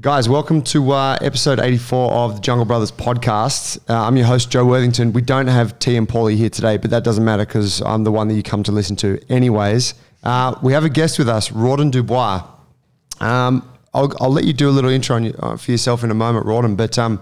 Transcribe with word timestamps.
Guys, 0.00 0.28
welcome 0.28 0.62
to 0.62 0.92
uh, 0.92 1.18
episode 1.22 1.58
84 1.58 2.12
of 2.12 2.36
the 2.36 2.40
Jungle 2.40 2.64
Brothers 2.64 2.92
podcast. 2.92 3.78
Uh, 3.90 4.06
I'm 4.06 4.16
your 4.16 4.26
host, 4.26 4.48
Joe 4.48 4.64
Worthington. 4.64 5.12
We 5.12 5.22
don't 5.22 5.48
have 5.48 5.76
T 5.80 5.96
and 5.96 6.06
Paulie 6.06 6.36
here 6.36 6.50
today, 6.50 6.76
but 6.76 6.90
that 6.90 7.02
doesn't 7.02 7.24
matter 7.24 7.44
because 7.44 7.82
I'm 7.82 8.04
the 8.04 8.12
one 8.12 8.28
that 8.28 8.34
you 8.34 8.44
come 8.44 8.62
to 8.64 8.70
listen 8.70 8.94
to 8.96 9.18
anyways. 9.28 9.94
Uh, 10.22 10.54
we 10.62 10.72
have 10.72 10.84
a 10.84 10.88
guest 10.88 11.18
with 11.18 11.28
us, 11.28 11.50
Rawdon 11.50 11.90
Dubois. 11.90 12.46
Um, 13.18 13.68
I'll, 13.92 14.12
I'll 14.20 14.30
let 14.30 14.44
you 14.44 14.52
do 14.52 14.68
a 14.68 14.70
little 14.70 14.90
intro 14.90 15.16
you, 15.16 15.34
uh, 15.40 15.56
for 15.56 15.72
yourself 15.72 16.04
in 16.04 16.12
a 16.12 16.14
moment, 16.14 16.46
Rawdon, 16.46 16.76
but 16.76 16.96
um, 16.96 17.20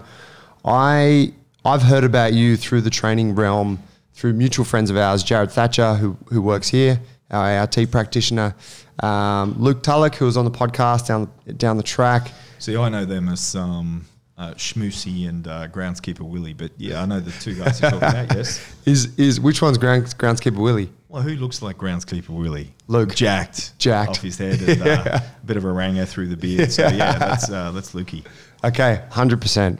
I, 0.63 1.33
I've 1.65 1.81
heard 1.81 2.03
about 2.03 2.33
you 2.33 2.57
through 2.57 2.81
the 2.81 2.91
training 2.91 3.33
realm, 3.33 3.81
through 4.13 4.33
mutual 4.33 4.65
friends 4.65 4.91
of 4.91 4.97
ours, 4.97 5.23
Jared 5.23 5.49
Thatcher, 5.49 5.95
who, 5.95 6.15
who 6.27 6.43
works 6.43 6.67
here, 6.67 7.01
our 7.31 7.57
ART 7.57 7.75
practitioner, 7.89 8.53
um, 8.99 9.55
Luke 9.57 9.81
Tullock, 9.81 10.13
who 10.13 10.25
was 10.25 10.37
on 10.37 10.45
the 10.45 10.51
podcast 10.51 11.07
down, 11.07 11.31
down 11.57 11.77
the 11.77 11.83
track. 11.83 12.31
See, 12.59 12.75
I 12.75 12.89
know 12.89 13.05
them 13.05 13.29
as 13.29 13.55
um, 13.55 14.05
uh, 14.37 14.51
Schmoosey 14.53 15.27
and 15.29 15.47
uh, 15.47 15.67
groundskeeper 15.67 16.21
Willie, 16.21 16.53
but 16.53 16.71
yeah, 16.77 17.01
I 17.01 17.05
know 17.05 17.19
the 17.19 17.31
two 17.39 17.55
guys 17.55 17.79
you're 17.81 17.91
talking 17.91 18.07
about. 18.09 18.35
Yes. 18.35 18.59
Is 18.85 19.17
is 19.19 19.39
which 19.41 19.61
one's 19.61 19.77
ground, 19.77 20.05
groundskeeper 20.17 20.57
Willie? 20.57 20.89
Well, 21.09 21.21
who 21.21 21.35
looks 21.35 21.61
like 21.61 21.77
groundskeeper 21.77 22.29
Willie? 22.29 22.73
Luke. 22.87 23.13
jacked, 23.15 23.77
Jacked. 23.79 24.11
off 24.11 24.21
his 24.21 24.37
head, 24.37 24.61
and 24.61 24.81
uh, 24.81 25.19
a 25.43 25.45
bit 25.45 25.57
of 25.57 25.65
a 25.65 25.71
ranger 25.71 26.05
through 26.05 26.27
the 26.29 26.37
beard. 26.37 26.71
So 26.71 26.83
yeah, 26.87 27.17
that's 27.19 27.49
uh, 27.49 27.71
that's 27.71 27.93
Lukey. 27.93 28.25
Okay, 28.63 29.03
hundred 29.11 29.41
percent. 29.41 29.79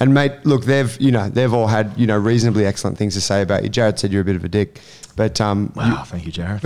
And 0.00 0.14
mate, 0.14 0.32
look, 0.44 0.64
they've 0.64 0.96
you 1.00 1.10
know 1.10 1.28
they've 1.28 1.52
all 1.52 1.66
had 1.66 1.92
you 1.96 2.06
know 2.06 2.16
reasonably 2.16 2.64
excellent 2.66 2.96
things 2.98 3.14
to 3.14 3.20
say 3.20 3.42
about 3.42 3.64
you. 3.64 3.68
Jared 3.68 3.98
said 3.98 4.12
you're 4.12 4.22
a 4.22 4.24
bit 4.24 4.36
of 4.36 4.44
a 4.44 4.48
dick, 4.48 4.80
but 5.16 5.40
um, 5.40 5.72
you- 5.74 5.82
Wow, 5.82 6.04
thank 6.04 6.24
you, 6.26 6.30
Jared. 6.32 6.60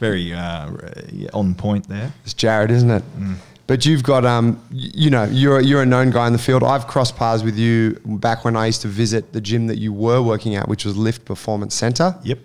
Very 0.00 0.32
uh, 0.34 0.70
on 1.32 1.54
point 1.54 1.88
there. 1.88 2.12
it's 2.24 2.34
Jared, 2.34 2.70
isn't 2.72 2.90
it? 2.90 3.04
But 3.66 3.84
you've 3.84 4.02
got 4.04 4.24
um, 4.24 4.62
you 4.70 5.10
know, 5.10 5.24
you're 5.24 5.60
you're 5.60 5.82
a 5.82 5.86
known 5.86 6.10
guy 6.10 6.26
in 6.28 6.32
the 6.32 6.38
field. 6.38 6.62
I've 6.62 6.86
crossed 6.86 7.16
paths 7.16 7.42
with 7.42 7.56
you 7.58 7.98
back 8.04 8.44
when 8.44 8.54
I 8.56 8.66
used 8.66 8.82
to 8.82 8.88
visit 8.88 9.32
the 9.32 9.40
gym 9.40 9.66
that 9.66 9.78
you 9.78 9.92
were 9.92 10.22
working 10.22 10.54
at, 10.54 10.68
which 10.68 10.84
was 10.84 10.96
Lift 10.96 11.24
Performance 11.24 11.74
Center, 11.74 12.14
Yep. 12.22 12.38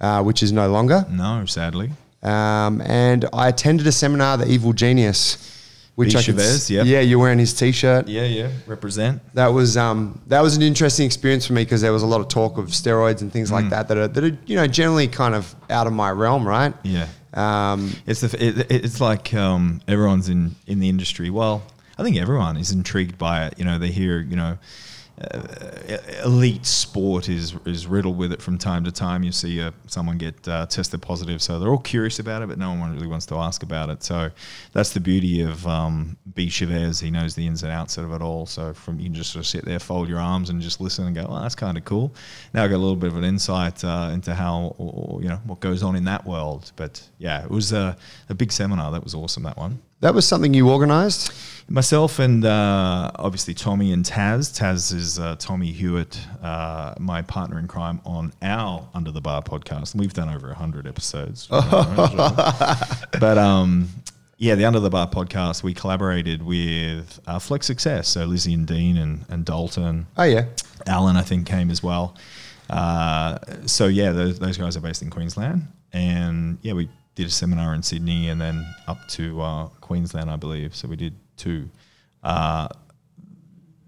uh, 0.00 0.22
which 0.24 0.42
is 0.42 0.50
no 0.50 0.68
longer. 0.68 1.06
No, 1.08 1.44
sadly. 1.46 1.90
Um, 2.24 2.80
and 2.80 3.26
I 3.32 3.48
attended 3.48 3.86
a 3.86 3.92
seminar, 3.92 4.36
The 4.38 4.48
Evil 4.50 4.72
Genius, 4.72 5.53
which 5.94 6.12
B. 6.12 6.18
I 6.18 6.22
could, 6.22 6.24
Chavez, 6.36 6.70
yep. 6.70 6.86
yeah, 6.86 7.00
you're 7.00 7.18
wearing 7.20 7.38
his 7.38 7.54
t-shirt. 7.54 8.08
Yeah, 8.08 8.24
yeah. 8.24 8.50
Represent. 8.66 9.22
That 9.34 9.48
was 9.48 9.76
um, 9.76 10.20
that 10.26 10.40
was 10.42 10.56
an 10.56 10.62
interesting 10.62 11.06
experience 11.06 11.46
for 11.46 11.52
me 11.52 11.62
because 11.62 11.80
there 11.82 11.92
was 11.92 12.02
a 12.02 12.06
lot 12.06 12.20
of 12.20 12.28
talk 12.28 12.58
of 12.58 12.66
steroids 12.66 13.20
and 13.22 13.32
things 13.32 13.50
Mm. 13.50 13.52
like 13.52 13.70
that 13.70 13.88
that 13.88 13.96
are 13.96 14.08
that 14.08 14.24
are 14.24 14.36
you 14.46 14.56
know 14.56 14.66
generally 14.66 15.06
kind 15.08 15.34
of 15.34 15.54
out 15.70 15.86
of 15.86 15.92
my 15.92 16.10
realm, 16.10 16.46
right? 16.46 16.74
Yeah. 16.82 17.06
Um, 17.34 17.92
It's 18.06 18.20
the, 18.20 18.28
it, 18.44 18.70
it's 18.70 19.00
like 19.00 19.34
um, 19.34 19.80
everyone's 19.88 20.28
in, 20.28 20.54
in 20.66 20.78
the 20.78 20.88
industry. 20.88 21.30
Well, 21.30 21.62
I 21.98 22.02
think 22.04 22.16
everyone 22.16 22.56
is 22.56 22.70
intrigued 22.70 23.18
by 23.18 23.46
it. 23.46 23.54
You 23.58 23.64
know, 23.64 23.78
they 23.78 23.90
hear 23.90 24.20
you 24.20 24.36
know, 24.36 24.58
uh, 25.20 25.96
elite 26.24 26.66
sport 26.66 27.28
is 27.28 27.54
is 27.66 27.86
riddled 27.86 28.18
with 28.18 28.32
it 28.32 28.42
from 28.42 28.58
time 28.58 28.82
to 28.84 28.90
time. 28.90 29.22
You 29.22 29.30
see 29.30 29.62
uh, 29.62 29.70
someone 29.86 30.18
get 30.18 30.48
uh, 30.48 30.66
tested 30.66 31.00
positive, 31.02 31.40
so 31.40 31.58
they're 31.60 31.68
all 31.68 31.78
curious 31.78 32.18
about 32.18 32.42
it, 32.42 32.48
but 32.48 32.58
no 32.58 32.72
one 32.72 32.94
really 32.94 33.06
wants 33.06 33.26
to 33.26 33.36
ask 33.36 33.62
about 33.62 33.90
it. 33.90 34.02
So 34.02 34.30
that's 34.72 34.92
the 34.92 34.98
beauty 34.98 35.42
of 35.42 35.64
um, 35.68 36.16
B. 36.34 36.48
Chavez. 36.48 36.98
He 36.98 37.12
knows 37.12 37.36
the 37.36 37.46
ins 37.46 37.62
and 37.62 37.70
outs 37.70 37.96
of 37.96 38.12
it 38.12 38.22
all. 38.22 38.44
So 38.46 38.74
from 38.74 38.98
you 38.98 39.04
can 39.04 39.14
just 39.14 39.32
sort 39.32 39.44
of 39.44 39.46
sit 39.46 39.64
there, 39.64 39.78
fold 39.78 40.08
your 40.08 40.18
arms, 40.18 40.50
and 40.50 40.60
just 40.60 40.80
listen 40.80 41.06
and 41.06 41.14
go, 41.14 41.26
"Well, 41.28 41.42
that's 41.42 41.54
kind 41.54 41.78
of 41.78 41.84
cool." 41.84 42.12
Now 42.52 42.64
I 42.64 42.68
got 42.68 42.76
a 42.76 42.78
little 42.78 42.96
bit 42.96 43.10
of 43.10 43.16
an 43.16 43.24
insight 43.24 43.84
uh, 43.84 44.10
into 44.12 44.34
how 44.34 44.74
or, 44.78 45.22
you 45.22 45.28
know 45.28 45.40
what 45.44 45.60
goes 45.60 45.84
on 45.84 45.94
in 45.94 46.04
that 46.06 46.26
world. 46.26 46.72
But 46.74 47.00
yeah, 47.18 47.44
it 47.44 47.50
was 47.50 47.72
a, 47.72 47.96
a 48.30 48.34
big 48.34 48.50
seminar. 48.50 48.90
That 48.90 49.04
was 49.04 49.14
awesome. 49.14 49.44
That 49.44 49.56
one. 49.56 49.80
that 50.00 50.12
was 50.12 50.26
something 50.26 50.52
you 50.54 50.70
organised. 50.70 51.32
Myself 51.68 52.18
and 52.18 52.44
uh, 52.44 53.10
obviously 53.16 53.54
Tommy 53.54 53.92
and 53.92 54.04
Taz. 54.04 54.52
Taz 54.52 54.94
is 54.94 55.18
uh, 55.18 55.36
Tommy 55.38 55.72
Hewitt, 55.72 56.18
uh, 56.42 56.94
my 56.98 57.22
partner 57.22 57.58
in 57.58 57.66
crime 57.66 58.02
on 58.04 58.34
our 58.42 58.86
Under 58.92 59.10
the 59.10 59.22
Bar 59.22 59.42
podcast. 59.42 59.94
And 59.94 60.00
we've 60.00 60.12
done 60.12 60.28
over 60.28 60.48
100 60.48 60.86
episodes. 60.86 61.46
but 61.48 63.38
um, 63.38 63.88
yeah, 64.36 64.54
the 64.56 64.66
Under 64.66 64.78
the 64.78 64.90
Bar 64.90 65.08
podcast, 65.08 65.62
we 65.62 65.72
collaborated 65.72 66.42
with 66.42 67.18
uh, 67.26 67.38
Flex 67.38 67.66
Success. 67.66 68.08
So 68.08 68.26
Lizzie 68.26 68.52
and 68.52 68.66
Dean 68.66 68.98
and, 68.98 69.24
and 69.30 69.44
Dalton. 69.46 70.06
Oh 70.18 70.24
yeah, 70.24 70.44
Alan, 70.86 71.16
I 71.16 71.22
think, 71.22 71.46
came 71.46 71.70
as 71.70 71.82
well. 71.82 72.14
Uh, 72.68 73.38
so 73.66 73.86
yeah, 73.86 74.12
those, 74.12 74.38
those 74.38 74.58
guys 74.58 74.76
are 74.76 74.80
based 74.80 75.00
in 75.00 75.08
Queensland, 75.08 75.66
and 75.94 76.58
yeah, 76.62 76.74
we 76.74 76.90
did 77.14 77.26
a 77.26 77.30
seminar 77.30 77.74
in 77.74 77.82
Sydney 77.82 78.28
and 78.28 78.40
then 78.40 78.66
up 78.86 78.98
to 79.08 79.40
uh, 79.40 79.66
Queensland, 79.80 80.30
I 80.30 80.36
believe. 80.36 80.74
So 80.74 80.88
we 80.88 80.96
did 80.96 81.14
two. 81.36 81.68
Uh, 82.22 82.68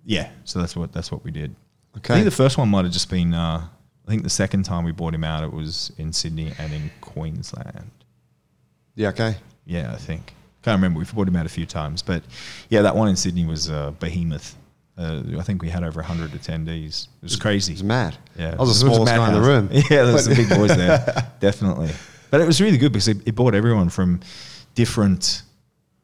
yeah, 0.05 0.31
so 0.45 0.59
that's 0.61 0.77
what 0.77 0.93
that's 0.93 1.11
what 1.11 1.25
we 1.25 1.31
did. 1.31 1.55
I 1.95 1.99
Okay. 1.99 2.15
think 2.15 2.25
the 2.27 2.31
first 2.31 2.59
one 2.59 2.69
might 2.69 2.85
have 2.85 2.93
just 2.93 3.11
been. 3.11 3.35
Uh, 3.35 3.67
I 4.07 4.11
think 4.11 4.23
the 4.23 4.31
second 4.31 4.65
time 4.65 4.85
we 4.85 4.93
brought 4.93 5.15
him 5.15 5.25
out, 5.25 5.43
it 5.43 5.53
was 5.53 5.91
in 5.99 6.13
Sydney 6.13 6.53
and 6.59 6.73
in 6.73 6.91
Queensland. 7.01 7.91
yeah, 8.95 9.09
okay. 9.09 9.37
Yeah, 9.65 9.93
I 9.93 9.97
think. 9.97 10.33
Can't 10.63 10.77
remember. 10.77 10.99
We've 10.99 11.13
brought 11.13 11.27
him 11.29 11.35
out 11.37 11.47
a 11.47 11.49
few 11.49 11.67
times, 11.67 12.03
but 12.03 12.23
yeah, 12.69 12.83
that 12.83 12.95
one 12.95 13.09
in 13.09 13.17
Sydney 13.17 13.47
was 13.47 13.69
uh, 13.71 13.91
behemoth. 13.99 14.55
Uh, 14.97 15.23
I 15.39 15.43
think 15.43 15.61
we 15.61 15.69
had 15.69 15.83
over 15.83 16.01
100 16.01 16.31
attendees. 16.33 17.09
It 17.21 17.23
was 17.25 17.37
crazy. 17.37 17.73
It 17.73 17.77
was 17.77 17.85
mad. 17.85 18.17
Yeah, 18.39 18.55
I 18.59 18.63
was 18.63 18.69
the 18.81 18.87
smallest 18.89 19.13
guy 19.15 19.29
in 19.29 19.35
the 19.35 19.41
room. 19.41 19.69
Yeah, 19.73 20.05
there 20.05 20.13
was 20.13 20.25
some 20.25 20.35
big 20.35 20.49
boys 20.49 20.75
there, 20.77 21.33
definitely. 21.41 21.91
But 22.31 22.41
it 22.41 22.47
was 22.47 22.61
really 22.61 22.79
good 22.79 22.93
because 22.93 23.09
it, 23.09 23.19
it 23.27 23.35
brought 23.35 23.55
everyone 23.55 23.89
from 23.91 24.21
different 24.75 25.43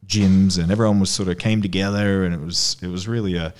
gyms, 0.07 0.61
and 0.61 0.71
everyone 0.71 0.99
was 0.99 1.09
sort 1.09 1.29
of 1.29 1.37
came 1.37 1.61
together, 1.61 2.23
and 2.25 2.33
it 2.33 2.41
was 2.41 2.77
it 2.81 2.87
was 2.87 3.07
really 3.07 3.35
a 3.35 3.53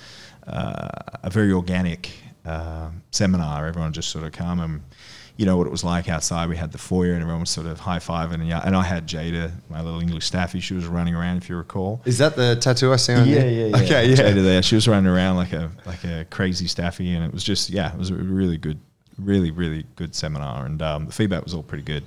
uh, 0.46 0.88
a 1.22 1.30
very 1.30 1.52
organic 1.52 2.10
uh, 2.44 2.90
seminar. 3.10 3.66
Everyone 3.66 3.92
just 3.92 4.10
sort 4.10 4.24
of 4.24 4.32
come 4.32 4.60
and. 4.60 4.82
You 5.36 5.46
know 5.46 5.56
what 5.56 5.66
it 5.66 5.70
was 5.70 5.82
like 5.82 6.08
outside. 6.08 6.48
We 6.48 6.56
had 6.56 6.70
the 6.70 6.78
foyer, 6.78 7.10
and 7.14 7.20
everyone 7.20 7.40
was 7.40 7.50
sort 7.50 7.66
of 7.66 7.80
high 7.80 7.98
fiving, 7.98 8.34
and 8.34 8.46
yeah, 8.46 8.62
and 8.64 8.76
I 8.76 8.84
had 8.84 9.08
Jada, 9.08 9.50
my 9.68 9.80
little 9.82 9.98
English 10.00 10.26
staffy. 10.26 10.60
She 10.60 10.74
was 10.74 10.86
running 10.86 11.16
around, 11.16 11.38
if 11.38 11.48
you 11.48 11.56
recall. 11.56 12.00
Is 12.04 12.18
that 12.18 12.36
the 12.36 12.54
tattoo 12.54 12.92
I 12.92 12.96
see 12.96 13.14
on 13.14 13.26
Yeah, 13.28 13.42
you? 13.44 13.50
yeah, 13.50 13.66
yeah. 13.66 13.76
Okay, 13.82 14.10
yeah. 14.10 14.14
Jada 14.14 14.44
there. 14.44 14.62
She 14.62 14.76
was 14.76 14.86
running 14.86 15.10
around 15.10 15.34
like 15.34 15.52
a 15.52 15.72
like 15.86 16.04
a 16.04 16.24
crazy 16.30 16.68
staffy, 16.68 17.12
and 17.12 17.24
it 17.24 17.32
was 17.32 17.42
just 17.42 17.70
yeah, 17.70 17.92
it 17.92 17.98
was 17.98 18.10
a 18.10 18.14
really 18.14 18.56
good, 18.58 18.78
really 19.18 19.50
really 19.50 19.84
good 19.96 20.14
seminar, 20.14 20.66
and 20.66 20.80
um, 20.80 21.06
the 21.06 21.12
feedback 21.12 21.42
was 21.42 21.52
all 21.52 21.64
pretty 21.64 21.82
good. 21.82 22.04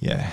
Yeah, 0.00 0.30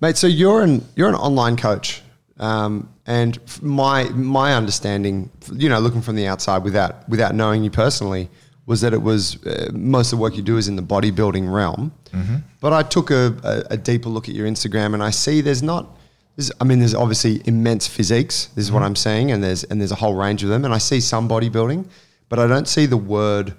Mate, 0.00 0.16
so 0.16 0.26
you're 0.26 0.62
an 0.62 0.86
you're 0.96 1.10
an 1.10 1.14
online 1.16 1.58
coach, 1.58 2.00
um, 2.40 2.88
and 3.06 3.38
my 3.62 4.04
my 4.10 4.54
understanding, 4.54 5.30
you 5.52 5.68
know, 5.68 5.78
looking 5.78 6.02
from 6.02 6.16
the 6.16 6.26
outside 6.26 6.64
without 6.64 7.08
without 7.08 7.34
knowing 7.34 7.62
you 7.62 7.70
personally, 7.70 8.28
was 8.66 8.80
that 8.80 8.92
it 8.92 9.02
was 9.02 9.44
uh, 9.46 9.70
most 9.72 10.12
of 10.12 10.18
the 10.18 10.22
work 10.22 10.36
you 10.36 10.42
do 10.42 10.56
is 10.56 10.66
in 10.66 10.76
the 10.76 10.82
bodybuilding 10.82 11.52
realm. 11.52 11.92
But 12.60 12.72
I 12.72 12.82
took 12.82 13.10
a, 13.10 13.36
a, 13.44 13.74
a 13.74 13.76
deeper 13.76 14.08
look 14.08 14.28
at 14.28 14.34
your 14.34 14.46
Instagram, 14.48 14.94
and 14.94 15.02
I 15.02 15.10
see 15.10 15.40
there's 15.42 15.62
not. 15.62 15.96
There's, 16.36 16.50
I 16.60 16.64
mean, 16.64 16.78
there's 16.78 16.94
obviously 16.94 17.42
immense 17.44 17.86
physiques. 17.86 18.46
This 18.54 18.64
is 18.64 18.72
what 18.72 18.82
I'm 18.82 18.96
saying, 18.96 19.30
and 19.32 19.42
there's 19.44 19.64
and 19.64 19.80
there's 19.80 19.92
a 19.92 19.96
whole 19.96 20.14
range 20.14 20.42
of 20.42 20.48
them, 20.48 20.64
and 20.64 20.72
I 20.72 20.78
see 20.78 21.00
some 21.00 21.28
bodybuilding, 21.28 21.84
but 22.30 22.38
I 22.38 22.46
don't 22.46 22.66
see 22.68 22.86
the 22.86 22.96
word 22.96 23.54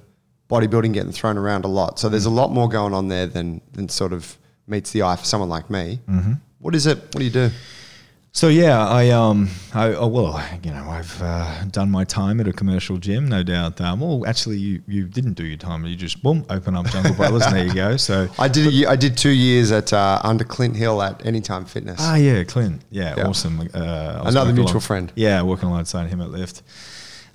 bodybuilding 0.49 0.93
getting 0.93 1.11
thrown 1.11 1.37
around 1.37 1.65
a 1.65 1.67
lot. 1.67 1.99
So 1.99 2.09
there's 2.09 2.25
a 2.25 2.29
lot 2.31 2.51
more 2.51 2.67
going 2.67 2.93
on 2.93 3.09
there 3.09 3.27
than 3.27 3.61
than 3.73 3.89
sort 3.89 4.11
of 4.13 4.37
meets 4.67 4.91
the 4.91 5.03
eye 5.03 5.17
for 5.17 5.25
someone 5.25 5.49
like 5.49 5.69
me. 5.69 5.99
What 6.59 6.73
is 6.75 6.85
it? 6.87 6.97
What 6.97 7.17
do 7.19 7.23
you 7.23 7.29
do? 7.31 7.49
So 8.33 8.47
yeah, 8.47 8.87
I 8.87 9.09
um, 9.09 9.49
I 9.73 9.87
oh, 9.93 10.07
well, 10.07 10.41
you 10.63 10.71
know, 10.71 10.89
I've 10.89 11.21
uh, 11.21 11.65
done 11.65 11.91
my 11.91 12.05
time 12.05 12.39
at 12.39 12.47
a 12.47 12.53
commercial 12.53 12.95
gym, 12.97 13.27
no 13.27 13.43
doubt. 13.43 13.81
Um, 13.81 13.99
well, 13.99 14.25
actually, 14.25 14.55
you 14.57 14.81
you 14.87 15.03
didn't 15.05 15.33
do 15.33 15.43
your 15.43 15.57
time. 15.57 15.85
You 15.85 15.97
just 15.97 16.23
boom, 16.23 16.45
open 16.49 16.73
up 16.77 16.85
Jungle 16.87 17.13
Brothers, 17.13 17.45
and 17.45 17.55
there 17.57 17.65
you 17.65 17.73
go. 17.73 17.97
So 17.97 18.29
I 18.39 18.47
did. 18.47 18.71
Ye- 18.71 18.85
I 18.85 18.95
did 18.95 19.17
two 19.17 19.31
years 19.31 19.73
at 19.73 19.91
uh, 19.91 20.21
under 20.23 20.45
Clint 20.45 20.77
Hill 20.77 21.01
at 21.01 21.25
Anytime 21.25 21.65
Fitness. 21.65 21.97
ah, 21.99 22.15
yeah, 22.15 22.45
Clint, 22.45 22.81
yeah, 22.89 23.15
Yeah. 23.17 23.27
awesome. 23.27 23.59
Uh, 23.73 24.23
Another 24.25 24.53
mutual 24.53 24.71
along- 24.71 24.81
friend. 24.81 25.11
Yeah, 25.15 25.41
working 25.41 25.67
alongside 25.67 26.07
him 26.07 26.21
at 26.21 26.29
Lift. 26.29 26.61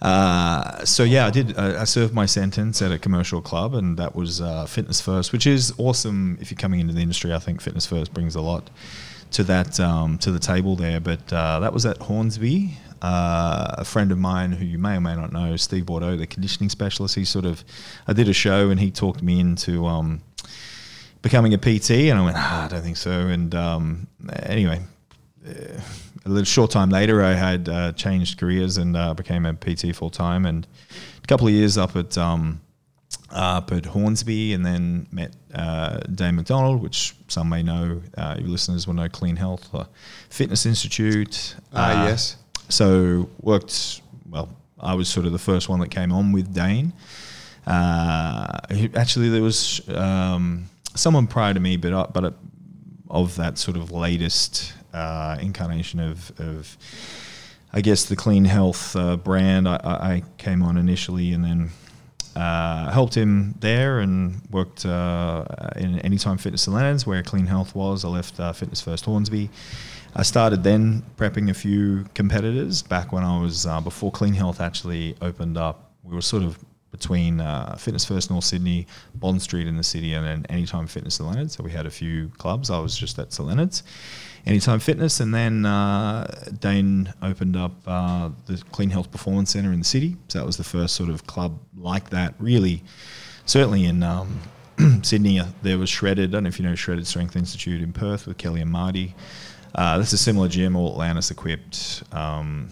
Uh, 0.01 0.83
so 0.87 1.05
yeah, 1.05 1.27
I 1.27 1.31
did. 1.31 1.59
Uh, 1.59 1.77
I 1.79 1.85
served 1.85 2.15
my 2.15 2.25
sentence 2.25 2.81
at 2.81 2.91
a 2.91 2.99
commercial 2.99 3.43
club, 3.43 3.75
and 3.75 3.99
that 3.99 4.17
was 4.17 4.41
uh, 4.41 4.65
Fitness 4.65 5.03
First, 5.03 5.31
which 5.31 5.47
is 5.47 5.75
awesome. 5.77 6.39
If 6.41 6.51
you're 6.51 6.57
coming 6.57 6.81
into 6.81 6.95
the 6.95 7.03
industry, 7.03 7.35
I 7.35 7.39
think 7.39 7.61
Fitness 7.61 7.85
First 7.85 8.15
brings 8.15 8.35
a 8.35 8.41
lot 8.41 8.71
to 9.33 9.45
that 9.45 9.79
um, 9.81 10.19
to 10.19 10.31
the 10.31 10.39
table 10.39 10.77
there. 10.77 11.01
But 11.01 11.33
uh, 11.33 11.61
that 11.61 11.73
was 11.73 11.87
at 11.87 11.99
Hornsby. 11.99 12.79
Uh, 13.03 13.75
a 13.79 13.85
friend 13.85 14.11
of 14.11 14.19
mine 14.19 14.53
who 14.53 14.65
you 14.65 14.79
may 14.79 14.97
or 14.97 15.01
may 15.01 15.15
not 15.15 15.31
know, 15.31 15.55
Steve 15.57 15.87
Bordeaux, 15.87 16.17
the 16.17 16.27
conditioning 16.27 16.71
specialist. 16.71 17.15
He 17.15 17.25
sort 17.27 17.45
of, 17.45 17.63
I 18.07 18.15
did 18.15 18.29
a 18.29 18.33
show 18.33 18.71
and 18.71 18.81
he 18.81 18.91
talked 18.91 19.23
me 19.23 19.39
into 19.39 19.87
um, 19.87 20.23
becoming 21.21 21.53
a 21.53 21.59
PT, 21.59 21.91
and 21.91 22.19
I 22.19 22.25
went, 22.25 22.37
ah, 22.39 22.65
I 22.65 22.69
don't 22.69 22.83
think 22.83 22.97
so. 22.97 23.11
And 23.11 23.55
um, 23.55 24.07
anyway, 24.45 24.81
uh, 25.47 25.81
a 26.25 26.29
little 26.29 26.45
short 26.45 26.71
time 26.71 26.91
later, 26.91 27.23
I 27.23 27.35
had 27.35 27.69
uh, 27.69 27.93
changed 27.93 28.39
careers 28.39 28.79
and 28.79 28.97
uh, 28.97 29.13
became 29.13 29.45
a 29.45 29.55
PT 29.55 29.95
full 29.95 30.11
time, 30.11 30.47
and 30.47 30.67
a 31.23 31.27
couple 31.27 31.47
of 31.47 31.53
years 31.53 31.77
up 31.77 31.97
at 31.97 32.17
um, 32.17 32.61
up 33.31 33.73
at 33.73 33.87
Hornsby, 33.87 34.53
and 34.55 34.65
then 34.65 35.07
met 35.11 35.35
uh, 35.55 35.99
Dave 36.15 36.35
McDonald, 36.35 36.81
which 36.83 37.15
some 37.29 37.49
may 37.49 37.63
know. 37.63 38.01
Uh, 38.17 38.37
your 38.39 38.49
listeners 38.49 38.87
will 38.87 38.95
know 38.95 39.09
Clean 39.09 39.37
Health 39.37 39.69
uh, 39.75 39.85
Fitness 40.31 40.65
Institute. 40.67 41.57
Ah, 41.73 42.03
Uh, 42.03 42.07
yes. 42.09 42.37
so 42.69 43.29
worked 43.41 44.01
well. 44.31 44.49
I 44.79 44.95
was 44.95 45.09
sort 45.09 45.27
of 45.27 45.33
the 45.33 45.39
first 45.39 45.69
one 45.69 45.81
that 45.81 45.91
came 45.91 46.13
on 46.13 46.33
with 46.33 46.53
Dane. 46.55 46.93
Uh, 47.67 48.59
actually, 48.95 49.29
there 49.29 49.43
was 49.43 49.81
um, 49.89 50.67
someone 50.95 51.27
prior 51.27 51.53
to 51.55 51.61
me, 51.61 51.77
but 51.77 51.93
uh, 51.93 52.07
but 52.13 52.25
uh, 52.25 52.31
of 53.11 53.37
that 53.37 53.59
sort 53.59 53.77
of 53.77 53.91
latest 53.91 54.73
uh, 54.93 55.37
incarnation 55.41 55.99
of, 56.01 56.33
of 56.39 56.77
I 57.73 57.81
guess 57.81 58.05
the 58.05 58.17
Clean 58.17 58.45
Health 58.45 58.95
uh, 58.95 59.17
brand. 59.17 59.69
I 59.69 59.77
I 59.85 60.23
came 60.39 60.63
on 60.63 60.77
initially, 60.77 61.33
and 61.33 61.45
then 61.45 61.71
uh, 62.37 62.91
helped 62.91 63.15
him 63.15 63.55
there, 63.61 64.01
and 64.01 64.43
worked 64.51 64.85
uh, 64.85 65.45
in 65.77 65.99
Anytime 66.01 66.39
Fitness 66.39 66.67
in 66.67 66.75
Leonards, 66.75 67.07
where 67.07 67.23
Clean 67.23 67.47
Health 67.47 67.75
was. 67.75 68.05
I 68.05 68.09
left 68.09 68.39
uh, 68.39 68.53
Fitness 68.53 68.81
First 68.81 69.07
Hornsby. 69.07 69.49
I 70.15 70.23
started 70.23 70.63
then 70.63 71.03
prepping 71.17 71.51
a 71.51 71.55
few 71.55 72.07
competitors 72.15 72.83
back 72.83 73.13
when 73.13 73.25
I 73.25 73.41
was 73.41 73.67
uh, 73.67 73.81
before 73.81 74.11
Clean 74.11 74.35
Health 74.35 74.61
actually 74.61 75.17
opened 75.21 75.57
up. 75.57 75.91
We 76.05 76.15
were 76.15 76.23
sort 76.23 76.43
of 76.43 76.59
between 76.91 77.41
uh, 77.41 77.77
Fitness 77.77 78.05
First 78.05 78.31
North 78.31 78.45
Sydney, 78.45 78.87
Bond 79.15 79.43
Street 79.43 79.67
in 79.67 79.77
the 79.77 79.83
city, 79.83 80.15
and 80.15 80.25
then 80.25 80.47
Anytime 80.49 80.87
Fitness 80.87 81.21
in 81.21 81.27
Leonards. 81.27 81.57
So 81.57 81.65
we 81.65 81.71
had 81.71 81.87
a 81.87 81.91
few 81.91 82.29
clubs. 82.39 82.71
I 82.71 82.79
was 82.79 82.97
just 82.97 83.19
at 83.19 83.33
St 83.33 83.47
Leonards, 83.49 83.83
Anytime 84.47 84.79
Fitness, 84.79 85.19
and 85.19 85.35
then 85.35 85.67
uh, 85.67 86.25
Dane 86.61 87.13
opened 87.21 87.57
up 87.57 87.73
uh, 87.87 88.31
the 88.47 88.63
Clean 88.71 88.89
Health 88.91 89.11
Performance 89.11 89.51
Centre 89.51 89.73
in 89.73 89.81
the 89.81 89.85
city. 89.85 90.17
So 90.29 90.39
that 90.39 90.47
was 90.47 90.57
the 90.57 90.63
first 90.65 90.95
sort 90.95 91.11
of 91.11 91.27
club 91.27 91.59
like 91.77 92.11
that, 92.11 92.35
really. 92.39 92.85
Certainly 93.45 93.87
in 93.87 94.05
um, 94.05 94.41
Sydney, 95.03 95.41
uh, 95.41 95.47
there 95.63 95.79
was 95.79 95.91
Shredded. 95.91 96.31
I 96.31 96.33
don't 96.33 96.45
know 96.45 96.49
if 96.49 96.61
you 96.61 96.65
know 96.65 96.77
Shredded 96.77 97.09
Strength 97.09 97.35
Institute 97.35 97.83
in 97.83 97.93
Perth 97.93 98.29
with 98.29 98.39
Kelly 98.39 98.61
and 98.61 98.71
Marty. 98.71 99.17
Uh, 99.75 99.99
that's 99.99 100.13
a 100.13 100.19
similar 100.19 100.47
gym, 100.49 100.77
all 100.77 100.93
Atlantis 100.93 101.33
equipped. 101.33 102.05
Um, 102.13 102.69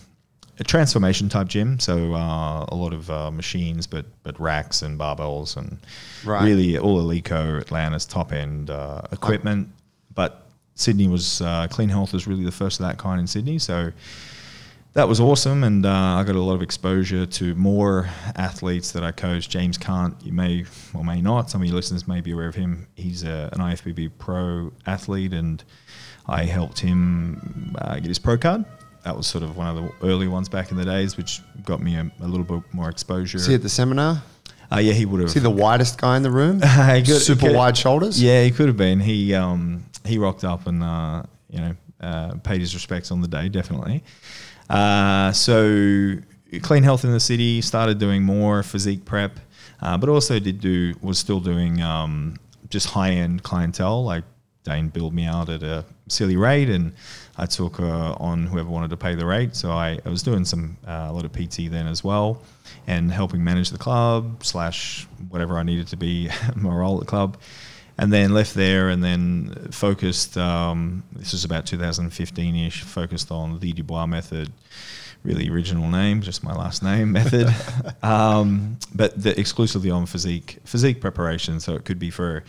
a 0.60 0.64
transformation 0.64 1.28
type 1.28 1.48
gym, 1.48 1.80
so 1.80 2.14
uh, 2.14 2.66
a 2.68 2.74
lot 2.76 2.92
of 2.92 3.10
uh, 3.10 3.32
machines, 3.32 3.88
but 3.88 4.06
but 4.22 4.38
racks 4.38 4.82
and 4.82 4.96
barbells 4.96 5.56
and 5.56 5.78
Right. 6.24 6.44
really 6.44 6.78
all 6.78 7.02
Alico 7.02 7.60
Atlantis 7.60 8.06
top 8.06 8.32
end 8.32 8.70
uh, 8.70 9.02
equipment. 9.10 9.68
But 10.14 10.43
Sydney 10.74 11.08
was 11.08 11.40
uh, 11.40 11.66
Clean 11.70 11.88
Health 11.88 12.12
was 12.12 12.26
really 12.26 12.44
the 12.44 12.52
first 12.52 12.80
of 12.80 12.86
that 12.86 12.98
kind 12.98 13.20
in 13.20 13.26
Sydney, 13.26 13.58
so 13.58 13.92
that 14.94 15.08
was 15.08 15.20
awesome, 15.20 15.64
and 15.64 15.84
uh, 15.86 15.90
I 15.90 16.24
got 16.24 16.36
a 16.36 16.40
lot 16.40 16.54
of 16.54 16.62
exposure 16.62 17.26
to 17.26 17.54
more 17.56 18.08
athletes 18.36 18.92
that 18.92 19.02
I 19.02 19.10
coached. 19.12 19.50
James 19.50 19.76
Kant, 19.76 20.16
you 20.22 20.32
may 20.32 20.64
or 20.94 21.04
may 21.04 21.20
not, 21.20 21.50
some 21.50 21.60
of 21.62 21.66
your 21.66 21.74
listeners 21.76 22.06
may 22.06 22.20
be 22.20 22.30
aware 22.32 22.46
of 22.48 22.54
him. 22.54 22.86
He's 22.94 23.24
a, 23.24 23.50
an 23.52 23.58
IFBB 23.60 24.12
pro 24.18 24.72
athlete, 24.86 25.32
and 25.32 25.62
I 26.26 26.44
helped 26.44 26.78
him 26.80 27.74
uh, 27.80 27.94
get 27.96 28.06
his 28.06 28.18
pro 28.18 28.36
card. 28.38 28.64
That 29.04 29.16
was 29.16 29.26
sort 29.26 29.44
of 29.44 29.56
one 29.56 29.66
of 29.66 29.76
the 29.76 30.06
early 30.06 30.28
ones 30.28 30.48
back 30.48 30.70
in 30.70 30.76
the 30.76 30.84
days, 30.84 31.16
which 31.16 31.40
got 31.64 31.80
me 31.82 31.96
a, 31.96 32.10
a 32.20 32.26
little 32.26 32.44
bit 32.46 32.62
more 32.72 32.88
exposure. 32.88 33.38
See 33.38 33.54
at 33.54 33.62
the 33.62 33.68
seminar. 33.68 34.22
uh, 34.72 34.78
yeah, 34.78 34.92
he 34.92 35.04
would 35.06 35.20
have. 35.20 35.30
See 35.30 35.40
the 35.40 35.50
widest 35.50 35.98
guy 36.00 36.16
in 36.16 36.22
the 36.22 36.30
room. 36.30 36.60
He 36.62 37.02
could- 37.02 37.20
Super 37.20 37.48
could- 37.48 37.56
wide 37.56 37.76
shoulders. 37.76 38.20
Yeah, 38.22 38.42
he 38.44 38.50
could 38.50 38.68
have 38.68 38.76
been. 38.78 39.00
He 39.00 39.34
um, 39.34 39.84
he 40.04 40.18
rocked 40.18 40.44
up 40.44 40.66
and 40.66 40.82
uh, 40.82 41.22
you 41.50 41.60
know 41.60 41.76
uh, 42.00 42.34
paid 42.42 42.60
his 42.60 42.74
respects 42.74 43.10
on 43.10 43.20
the 43.20 43.28
day, 43.28 43.48
definitely. 43.48 44.02
Uh, 44.68 45.32
so 45.32 46.16
clean 46.62 46.82
health 46.82 47.04
in 47.04 47.12
the 47.12 47.20
city 47.20 47.60
started 47.60 47.98
doing 47.98 48.22
more 48.22 48.62
physique 48.62 49.04
prep, 49.04 49.38
uh, 49.80 49.96
but 49.96 50.08
also 50.08 50.38
did 50.38 50.60
do 50.60 50.94
was 51.00 51.18
still 51.18 51.40
doing 51.40 51.82
um, 51.82 52.36
just 52.68 52.88
high 52.88 53.10
end 53.10 53.42
clientele. 53.42 54.04
Like 54.04 54.24
Dane 54.64 54.88
billed 54.88 55.14
me 55.14 55.24
out 55.24 55.48
at 55.48 55.62
a 55.62 55.84
silly 56.08 56.36
rate, 56.36 56.68
and 56.68 56.92
I 57.36 57.46
took 57.46 57.80
uh, 57.80 58.14
on 58.18 58.46
whoever 58.46 58.68
wanted 58.68 58.90
to 58.90 58.96
pay 58.96 59.14
the 59.14 59.26
rate. 59.26 59.56
So 59.56 59.70
I, 59.70 59.98
I 60.04 60.08
was 60.08 60.22
doing 60.22 60.44
some 60.44 60.76
uh, 60.86 61.06
a 61.08 61.12
lot 61.12 61.24
of 61.24 61.32
PT 61.32 61.70
then 61.70 61.86
as 61.86 62.04
well, 62.04 62.42
and 62.86 63.10
helping 63.10 63.42
manage 63.42 63.70
the 63.70 63.78
club 63.78 64.44
slash 64.44 65.06
whatever 65.28 65.58
I 65.58 65.62
needed 65.62 65.88
to 65.88 65.96
be 65.96 66.30
my 66.56 66.74
role 66.74 66.96
at 66.96 67.00
the 67.00 67.06
club 67.06 67.38
and 67.96 68.12
then 68.12 68.34
left 68.34 68.54
there 68.54 68.88
and 68.88 69.02
then 69.02 69.68
focused 69.70 70.36
um, 70.36 71.04
this 71.12 71.32
was 71.32 71.44
about 71.44 71.66
2015ish 71.66 72.80
focused 72.80 73.30
on 73.30 73.60
the 73.60 73.72
dubois 73.72 74.06
method. 74.06 74.52
Really 75.22 75.48
original 75.48 75.88
name 75.88 76.20
just 76.20 76.44
my 76.44 76.54
last 76.54 76.82
name 76.82 77.12
method. 77.18 77.48
Um, 78.02 78.78
but 78.94 79.20
the, 79.20 79.38
exclusively 79.38 79.90
on 79.90 80.06
physique 80.06 80.58
physique 80.64 81.00
preparation. 81.00 81.60
So 81.60 81.74
it 81.74 81.84
could 81.84 81.98
be 81.98 82.10
for 82.10 82.44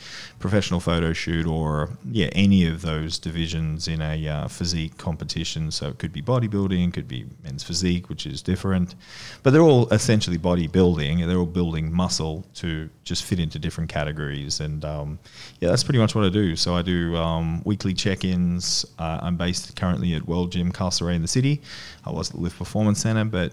professional 0.45 0.79
photo 0.79 1.11
shoot 1.11 1.47
or 1.47 1.89
yeah 2.11 2.29
any 2.33 2.67
of 2.67 2.83
those 2.83 3.17
divisions 3.17 3.87
in 3.87 3.99
a 3.99 4.27
uh, 4.27 4.47
physique 4.47 4.95
competition. 4.97 5.71
So 5.71 5.89
it 5.89 5.97
could 5.97 6.13
be 6.13 6.21
bodybuilding 6.21 6.93
could 6.93 7.07
be 7.07 7.25
men's 7.43 7.63
physique 7.63 8.09
which 8.09 8.27
is 8.27 8.43
different. 8.43 8.93
But 9.41 9.51
they're 9.51 9.69
all 9.73 9.87
essentially 9.89 10.37
bodybuilding 10.37 11.25
they're 11.27 11.37
all 11.37 11.55
building 11.61 11.91
muscle 11.91 12.45
to 12.61 12.89
just 13.03 13.23
fit 13.23 13.39
into 13.39 13.57
different 13.57 13.89
categories. 13.89 14.59
And 14.59 14.85
um, 14.85 15.17
yeah 15.61 15.69
that's 15.69 15.83
pretty 15.83 15.99
much 15.99 16.13
what 16.13 16.23
i 16.25 16.29
do. 16.29 16.55
So 16.55 16.75
i 16.75 16.83
do 16.83 17.15
um, 17.15 17.63
weekly 17.65 17.95
check-ins. 17.95 18.85
Uh, 18.99 19.19
i'm 19.23 19.37
based 19.37 19.75
currently 19.75 20.13
at 20.13 20.27
world 20.27 20.51
gym 20.51 20.71
castlereagh 20.71 21.15
in 21.15 21.23
the 21.23 21.33
city. 21.39 21.61
I 22.05 22.11
was 22.11 22.29
at 22.29 22.35
the 22.35 22.41
lift 22.41 22.59
performance 22.59 22.99
center 22.99 23.25
but 23.25 23.51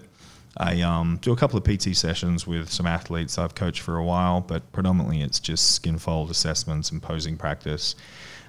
I 0.57 0.81
um, 0.81 1.17
do 1.21 1.31
a 1.31 1.35
couple 1.35 1.57
of 1.57 1.63
PT 1.63 1.95
sessions 1.95 2.45
with 2.45 2.71
some 2.71 2.85
athletes 2.85 3.37
I've 3.37 3.55
coached 3.55 3.81
for 3.81 3.97
a 3.97 4.03
while, 4.03 4.41
but 4.41 4.71
predominantly 4.71 5.21
it's 5.21 5.39
just 5.39 5.71
skin 5.71 5.97
fold 5.97 6.29
assessments 6.29 6.91
and 6.91 7.01
posing 7.01 7.37
practice. 7.37 7.95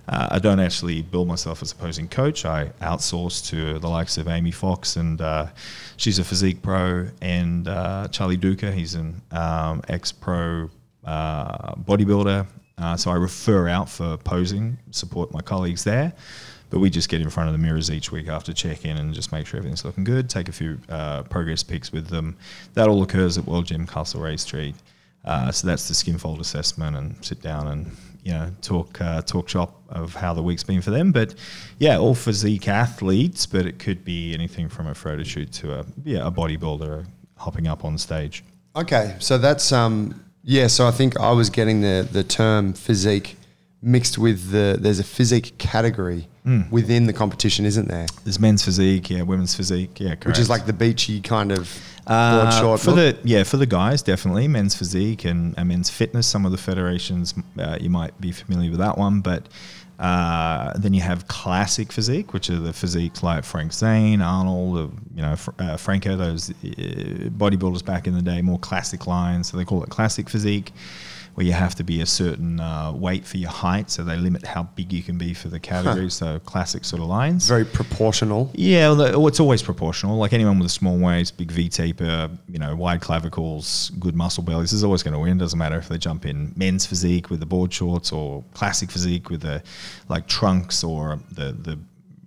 Uh, 0.07 0.29
I 0.33 0.39
don't 0.39 0.61
actually 0.61 1.01
build 1.01 1.29
myself 1.29 1.63
as 1.63 1.73
a 1.73 1.77
posing 1.77 2.09
coach. 2.09 2.45
I 2.45 2.67
outsource 2.83 3.47
to 3.49 3.79
the 3.79 3.89
likes 3.89 4.19
of 4.19 4.29
Amy 4.29 4.51
Fox, 4.51 4.97
and 4.97 5.21
uh, 5.21 5.47
she's 5.97 6.19
a 6.19 6.25
physique 6.25 6.61
pro, 6.61 7.09
and 7.23 7.67
uh, 7.69 8.09
Charlie 8.09 8.37
Duca, 8.37 8.71
he's 8.71 8.95
an 8.95 9.23
um, 9.31 9.81
ex 9.89 10.13
pro 10.13 10.69
uh, 11.05 11.75
bodybuilder. 11.77 12.47
Uh, 12.77 12.97
so 12.97 13.11
I 13.11 13.15
refer 13.15 13.69
out 13.69 13.89
for 13.89 14.19
posing, 14.19 14.77
support 14.91 15.33
my 15.33 15.41
colleagues 15.41 15.85
there. 15.85 16.13
But 16.71 16.81
we 16.81 16.91
just 16.91 17.09
get 17.09 17.21
in 17.21 17.31
front 17.31 17.49
of 17.49 17.53
the 17.53 17.59
mirrors 17.59 17.91
each 17.91 18.11
week 18.11 18.29
after 18.29 18.53
check 18.53 18.85
in 18.85 18.97
and 18.97 19.15
just 19.15 19.33
make 19.33 19.47
sure 19.47 19.59
everything's 19.59 19.85
looking 19.85 20.05
good. 20.05 20.29
Take 20.29 20.49
a 20.49 20.53
few 20.53 20.79
uh, 20.89 21.23
progress 21.25 21.63
pics 21.63 21.93
with 21.93 22.09
them. 22.09 22.37
That 22.75 22.89
all 22.89 23.03
occurs 23.03 23.39
at 23.39 23.47
World 23.47 23.67
Gym 23.67 23.87
Castlereagh 23.87 24.41
Street. 24.41 24.75
Uh, 25.25 25.51
so 25.51 25.67
that's 25.67 25.89
the 25.89 25.95
skin 25.95 26.19
fold 26.19 26.41
assessment 26.41 26.97
and 26.97 27.25
sit 27.25 27.41
down 27.41 27.69
and 27.69 27.91
you 28.25 28.33
know 28.33 28.51
talk 28.63 29.01
uh, 29.01 29.23
talk 29.23 29.49
shop 29.49 29.81
of 29.89 30.15
how 30.15 30.35
the 30.35 30.43
week's 30.43 30.65
been 30.65 30.83
for 30.83 30.91
them. 30.91 31.13
But 31.13 31.35
yeah, 31.79 31.99
all 31.99 32.15
physique 32.15 32.69
athletes, 32.69 33.47
but 33.47 33.67
it 33.67 33.79
could 33.79 34.05
be 34.05 34.35
anything 34.35 34.69
from 34.69 34.87
a 34.87 34.95
photo 34.95 35.23
shoot 35.23 35.53
to 35.53 35.81
a 35.81 35.87
yeah 36.05 36.27
a 36.27 36.31
bodybuilder 36.31 37.07
hopping 37.37 37.69
up 37.69 37.85
on 37.85 37.97
stage. 37.99 38.45
Okay, 38.77 39.17
so 39.19 39.39
that's 39.39 39.73
um 39.73 40.21
yeah. 40.43 40.67
So 40.67 40.87
I 40.87 40.91
think 40.91 41.19
I 41.19 41.33
was 41.33 41.51
getting 41.51 41.81
the 41.81 42.09
the 42.11 42.25
term 42.25 42.73
physique 42.73 43.37
mixed 43.81 44.19
with 44.19 44.51
the 44.51 44.77
there's 44.81 44.99
a 44.99 45.05
physique 45.05 45.57
category 45.59 46.27
Hmm. 46.45 46.63
within 46.71 47.07
the 47.07 47.13
competition, 47.15 47.65
isn't 47.65 47.89
there? 47.89 48.07
There's 48.25 48.39
men's 48.39 48.63
physique, 48.63 49.09
yeah, 49.09 49.23
women's 49.23 49.55
physique, 49.55 49.99
yeah, 49.99 50.09
correct. 50.09 50.27
Which 50.27 50.39
is 50.39 50.51
like 50.51 50.67
the 50.67 50.75
beachy 50.75 51.21
kind 51.23 51.51
of 51.51 51.75
Uh, 52.07 52.43
broad 52.43 52.61
short 52.61 52.81
for 52.81 52.91
look. 52.91 53.23
the 53.23 53.29
yeah 53.29 53.45
for 53.45 53.57
the 53.57 53.65
guys 53.65 54.03
definitely 54.03 54.47
men's 54.47 54.75
physique 54.75 55.25
and, 55.25 55.55
and 55.57 55.69
men's 55.71 55.89
fitness 55.89 56.27
some 56.27 56.45
of 56.45 56.53
the 56.53 56.59
federations 56.59 57.33
uh, 57.59 57.79
you 57.81 57.89
might 57.89 58.13
be 58.21 58.31
familiar 58.31 58.69
with 58.71 58.79
that 58.79 58.99
one 58.99 59.21
but 59.23 59.49
uh, 59.99 60.73
then 60.77 60.93
you 60.93 61.01
have 61.01 61.27
classic 61.29 61.91
physique 61.93 62.35
which 62.35 62.51
are 62.51 62.59
the 62.59 62.75
physiques 62.75 63.23
like 63.23 63.43
Frank 63.43 63.73
Zane 63.73 64.21
Arnold 64.21 64.77
uh, 64.77 64.95
you 65.15 65.23
know 65.23 65.35
uh, 65.59 65.77
Franco 65.79 66.15
those 66.15 66.51
uh, 66.51 66.55
bodybuilders 67.41 67.83
back 67.83 68.07
in 68.07 68.13
the 68.15 68.21
day 68.21 68.43
more 68.43 68.59
classic 68.59 69.07
lines 69.07 69.49
so 69.49 69.57
they 69.57 69.65
call 69.65 69.83
it 69.83 69.89
classic 69.89 70.29
physique 70.29 70.73
where 71.35 71.47
you 71.47 71.53
have 71.53 71.75
to 71.75 71.85
be 71.85 72.01
a 72.01 72.07
certain 72.07 72.61
uh, 72.61 72.93
weight 72.93 73.25
for 73.25 73.37
your 73.39 73.51
height 73.51 73.91
so 73.91 74.03
they 74.03 74.17
limit 74.17 74.45
how 74.47 74.63
big 74.75 74.93
you 74.93 75.03
can 75.03 75.19
be 75.19 75.35
for 75.35 75.49
the 75.49 75.61
category 75.61 76.11
so 76.11 76.39
classic 76.41 76.85
sort 76.85 77.01
of 77.03 77.09
lines 77.09 77.49
very 77.49 77.65
proportional. 77.65 78.51
yeah, 78.55 78.89
well, 78.91 79.27
it's 79.27 79.41
always 79.41 79.63
proportional. 79.63 80.17
Like 80.17 80.33
anyone 80.33 80.59
with 80.59 80.67
a 80.67 80.73
small 80.73 80.99
waist, 80.99 81.37
big 81.37 81.51
V 81.51 81.69
taper, 81.69 82.31
you 82.49 82.59
know, 82.59 82.75
wide 82.75 83.01
clavicles, 83.01 83.91
good 83.99 84.15
muscle 84.15 84.43
bellies 84.43 84.73
is 84.73 84.85
always 84.85 85.03
going 85.03 85.15
to 85.15 85.21
win. 85.21 85.39
Doesn't 85.39 85.59
matter 85.59 85.77
if 85.77 85.89
they 85.89 85.99
jump 85.99 86.27
in 86.27 86.53
men's 86.57 86.87
physique 86.87 87.31
with 87.31 87.41
the 87.41 87.47
board 87.47 87.73
shorts 87.73 88.13
or 88.13 88.45
classic 88.55 88.91
physique 88.91 89.31
with 89.31 89.43
the 89.43 89.63
like 90.09 90.27
trunks 90.27 90.85
or 90.85 91.19
the 91.33 91.53
the 91.53 91.79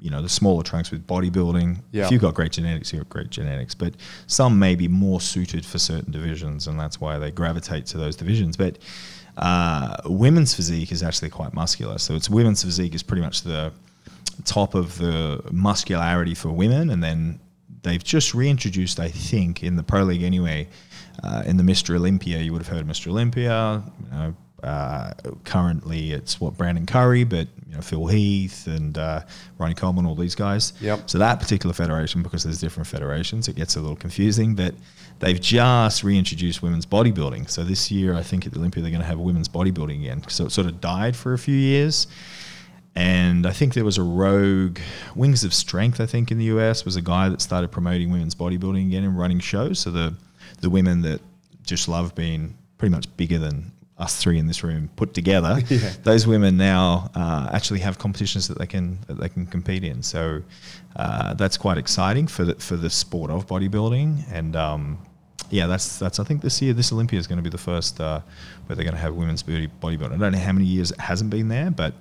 you 0.08 0.12
know 0.12 0.22
the 0.22 0.30
smaller 0.30 0.64
trunks 0.64 0.90
with 0.90 1.06
bodybuilding. 1.06 1.80
Yeah. 1.92 2.06
If 2.06 2.12
you've 2.12 2.22
got 2.22 2.34
great 2.34 2.54
genetics, 2.54 2.94
you've 2.94 3.04
got 3.04 3.10
great 3.10 3.30
genetics. 3.30 3.76
But 3.76 3.96
some 4.28 4.58
may 4.58 4.74
be 4.74 4.88
more 4.88 5.20
suited 5.20 5.66
for 5.66 5.80
certain 5.80 6.14
divisions, 6.14 6.66
and 6.68 6.80
that's 6.80 7.02
why 7.02 7.20
they 7.20 7.30
gravitate 7.30 7.88
to 7.88 7.98
those 7.98 8.16
divisions. 8.16 8.56
But 8.56 8.78
uh, 9.36 9.98
women's 10.06 10.54
physique 10.54 10.94
is 10.94 11.04
actually 11.04 11.30
quite 11.30 11.54
muscular. 11.54 11.98
So 11.98 12.16
it's 12.16 12.30
women's 12.30 12.64
physique 12.64 12.96
is 12.96 13.04
pretty 13.04 13.22
much 13.22 13.42
the 13.42 13.74
top 14.46 14.76
of 14.76 14.98
the 14.98 15.42
muscularity 15.52 16.36
for 16.36 16.52
women, 16.52 16.90
and 16.90 17.04
then 17.04 17.42
they've 17.84 18.02
just 18.02 18.34
reintroduced, 18.34 19.02
I 19.02 19.10
think, 19.10 19.62
in 19.62 19.76
the 19.76 19.84
pro 19.84 20.04
league 20.04 20.24
anyway, 20.24 20.70
uh, 21.22 21.44
in 21.46 21.58
the 21.58 21.64
Mr. 21.64 21.98
Olympia. 21.98 22.38
You 22.38 22.54
would 22.54 22.62
have 22.62 22.70
heard 22.70 22.82
of 22.82 22.88
Mr. 22.88 23.08
Olympia, 23.08 23.84
you 24.06 24.10
know, 24.18 24.36
Uh, 24.64 25.14
currently, 25.44 26.12
it's 26.14 26.42
what 26.42 26.58
Brandon 26.58 26.86
Curry, 26.86 27.24
but 27.24 27.48
you 27.68 27.76
know 27.76 27.82
Phil 27.82 28.08
Heath 28.08 28.66
and 28.66 28.98
uh, 28.98 29.22
Ronnie 29.60 29.76
Coleman, 29.76 30.06
all 30.06 30.16
these 30.16 30.36
guys. 30.36 30.74
Yep. 30.82 31.10
So 31.10 31.20
that 31.20 31.40
particular 31.40 31.74
federation, 31.74 32.24
because 32.24 32.44
there's 32.44 32.60
different 32.60 32.88
federations, 32.88 33.48
it 33.48 33.56
gets 33.56 33.76
a 33.76 33.82
little 33.82 33.96
confusing. 33.96 34.56
But 34.56 34.74
they've 35.20 35.40
just 35.40 36.04
reintroduced 36.04 36.64
women's 36.64 36.86
bodybuilding. 36.86 37.50
So 37.50 37.64
this 37.64 37.92
year, 37.92 38.16
I 38.16 38.24
think 38.24 38.48
at 38.48 38.54
the 38.54 38.60
Olympia 38.60 38.82
they're 38.82 38.92
going 38.92 39.02
to 39.02 39.08
have 39.08 39.20
women's 39.20 39.50
bodybuilding 39.50 40.02
again. 40.02 40.24
So 40.28 40.46
it 40.46 40.52
sort 40.52 40.68
of 40.68 40.82
died 40.82 41.16
for 41.16 41.34
a 41.34 41.38
few 41.38 41.56
years. 41.56 42.08
And 42.96 43.46
I 43.46 43.52
think 43.52 43.76
there 43.76 43.86
was 43.86 44.00
a 44.00 44.04
rogue 44.04 44.80
Wings 45.16 45.44
of 45.44 45.54
Strength. 45.54 46.02
I 46.02 46.08
think 46.08 46.32
in 46.32 46.40
the 46.40 46.46
US 46.46 46.84
was 46.84 46.96
a 46.96 47.02
guy 47.02 47.30
that 47.30 47.42
started 47.42 47.72
promoting 47.72 48.10
women's 48.10 48.34
bodybuilding 48.34 48.88
again 48.88 49.04
and 49.04 49.18
running 49.18 49.40
shows. 49.40 49.78
So 49.80 49.92
the 49.92 50.16
the 50.62 50.70
women 50.72 51.04
that 51.04 51.22
just 51.64 51.88
love 51.88 52.16
being 52.16 52.58
pretty 52.80 52.96
much 52.96 53.06
bigger 53.16 53.38
than 53.38 53.72
us 54.00 54.16
three 54.22 54.38
in 54.38 54.46
this 54.48 54.64
room 54.64 54.90
put 54.96 55.14
together, 55.14 55.60
Yeah. 55.70 55.92
those 56.04 56.28
women 56.28 56.56
now 56.58 57.10
uh, 57.16 57.50
actually 57.52 57.80
have 57.80 57.98
competitions 57.98 58.48
that 58.48 58.58
they 58.60 58.68
can 58.68 59.00
that 59.08 59.20
they 59.20 59.30
can 59.30 59.46
compete 59.48 59.84
in. 59.84 60.04
So 60.04 60.42
uh, 60.96 61.34
that's 61.34 61.58
quite 61.58 61.78
exciting 61.78 62.28
for 62.28 62.46
the 62.46 62.56
for 62.56 62.76
the 62.78 62.90
sport 62.90 63.32
of 63.32 63.48
bodybuilding. 63.48 64.32
And 64.32 64.56
um, 64.56 65.00
yeah, 65.50 65.66
that's 65.68 65.98
that's 65.98 66.20
I 66.20 66.24
think 66.24 66.42
this 66.42 66.62
year 66.62 66.74
this 66.74 66.92
Olympia 66.92 67.20
is 67.20 67.26
going 67.28 67.38
to 67.38 67.44
be 67.44 67.50
the 67.50 67.58
first 67.58 68.00
uh, 68.00 68.22
where 68.66 68.76
they're 68.76 68.86
going 68.86 68.96
to 68.96 69.02
have 69.02 69.16
women's 69.16 69.42
beauty 69.44 69.68
bodybuilding. 69.82 70.14
I 70.14 70.18
don't 70.18 70.32
know 70.34 70.38
how 70.40 70.52
many 70.54 70.66
years 70.66 70.92
it 70.92 71.00
hasn't 71.00 71.30
been 71.32 71.48
there, 71.48 71.72
but 71.72 71.94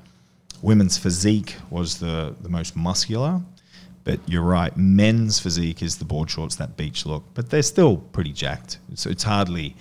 women's 0.63 0.99
physique 0.99 1.57
was 1.71 1.99
the 1.99 2.35
the 2.43 2.49
most 2.51 2.77
muscular. 2.77 3.41
But 4.05 4.21
you're 4.29 4.43
right, 4.43 4.77
men's 4.77 5.41
physique 5.41 5.83
is 5.83 5.97
the 5.97 6.05
board 6.05 6.31
shorts, 6.31 6.55
that 6.57 6.77
beach 6.77 7.07
look. 7.07 7.25
But 7.35 7.51
they're 7.51 7.63
still 7.63 7.97
pretty 7.97 8.33
jacked. 8.33 8.79
So 8.95 9.11
it's 9.11 9.25
hardly, 9.25 9.75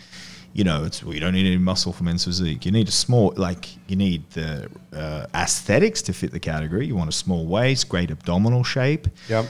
you 0.57 0.63
know, 0.63 0.85
it's 0.85 1.03
well, 1.03 1.13
you 1.13 1.19
don't 1.19 1.33
need 1.33 1.45
any 1.45 1.57
muscle 1.57 1.91
for 1.91 2.05
men's 2.05 2.23
physique. 2.23 2.65
You 2.65 2.71
need 2.71 2.87
a 2.87 2.91
small, 2.91 3.33
like 3.35 3.67
you 3.89 3.97
need 3.97 4.21
the 4.31 4.69
uh, 4.93 5.25
aesthetics 5.35 6.01
to 6.03 6.13
fit 6.13 6.31
the 6.31 6.39
category. 6.39 6.87
You 6.87 6.95
want 6.95 7.09
a 7.09 7.17
small 7.25 7.45
waist, 7.45 7.89
great 7.89 8.09
abdominal 8.09 8.63
shape 8.63 9.07
Yep. 9.27 9.45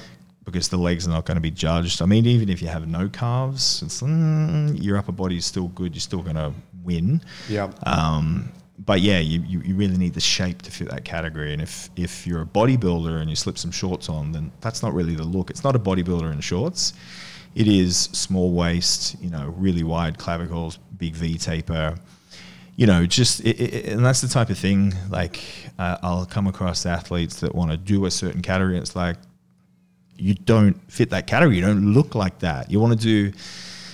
because 0.45 0.67
the 0.69 0.77
legs 0.77 1.07
are 1.07 1.11
not 1.11 1.25
going 1.25 1.35
to 1.35 1.41
be 1.41 1.51
judged. 1.51 2.01
I 2.01 2.07
mean, 2.07 2.25
even 2.25 2.49
if 2.49 2.59
you 2.59 2.69
have 2.69 2.87
no 2.87 3.07
calves, 3.07 3.83
it's, 3.83 4.01
mm, 4.01 4.81
your 4.83 4.97
upper 4.97 5.11
body 5.11 5.37
is 5.37 5.45
still 5.45 5.67
good. 5.79 5.93
You're 5.93 6.01
still 6.11 6.23
going 6.23 6.37
to 6.37 6.51
win. 6.83 7.21
Yep. 7.49 7.87
Um, 7.87 8.51
but 8.79 9.01
yeah, 9.01 9.19
you, 9.19 9.41
you, 9.43 9.61
you 9.61 9.75
really 9.75 9.97
need 9.97 10.15
the 10.15 10.19
shape 10.19 10.63
to 10.63 10.71
fit 10.71 10.89
that 10.89 11.05
category. 11.05 11.53
And 11.53 11.61
if, 11.61 11.89
if 11.95 12.25
you're 12.25 12.41
a 12.41 12.45
bodybuilder 12.47 13.21
and 13.21 13.29
you 13.29 13.35
slip 13.35 13.59
some 13.59 13.71
shorts 13.71 14.09
on, 14.09 14.31
then 14.31 14.51
that's 14.59 14.81
not 14.81 14.91
really 14.95 15.13
the 15.15 15.23
look. 15.23 15.51
It's 15.51 15.63
not 15.63 15.75
a 15.75 15.79
bodybuilder 15.79 16.33
in 16.33 16.39
shorts. 16.41 16.93
It 17.55 17.69
is 17.69 17.97
small 18.11 18.51
waist, 18.51 19.15
you 19.21 19.29
know, 19.29 19.53
really 19.57 19.83
wide 19.83 20.17
clavicles, 20.17 20.77
big 20.97 21.15
V 21.15 21.37
taper. 21.37 21.95
You 22.75 22.85
know, 22.85 23.05
just 23.05 23.39
it, 23.39 23.59
it, 23.59 23.93
and 23.93 24.05
that's 24.05 24.19
the 24.19 24.27
type 24.27 24.49
of 24.49 24.57
thing. 24.57 24.93
Like 25.09 25.41
uh, 25.79 25.97
I'll 26.03 26.25
come 26.25 26.47
across 26.47 26.85
athletes 26.85 27.39
that 27.39 27.55
want 27.55 27.71
to 27.71 27.77
do 27.77 28.05
a 28.05 28.11
certain 28.11 28.41
category. 28.41 28.77
It's 28.77 28.95
like 28.95 29.15
you 30.17 30.33
don't 30.33 30.75
fit 30.91 31.09
that 31.11 31.27
category. 31.27 31.55
You 31.55 31.61
don't 31.61 31.93
look 31.93 32.13
like 32.13 32.39
that. 32.39 32.69
You 32.69 32.81
want 32.81 32.99
to 32.99 33.31
do, 33.31 33.37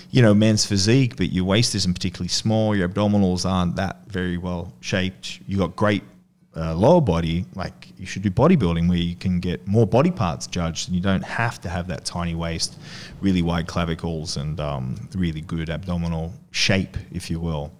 you 0.09 0.21
know, 0.23 0.33
men's 0.33 0.65
physique, 0.65 1.15
but 1.15 1.31
your 1.31 1.45
waist 1.45 1.75
isn't 1.75 1.93
particularly 1.93 2.29
small. 2.29 2.75
Your 2.75 2.89
abdominals 2.89 3.47
aren't 3.47 3.75
that 3.75 4.07
very 4.07 4.37
well 4.37 4.73
shaped. 4.79 5.39
You 5.47 5.57
got 5.57 5.75
great 5.75 6.03
uh, 6.55 6.75
lower 6.75 7.01
body. 7.01 7.45
Like 7.55 7.80
you 8.01 8.07
should 8.07 8.23
do 8.23 8.31
bodybuilding 8.31 8.89
where 8.89 8.97
you 8.97 9.15
can 9.15 9.39
get 9.39 9.67
more 9.67 9.85
body 9.85 10.09
parts 10.09 10.47
judged, 10.47 10.87
and 10.87 10.95
you 10.95 11.03
don't 11.03 11.23
have 11.23 11.61
to 11.61 11.69
have 11.69 11.87
that 11.87 12.03
tiny 12.03 12.33
waist, 12.33 12.79
really 13.21 13.43
wide 13.43 13.67
clavicles, 13.67 14.37
and 14.37 14.59
um, 14.59 15.07
really 15.13 15.41
good 15.41 15.69
abdominal 15.69 16.33
shape, 16.49 16.97
if 17.11 17.29
you 17.29 17.39
will. 17.39 17.71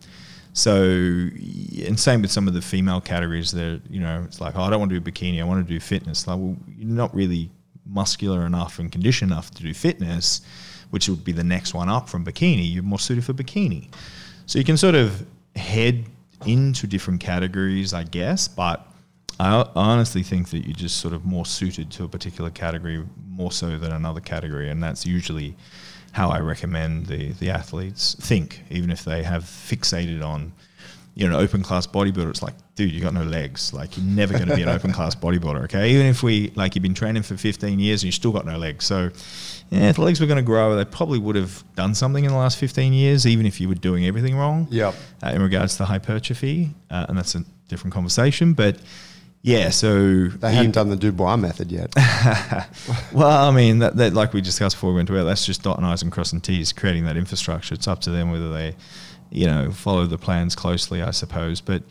So, 0.54 0.76
and 0.76 2.00
same 2.00 2.22
with 2.22 2.32
some 2.32 2.48
of 2.48 2.54
the 2.54 2.62
female 2.62 3.02
categories. 3.02 3.52
That 3.52 3.82
you 3.90 4.00
know, 4.00 4.24
it's 4.24 4.40
like, 4.40 4.56
oh, 4.56 4.62
I 4.62 4.70
don't 4.70 4.80
want 4.80 4.92
to 4.92 5.00
do 5.00 5.12
bikini. 5.12 5.42
I 5.42 5.44
want 5.44 5.66
to 5.68 5.74
do 5.74 5.80
fitness. 5.80 6.28
Like, 6.28 6.38
well, 6.38 6.56
you're 6.78 6.88
not 6.88 7.16
really 7.16 7.50
muscular 7.88 8.46
enough 8.46 8.78
and 8.78 8.92
conditioned 8.92 9.32
enough 9.32 9.50
to 9.52 9.64
do 9.64 9.74
fitness, 9.74 10.42
which 10.92 11.10
would 11.10 11.24
be 11.24 11.32
the 11.32 11.44
next 11.44 11.74
one 11.74 11.90
up 11.90 12.08
from 12.08 12.24
bikini. 12.24 12.72
You're 12.72 12.84
more 12.84 13.00
suited 13.00 13.26
for 13.26 13.34
bikini. 13.34 13.90
So 14.46 14.60
you 14.60 14.66
can 14.66 14.78
sort 14.78 14.94
of 14.94 15.26
head 15.56 16.06
into 16.46 16.86
different 16.86 17.22
categories, 17.22 17.92
I 17.92 18.04
guess. 18.04 18.48
But 18.48 18.86
I 19.42 19.68
honestly 19.76 20.24
think 20.24 20.50
that 20.50 20.66
you're 20.66 20.76
just 20.76 20.98
sort 20.98 21.14
of 21.14 21.26
more 21.26 21.46
suited 21.46 21.90
to 21.92 22.04
a 22.04 22.08
particular 22.08 22.50
category 22.52 23.04
more 23.28 23.52
so 23.52 23.78
than 23.78 23.92
another 23.92 24.22
category, 24.22 24.70
and 24.70 24.84
that's 24.84 25.06
usually 25.06 25.56
how 26.12 26.30
I 26.30 26.40
recommend 26.40 27.08
the 27.08 27.32
the 27.34 27.50
athletes 27.50 28.16
think, 28.20 28.64
even 28.70 28.92
if 28.92 29.04
they 29.04 29.24
have 29.24 29.44
fixated 29.44 30.24
on 30.24 30.54
you 31.14 31.28
know, 31.28 31.38
an 31.38 31.44
open 31.44 31.62
class 31.62 31.86
bodybuilder, 31.86 32.30
it's 32.30 32.42
like, 32.42 32.54
dude, 32.76 32.92
you 32.92 33.02
got 33.02 33.14
no 33.14 33.24
legs. 33.24 33.74
Like, 33.74 33.98
you're 33.98 34.06
never 34.06 34.32
going 34.34 34.48
to 34.48 34.56
be 34.56 34.62
an 34.62 34.70
open 34.70 34.94
class 34.94 35.14
bodybuilder, 35.26 35.66
okay? 35.66 35.92
Even 35.92 36.06
if 36.06 36.24
we, 36.24 36.54
like, 36.56 36.74
you've 36.74 36.84
been 36.84 36.94
training 36.94 37.24
for 37.24 37.36
15 37.36 37.80
years 37.80 38.02
and 38.02 38.06
you 38.08 38.12
still 38.14 38.32
got 38.32 38.46
no 38.46 38.58
legs. 38.58 38.86
So, 38.86 39.10
yeah, 39.72 39.90
if 39.90 39.98
the 39.98 40.04
legs 40.04 40.22
were 40.22 40.26
going 40.26 40.38
to 40.38 40.42
grow, 40.44 40.74
they 40.78 40.86
probably 40.86 41.20
would 41.20 41.36
have 41.36 41.66
done 41.76 41.94
something 41.96 42.24
in 42.24 42.32
the 42.32 42.38
last 42.38 42.58
15 42.60 42.94
years, 42.94 43.28
even 43.28 43.46
if 43.46 43.60
you 43.60 43.68
were 43.68 43.76
doing 43.76 44.06
everything 44.06 44.38
wrong 44.38 44.68
Yep. 44.72 44.96
uh, 45.22 45.28
in 45.28 45.42
regards 45.42 45.76
to 45.78 45.86
hypertrophy. 45.86 46.72
Uh, 46.90 47.08
and 47.10 47.18
that's 47.18 47.36
a 47.36 47.44
different 47.68 47.94
conversation. 47.94 48.54
But 48.54 48.78
yeah, 49.44 49.70
so 49.70 50.28
They 50.28 50.54
hadn't 50.54 50.72
done 50.72 50.90
the 50.90 50.96
Dubois 50.96 51.36
method 51.36 51.72
yet. 51.72 51.94
well, 53.14 53.50
I 53.50 53.52
mean, 53.52 53.80
that, 53.80 53.98
that 53.98 54.14
like 54.14 54.34
we 54.34 54.42
discussed 54.42 54.76
before 54.76 54.92
we 54.92 54.98
went 54.98 55.08
to 55.08 55.16
it, 55.16 55.24
that's 55.24 55.46
just 55.46 55.64
dotting 55.64 55.84
I's 55.84 56.04
and 56.04 56.12
crossing 56.12 56.42
T's, 56.42 56.72
creating 56.72 57.06
that 57.06 57.18
infrastructure. 57.18 57.74
It's 57.74 57.88
up 57.88 58.02
to 58.02 58.12
them 58.12 58.32
whether 58.32 58.54
they, 58.54 58.76
you 59.32 59.48
know, 59.48 59.72
follow 59.72 60.06
the 60.06 60.20
plans 60.20 60.56
closely, 60.56 61.02
I 61.02 61.10
suppose. 61.10 61.60
But, 61.60 61.82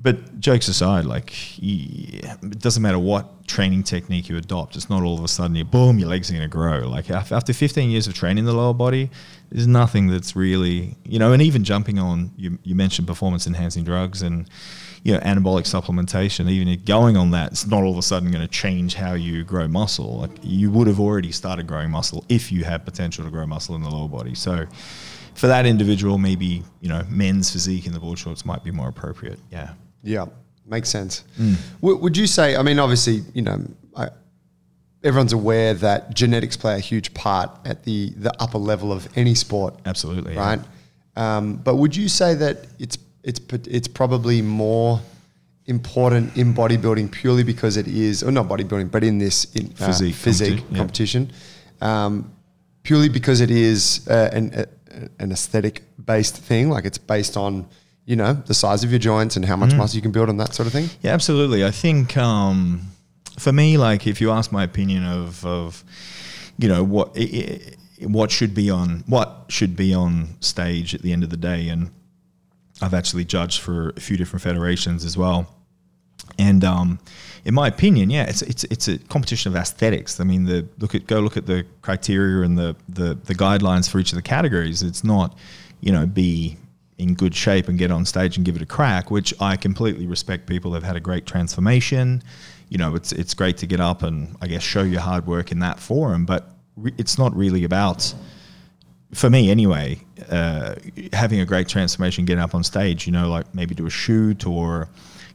but 0.00 0.40
jokes 0.40 0.66
aside, 0.68 1.04
like, 1.04 1.34
yeah, 1.58 2.36
it 2.42 2.58
doesn't 2.58 2.82
matter 2.82 2.98
what 2.98 3.46
training 3.46 3.82
technique 3.82 4.30
you 4.30 4.38
adopt. 4.38 4.74
It's 4.74 4.88
not 4.88 5.02
all 5.02 5.18
of 5.18 5.24
a 5.24 5.28
sudden 5.28 5.56
you 5.56 5.64
boom, 5.64 5.98
your 5.98 6.08
legs 6.08 6.30
are 6.30 6.34
going 6.34 6.48
to 6.48 6.48
grow. 6.48 6.88
Like 6.88 7.10
after 7.10 7.52
15 7.52 7.90
years 7.90 8.06
of 8.06 8.14
training 8.14 8.46
the 8.46 8.54
lower 8.54 8.72
body, 8.72 9.10
there's 9.50 9.66
nothing 9.66 10.06
that's 10.06 10.34
really, 10.34 10.96
you 11.04 11.18
know, 11.18 11.34
and 11.34 11.42
even 11.42 11.64
jumping 11.64 11.98
on, 11.98 12.30
you, 12.38 12.58
you 12.62 12.74
mentioned 12.74 13.06
performance 13.06 13.46
enhancing 13.46 13.84
drugs 13.84 14.22
and, 14.22 14.48
you 15.04 15.12
know, 15.14 15.20
anabolic 15.20 15.64
supplementation, 15.64 16.50
even 16.50 16.68
if 16.68 16.84
going 16.84 17.16
on 17.16 17.30
that, 17.30 17.52
it's 17.52 17.66
not 17.66 17.82
all 17.82 17.92
of 17.92 17.98
a 17.98 18.02
sudden 18.02 18.30
going 18.30 18.42
to 18.46 18.52
change 18.52 18.94
how 18.94 19.14
you 19.14 19.44
grow 19.44 19.68
muscle. 19.68 20.18
Like 20.18 20.30
you 20.42 20.70
would 20.70 20.86
have 20.86 21.00
already 21.00 21.32
started 21.32 21.66
growing 21.66 21.90
muscle 21.90 22.24
if 22.28 22.50
you 22.52 22.64
had 22.64 22.84
potential 22.84 23.24
to 23.24 23.30
grow 23.30 23.46
muscle 23.46 23.74
in 23.74 23.82
the 23.82 23.90
lower 23.90 24.08
body. 24.08 24.34
So 24.34 24.66
for 25.34 25.46
that 25.46 25.66
individual, 25.66 26.18
maybe, 26.18 26.62
you 26.80 26.88
know, 26.88 27.02
men's 27.08 27.50
physique 27.52 27.86
in 27.86 27.92
the 27.92 28.00
board 28.00 28.18
shorts 28.18 28.44
might 28.44 28.64
be 28.64 28.70
more 28.70 28.88
appropriate. 28.88 29.38
Yeah. 29.50 29.74
Yeah, 30.02 30.26
makes 30.66 30.88
sense. 30.88 31.24
W- 31.80 31.98
would 32.00 32.16
you 32.16 32.26
say? 32.26 32.56
I 32.56 32.62
mean, 32.62 32.78
obviously, 32.78 33.22
you 33.34 33.42
know, 33.42 33.60
I, 33.96 34.08
everyone's 35.04 35.32
aware 35.32 35.74
that 35.74 36.14
genetics 36.14 36.56
play 36.56 36.76
a 36.76 36.80
huge 36.80 37.14
part 37.14 37.50
at 37.64 37.84
the 37.84 38.10
the 38.16 38.32
upper 38.40 38.58
level 38.58 38.92
of 38.92 39.08
any 39.16 39.34
sport, 39.34 39.74
Absolutely. 39.86 40.34
yeah. 40.34 40.40
right? 40.40 40.60
Um, 41.16 41.56
but 41.56 41.76
would 41.76 41.96
you 41.96 42.08
say 42.08 42.34
that 42.34 42.66
it's 42.78 42.96
it's 43.28 43.40
it's 43.78 43.88
probably 43.88 44.42
more 44.42 45.00
important 45.66 46.36
in 46.36 46.54
bodybuilding 46.54 47.10
purely 47.10 47.44
because 47.44 47.76
it 47.76 47.86
is, 47.86 48.22
or 48.22 48.30
not 48.32 48.48
bodybuilding, 48.48 48.90
but 48.90 49.02
in 49.04 49.18
this 49.18 49.44
in, 49.54 49.66
uh, 49.80 49.86
Physique 49.86 50.14
physique 50.14 50.54
competi- 50.60 50.70
yeah. 50.72 50.78
competition, 50.78 51.22
um, 51.80 52.12
purely 52.82 53.08
because 53.08 53.40
it 53.46 53.50
is 53.50 54.06
uh, 54.08 54.30
an 54.38 54.44
an 55.18 55.30
aesthetic 55.32 55.82
based 56.04 56.36
thing, 56.48 56.70
like 56.74 56.84
it's 56.88 56.98
based 56.98 57.36
on 57.36 57.66
you 58.06 58.16
know 58.16 58.32
the 58.46 58.54
size 58.54 58.82
of 58.84 58.90
your 58.90 58.98
joints 59.10 59.36
and 59.36 59.44
how 59.44 59.56
much 59.56 59.70
Mm-hmm. 59.70 59.78
muscle 59.78 59.96
you 59.96 60.02
can 60.02 60.12
build 60.12 60.28
and 60.30 60.40
that 60.40 60.54
sort 60.54 60.66
of 60.66 60.72
thing. 60.72 60.88
Yeah, 61.02 61.12
absolutely. 61.14 61.64
I 61.64 61.70
think 61.70 62.16
um, 62.16 62.80
for 63.38 63.52
me, 63.52 63.76
like 63.76 64.06
if 64.06 64.20
you 64.20 64.30
ask 64.30 64.50
my 64.52 64.64
opinion 64.64 65.04
of, 65.04 65.44
of 65.44 65.84
you 66.58 66.68
know 66.68 66.82
what 66.94 67.08
i- 67.16 67.20
i- 68.00 68.06
what 68.06 68.30
should 68.30 68.54
be 68.54 68.70
on 68.70 69.02
what 69.06 69.28
should 69.48 69.74
be 69.76 69.92
on 69.94 70.28
stage 70.40 70.94
at 70.94 71.02
the 71.02 71.12
end 71.12 71.22
of 71.24 71.30
the 71.30 71.36
day, 71.36 71.68
and 71.68 71.90
I've 72.80 72.94
actually 72.94 73.24
judged 73.24 73.60
for 73.60 73.90
a 73.96 74.00
few 74.00 74.16
different 74.16 74.42
federations 74.42 75.04
as 75.04 75.16
well. 75.16 75.54
And 76.38 76.62
um, 76.64 76.98
in 77.44 77.54
my 77.54 77.68
opinion, 77.68 78.10
yeah, 78.10 78.24
it's 78.24 78.42
it's 78.42 78.64
it's 78.64 78.88
a 78.88 78.98
competition 78.98 79.50
of 79.52 79.56
aesthetics. 79.56 80.20
I 80.20 80.24
mean, 80.24 80.44
the 80.44 80.68
look 80.78 80.94
at 80.94 81.06
go 81.06 81.20
look 81.20 81.36
at 81.36 81.46
the 81.46 81.64
criteria 81.82 82.44
and 82.44 82.56
the 82.56 82.76
the, 82.88 83.14
the 83.24 83.34
guidelines 83.34 83.88
for 83.90 83.98
each 83.98 84.12
of 84.12 84.16
the 84.16 84.22
categories. 84.22 84.82
It's 84.82 85.02
not, 85.02 85.36
you 85.80 85.92
know, 85.92 86.06
be 86.06 86.56
in 86.98 87.14
good 87.14 87.34
shape 87.34 87.68
and 87.68 87.78
get 87.78 87.90
on 87.90 88.04
stage 88.04 88.36
and 88.36 88.44
give 88.44 88.56
it 88.56 88.62
a 88.62 88.66
crack, 88.66 89.10
which 89.10 89.32
I 89.40 89.56
completely 89.56 90.06
respect. 90.06 90.46
People 90.46 90.74
have 90.74 90.82
had 90.82 90.96
a 90.96 91.00
great 91.00 91.26
transformation. 91.26 92.22
You 92.68 92.78
know, 92.78 92.94
it's 92.94 93.12
it's 93.12 93.34
great 93.34 93.56
to 93.58 93.66
get 93.66 93.80
up 93.80 94.02
and 94.02 94.36
I 94.40 94.46
guess 94.46 94.62
show 94.62 94.82
your 94.82 95.00
hard 95.00 95.26
work 95.26 95.50
in 95.50 95.60
that 95.60 95.80
forum, 95.80 96.26
but 96.26 96.50
re- 96.76 96.94
it's 96.98 97.18
not 97.18 97.34
really 97.34 97.64
about 97.64 98.14
for 99.12 99.30
me 99.30 99.50
anyway, 99.50 100.00
uh, 100.30 100.74
having 101.12 101.40
a 101.40 101.46
great 101.46 101.68
transformation, 101.68 102.24
getting 102.24 102.42
up 102.42 102.54
on 102.54 102.62
stage, 102.62 103.06
you 103.06 103.12
know, 103.12 103.28
like 103.28 103.54
maybe 103.54 103.74
do 103.74 103.86
a 103.86 103.90
shoot 103.90 104.46
or 104.46 104.88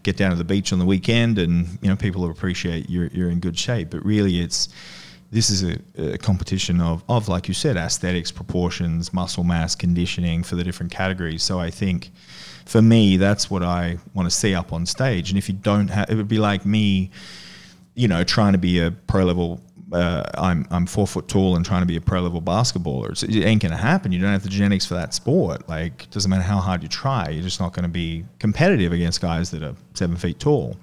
get 0.03 0.17
down 0.17 0.31
to 0.31 0.37
the 0.37 0.43
beach 0.43 0.71
on 0.71 0.79
the 0.79 0.85
weekend, 0.85 1.39
and 1.39 1.79
you 1.81 1.89
know, 1.89 1.95
people 1.95 2.21
will 2.21 2.31
appreciate 2.31 2.89
you're 2.89 3.07
you're 3.07 3.29
in 3.29 3.39
good 3.39 3.57
shape. 3.57 3.89
But 3.89 4.05
really, 4.05 4.39
it's 4.39 4.69
this 5.33 5.49
is 5.49 5.63
a, 5.63 5.79
a, 5.97 6.17
competition 6.19 6.79
of, 6.79 7.03
of, 7.09 7.27
like 7.27 7.47
you 7.47 7.55
said, 7.55 7.75
aesthetics, 7.75 8.31
proportions, 8.31 9.11
muscle 9.13 9.43
mass, 9.43 9.73
conditioning 9.73 10.43
for 10.43 10.55
the 10.55 10.63
different 10.63 10.91
categories. 10.91 11.41
So 11.41 11.59
I 11.59 11.71
think 11.71 12.11
for 12.65 12.83
me, 12.83 13.17
that's 13.17 13.49
what 13.49 13.63
I 13.63 13.97
want 14.13 14.29
to 14.29 14.35
see 14.35 14.53
up 14.53 14.71
on 14.71 14.85
stage. 14.85 15.31
And 15.31 15.37
if 15.39 15.49
you 15.49 15.55
don't 15.55 15.87
have, 15.87 16.11
it 16.11 16.15
would 16.15 16.27
be 16.27 16.37
like 16.37 16.67
me, 16.67 17.09
you 17.95 18.07
know, 18.07 18.23
trying 18.23 18.51
to 18.51 18.59
be 18.59 18.79
a 18.79 18.91
pro 18.91 19.25
level. 19.25 19.59
Uh, 19.93 20.23
I'm 20.35 20.65
I'm 20.71 20.85
four 20.85 21.05
foot 21.05 21.27
tall 21.27 21.55
and 21.55 21.63
trying 21.65 21.81
to 21.81 21.85
be 21.85 21.95
a 21.95 22.01
pro 22.01 22.21
level 22.21 22.41
basketballer. 22.41 23.11
It's, 23.11 23.23
it 23.23 23.43
ain't 23.43 23.61
gonna 23.61 23.77
happen. 23.77 24.11
You 24.11 24.19
don't 24.19 24.31
have 24.31 24.43
the 24.43 24.49
genetics 24.49 24.85
for 24.85 24.95
that 24.95 25.13
sport. 25.13 25.69
Like, 25.69 26.03
it 26.03 26.09
doesn't 26.11 26.29
matter 26.29 26.41
how 26.41 26.59
hard 26.59 26.81
you 26.81 26.89
try. 26.89 27.29
You're 27.29 27.43
just 27.43 27.59
not 27.59 27.73
going 27.73 27.83
to 27.83 27.89
be 27.89 28.25
competitive 28.39 28.91
against 28.91 29.21
guys 29.21 29.51
that 29.51 29.63
are 29.63 29.75
seven 29.93 30.17
feet 30.17 30.39
tall. 30.39 30.77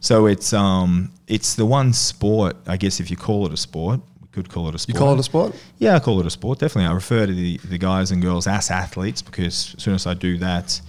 So 0.00 0.26
it's 0.26 0.52
um 0.52 1.12
it's 1.26 1.54
the 1.54 1.66
one 1.66 1.92
sport, 1.92 2.56
I 2.66 2.76
guess, 2.76 3.00
if 3.00 3.10
you 3.10 3.16
call 3.16 3.46
it 3.46 3.52
a 3.52 3.56
sport. 3.56 4.00
We 4.20 4.28
could 4.32 4.48
call 4.48 4.68
it 4.68 4.74
a 4.74 4.78
sport. 4.78 4.94
You 4.94 4.98
call 4.98 5.14
it 5.14 5.20
a 5.20 5.22
sport? 5.22 5.54
Yeah, 5.78 5.94
I 5.96 6.00
call 6.00 6.20
it 6.20 6.26
a 6.26 6.30
sport. 6.30 6.58
Definitely, 6.58 6.88
I 6.90 6.92
refer 6.92 7.26
to 7.26 7.32
the 7.32 7.58
the 7.58 7.78
guys 7.78 8.10
and 8.10 8.22
girls 8.22 8.46
as 8.46 8.70
athletes 8.70 9.22
because 9.22 9.74
as 9.76 9.82
soon 9.82 9.94
as 9.94 10.06
I 10.06 10.14
do 10.14 10.38
that, 10.38 10.80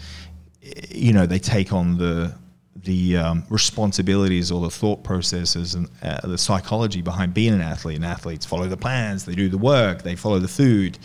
you 0.89 1.13
know, 1.13 1.25
they 1.25 1.39
take 1.39 1.74
on 1.74 1.98
the 1.98 2.34
the 2.83 3.17
um, 3.17 3.43
responsibilities 3.50 4.51
or 4.51 4.61
the 4.61 4.69
thought 4.69 5.03
processes 5.03 5.75
and 5.75 5.89
uh, 6.01 6.25
the 6.27 6.38
psychology 6.38 7.01
behind 7.01 7.33
being 7.33 7.53
an 7.53 7.61
athlete. 7.61 7.97
And 7.97 8.05
athletes 8.05 8.45
follow 8.45 8.67
the 8.67 8.77
plans, 8.77 9.25
they 9.25 9.35
do 9.35 9.50
the 9.50 9.57
work, 9.57 10.03
they 10.03 10.15
follow 10.15 10.39
the 10.39 10.47
food. 10.47 10.97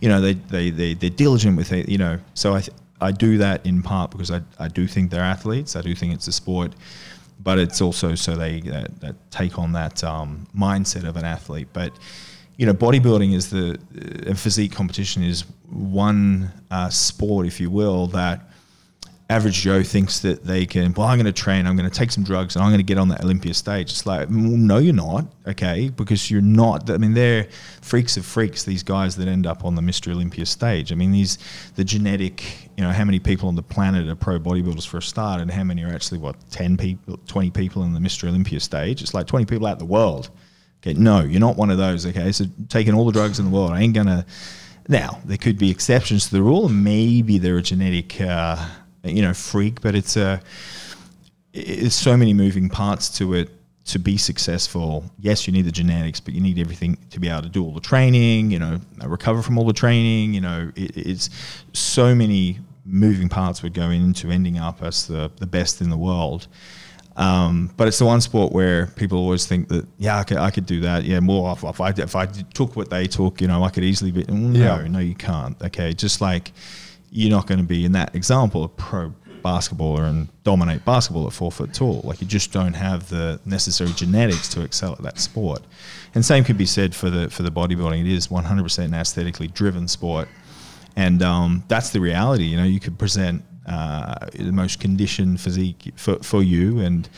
You 0.00 0.08
know, 0.08 0.20
they 0.20 0.34
they 0.34 0.70
they 0.70 0.94
they're 0.94 1.10
diligent 1.10 1.56
with 1.56 1.72
it. 1.72 1.88
You 1.88 1.98
know, 1.98 2.18
so 2.34 2.54
I 2.54 2.60
th- 2.60 2.76
I 3.00 3.12
do 3.12 3.38
that 3.38 3.64
in 3.66 3.82
part 3.82 4.10
because 4.10 4.30
I 4.30 4.42
I 4.58 4.68
do 4.68 4.86
think 4.86 5.10
they're 5.10 5.22
athletes. 5.22 5.76
I 5.76 5.82
do 5.82 5.94
think 5.94 6.14
it's 6.14 6.28
a 6.28 6.32
sport 6.32 6.74
but 7.44 7.58
it's 7.58 7.80
also 7.82 8.14
so 8.14 8.34
they 8.34 8.60
that, 8.60 9.00
that 9.00 9.30
take 9.30 9.58
on 9.58 9.72
that 9.72 10.02
um, 10.02 10.46
mindset 10.56 11.06
of 11.06 11.16
an 11.16 11.24
athlete. 11.24 11.68
But 11.72 11.92
you 12.56 12.66
know, 12.66 12.72
bodybuilding 12.72 13.34
is 13.34 13.50
the 13.50 13.78
uh, 14.28 14.34
physique 14.34 14.72
competition 14.72 15.22
is 15.22 15.44
one 15.68 16.50
uh, 16.70 16.88
sport, 16.88 17.46
if 17.46 17.60
you 17.60 17.70
will, 17.70 18.06
that 18.08 18.48
average 19.30 19.62
Joe 19.62 19.82
thinks 19.82 20.20
that 20.20 20.44
they 20.44 20.66
can, 20.66 20.92
well, 20.92 21.06
I'm 21.06 21.16
going 21.16 21.24
to 21.26 21.32
train, 21.32 21.66
I'm 21.66 21.76
going 21.76 21.88
to 21.88 21.94
take 21.94 22.12
some 22.12 22.24
drugs, 22.24 22.56
and 22.56 22.62
I'm 22.62 22.70
going 22.70 22.78
to 22.78 22.84
get 22.84 22.98
on 22.98 23.08
that 23.08 23.24
Olympia 23.24 23.54
stage. 23.54 23.90
It's 23.90 24.04
like, 24.04 24.28
well, 24.28 24.38
no, 24.38 24.78
you're 24.78 24.92
not, 24.92 25.26
okay, 25.46 25.88
because 25.88 26.30
you're 26.30 26.42
not. 26.42 26.90
I 26.90 26.98
mean, 26.98 27.14
they're 27.14 27.48
freaks 27.80 28.18
of 28.18 28.26
freaks. 28.26 28.64
These 28.64 28.82
guys 28.82 29.16
that 29.16 29.26
end 29.26 29.46
up 29.46 29.64
on 29.64 29.74
the 29.74 29.82
Mr. 29.82 30.12
Olympia 30.12 30.44
stage. 30.44 30.92
I 30.92 30.94
mean, 30.94 31.12
these 31.12 31.38
the 31.76 31.84
genetic. 31.84 32.42
You 32.76 32.82
know, 32.82 32.90
how 32.90 33.04
many 33.04 33.20
people 33.20 33.48
on 33.48 33.54
the 33.54 33.62
planet 33.62 34.08
are 34.08 34.16
pro 34.16 34.38
bodybuilders 34.40 34.86
for 34.86 34.98
a 34.98 35.02
start, 35.02 35.40
and 35.40 35.50
how 35.50 35.64
many 35.64 35.84
are 35.84 35.94
actually 35.94 36.18
what 36.18 36.36
10 36.50 36.76
people, 36.76 37.18
20 37.26 37.50
people 37.50 37.84
in 37.84 37.94
the 37.94 38.00
Mr. 38.00 38.28
Olympia 38.28 38.60
stage? 38.60 39.00
It's 39.00 39.14
like 39.14 39.26
20 39.26 39.46
people 39.46 39.66
out 39.66 39.78
the 39.78 39.84
world. 39.84 40.30
Okay, 40.82 40.92
no, 40.98 41.20
you're 41.20 41.40
not 41.40 41.56
one 41.56 41.70
of 41.70 41.78
those. 41.78 42.04
Okay, 42.04 42.30
so 42.32 42.44
taking 42.68 42.92
all 42.94 43.06
the 43.06 43.12
drugs 43.12 43.38
in 43.38 43.46
the 43.46 43.50
world, 43.50 43.70
I 43.70 43.80
ain't 43.80 43.94
gonna. 43.94 44.26
Now 44.86 45.20
there 45.24 45.38
could 45.38 45.56
be 45.56 45.70
exceptions 45.70 46.26
to 46.26 46.32
the 46.32 46.42
rule, 46.42 46.68
maybe 46.68 47.38
they're 47.38 47.56
a 47.56 47.62
genetic. 47.62 48.20
Uh, 48.20 48.62
you 49.04 49.22
know 49.22 49.34
freak, 49.34 49.80
but 49.80 49.94
it's 49.94 50.16
a 50.16 50.40
it's 51.52 51.94
so 51.94 52.16
many 52.16 52.34
moving 52.34 52.68
parts 52.68 53.08
to 53.18 53.34
it 53.34 53.50
to 53.86 53.98
be 53.98 54.16
successful. 54.16 55.04
Yes, 55.20 55.46
you 55.46 55.52
need 55.52 55.66
the 55.66 55.72
genetics, 55.72 56.18
but 56.18 56.34
you 56.34 56.40
need 56.40 56.58
everything 56.58 56.96
to 57.10 57.20
be 57.20 57.28
able 57.28 57.42
to 57.42 57.48
do 57.48 57.64
all 57.64 57.72
the 57.72 57.80
training. 57.80 58.50
You 58.50 58.58
know, 58.58 58.80
recover 59.04 59.42
from 59.42 59.58
all 59.58 59.66
the 59.66 59.72
training. 59.72 60.34
You 60.34 60.40
know, 60.40 60.72
it, 60.74 60.96
it's 60.96 61.30
so 61.72 62.14
many 62.14 62.58
moving 62.86 63.28
parts 63.28 63.62
would 63.62 63.74
go 63.74 63.90
into 63.90 64.30
ending 64.30 64.58
up 64.58 64.82
as 64.82 65.06
the 65.06 65.30
the 65.36 65.46
best 65.46 65.80
in 65.80 65.90
the 65.90 65.98
world. 65.98 66.46
Um, 67.16 67.70
but 67.76 67.86
it's 67.86 68.00
the 68.00 68.06
one 68.06 68.20
sport 68.20 68.52
where 68.52 68.86
people 68.86 69.18
always 69.18 69.46
think 69.46 69.68
that 69.68 69.86
yeah 69.98 70.18
I 70.18 70.24
could, 70.24 70.36
I 70.36 70.50
could 70.50 70.66
do 70.66 70.80
that 70.80 71.04
yeah 71.04 71.20
more 71.20 71.52
if, 71.52 71.62
if 71.62 71.80
I 71.80 71.90
if 71.90 72.16
I 72.16 72.26
took 72.26 72.74
what 72.74 72.90
they 72.90 73.06
took 73.06 73.40
you 73.40 73.46
know 73.46 73.62
I 73.62 73.70
could 73.70 73.84
easily 73.84 74.10
be 74.10 74.24
no 74.24 74.80
yeah. 74.80 74.88
no 74.88 74.98
you 74.98 75.14
can't 75.14 75.60
okay 75.62 75.92
just 75.92 76.20
like 76.20 76.50
you're 77.14 77.30
not 77.30 77.46
going 77.46 77.60
to 77.60 77.64
be 77.64 77.84
in 77.84 77.92
that 77.92 78.14
example 78.14 78.64
a 78.64 78.68
pro 78.68 79.14
basketballer 79.44 80.08
and 80.08 80.26
dominate 80.42 80.84
basketball 80.84 81.26
at 81.26 81.32
four 81.32 81.52
foot 81.52 81.72
tall. 81.72 82.00
Like 82.02 82.20
you 82.20 82.26
just 82.26 82.52
don't 82.52 82.72
have 82.72 83.08
the 83.08 83.40
necessary 83.44 83.92
genetics 83.92 84.48
to 84.50 84.62
excel 84.62 84.92
at 84.92 85.02
that 85.02 85.18
sport. 85.18 85.62
And 86.14 86.24
same 86.24 86.44
could 86.44 86.58
be 86.58 86.66
said 86.66 86.94
for 86.94 87.10
the 87.10 87.30
for 87.30 87.42
the 87.42 87.50
bodybuilding. 87.50 88.00
It 88.00 88.10
is 88.10 88.28
100% 88.28 88.84
an 88.84 88.94
aesthetically 88.94 89.48
driven 89.48 89.86
sport, 89.86 90.28
and 90.96 91.22
um, 91.22 91.62
that's 91.68 91.90
the 91.90 92.00
reality. 92.00 92.44
You 92.44 92.56
know, 92.56 92.64
you 92.64 92.80
could 92.80 92.98
present 92.98 93.44
uh, 93.66 94.26
the 94.34 94.52
most 94.52 94.80
conditioned 94.80 95.40
physique 95.40 95.92
for, 95.96 96.16
for 96.16 96.42
you. 96.42 96.80
And 96.80 97.08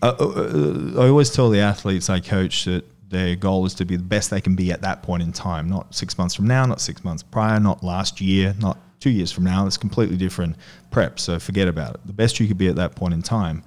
uh, 0.00 0.14
uh, 0.18 0.24
uh 0.24 1.02
I 1.02 1.08
always 1.08 1.30
tell 1.30 1.50
the 1.50 1.60
athletes 1.60 2.08
I 2.10 2.20
coach 2.20 2.64
that 2.64 2.84
their 3.08 3.36
goal 3.36 3.66
is 3.66 3.74
to 3.74 3.84
be 3.84 3.96
the 3.96 4.02
best 4.02 4.30
they 4.30 4.40
can 4.40 4.56
be 4.56 4.72
at 4.72 4.80
that 4.82 5.02
point 5.02 5.22
in 5.22 5.32
time, 5.32 5.68
not 5.68 5.94
six 5.94 6.16
months 6.16 6.34
from 6.34 6.46
now, 6.46 6.64
not 6.64 6.80
six 6.80 7.04
months 7.04 7.22
prior, 7.22 7.60
not 7.60 7.84
last 7.84 8.20
year, 8.20 8.54
not 8.58 8.78
two 9.02 9.10
years 9.10 9.32
from 9.32 9.44
now, 9.44 9.66
it's 9.66 9.76
completely 9.76 10.16
different 10.16 10.56
prep. 10.90 11.18
So 11.18 11.38
forget 11.38 11.66
about 11.66 11.96
it. 11.96 12.00
The 12.06 12.12
best 12.12 12.38
you 12.38 12.46
could 12.46 12.58
be 12.58 12.68
at 12.68 12.76
that 12.76 12.94
point 12.94 13.14
in 13.14 13.22
time. 13.22 13.64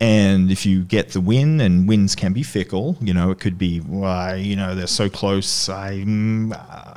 And 0.00 0.50
if 0.50 0.64
you 0.64 0.84
get 0.84 1.10
the 1.10 1.20
win, 1.20 1.60
and 1.60 1.88
wins 1.88 2.14
can 2.14 2.32
be 2.32 2.44
fickle, 2.44 2.96
you 3.00 3.12
know, 3.12 3.32
it 3.32 3.40
could 3.40 3.58
be, 3.58 3.80
well, 3.80 4.36
you 4.36 4.54
know, 4.54 4.74
they're 4.76 4.86
so 4.86 5.10
close. 5.10 5.68
I, 5.68 6.04
mm, 6.04 6.52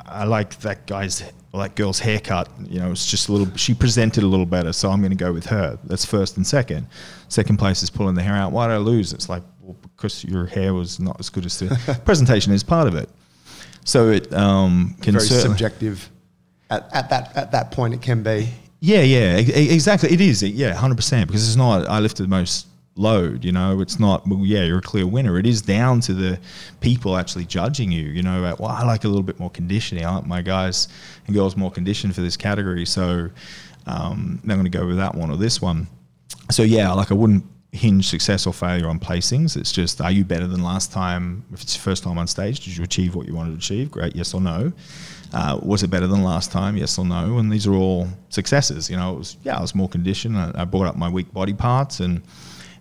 I 0.06 0.24
like 0.24 0.60
that 0.60 0.86
guy's, 0.86 1.24
that 1.52 1.74
girl's 1.74 1.98
haircut. 1.98 2.48
You 2.60 2.78
know, 2.78 2.92
it's 2.92 3.10
just 3.10 3.28
a 3.28 3.32
little. 3.32 3.54
She 3.56 3.74
presented 3.74 4.22
a 4.22 4.26
little 4.28 4.46
better, 4.46 4.72
so 4.72 4.88
I'm 4.88 5.00
going 5.00 5.10
to 5.10 5.16
go 5.16 5.32
with 5.32 5.46
her. 5.46 5.78
That's 5.84 6.04
first 6.04 6.36
and 6.36 6.46
second. 6.46 6.86
Second 7.28 7.56
place 7.56 7.82
is 7.82 7.90
pulling 7.90 8.14
the 8.14 8.22
hair 8.22 8.34
out. 8.34 8.52
Why 8.52 8.68
did 8.68 8.74
I 8.74 8.78
lose? 8.78 9.12
It's 9.12 9.28
like 9.28 9.42
well, 9.60 9.76
because 9.82 10.24
your 10.24 10.46
hair 10.46 10.72
was 10.72 11.00
not 11.00 11.18
as 11.18 11.28
good 11.28 11.44
as 11.44 11.58
the 11.58 12.00
presentation 12.04 12.52
is 12.52 12.62
part 12.62 12.86
of 12.86 12.94
it. 12.94 13.10
So 13.84 14.10
it 14.10 14.32
um, 14.32 14.96
can 15.02 15.14
very 15.14 15.26
subjective 15.26 16.08
at, 16.72 16.94
at 16.94 17.10
that 17.10 17.36
at 17.36 17.52
that 17.52 17.70
point 17.70 17.94
it 17.94 18.02
can 18.02 18.22
be. 18.22 18.48
Yeah, 18.80 19.02
yeah, 19.02 19.36
exactly. 19.36 20.12
It 20.12 20.20
is, 20.20 20.42
yeah, 20.42 20.74
hundred 20.74 20.96
percent. 20.96 21.28
Because 21.28 21.46
it's 21.46 21.56
not. 21.56 21.86
I 21.88 22.00
lifted 22.00 22.24
the 22.24 22.28
most 22.28 22.66
load. 22.96 23.44
You 23.44 23.52
know, 23.52 23.80
it's 23.80 24.00
not. 24.00 24.26
Well, 24.26 24.44
yeah, 24.44 24.64
you're 24.64 24.78
a 24.78 24.82
clear 24.82 25.06
winner. 25.06 25.38
It 25.38 25.46
is 25.46 25.62
down 25.62 26.00
to 26.00 26.14
the 26.14 26.40
people 26.80 27.16
actually 27.16 27.44
judging 27.44 27.92
you. 27.92 28.06
You 28.06 28.22
know, 28.22 28.42
well, 28.58 28.70
I 28.70 28.84
like 28.84 29.04
a 29.04 29.08
little 29.08 29.22
bit 29.22 29.38
more 29.38 29.50
conditioning. 29.50 30.04
I 30.04 30.16
like 30.16 30.26
my 30.26 30.42
guys 30.42 30.88
and 31.26 31.34
girls 31.34 31.56
more 31.56 31.70
conditioned 31.70 32.14
for 32.14 32.22
this 32.22 32.36
category, 32.36 32.84
so 32.84 33.30
um, 33.86 34.40
I'm 34.42 34.48
going 34.48 34.64
to 34.64 34.70
go 34.70 34.86
with 34.86 34.96
that 34.96 35.14
one 35.14 35.30
or 35.30 35.36
this 35.36 35.62
one. 35.62 35.86
So 36.50 36.64
yeah, 36.64 36.92
like 36.92 37.12
I 37.12 37.14
wouldn't 37.14 37.44
hinge 37.70 38.08
success 38.08 38.46
or 38.46 38.52
failure 38.52 38.88
on 38.88 38.98
placings. 38.98 39.56
It's 39.56 39.72
just, 39.72 40.00
are 40.00 40.10
you 40.10 40.24
better 40.24 40.46
than 40.46 40.62
last 40.62 40.92
time? 40.92 41.44
If 41.52 41.62
it's 41.62 41.74
your 41.74 41.82
first 41.82 42.02
time 42.04 42.18
on 42.18 42.26
stage, 42.26 42.60
did 42.60 42.76
you 42.76 42.84
achieve 42.84 43.14
what 43.14 43.26
you 43.26 43.34
wanted 43.34 43.52
to 43.52 43.56
achieve? 43.56 43.90
Great, 43.90 44.14
yes 44.14 44.34
or 44.34 44.40
no. 44.40 44.72
Uh, 45.32 45.58
was 45.62 45.82
it 45.82 45.88
better 45.88 46.06
than 46.06 46.22
last 46.22 46.52
time? 46.52 46.76
Yes 46.76 46.98
or 46.98 47.04
no? 47.04 47.38
And 47.38 47.50
these 47.50 47.66
are 47.66 47.74
all 47.74 48.06
successes. 48.28 48.90
You 48.90 48.96
know, 48.96 49.14
it 49.14 49.18
was 49.18 49.36
yeah, 49.42 49.56
I 49.56 49.60
was 49.60 49.74
more 49.74 49.88
conditioned. 49.88 50.36
I, 50.36 50.52
I 50.54 50.64
brought 50.64 50.86
up 50.86 50.96
my 50.96 51.08
weak 51.08 51.32
body 51.32 51.54
parts, 51.54 52.00
and 52.00 52.22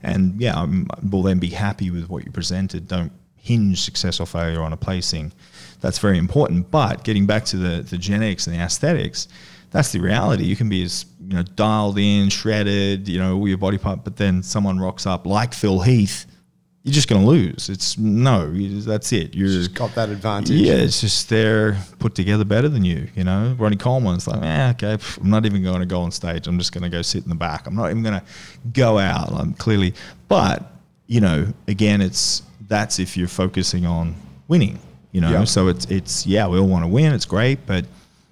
and 0.04 0.40
yeah, 0.40 0.58
I 0.58 0.68
will 1.10 1.24
then 1.24 1.40
be 1.40 1.50
happy 1.50 1.92
with 1.92 2.10
what 2.10 2.26
you 2.26 2.32
presented. 2.32 2.88
Don't 2.88 3.12
hinge 3.36 3.82
success 3.82 4.20
or 4.20 4.26
failure 4.26 4.62
on 4.62 4.74
a 4.74 4.78
placing. 4.78 5.32
That's 5.80 5.98
very 5.98 6.18
important. 6.18 6.70
But 6.70 7.04
getting 7.04 7.26
back 7.26 7.46
to 7.46 7.58
the 7.58 7.82
the 7.84 7.98
genetics 7.98 8.48
and 8.48 8.56
the 8.56 8.62
aesthetics, 8.62 9.28
that's 9.72 9.92
the 9.94 10.00
reality. 10.00 10.44
You 10.44 10.56
can 10.56 10.70
be 10.70 10.84
as 10.84 11.06
you 11.26 11.36
know 11.36 11.44
dialed 11.44 11.98
in, 11.98 12.30
shredded, 12.30 13.08
you 13.08 13.20
know, 13.20 13.38
all 13.38 13.48
your 13.48 13.58
body 13.58 13.78
part, 13.78 14.04
but 14.04 14.18
then 14.18 14.44
someone 14.44 14.80
rocks 14.80 15.06
up 15.06 15.26
like 15.26 15.54
Phil 15.54 15.82
Heath. 15.82 16.26
You're 16.84 16.94
just 16.94 17.08
going 17.08 17.22
to 17.22 17.28
lose. 17.28 17.70
It's 17.70 17.96
no, 18.00 18.52
that's 18.52 19.14
it. 19.14 19.36
You're 19.36 19.50
just 19.50 19.76
got 19.76 19.94
that 19.94 20.10
advantage. 20.10 20.60
Yeah, 20.60 20.74
it's 20.74 21.02
just 21.02 21.30
they're 21.30 21.78
put 22.00 22.16
together 22.16 22.44
better 22.44 22.70
than 22.70 22.84
you. 22.84 23.08
You 23.16 23.24
know, 23.24 23.56
Ronnie 23.60 23.76
Coleman's 23.76 24.28
like, 24.28 24.42
eh, 24.42 24.70
okay, 24.72 24.98
I'm 25.22 25.30
not 25.30 25.46
even 25.46 25.62
going 25.62 25.82
to 25.82 25.86
go 25.86 26.02
on 26.02 26.12
stage. 26.12 26.48
I'm 26.48 26.58
just 26.58 26.72
going 26.72 26.84
to 26.84 26.90
go 26.90 27.04
sit 27.04 27.22
in 27.24 27.30
the 27.30 27.36
back. 27.36 27.68
I'm 27.68 27.76
not 27.76 27.92
even 27.92 28.02
going 28.02 28.20
to 28.20 28.26
go 28.74 28.98
out. 28.98 29.32
I'm 29.32 29.54
clearly, 29.54 29.94
but 30.28 30.72
you 31.06 31.22
know, 31.22 31.54
again, 31.68 32.02
it's 32.02 32.42
that's 32.68 32.98
if 32.98 33.16
you're 33.16 33.28
focusing 33.28 33.86
on 33.86 34.16
winning. 34.48 34.80
You 35.12 35.22
know, 35.22 35.32
yeah. 35.32 35.44
so 35.44 35.68
it's 35.68 35.86
it's 35.86 36.26
yeah, 36.26 36.48
we 36.48 36.58
all 36.58 36.68
want 36.68 36.84
to 36.84 36.88
win. 36.88 37.14
It's 37.14 37.26
great, 37.26 37.66
but 37.68 37.86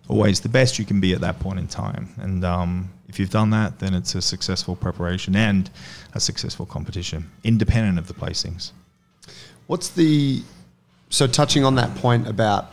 always 0.07 0.39
the 0.39 0.49
best 0.49 0.79
you 0.79 0.85
can 0.85 0.99
be 0.99 1.13
at 1.13 1.21
that 1.21 1.39
point 1.39 1.59
in 1.59 1.67
time. 1.67 2.09
And 2.17 2.43
um, 2.43 2.89
if 3.09 3.19
you've 3.19 3.31
done 3.31 3.49
that, 3.49 3.79
then 3.79 3.93
it's 3.93 4.15
a 4.15 4.21
successful 4.21 4.75
preparation 4.75 5.35
and 5.35 5.69
a 6.13 6.19
successful 6.19 6.65
competition, 6.65 7.29
independent 7.43 7.97
of 7.97 8.07
the 8.07 8.13
placings. 8.13 8.71
What's 9.67 9.89
the 9.89 10.43
so 11.09 11.27
touching 11.27 11.65
on 11.65 11.75
that 11.75 11.95
point 11.95 12.27
about 12.27 12.71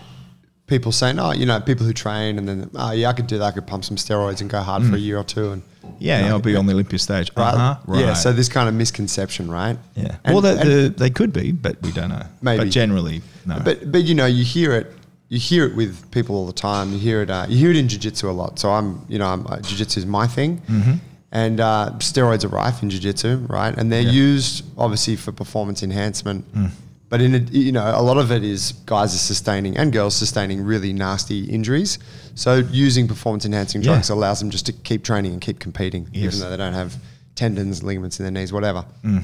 people 0.66 0.92
saying, 0.92 1.18
oh, 1.18 1.32
you 1.32 1.46
know, 1.46 1.60
people 1.60 1.86
who 1.86 1.92
train 1.92 2.38
and 2.38 2.48
then, 2.48 2.70
oh, 2.74 2.90
yeah, 2.90 3.08
I 3.08 3.12
could 3.12 3.26
do 3.26 3.38
that. 3.38 3.44
I 3.44 3.50
could 3.52 3.66
pump 3.66 3.84
some 3.84 3.96
steroids 3.96 4.40
and 4.40 4.50
go 4.50 4.60
hard 4.60 4.82
mm. 4.82 4.90
for 4.90 4.96
a 4.96 4.98
mm. 4.98 5.04
year 5.04 5.18
or 5.18 5.24
two. 5.24 5.52
And 5.52 5.62
yeah, 5.98 6.18
you 6.18 6.24
know, 6.26 6.32
I'll 6.32 6.40
be 6.40 6.56
on 6.56 6.66
the 6.66 6.72
Olympia 6.72 6.98
stage. 6.98 7.30
Right. 7.36 7.54
Uh-huh, 7.54 7.76
right. 7.86 8.00
Yeah. 8.00 8.14
So 8.14 8.32
this 8.32 8.48
kind 8.48 8.68
of 8.68 8.74
misconception, 8.74 9.50
right? 9.50 9.78
Yeah. 9.94 10.16
And, 10.24 10.34
well, 10.34 10.42
they, 10.42 10.54
the, 10.54 10.94
they 10.96 11.10
could 11.10 11.32
be, 11.32 11.52
but 11.52 11.80
we 11.82 11.92
don't 11.92 12.10
know. 12.10 12.26
Maybe. 12.42 12.64
But 12.64 12.70
generally, 12.70 13.22
no. 13.46 13.60
But, 13.64 13.90
but 13.90 14.04
you 14.04 14.14
know, 14.14 14.26
you 14.26 14.44
hear 14.44 14.72
it 14.72 14.92
you 15.28 15.38
hear 15.38 15.66
it 15.66 15.74
with 15.74 16.10
people 16.10 16.36
all 16.36 16.46
the 16.46 16.52
time. 16.52 16.92
You 16.92 16.98
hear 16.98 17.22
it. 17.22 17.30
Uh, 17.30 17.46
you 17.48 17.58
hear 17.58 17.70
it 17.70 17.76
in 17.76 17.88
jiu-jitsu 17.88 18.30
a 18.30 18.32
lot. 18.32 18.58
So 18.58 18.70
I'm, 18.70 19.04
you 19.08 19.18
know, 19.18 19.26
I'm, 19.26 19.46
uh, 19.46 19.60
jiu-jitsu 19.60 20.00
is 20.00 20.06
my 20.06 20.26
thing, 20.26 20.60
mm-hmm. 20.60 20.94
and 21.32 21.60
uh, 21.60 21.90
steroids 21.98 22.44
are 22.44 22.48
rife 22.48 22.82
in 22.82 22.90
jiu-jitsu, 22.90 23.46
right? 23.48 23.76
And 23.76 23.90
they're 23.90 24.00
yeah. 24.00 24.10
used 24.10 24.64
obviously 24.78 25.16
for 25.16 25.32
performance 25.32 25.82
enhancement. 25.82 26.44
Mm. 26.54 26.70
but 27.08 27.20
in 27.20 27.34
a, 27.36 27.38
you 27.38 27.70
know 27.70 27.84
a 27.94 28.02
lot 28.02 28.18
of 28.18 28.32
it 28.32 28.42
is 28.42 28.72
guys 28.84 29.14
are 29.14 29.18
sustaining 29.18 29.76
and 29.78 29.92
girls 29.92 30.16
sustaining 30.16 30.60
really 30.60 30.92
nasty 30.92 31.44
injuries. 31.44 31.98
So 32.34 32.56
using 32.56 33.06
performance 33.06 33.44
enhancing 33.46 33.82
Yeah. 33.82 33.92
drugs 33.92 34.10
allows 34.10 34.40
them 34.40 34.50
just 34.50 34.66
to 34.66 34.72
keep 34.72 35.04
training 35.04 35.32
and 35.32 35.40
keep 35.40 35.58
competing, 35.60 36.08
Yes. 36.12 36.34
even 36.34 36.40
though 36.40 36.50
they 36.50 36.56
don't 36.56 36.72
have 36.74 36.96
tendons, 37.36 37.82
ligaments 37.82 38.18
in 38.18 38.24
their 38.24 38.32
knees, 38.32 38.52
whatever. 38.52 38.84
Mm. 39.04 39.22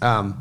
Um, 0.00 0.38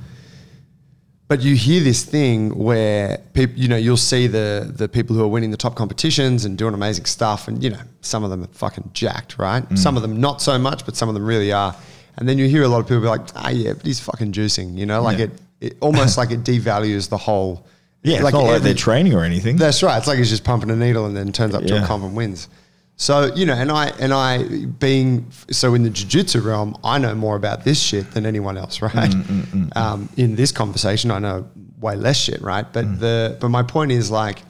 but 1.33 1.41
you 1.41 1.55
hear 1.55 1.81
this 1.81 2.03
thing 2.03 2.55
where 2.55 3.17
people, 3.33 3.57
you 3.57 3.67
know, 3.67 3.75
you'll 3.75 3.97
see 3.97 4.27
the 4.27 4.71
the 4.75 4.87
people 4.87 5.15
who 5.15 5.23
are 5.23 5.27
winning 5.27 5.49
the 5.49 5.57
top 5.57 5.73
competitions 5.73 6.45
and 6.45 6.59
doing 6.59 6.75
amazing 6.75 7.05
stuff, 7.05 7.47
and 7.47 7.63
you 7.63 7.71
know, 7.71 7.79
some 8.01 8.23
of 8.23 8.29
them 8.29 8.43
are 8.43 8.47
fucking 8.63 8.87
jacked, 8.93 9.39
right? 9.39 9.67
Mm. 9.67 9.75
Some 9.79 9.95
of 9.95 10.03
them 10.03 10.21
not 10.21 10.43
so 10.43 10.59
much, 10.59 10.85
but 10.85 10.95
some 10.95 11.09
of 11.09 11.15
them 11.15 11.25
really 11.25 11.51
are. 11.51 11.75
And 12.17 12.29
then 12.29 12.37
you 12.37 12.47
hear 12.47 12.61
a 12.61 12.67
lot 12.67 12.81
of 12.81 12.85
people 12.85 13.01
be 13.01 13.07
like, 13.07 13.21
"Ah, 13.35 13.49
yeah, 13.49 13.73
but 13.73 13.83
he's 13.83 13.99
fucking 13.99 14.31
juicing," 14.31 14.77
you 14.77 14.85
know, 14.85 15.01
like 15.01 15.17
Yeah. 15.17 15.25
it, 15.25 15.31
it 15.61 15.77
almost 15.79 16.19
like 16.19 16.29
it 16.29 16.43
devalues 16.43 17.09
the 17.09 17.17
whole. 17.17 17.65
Yeah, 18.03 18.17
it's 18.17 18.23
not 18.31 18.33
like 18.33 18.47
every- 18.57 18.59
they're 18.65 18.73
training 18.75 19.15
or 19.15 19.23
anything. 19.23 19.55
that's 19.57 19.81
right. 19.81 19.97
It's 19.97 20.05
like 20.07 20.19
he's 20.19 20.29
just 20.29 20.43
pumping 20.43 20.69
a 20.69 20.75
needle 20.75 21.07
and 21.07 21.17
then 21.17 21.31
turns 21.31 21.55
up 21.55 21.63
to 21.65 21.83
a 21.83 21.87
comp 21.87 22.03
and 22.03 22.15
wins. 22.15 22.47
So 22.95 23.33
you 23.35 23.45
know, 23.45 23.53
and 23.53 23.71
I 23.71 23.87
and 23.99 24.13
I 24.13 24.65
being 24.79 25.25
so 25.51 25.73
in 25.73 25.83
the 25.83 25.89
jiu-jitsu 25.89 26.41
realm, 26.41 26.75
I 26.83 26.99
know 26.99 27.15
more 27.15 27.35
about 27.35 27.63
this 27.63 27.79
shit 27.81 28.11
than 28.11 28.25
anyone 28.25 28.57
else, 28.57 28.81
right? 28.87 28.93
Mm, 29.11 29.75
Um, 29.75 30.09
in 30.15 30.35
this 30.35 30.51
conversation, 30.51 31.11
I 31.11 31.19
know 31.19 31.45
way 31.81 31.95
less 31.95 32.17
shit, 32.17 32.41
right? 32.41 32.65
But 32.71 32.85
Mm. 32.85 32.99
the 32.99 33.37
but 33.39 33.49
my 33.49 33.63
point 33.63 33.91
is 33.91 34.09
like, 34.11 34.43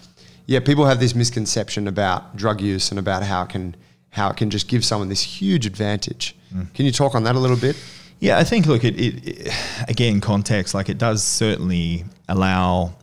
yeah, 0.45 0.60
people 0.60 0.86
have 0.86 0.99
this 0.99 1.15
misconception 1.15 1.88
about 1.88 2.36
drug 2.36 2.62
use 2.62 2.91
and 2.91 2.99
about 2.99 3.23
how 3.23 3.43
it 3.43 3.49
can 3.49 3.75
how 4.10 4.29
it 4.29 4.38
can 4.38 4.49
just 4.49 4.67
give 4.67 4.84
someone 4.84 5.10
this 5.10 5.23
huge 5.41 5.65
advantage. 5.65 6.36
Mm. 6.53 6.71
Can 6.73 6.86
you 6.86 6.91
talk 6.91 7.15
on 7.15 7.23
that 7.23 7.36
a 7.36 7.39
little 7.39 7.58
bit? 7.58 7.75
Yeah, 8.19 8.38
I 8.38 8.43
think 8.43 8.65
look, 8.67 8.84
it, 8.84 8.99
it, 8.99 9.27
it 9.27 9.53
again 9.88 10.19
context 10.21 10.73
like 10.75 10.89
it 10.91 10.97
does 10.97 11.23
certainly 11.23 12.03
allow, 12.27 12.93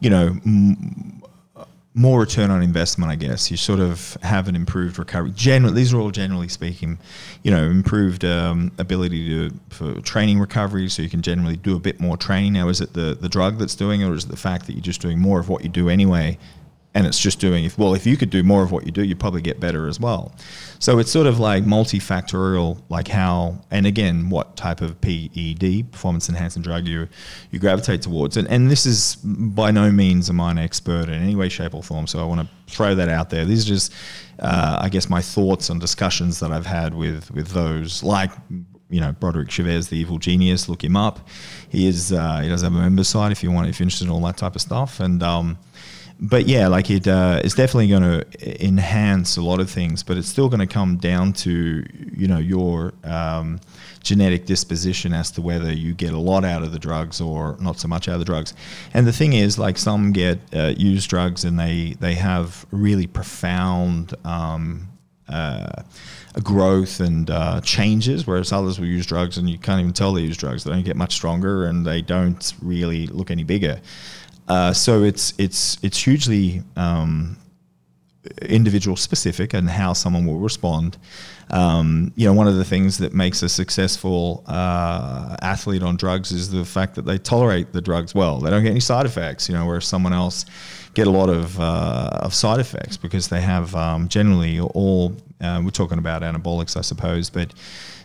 you 0.00 0.10
know, 0.10 0.36
m- 0.46 1.21
more 1.94 2.20
return 2.20 2.50
on 2.50 2.62
investment. 2.62 3.10
I 3.10 3.16
guess 3.16 3.50
you 3.50 3.56
sort 3.56 3.80
of 3.80 4.16
have 4.22 4.48
an 4.48 4.56
improved 4.56 4.98
recovery. 4.98 5.32
Generally, 5.34 5.74
these 5.74 5.92
are 5.92 5.98
all 5.98 6.10
generally 6.10 6.48
speaking, 6.48 6.98
you 7.42 7.50
know, 7.50 7.64
improved 7.64 8.24
um, 8.24 8.72
ability 8.78 9.28
to 9.28 9.54
for 9.70 10.00
training 10.00 10.38
recovery. 10.38 10.88
So 10.88 11.02
you 11.02 11.10
can 11.10 11.22
generally 11.22 11.56
do 11.56 11.76
a 11.76 11.80
bit 11.80 12.00
more 12.00 12.16
training. 12.16 12.54
Now, 12.54 12.68
is 12.68 12.80
it 12.80 12.94
the 12.94 13.16
the 13.20 13.28
drug 13.28 13.58
that's 13.58 13.74
doing, 13.74 14.00
it, 14.00 14.08
or 14.08 14.14
is 14.14 14.24
it 14.24 14.30
the 14.30 14.36
fact 14.36 14.66
that 14.66 14.72
you're 14.72 14.82
just 14.82 15.02
doing 15.02 15.18
more 15.18 15.38
of 15.38 15.48
what 15.48 15.62
you 15.62 15.68
do 15.68 15.88
anyway? 15.88 16.38
And 16.94 17.06
it's 17.06 17.18
just 17.18 17.38
doing 17.38 17.64
if 17.64 17.78
well 17.78 17.94
if 17.94 18.06
you 18.06 18.16
could 18.16 18.30
do 18.30 18.42
more 18.42 18.62
of 18.62 18.70
what 18.70 18.84
you 18.84 18.92
do 18.92 19.02
you'd 19.02 19.20
probably 19.20 19.40
get 19.40 19.58
better 19.60 19.88
as 19.88 19.98
well 19.98 20.34
so 20.78 20.98
it's 20.98 21.10
sort 21.10 21.26
of 21.26 21.38
like 21.38 21.64
multifactorial 21.64 22.80
like 22.88 23.08
how 23.08 23.58
and 23.70 23.86
again 23.86 24.28
what 24.28 24.56
type 24.56 24.80
of 24.80 25.00
ped 25.00 25.90
performance 25.90 26.28
enhancing 26.28 26.62
drug 26.62 26.86
you 26.86 27.08
you 27.50 27.58
gravitate 27.58 28.02
towards 28.02 28.36
and 28.36 28.46
and 28.48 28.70
this 28.70 28.84
is 28.84 29.16
by 29.16 29.70
no 29.70 29.90
means 29.90 30.28
am 30.28 30.40
I 30.40 30.50
an 30.50 30.58
expert 30.58 31.08
in 31.08 31.14
any 31.14 31.34
way 31.34 31.48
shape 31.48 31.74
or 31.74 31.82
form 31.82 32.06
so 32.06 32.20
i 32.20 32.24
want 32.24 32.40
to 32.40 32.72
throw 32.72 32.94
that 32.94 33.08
out 33.08 33.30
there 33.30 33.44
these 33.44 33.64
are 33.64 33.68
just 33.68 33.92
uh, 34.38 34.78
i 34.80 34.88
guess 34.88 35.08
my 35.08 35.22
thoughts 35.22 35.70
and 35.70 35.80
discussions 35.80 36.40
that 36.40 36.52
i've 36.52 36.66
had 36.66 36.94
with 36.94 37.30
with 37.30 37.48
those 37.48 38.02
like 38.02 38.30
you 38.92 39.00
know 39.00 39.10
Broderick 39.12 39.50
Chavez, 39.50 39.88
the 39.88 39.96
evil 39.96 40.18
genius. 40.18 40.68
Look 40.68 40.84
him 40.84 40.96
up. 40.96 41.26
He 41.70 41.86
is 41.86 42.12
uh, 42.12 42.40
he 42.40 42.48
does 42.48 42.60
have 42.62 42.74
a 42.74 42.78
member 42.78 43.02
site 43.02 43.32
if 43.32 43.42
you 43.42 43.50
want 43.50 43.68
if 43.68 43.80
you're 43.80 43.84
interested 43.84 44.04
in 44.04 44.10
all 44.10 44.20
that 44.20 44.36
type 44.36 44.54
of 44.54 44.60
stuff. 44.60 45.00
And 45.00 45.22
um, 45.22 45.58
but 46.22 46.46
yeah, 46.46 46.68
like 46.68 46.88
it 46.88 47.08
uh, 47.08 47.40
it's 47.42 47.54
definitely 47.54 47.88
going 47.88 48.02
to 48.02 48.64
enhance 48.64 49.36
a 49.36 49.42
lot 49.42 49.58
of 49.58 49.68
things, 49.68 50.04
but 50.04 50.16
it's 50.16 50.28
still 50.28 50.48
going 50.48 50.60
to 50.60 50.72
come 50.72 50.96
down 50.96 51.32
to 51.32 51.84
you 52.16 52.28
know 52.28 52.38
your 52.38 52.94
um, 53.02 53.60
genetic 54.04 54.46
disposition 54.46 55.12
as 55.12 55.32
to 55.32 55.42
whether 55.42 55.72
you 55.72 55.94
get 55.94 56.14
a 56.14 56.18
lot 56.18 56.44
out 56.44 56.62
of 56.62 56.70
the 56.70 56.78
drugs 56.78 57.20
or 57.20 57.56
not 57.60 57.80
so 57.80 57.88
much 57.88 58.08
out 58.08 58.14
of 58.14 58.18
the 58.20 58.24
drugs. 58.24 58.54
And 58.94 59.04
the 59.04 59.12
thing 59.12 59.32
is, 59.32 59.58
like 59.58 59.76
some 59.76 60.12
get 60.12 60.38
uh, 60.54 60.74
use 60.76 61.08
drugs 61.08 61.44
and 61.44 61.58
they 61.58 61.96
they 61.98 62.14
have 62.14 62.66
really 62.70 63.08
profound. 63.08 64.14
Um, 64.24 64.88
uh, 65.28 65.82
growth 66.42 67.00
and 67.00 67.30
uh, 67.30 67.60
changes, 67.62 68.26
whereas 68.26 68.52
others 68.52 68.78
will 68.78 68.86
use 68.86 69.06
drugs 69.06 69.38
and 69.38 69.48
you 69.48 69.56
can't 69.56 69.80
even 69.80 69.92
tell 69.92 70.12
they 70.12 70.20
use 70.20 70.36
drugs. 70.36 70.64
They 70.64 70.70
don't 70.70 70.82
get 70.82 70.96
much 70.96 71.14
stronger 71.14 71.66
and 71.66 71.86
they 71.86 72.02
don't 72.02 72.52
really 72.60 73.06
look 73.06 73.30
any 73.30 73.44
bigger. 73.44 73.80
Uh, 74.48 74.72
so 74.72 75.02
it's 75.02 75.34
it's 75.38 75.78
it's 75.82 75.98
hugely 75.98 76.62
um, 76.76 77.36
individual 78.42 78.96
specific 78.96 79.54
and 79.54 79.68
how 79.68 79.92
someone 79.92 80.26
will 80.26 80.38
respond. 80.38 80.96
Um, 81.50 82.12
you 82.16 82.26
know, 82.26 82.32
one 82.32 82.48
of 82.48 82.56
the 82.56 82.64
things 82.64 82.98
that 82.98 83.12
makes 83.12 83.42
a 83.42 83.48
successful 83.48 84.42
uh, 84.46 85.36
athlete 85.42 85.82
on 85.82 85.96
drugs 85.96 86.32
is 86.32 86.50
the 86.50 86.64
fact 86.64 86.94
that 86.94 87.02
they 87.02 87.18
tolerate 87.18 87.72
the 87.72 87.80
drugs 87.80 88.14
well. 88.14 88.38
They 88.38 88.50
don't 88.50 88.62
get 88.62 88.70
any 88.70 88.80
side 88.80 89.06
effects. 89.06 89.48
You 89.48 89.54
know, 89.54 89.66
whereas 89.66 89.84
someone 89.84 90.12
else 90.12 90.44
get 90.94 91.06
a 91.06 91.10
lot 91.10 91.28
of 91.28 91.58
uh, 91.60 92.10
of 92.14 92.34
side 92.34 92.60
effects 92.60 92.96
because 92.96 93.28
they 93.28 93.40
have 93.40 93.74
um, 93.74 94.08
generally 94.08 94.60
all. 94.60 95.16
Uh, 95.40 95.60
we're 95.64 95.70
talking 95.70 95.98
about 95.98 96.22
anabolics, 96.22 96.76
I 96.76 96.82
suppose, 96.82 97.28
but 97.28 97.52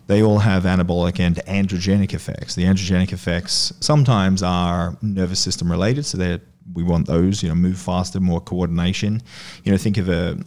they 0.08 0.24
all 0.24 0.40
have 0.40 0.64
anabolic 0.64 1.20
and 1.20 1.36
androgenic 1.48 2.14
effects. 2.14 2.56
The 2.56 2.64
androgenic 2.64 3.12
effects 3.14 3.74
sometimes 3.82 4.42
are 4.42 4.98
nervous 5.02 5.40
system 5.40 5.70
related, 5.70 6.06
so 6.06 6.18
they 6.18 6.40
we 6.74 6.84
want 6.84 7.08
those. 7.08 7.44
You 7.44 7.50
know, 7.50 7.56
move 7.56 7.78
faster, 7.78 8.20
more 8.20 8.42
coordination. 8.42 9.22
You 9.64 9.72
know, 9.72 9.78
think 9.78 9.98
of 9.98 10.10
a 10.10 10.38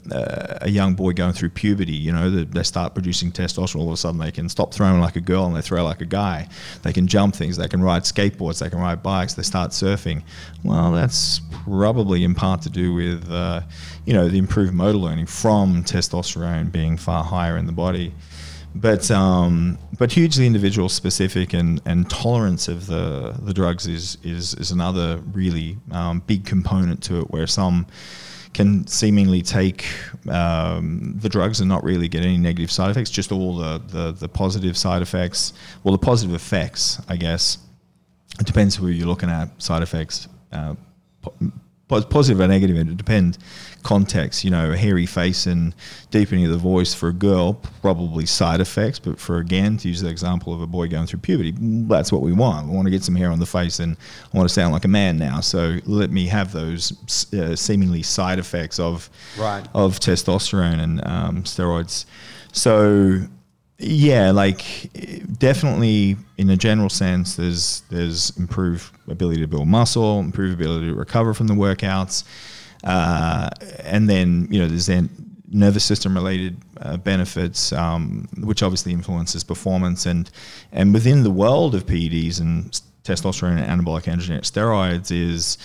a 0.62 0.68
young 0.68 0.94
boy 0.94 1.12
going 1.12 1.32
through 1.32 1.50
puberty. 1.50 1.92
You 1.92 2.12
know, 2.12 2.30
they, 2.30 2.44
they 2.44 2.62
start 2.62 2.94
producing 2.94 3.32
testosterone. 3.32 3.80
All 3.80 3.88
of 3.88 3.94
a 3.94 3.96
sudden, 3.96 4.20
they 4.20 4.30
can 4.30 4.48
stop 4.48 4.72
throwing 4.72 5.00
like 5.00 5.16
a 5.16 5.20
girl 5.20 5.46
and 5.46 5.56
they 5.56 5.62
throw 5.62 5.84
like 5.84 6.00
a 6.00 6.06
guy. 6.06 6.48
They 6.82 6.92
can 6.92 7.06
jump 7.06 7.34
things. 7.34 7.56
They 7.56 7.68
can 7.68 7.82
ride 7.82 8.02
skateboards. 8.02 8.60
They 8.60 8.70
can 8.70 8.80
ride 8.80 9.02
bikes. 9.02 9.34
They 9.34 9.42
start 9.42 9.70
surfing. 9.70 10.22
Well, 10.64 10.92
that's 10.92 11.40
probably 11.64 12.24
in 12.24 12.34
part 12.34 12.62
to 12.62 12.70
do 12.70 12.94
with 12.94 13.30
uh, 13.30 13.62
you 14.04 14.12
know 14.12 14.28
the 14.28 14.38
improved 14.38 14.74
motor 14.74 14.98
learning 14.98 15.26
from 15.26 15.84
testosterone 15.84 16.70
being 16.70 16.96
far 16.96 17.24
higher 17.24 17.56
in 17.56 17.66
the 17.66 17.72
body 17.72 18.14
but 18.74 19.10
um, 19.10 19.78
but 19.98 20.12
hugely 20.12 20.46
individual 20.46 20.88
specific 20.88 21.52
and, 21.52 21.80
and 21.84 22.08
tolerance 22.08 22.68
of 22.68 22.86
the 22.86 23.34
the 23.42 23.52
drugs 23.52 23.86
is 23.86 24.16
is, 24.22 24.54
is 24.54 24.70
another 24.70 25.18
really 25.32 25.76
um, 25.90 26.20
big 26.26 26.44
component 26.44 27.02
to 27.04 27.20
it 27.20 27.30
where 27.30 27.46
some 27.46 27.86
can 28.52 28.86
seemingly 28.86 29.42
take 29.42 29.86
um, 30.28 31.14
the 31.18 31.28
drugs 31.28 31.60
and 31.60 31.68
not 31.68 31.84
really 31.84 32.08
get 32.08 32.24
any 32.24 32.36
negative 32.36 32.70
side 32.70 32.90
effects 32.90 33.10
just 33.10 33.32
all 33.32 33.56
the, 33.56 33.78
the 33.88 34.12
the 34.12 34.28
positive 34.28 34.76
side 34.76 35.02
effects. 35.02 35.52
Well 35.82 35.92
the 35.92 36.04
positive 36.04 36.34
effects 36.34 37.00
I 37.08 37.16
guess 37.16 37.58
it 38.38 38.46
depends 38.46 38.76
who 38.76 38.88
you're 38.88 39.08
looking 39.08 39.30
at 39.30 39.60
side 39.60 39.82
effects 39.82 40.28
uh, 40.52 40.74
positive 41.90 42.40
or 42.40 42.46
negative 42.48 42.76
it 42.76 42.96
depends. 42.96 43.38
Context 43.82 44.44
you 44.44 44.50
know 44.50 44.72
a 44.72 44.76
hairy 44.76 45.06
face 45.06 45.46
and 45.46 45.74
deepening 46.10 46.44
of 46.44 46.50
the 46.50 46.58
voice 46.58 46.92
for 46.92 47.08
a 47.08 47.14
girl 47.14 47.54
probably 47.80 48.26
side 48.26 48.60
effects 48.60 48.98
but 48.98 49.18
for 49.18 49.38
again 49.38 49.78
to 49.78 49.88
use 49.88 50.02
the 50.02 50.08
example 50.10 50.52
of 50.52 50.60
a 50.60 50.66
boy 50.66 50.86
going 50.86 51.06
through 51.06 51.20
puberty 51.20 51.54
that's 51.88 52.12
what 52.12 52.20
we 52.20 52.30
want. 52.32 52.68
We 52.68 52.74
want 52.74 52.84
to 52.86 52.90
get 52.90 53.02
some 53.02 53.14
hair 53.16 53.30
on 53.30 53.38
the 53.38 53.46
face 53.46 53.80
and 53.80 53.96
i 54.32 54.36
want 54.36 54.46
to 54.46 54.52
sound 54.54 54.74
like 54.74 54.84
a 54.84 54.88
man 54.88 55.16
now. 55.18 55.40
So 55.40 55.78
let 55.86 56.10
me 56.10 56.26
have 56.26 56.52
those 56.52 56.92
uh, 57.32 57.56
seemingly 57.56 58.02
side 58.02 58.38
effects 58.38 58.78
of 58.78 59.08
Right. 59.38 59.66
of 59.74 59.98
testosterone 59.98 60.78
and 60.78 61.06
um, 61.06 61.42
steroids. 61.44 62.04
So 62.52 63.20
yeah, 63.80 64.30
like 64.30 64.90
definitely 65.38 66.16
in 66.36 66.50
a 66.50 66.56
general 66.56 66.90
sense, 66.90 67.36
there's 67.36 67.82
there's 67.90 68.36
improved 68.36 68.92
ability 69.08 69.40
to 69.40 69.46
build 69.46 69.68
muscle, 69.68 70.20
improved 70.20 70.54
ability 70.60 70.86
to 70.86 70.94
recover 70.94 71.32
from 71.32 71.46
the 71.46 71.54
workouts, 71.54 72.24
uh, 72.84 73.48
and 73.80 74.08
then 74.08 74.48
you 74.50 74.60
know 74.60 74.68
there's 74.68 74.86
then 74.86 75.08
nervous 75.52 75.84
system 75.84 76.14
related 76.14 76.56
uh, 76.82 76.96
benefits, 76.98 77.72
um, 77.72 78.28
which 78.38 78.62
obviously 78.62 78.92
influences 78.92 79.42
performance, 79.42 80.04
and 80.04 80.30
and 80.72 80.92
within 80.92 81.22
the 81.22 81.30
world 81.30 81.74
of 81.74 81.86
PEDs 81.86 82.40
and 82.40 82.80
testosterone 83.04 83.58
and 83.58 83.80
anabolic 83.80 84.04
androgenic 84.04 84.42
steroids 84.42 85.10
is 85.10 85.56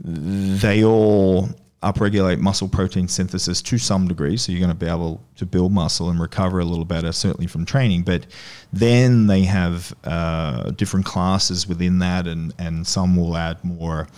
they 0.00 0.84
all 0.84 1.48
upregulate 1.92 2.38
muscle 2.40 2.68
protein 2.68 3.08
synthesis 3.08 3.62
to 3.62 3.78
some 3.78 4.08
degree. 4.08 4.36
So 4.36 4.52
you're 4.52 4.60
going 4.60 4.70
to 4.70 4.84
be 4.86 4.90
able 4.90 5.20
to 5.36 5.46
build 5.46 5.72
muscle 5.72 6.10
and 6.10 6.18
recover 6.18 6.60
a 6.60 6.64
little 6.64 6.84
better, 6.84 7.12
certainly 7.12 7.46
from 7.46 7.64
training. 7.64 8.02
But 8.02 8.26
then 8.72 9.26
they 9.26 9.42
have 9.42 9.94
uh, 10.04 10.70
different 10.70 11.06
classes 11.06 11.68
within 11.68 11.98
that, 12.00 12.26
and, 12.26 12.52
and 12.58 12.86
some 12.86 13.16
will 13.16 13.36
add 13.36 13.62
more. 13.64 14.08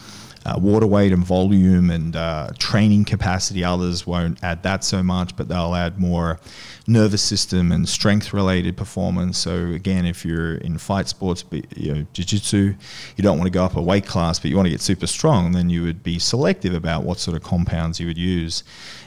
Uh, 0.46 0.56
water 0.60 0.86
weight 0.86 1.12
and 1.12 1.24
volume 1.24 1.90
and 1.90 2.14
uh, 2.14 2.48
training 2.56 3.04
capacity. 3.04 3.64
Others 3.64 4.06
won't 4.06 4.38
add 4.44 4.62
that 4.62 4.84
so 4.84 5.02
much, 5.02 5.34
but 5.34 5.48
they'll 5.48 5.74
add 5.74 5.98
more 5.98 6.38
nervous 6.86 7.20
system 7.20 7.72
and 7.72 7.88
strength 7.88 8.32
related 8.32 8.76
performance. 8.76 9.38
So 9.38 9.52
again, 9.74 10.06
if 10.06 10.24
you're 10.24 10.54
in 10.58 10.78
fight 10.78 11.08
sports, 11.08 11.44
you 11.74 11.94
know, 11.94 12.06
jiu-jitsu, 12.12 12.74
you 13.16 13.22
don't 13.24 13.38
want 13.38 13.48
to 13.48 13.58
go 13.58 13.64
up 13.64 13.74
a 13.74 13.82
weight 13.82 14.06
class, 14.06 14.38
but 14.38 14.48
you 14.48 14.56
want 14.56 14.66
to 14.66 14.70
get 14.70 14.80
super 14.80 15.08
strong, 15.08 15.50
then 15.50 15.68
you 15.68 15.82
would 15.82 16.04
be 16.04 16.20
selective 16.20 16.74
about 16.74 17.02
what 17.02 17.18
sort 17.18 17.36
of 17.36 17.42
compounds 17.42 17.98
you 17.98 18.06
would 18.06 18.18
use. 18.18 18.62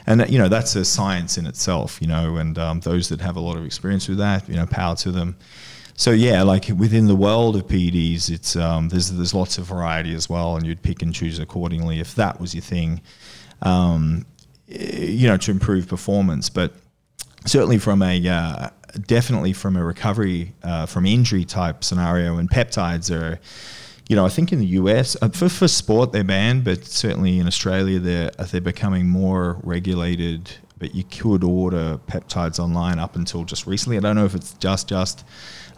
And 0.06 0.28
you 0.28 0.38
know, 0.38 0.48
that's 0.48 0.76
a 0.76 0.84
science 0.84 1.38
in 1.38 1.46
itself, 1.46 2.02
you 2.02 2.08
know, 2.08 2.36
and 2.36 2.58
um, 2.58 2.80
those 2.80 3.08
that 3.08 3.20
have 3.22 3.36
a 3.36 3.40
lot 3.40 3.56
of 3.56 3.64
experience 3.64 4.08
with 4.10 4.18
that, 4.18 4.46
you 4.46 4.56
know, 4.56 4.66
power 4.66 4.96
to 4.96 5.10
them. 5.10 5.36
So 6.00 6.12
yeah, 6.12 6.44
like 6.44 6.70
within 6.78 7.08
the 7.08 7.14
world 7.14 7.56
of 7.56 7.66
PEDs, 7.66 8.30
it's 8.30 8.56
um, 8.56 8.88
there's 8.88 9.10
there's 9.10 9.34
lots 9.34 9.58
of 9.58 9.66
variety 9.66 10.14
as 10.14 10.30
well, 10.30 10.56
and 10.56 10.66
you'd 10.66 10.80
pick 10.80 11.02
and 11.02 11.12
choose 11.12 11.38
accordingly 11.38 12.00
if 12.00 12.14
that 12.14 12.40
was 12.40 12.54
your 12.54 12.62
thing, 12.62 13.02
um, 13.60 14.24
you 14.66 15.28
know, 15.28 15.36
to 15.36 15.50
improve 15.50 15.88
performance. 15.88 16.48
But 16.48 16.72
certainly 17.44 17.76
from 17.76 18.00
a 18.00 18.26
uh, 18.26 18.70
definitely 19.06 19.52
from 19.52 19.76
a 19.76 19.84
recovery 19.84 20.54
uh, 20.62 20.86
from 20.86 21.04
injury 21.04 21.44
type 21.44 21.84
scenario, 21.84 22.38
and 22.38 22.48
peptides 22.50 23.14
are. 23.14 23.38
You 24.08 24.16
know, 24.16 24.26
I 24.26 24.28
think 24.28 24.52
in 24.52 24.58
the 24.58 24.66
US, 24.66 25.16
uh, 25.22 25.28
for, 25.28 25.48
for 25.48 25.68
sport 25.68 26.10
they're 26.10 26.24
banned, 26.24 26.64
but 26.64 26.84
certainly 26.84 27.38
in 27.38 27.46
Australia 27.46 28.00
they're 28.00 28.30
they're 28.30 28.60
becoming 28.62 29.06
more 29.06 29.58
regulated 29.62 30.50
but 30.78 30.94
you 30.94 31.04
could 31.04 31.44
order 31.44 32.00
peptides 32.08 32.58
online 32.58 32.98
up 32.98 33.14
until 33.14 33.44
just 33.44 33.66
recently. 33.66 33.98
I 33.98 34.00
don't 34.00 34.16
know 34.16 34.24
if 34.24 34.34
it's 34.34 34.54
just 34.54 34.88
just 34.88 35.24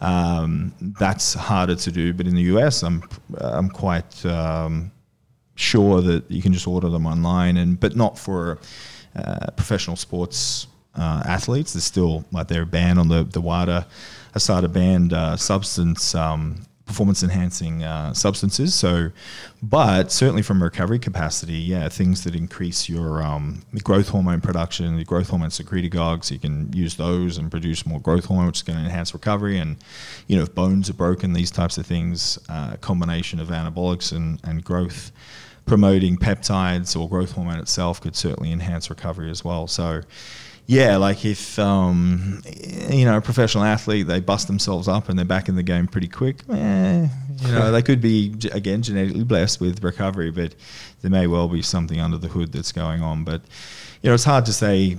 um, 0.03 0.75
that's 0.99 1.33
harder 1.33 1.77
to 1.77 1.93
do, 1.93 2.13
but 2.13 2.27
in 2.27 2.35
the 2.35 2.43
US, 2.55 2.83
I'm 2.83 3.03
I'm 3.39 3.71
quite 3.71 4.27
um, 4.27 4.91
sure 5.55 6.01
that 6.03 6.29
you 6.29 6.43
can 6.43 6.53
just 6.53 6.67
order 6.67 6.89
them 6.89 7.07
online, 7.07 7.57
and 7.57 7.79
but 7.79 7.95
not 7.95 8.19
for 8.19 8.59
uh, 9.15 9.53
professional 9.57 9.95
sports 9.95 10.67
uh, 10.97 11.23
athletes. 11.25 11.73
They're 11.73 11.81
still 11.81 12.25
like 12.33 12.49
they're 12.49 12.67
banned 12.67 12.99
on 12.99 13.07
the 13.07 13.23
the 13.23 13.41
WADA, 13.41 13.87
ASADA 14.35 14.73
banned 14.73 15.13
uh, 15.13 15.37
substance 15.37 16.17
um, 16.17 16.67
performance 16.85 17.23
enhancing 17.23 17.83
uh, 17.83 18.13
substances. 18.13 18.75
So, 18.75 19.11
but 19.63 20.11
certainly 20.11 20.43
from 20.43 20.63
recovery 20.63 20.99
capacity, 20.99 21.55
yeah, 21.55 21.89
things 21.89 22.25
that 22.25 22.35
increase 22.35 22.89
your 22.89 23.23
um, 23.23 23.63
growth 23.83 24.09
hormone 24.09 24.41
production, 24.41 24.97
the 24.97 25.05
growth 25.05 25.31
hormone 25.31 25.51
secretagogues, 25.51 26.31
you 26.31 26.39
can 26.39 26.73
use 26.73 26.97
those 26.97 27.39
and 27.39 27.51
produce 27.51 27.87
more 27.87 28.01
growth 28.01 28.27
hormone, 28.27 28.47
which 28.47 28.59
is 28.59 28.63
going 28.63 28.79
to 28.79 28.85
enhance 28.85 29.15
recovery. 29.15 29.59
And, 29.59 29.77
you 30.27 30.37
know, 30.37 30.43
if 30.43 30.55
bones 30.55 30.91
are 30.91 30.95
broken, 30.95 31.33
these 31.33 31.51
types 31.51 31.79
of 31.79 31.87
things, 31.87 32.39
uh, 32.49 32.77
combination 32.77 33.39
of 33.41 33.49
anabolics 33.49 34.13
and, 34.13 34.41
and 34.45 34.65
growth 34.65 35.13
promoting 35.65 36.17
peptides 36.17 36.99
or 36.99 37.09
growth 37.09 37.33
hormone 37.33 37.61
itself 37.61 38.01
could 38.01 38.17
certainly 38.17 38.51
enhance 38.51 38.91
recovery 38.91 39.31
as 39.31 39.45
well. 39.45 39.67
So, 39.69 40.03
yeah, 40.67 40.97
like 40.97 41.25
if 41.25 41.59
um, 41.59 42.43
you 42.89 43.05
know 43.05 43.17
a 43.17 43.21
professional 43.21 43.65
athlete, 43.65 44.07
they 44.07 44.21
bust 44.21 44.47
themselves 44.47 44.89
up 44.89 45.09
and 45.09 45.19
they're 45.19 45.25
back 45.27 45.49
in 45.49 45.57
the 45.57 45.63
game 45.63 45.87
pretty 45.87 46.09
quick. 46.09 46.43
Eh, 46.51 47.09
you 47.41 47.53
know, 47.53 47.73
they 47.73 47.83
could 47.83 48.01
be 48.01 48.35
again 48.53 48.83
genetically 48.83 49.25
blessed 49.25 49.61
with 49.61 49.83
recovery, 49.83 50.31
but 50.31 50.55
there 51.01 51.11
may 51.11 51.27
well 51.27 51.49
be 51.49 51.63
something 51.63 52.01
under 52.01 52.17
the 52.17 52.29
hood 52.29 52.53
that's 52.53 52.73
going 52.73 53.03
on. 53.03 53.25
But 53.25 53.43
you 54.03 54.11
know, 54.11 54.15
it's 54.15 54.25
hard 54.25 54.47
to 54.47 54.53
say. 54.53 54.99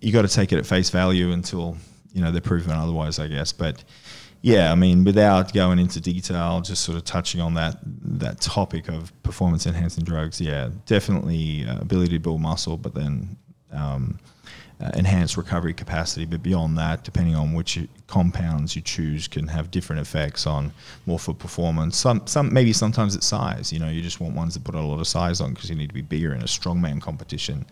You 0.00 0.12
got 0.12 0.22
to 0.22 0.28
take 0.28 0.52
it 0.52 0.58
at 0.58 0.66
face 0.66 0.90
value 0.90 1.30
until 1.30 1.76
you 2.12 2.20
know 2.20 2.30
they're 2.30 2.40
proven 2.40 2.72
otherwise, 2.72 3.18
I 3.18 3.28
guess. 3.28 3.52
But 3.52 3.84
yeah, 4.42 4.72
I 4.72 4.74
mean, 4.74 5.04
without 5.04 5.54
going 5.54 5.78
into 5.78 6.00
detail, 6.00 6.60
just 6.60 6.82
sort 6.82 6.98
of 6.98 7.04
touching 7.04 7.40
on 7.40 7.54
that 7.54 7.78
that 7.84 8.40
topic 8.40 8.88
of 8.88 9.12
performance 9.22 9.66
enhancing 9.66 10.04
drugs, 10.04 10.40
yeah, 10.40 10.68
definitely 10.84 11.64
uh, 11.64 11.80
ability 11.80 12.12
to 12.14 12.18
build 12.18 12.40
muscle, 12.40 12.76
but 12.76 12.94
then 12.94 13.36
um, 13.72 14.18
uh, 14.82 14.90
enhanced 14.94 15.36
recovery 15.36 15.74
capacity. 15.74 16.24
But 16.24 16.42
beyond 16.42 16.76
that, 16.78 17.04
depending 17.04 17.34
on 17.34 17.52
which 17.52 17.78
compounds 18.06 18.74
you 18.74 18.82
choose, 18.82 19.28
can 19.28 19.46
have 19.48 19.70
different 19.70 20.02
effects 20.02 20.46
on 20.46 20.72
more 21.06 21.18
for 21.18 21.34
performance. 21.34 21.96
Some, 21.96 22.26
some 22.26 22.52
maybe 22.52 22.72
sometimes 22.72 23.14
it's 23.14 23.26
size. 23.26 23.72
You 23.72 23.78
know, 23.78 23.88
you 23.88 24.02
just 24.02 24.20
want 24.20 24.34
ones 24.34 24.54
that 24.54 24.64
put 24.64 24.74
a 24.74 24.80
lot 24.80 25.00
of 25.00 25.06
size 25.06 25.40
on 25.40 25.54
because 25.54 25.70
you 25.70 25.76
need 25.76 25.88
to 25.88 25.94
be 25.94 26.02
bigger 26.02 26.34
in 26.34 26.40
a 26.42 26.46
strongman 26.46 27.00
competition. 27.00 27.64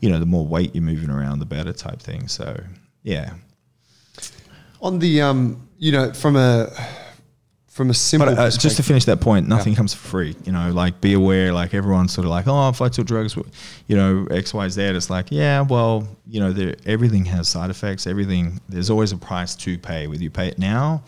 You 0.00 0.10
know, 0.10 0.18
the 0.18 0.26
more 0.26 0.46
weight 0.46 0.74
you're 0.74 0.84
moving 0.84 1.10
around, 1.10 1.38
the 1.38 1.46
better 1.46 1.72
type 1.72 2.00
thing. 2.00 2.28
So, 2.28 2.60
yeah. 3.02 3.34
On 4.80 4.98
the, 4.98 5.22
um, 5.22 5.68
you 5.78 5.92
know, 5.92 6.12
from 6.12 6.36
a 6.36 6.70
from 7.72 7.88
a 7.88 7.94
simple. 7.94 8.34
But 8.34 8.38
uh, 8.38 8.50
just 8.50 8.76
to 8.76 8.82
finish 8.82 9.06
that 9.06 9.20
point, 9.20 9.48
nothing 9.48 9.72
yeah. 9.72 9.78
comes 9.78 9.94
for 9.94 10.06
free. 10.06 10.36
You 10.44 10.52
know, 10.52 10.70
like 10.72 11.00
be 11.00 11.14
aware. 11.14 11.52
Like 11.52 11.72
everyone's 11.72 12.12
sort 12.12 12.26
of 12.26 12.30
like, 12.30 12.46
oh, 12.46 12.68
if 12.68 12.82
I 12.82 12.88
took 12.88 13.06
drugs, 13.06 13.34
you 13.86 13.96
know, 13.96 14.26
X, 14.30 14.52
Y, 14.52 14.68
Z. 14.68 14.82
It's 14.82 15.08
like, 15.08 15.26
yeah, 15.30 15.62
well, 15.62 16.06
you 16.28 16.40
know, 16.40 16.74
everything 16.84 17.24
has 17.24 17.48
side 17.48 17.70
effects. 17.70 18.06
Everything. 18.06 18.60
There's 18.68 18.90
always 18.90 19.12
a 19.12 19.16
price 19.16 19.56
to 19.56 19.78
pay, 19.78 20.06
whether 20.06 20.22
you 20.22 20.30
pay 20.30 20.48
it 20.48 20.58
now 20.58 21.02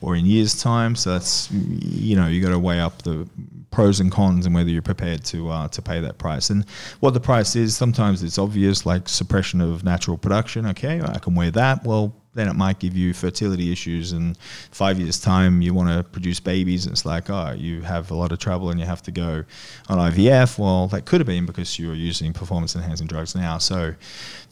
or 0.00 0.16
in 0.16 0.26
years' 0.26 0.60
time. 0.60 0.94
So 0.96 1.12
that's 1.12 1.50
you 1.50 2.16
know, 2.16 2.26
you 2.26 2.42
got 2.42 2.50
to 2.50 2.58
weigh 2.58 2.80
up 2.80 3.02
the 3.02 3.28
pros 3.70 4.00
and 4.00 4.10
cons 4.10 4.46
and 4.46 4.54
whether 4.54 4.70
you're 4.70 4.82
prepared 4.82 5.24
to 5.26 5.50
uh, 5.50 5.68
to 5.68 5.82
pay 5.82 6.00
that 6.00 6.18
price. 6.18 6.50
And 6.50 6.68
what 7.00 7.14
the 7.14 7.20
price 7.20 7.56
is, 7.56 7.76
sometimes 7.76 8.22
it's 8.22 8.38
obvious, 8.38 8.86
like 8.86 9.08
suppression 9.08 9.60
of 9.60 9.84
natural 9.84 10.16
production. 10.16 10.66
Okay, 10.66 11.00
I 11.00 11.18
can 11.18 11.34
weigh 11.34 11.50
that. 11.50 11.84
Well 11.84 12.14
then 12.36 12.48
it 12.48 12.54
might 12.54 12.78
give 12.78 12.96
you 12.96 13.12
fertility 13.14 13.72
issues 13.72 14.12
and 14.12 14.38
five 14.70 15.00
years 15.00 15.18
time 15.18 15.62
you 15.62 15.74
want 15.74 15.88
to 15.88 16.04
produce 16.10 16.38
babies 16.38 16.86
it's 16.86 17.04
like 17.04 17.28
oh 17.30 17.52
you 17.56 17.80
have 17.80 18.10
a 18.10 18.14
lot 18.14 18.30
of 18.30 18.38
trouble 18.38 18.70
and 18.70 18.78
you 18.78 18.86
have 18.86 19.02
to 19.02 19.10
go 19.10 19.42
on 19.88 19.98
ivf 20.12 20.58
well 20.58 20.86
that 20.86 21.04
could 21.06 21.18
have 21.18 21.26
been 21.26 21.46
because 21.46 21.78
you 21.78 21.88
were 21.88 21.94
using 21.94 22.32
performance 22.32 22.76
enhancing 22.76 23.06
drugs 23.06 23.34
now 23.34 23.58
so 23.58 23.94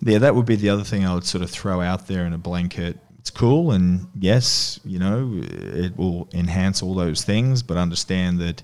yeah 0.00 0.18
that 0.18 0.35
would 0.35 0.46
be 0.46 0.57
the 0.57 0.68
other 0.68 0.83
thing 0.83 1.04
i 1.04 1.14
would 1.14 1.24
sort 1.24 1.44
of 1.44 1.50
throw 1.50 1.80
out 1.80 2.07
there 2.09 2.26
in 2.26 2.33
a 2.33 2.38
blanket 2.38 2.98
it's 3.24 3.30
cool 3.30 3.70
and 3.70 4.06
yes 4.18 4.78
you 4.84 4.98
know 4.98 5.30
it 5.42 5.96
will 5.96 6.28
enhance 6.34 6.82
all 6.82 6.92
those 6.92 7.24
things 7.24 7.62
but 7.62 7.78
understand 7.78 8.38
that 8.38 8.62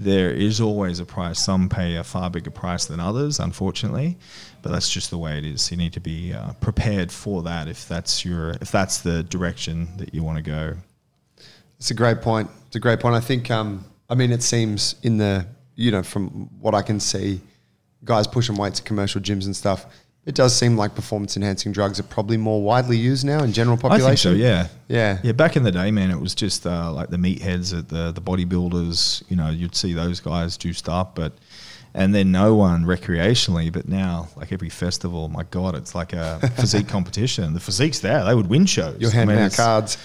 there 0.00 0.30
is 0.30 0.62
always 0.62 0.98
a 0.98 1.04
price. 1.04 1.38
Some 1.38 1.68
pay 1.68 1.96
a 1.96 2.04
far 2.04 2.30
bigger 2.30 2.50
price 2.50 2.86
than 2.86 3.00
others 3.00 3.38
unfortunately 3.38 4.16
but 4.62 4.72
that's 4.72 4.88
just 4.88 5.10
the 5.10 5.18
way 5.18 5.36
it 5.36 5.44
is. 5.44 5.70
You 5.70 5.76
need 5.76 5.92
to 5.92 6.00
be 6.00 6.32
uh, 6.32 6.54
prepared 6.54 7.12
for 7.12 7.42
that 7.42 7.68
if 7.68 7.86
that's 7.86 8.24
your 8.24 8.52
if 8.62 8.70
that's 8.70 9.02
the 9.02 9.24
direction 9.24 9.88
that 9.98 10.14
you 10.14 10.22
want 10.22 10.38
to 10.38 10.42
go. 10.42 10.74
It's 11.76 11.90
a 11.90 11.94
great 11.94 12.22
point. 12.22 12.48
It's 12.66 12.76
a 12.76 12.80
great 12.80 13.00
point. 13.00 13.14
I 13.14 13.20
think 13.20 13.50
um, 13.50 13.84
i 14.08 14.14
mean 14.14 14.32
it 14.32 14.42
seems 14.42 14.94
in 15.02 15.18
the 15.18 15.46
you 15.74 15.90
know 15.90 16.02
from 16.02 16.48
what 16.60 16.74
i 16.74 16.82
can 16.82 16.98
see 16.98 17.40
guys 18.04 18.26
pushing 18.26 18.56
weights 18.56 18.80
at 18.80 18.86
commercial 18.86 19.20
gyms 19.20 19.44
and 19.44 19.54
stuff 19.54 19.86
it 20.28 20.34
does 20.34 20.54
seem 20.54 20.76
like 20.76 20.94
performance 20.94 21.38
enhancing 21.38 21.72
drugs 21.72 21.98
are 21.98 22.02
probably 22.02 22.36
more 22.36 22.62
widely 22.62 22.98
used 22.98 23.24
now 23.24 23.42
in 23.42 23.50
general 23.50 23.78
population. 23.78 24.04
I 24.04 24.08
think 24.10 24.18
so. 24.18 24.32
Yeah. 24.32 24.68
Yeah. 24.86 25.18
Yeah. 25.22 25.32
Back 25.32 25.56
in 25.56 25.62
the 25.62 25.72
day, 25.72 25.90
man, 25.90 26.10
it 26.10 26.20
was 26.20 26.34
just 26.34 26.66
uh, 26.66 26.92
like 26.92 27.08
the 27.08 27.16
meatheads 27.16 27.76
at 27.76 27.88
the 27.88 28.12
the 28.12 28.20
bodybuilders. 28.20 29.22
You 29.30 29.36
know, 29.36 29.48
you'd 29.48 29.74
see 29.74 29.94
those 29.94 30.20
guys 30.20 30.58
juiced 30.58 30.86
up, 30.86 31.14
but 31.14 31.32
and 31.94 32.14
then 32.14 32.30
no 32.30 32.54
one 32.54 32.84
recreationally. 32.84 33.72
But 33.72 33.88
now, 33.88 34.28
like 34.36 34.52
every 34.52 34.68
festival, 34.68 35.28
my 35.28 35.44
god, 35.44 35.74
it's 35.74 35.94
like 35.94 36.12
a 36.12 36.40
physique 36.56 36.88
competition. 36.88 37.54
The 37.54 37.60
physique's 37.60 38.00
there; 38.00 38.22
they 38.22 38.34
would 38.34 38.48
win 38.48 38.66
shows. 38.66 39.00
You're 39.00 39.10
handing 39.10 39.38
I 39.38 39.40
mean, 39.40 39.46
out 39.46 39.56
cards. 39.56 39.96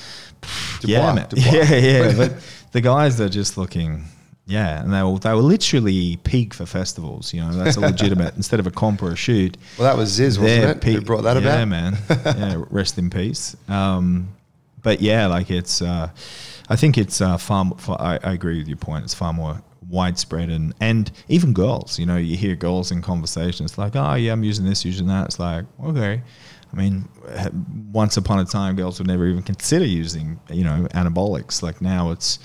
yeah, 0.85 1.13
man. 1.13 1.27
yeah, 1.35 1.75
yeah. 1.75 2.15
but 2.15 2.33
the 2.71 2.79
guys 2.79 3.19
are 3.19 3.27
just 3.27 3.57
looking 3.57 4.05
yeah, 4.45 4.81
and 4.81 4.93
they 4.93 5.01
were 5.01 5.17
they 5.19 5.33
were 5.33 5.41
literally 5.41 6.17
peak 6.17 6.53
for 6.53 6.65
festivals. 6.65 7.33
You 7.33 7.41
know, 7.41 7.53
that's 7.53 7.77
a 7.77 7.79
legitimate 7.79 8.35
instead 8.37 8.59
of 8.59 8.67
a 8.67 8.71
comp 8.71 9.01
or 9.01 9.11
a 9.11 9.15
shoot. 9.15 9.57
Well, 9.77 9.87
that 9.87 9.97
was 9.97 10.19
Zyzz, 10.19 10.37
wasn't 10.37 10.77
it? 10.77 10.81
Peak, 10.81 10.95
Who 10.95 11.01
brought 11.01 11.23
that 11.23 11.41
yeah, 11.41 11.41
about? 11.41 11.59
Yeah, 11.59 11.65
man. 11.65 11.97
yeah, 12.09 12.63
rest 12.69 12.97
in 12.97 13.09
peace. 13.09 13.55
Um, 13.69 14.29
but 14.81 15.01
yeah, 15.01 15.27
like 15.27 15.49
it's. 15.49 15.81
Uh, 15.81 16.09
I 16.69 16.75
think 16.75 16.97
it's 16.97 17.21
uh, 17.21 17.37
far. 17.37 17.71
far 17.77 18.01
I, 18.01 18.19
I, 18.23 18.33
agree 18.33 18.57
with 18.57 18.67
your 18.67 18.77
point. 18.77 19.05
It's 19.05 19.13
far 19.13 19.31
more 19.31 19.61
widespread 19.89 20.49
and 20.49 20.73
and 20.81 21.09
even 21.29 21.53
girls. 21.53 21.97
You 21.97 22.05
know, 22.05 22.17
you 22.17 22.35
hear 22.35 22.55
girls 22.55 22.91
in 22.91 23.01
conversations 23.01 23.77
like, 23.77 23.95
"Oh, 23.95 24.15
yeah, 24.15 24.33
I'm 24.33 24.43
using 24.43 24.65
this, 24.65 24.83
using 24.83 25.07
that." 25.07 25.27
It's 25.27 25.39
like, 25.39 25.63
okay. 25.85 26.21
I 26.73 26.75
mean, 26.75 27.07
once 27.93 28.17
upon 28.17 28.39
a 28.39 28.45
time, 28.45 28.75
girls 28.75 28.99
would 28.99 29.07
never 29.07 29.27
even 29.27 29.43
consider 29.43 29.85
using, 29.85 30.39
you 30.49 30.63
know, 30.63 30.87
anabolics. 30.95 31.61
Like 31.61 31.81
now, 31.81 32.09
it's 32.09 32.39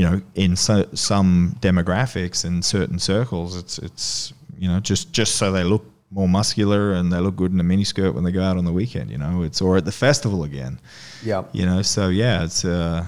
you 0.00 0.06
know, 0.06 0.22
in 0.34 0.56
so, 0.56 0.88
some 0.94 1.56
demographics 1.60 2.46
and 2.46 2.64
certain 2.64 2.98
circles, 2.98 3.54
it's 3.54 3.78
it's 3.78 4.32
you 4.56 4.66
know 4.66 4.80
just 4.80 5.12
just 5.12 5.36
so 5.36 5.52
they 5.52 5.62
look 5.62 5.84
more 6.10 6.26
muscular 6.26 6.94
and 6.94 7.12
they 7.12 7.18
look 7.18 7.36
good 7.36 7.52
in 7.52 7.60
a 7.60 7.62
miniskirt 7.62 8.14
when 8.14 8.24
they 8.24 8.32
go 8.32 8.42
out 8.42 8.56
on 8.56 8.64
the 8.64 8.72
weekend. 8.72 9.10
You 9.10 9.18
know, 9.18 9.42
it's 9.42 9.60
or 9.60 9.76
at 9.76 9.84
the 9.84 9.92
festival 9.92 10.44
again. 10.44 10.80
Yeah. 11.22 11.44
You 11.52 11.66
know, 11.66 11.82
so 11.82 12.08
yeah, 12.08 12.44
it's 12.44 12.64
a, 12.64 13.06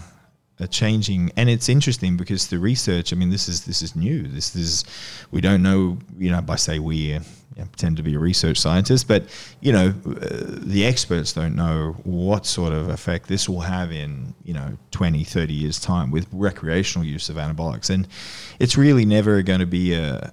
a 0.61 0.69
changing, 0.69 1.33
and 1.35 1.49
it's 1.49 1.71
interesting 1.71 2.19
because 2.19 2.49
the 2.49 2.59
research. 2.59 3.15
I 3.15 3.17
mean, 3.17 3.31
this 3.31 3.49
is 3.49 3.65
this 3.65 3.81
is 3.81 3.97
new. 3.97 4.25
This 4.25 4.55
is 4.55 4.85
we 5.31 5.41
don't 5.41 5.63
know. 5.63 5.97
You 6.19 6.31
know, 6.31 6.43
by 6.43 6.57
say 6.57 6.79
we 6.79 7.19
you 7.57 7.63
know, 7.63 7.69
pretend 7.69 7.97
to 7.97 8.03
be 8.03 8.15
a 8.15 8.19
research 8.19 8.59
scientist, 8.59 9.09
but 9.09 9.25
you 9.61 9.73
know, 9.73 9.95
uh, 10.07 10.29
the 10.31 10.85
experts 10.85 11.33
don't 11.33 11.55
know 11.55 11.97
what 12.05 12.47
sort 12.47 12.73
of 12.73 12.89
effect 12.89 13.29
this 13.29 13.49
will 13.49 13.61
have 13.61 13.93
in 13.93 14.35
you 14.45 14.55
know 14.55 14.77
20, 14.91 15.25
30 15.25 15.53
years 15.53 15.81
time 15.81 16.11
with 16.11 16.27
recreational 16.33 17.07
use 17.07 17.29
of 17.29 17.37
anabolics, 17.37 17.91
and 17.91 18.09
it's 18.59 18.77
really 18.77 19.05
never 19.05 19.43
going 19.43 19.61
to 19.61 19.67
be 19.67 19.95
a 19.95 20.33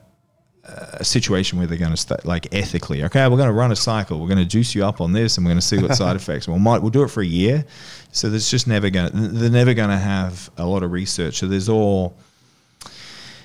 a 0.64 1.04
situation 1.04 1.58
where 1.58 1.68
they're 1.68 1.78
going 1.78 1.92
to 1.92 1.98
start 1.98 2.26
like 2.26 2.54
ethically. 2.54 3.04
Okay, 3.04 3.28
we're 3.28 3.38
going 3.38 3.50
to 3.50 3.54
run 3.54 3.72
a 3.72 3.76
cycle. 3.76 4.20
We're 4.20 4.28
going 4.28 4.40
to 4.40 4.46
juice 4.46 4.76
you 4.76 4.86
up 4.86 5.02
on 5.02 5.14
this, 5.14 5.38
and 5.38 5.46
we're 5.46 5.52
going 5.52 5.62
to 5.62 5.66
see 5.66 5.80
what 5.80 5.96
side 5.96 6.16
effects. 6.22 6.48
We'll 6.48 6.60
might 6.60 6.82
we'll 6.82 6.92
do 6.92 7.04
it 7.04 7.10
for 7.10 7.22
a 7.22 7.26
year. 7.26 7.66
So 8.12 8.30
there's 8.30 8.50
just 8.50 8.68
never 8.68 8.90
going. 8.90 9.12
to 9.12 9.18
They're 9.18 9.50
never 9.50 9.74
going 9.74 9.90
to 9.90 9.98
have 9.98 10.50
a 10.58 10.66
lot 10.66 10.84
of 10.84 10.92
research. 10.92 11.40
So 11.40 11.48
there's 11.48 11.70
all 11.70 12.18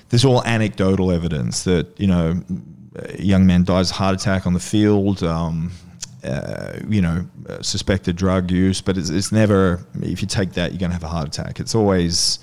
there's 0.09 0.25
all 0.25 0.43
anecdotal 0.43 1.11
evidence 1.11 1.63
that 1.63 1.99
you 1.99 2.07
know 2.07 2.41
young 3.17 3.45
man 3.45 3.63
dies 3.63 3.89
heart 3.91 4.15
attack 4.15 4.45
on 4.45 4.53
the 4.53 4.59
field. 4.59 5.23
Um, 5.23 5.71
uh, 6.23 6.79
you 6.89 7.01
know, 7.01 7.23
suspected 7.61 8.15
drug 8.15 8.49
use, 8.49 8.81
but 8.81 8.97
it's, 8.97 9.09
it's 9.09 9.31
never. 9.31 9.85
If 10.01 10.21
you 10.21 10.27
take 10.27 10.53
that, 10.53 10.71
you're 10.71 10.79
going 10.79 10.89
to 10.89 10.95
have 10.95 11.03
a 11.03 11.07
heart 11.07 11.27
attack. 11.27 11.59
It's 11.59 11.75
always 11.75 12.39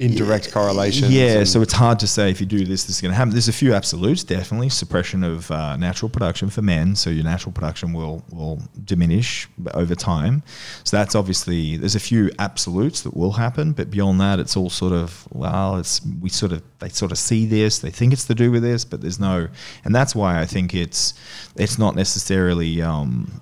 Indirect 0.00 0.52
correlation. 0.52 1.10
yeah, 1.10 1.42
so 1.42 1.60
it's 1.60 1.72
hard 1.72 1.98
to 1.98 2.06
say 2.06 2.30
if 2.30 2.40
you 2.40 2.46
do 2.46 2.64
this, 2.64 2.84
this 2.84 2.96
is 2.96 3.00
going 3.00 3.10
to 3.10 3.16
happen. 3.16 3.32
There's 3.32 3.48
a 3.48 3.52
few 3.52 3.74
absolutes, 3.74 4.22
definitely 4.22 4.68
suppression 4.68 5.24
of 5.24 5.50
uh, 5.50 5.76
natural 5.76 6.08
production 6.08 6.50
for 6.50 6.62
men. 6.62 6.94
So 6.94 7.10
your 7.10 7.24
natural 7.24 7.52
production 7.52 7.92
will 7.92 8.22
will 8.30 8.62
diminish 8.84 9.48
over 9.74 9.96
time. 9.96 10.44
So 10.84 10.96
that's 10.96 11.16
obviously 11.16 11.76
there's 11.76 11.96
a 11.96 12.00
few 12.00 12.30
absolutes 12.38 13.00
that 13.02 13.16
will 13.16 13.32
happen, 13.32 13.72
but 13.72 13.90
beyond 13.90 14.20
that, 14.20 14.38
it's 14.38 14.56
all 14.56 14.70
sort 14.70 14.92
of 14.92 15.26
well, 15.32 15.78
it's 15.78 16.00
we 16.20 16.28
sort 16.28 16.52
of 16.52 16.62
they 16.78 16.90
sort 16.90 17.10
of 17.10 17.18
see 17.18 17.46
this, 17.46 17.80
they 17.80 17.90
think 17.90 18.12
it's 18.12 18.26
to 18.26 18.36
do 18.36 18.52
with 18.52 18.62
this, 18.62 18.84
but 18.84 19.00
there's 19.00 19.18
no, 19.18 19.48
and 19.84 19.92
that's 19.92 20.14
why 20.14 20.40
I 20.40 20.46
think 20.46 20.74
it's 20.74 21.14
it's 21.56 21.76
not 21.76 21.96
necessarily. 21.96 22.80
Um, 22.82 23.40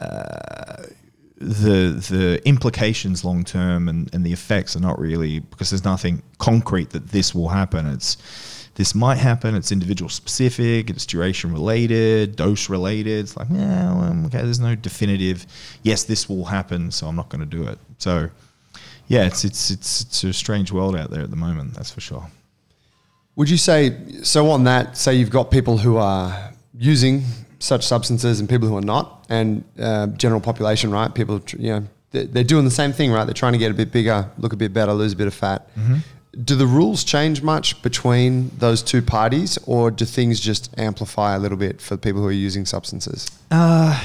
uh, 0.00 0.84
the 1.40 2.04
the 2.10 2.40
implications 2.44 3.24
long 3.24 3.44
term 3.44 3.88
and, 3.88 4.12
and 4.12 4.24
the 4.24 4.32
effects 4.32 4.74
are 4.74 4.80
not 4.80 4.98
really 4.98 5.38
because 5.38 5.70
there's 5.70 5.84
nothing 5.84 6.22
concrete 6.38 6.90
that 6.90 7.08
this 7.08 7.34
will 7.34 7.48
happen. 7.48 7.86
It's 7.86 8.16
this 8.74 8.94
might 8.94 9.18
happen. 9.18 9.56
It's 9.56 9.72
individual 9.72 10.08
specific. 10.08 10.88
It's 10.88 11.04
duration 11.04 11.52
related, 11.52 12.36
dose 12.36 12.68
related. 12.68 13.24
It's 13.24 13.36
like, 13.36 13.48
yeah, 13.50 13.92
well, 13.92 14.26
okay. 14.26 14.38
There's 14.38 14.60
no 14.60 14.76
definitive. 14.76 15.46
Yes, 15.82 16.04
this 16.04 16.28
will 16.28 16.44
happen, 16.44 16.92
so 16.92 17.08
I'm 17.08 17.16
not 17.16 17.28
going 17.28 17.40
to 17.40 17.56
do 17.56 17.66
it. 17.66 17.78
So, 17.98 18.30
yeah, 19.08 19.26
it's 19.26 19.44
it's 19.44 19.70
it's 19.70 20.02
it's 20.02 20.24
a 20.24 20.32
strange 20.32 20.70
world 20.70 20.94
out 20.94 21.10
there 21.10 21.22
at 21.22 21.30
the 21.30 21.36
moment. 21.36 21.74
That's 21.74 21.90
for 21.90 22.00
sure. 22.00 22.30
Would 23.34 23.50
you 23.50 23.56
say 23.56 23.96
so 24.22 24.48
on 24.50 24.64
that? 24.64 24.96
Say 24.96 25.14
you've 25.14 25.30
got 25.30 25.50
people 25.50 25.78
who 25.78 25.96
are 25.96 26.52
using 26.78 27.24
such 27.58 27.86
substances 27.86 28.40
and 28.40 28.48
people 28.48 28.68
who 28.68 28.76
are 28.76 28.82
not, 28.82 29.26
and 29.28 29.64
uh, 29.78 30.06
general 30.08 30.40
population, 30.40 30.90
right? 30.90 31.14
People, 31.14 31.42
you 31.56 31.70
know, 31.70 31.84
they're, 32.10 32.44
doing 32.44 32.64
the 32.64 32.70
same 32.70 32.92
thing, 32.92 33.12
right? 33.12 33.24
They're 33.24 33.34
trying 33.34 33.52
to 33.52 33.58
get 33.58 33.70
a 33.70 33.74
bit 33.74 33.92
bigger, 33.92 34.30
look 34.38 34.52
a 34.52 34.56
bit 34.56 34.72
better, 34.72 34.92
lose 34.92 35.12
a 35.12 35.16
bit 35.16 35.26
of 35.26 35.34
fat. 35.34 35.68
Do 36.44 36.54
the 36.54 36.66
rules 36.66 37.04
change 37.04 37.42
much 37.42 37.82
between 37.82 38.50
those 38.58 38.82
two 38.82 39.02
parties, 39.02 39.58
or 39.66 39.90
do 39.90 40.04
things 40.04 40.40
just 40.40 40.72
amplify 40.78 41.34
a 41.34 41.38
little 41.38 41.58
bit 41.58 41.80
for 41.80 41.96
people 41.96 42.20
who 42.20 42.28
are 42.28 42.32
using 42.32 42.64
substances? 42.64 43.30
Uh, 43.50 44.00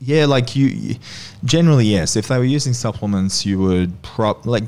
yeah, 0.00 0.26
like 0.26 0.56
you, 0.56 0.96
generally 1.44 1.86
yes. 1.86 2.16
If 2.16 2.28
they 2.28 2.38
were 2.38 2.44
using 2.44 2.72
supplements, 2.72 3.46
you 3.46 3.58
would 3.58 4.02
prop 4.02 4.46
like 4.46 4.64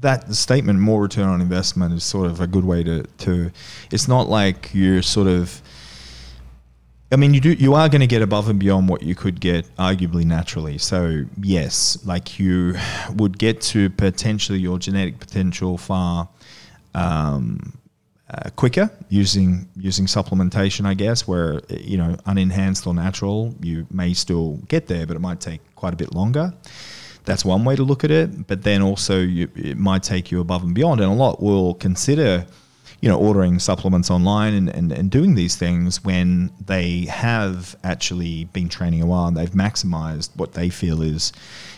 that 0.00 0.34
statement. 0.34 0.78
More 0.78 1.02
return 1.02 1.28
on 1.28 1.40
investment 1.40 1.94
is 1.94 2.04
sort 2.04 2.26
of 2.26 2.40
a 2.40 2.46
good 2.46 2.64
way 2.64 2.82
to 2.84 3.02
to. 3.02 3.50
It's 3.90 4.08
not 4.08 4.28
like 4.28 4.70
you're 4.74 5.02
sort 5.02 5.28
of. 5.28 5.60
I 7.12 7.16
mean, 7.16 7.34
you 7.34 7.40
do. 7.40 7.52
You 7.52 7.74
are 7.74 7.88
going 7.88 8.00
to 8.00 8.06
get 8.08 8.22
above 8.22 8.48
and 8.48 8.58
beyond 8.58 8.88
what 8.88 9.02
you 9.02 9.14
could 9.14 9.40
get, 9.40 9.64
arguably 9.76 10.24
naturally. 10.24 10.76
So 10.78 11.24
yes, 11.40 11.98
like 12.04 12.40
you 12.40 12.74
would 13.14 13.38
get 13.38 13.60
to 13.72 13.90
potentially 13.90 14.58
your 14.58 14.78
genetic 14.80 15.20
potential 15.20 15.78
far 15.78 16.28
um, 16.94 17.78
uh, 18.28 18.50
quicker 18.56 18.90
using 19.08 19.68
using 19.76 20.06
supplementation, 20.06 20.84
I 20.84 20.94
guess. 20.94 21.28
Where 21.28 21.60
you 21.68 21.96
know 21.96 22.16
unenhanced 22.26 22.88
or 22.88 22.94
natural, 22.94 23.54
you 23.60 23.86
may 23.90 24.12
still 24.12 24.56
get 24.66 24.88
there, 24.88 25.06
but 25.06 25.14
it 25.14 25.20
might 25.20 25.40
take 25.40 25.60
quite 25.76 25.92
a 25.92 25.96
bit 25.96 26.12
longer. 26.12 26.52
That's 27.24 27.44
one 27.44 27.64
way 27.64 27.76
to 27.76 27.84
look 27.84 28.02
at 28.02 28.10
it. 28.10 28.48
But 28.48 28.62
then 28.62 28.82
also, 28.82 29.20
you, 29.20 29.48
it 29.54 29.78
might 29.78 30.02
take 30.02 30.32
you 30.32 30.40
above 30.40 30.64
and 30.64 30.74
beyond, 30.74 31.00
and 31.00 31.10
a 31.10 31.14
lot 31.14 31.40
will 31.40 31.74
consider 31.74 32.46
you 33.00 33.08
know, 33.08 33.18
ordering 33.18 33.58
supplements 33.58 34.10
online 34.10 34.54
and, 34.54 34.68
and, 34.70 34.90
and 34.90 35.10
doing 35.10 35.34
these 35.34 35.54
things 35.56 36.02
when 36.02 36.50
they 36.64 37.04
have 37.06 37.76
actually 37.84 38.44
been 38.44 38.68
training 38.68 39.02
a 39.02 39.06
while 39.06 39.26
and 39.26 39.36
they've 39.36 39.50
maximized 39.50 40.34
what 40.36 40.54
they 40.54 40.70
feel 40.70 41.02
is 41.02 41.32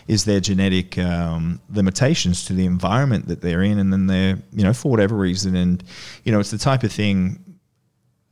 is 0.07 0.25
their 0.25 0.39
genetic 0.39 0.97
um, 0.97 1.59
limitations 1.71 2.45
to 2.45 2.53
the 2.53 2.65
environment 2.65 3.27
that 3.27 3.41
they're 3.41 3.61
in, 3.61 3.77
and 3.77 3.93
then 3.93 4.07
they're 4.07 4.37
you 4.51 4.63
know 4.63 4.73
for 4.73 4.89
whatever 4.89 5.15
reason, 5.15 5.55
and 5.55 5.83
you 6.23 6.31
know 6.31 6.39
it's 6.39 6.51
the 6.51 6.57
type 6.57 6.83
of 6.83 6.91
thing, 6.91 7.39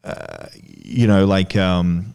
uh, 0.03 0.47
you 0.53 1.07
know, 1.07 1.25
like. 1.25 1.55
Um, 1.55 2.13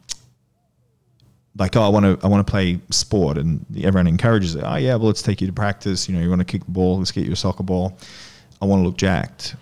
like 1.58 1.76
oh 1.76 1.82
I 1.82 1.88
want 1.88 2.06
to 2.06 2.26
I 2.26 2.30
want 2.30 2.46
to 2.46 2.50
play 2.50 2.80
sport 2.88 3.36
and 3.36 3.62
everyone 3.84 4.06
encourages 4.06 4.54
it. 4.54 4.64
Oh 4.64 4.76
yeah 4.76 4.94
well 4.94 5.08
let's 5.08 5.20
take 5.20 5.42
you 5.42 5.46
to 5.46 5.52
practice. 5.52 6.08
You 6.08 6.16
know 6.16 6.22
you 6.22 6.30
want 6.30 6.40
to 6.40 6.46
kick 6.46 6.64
the 6.64 6.70
ball 6.70 6.96
let's 6.96 7.12
get 7.12 7.26
you 7.26 7.32
a 7.32 7.36
soccer 7.36 7.62
ball. 7.62 7.98
I 8.62 8.64
want 8.64 8.80
to 8.80 8.86
look 8.86 8.96
jacked 8.96 9.54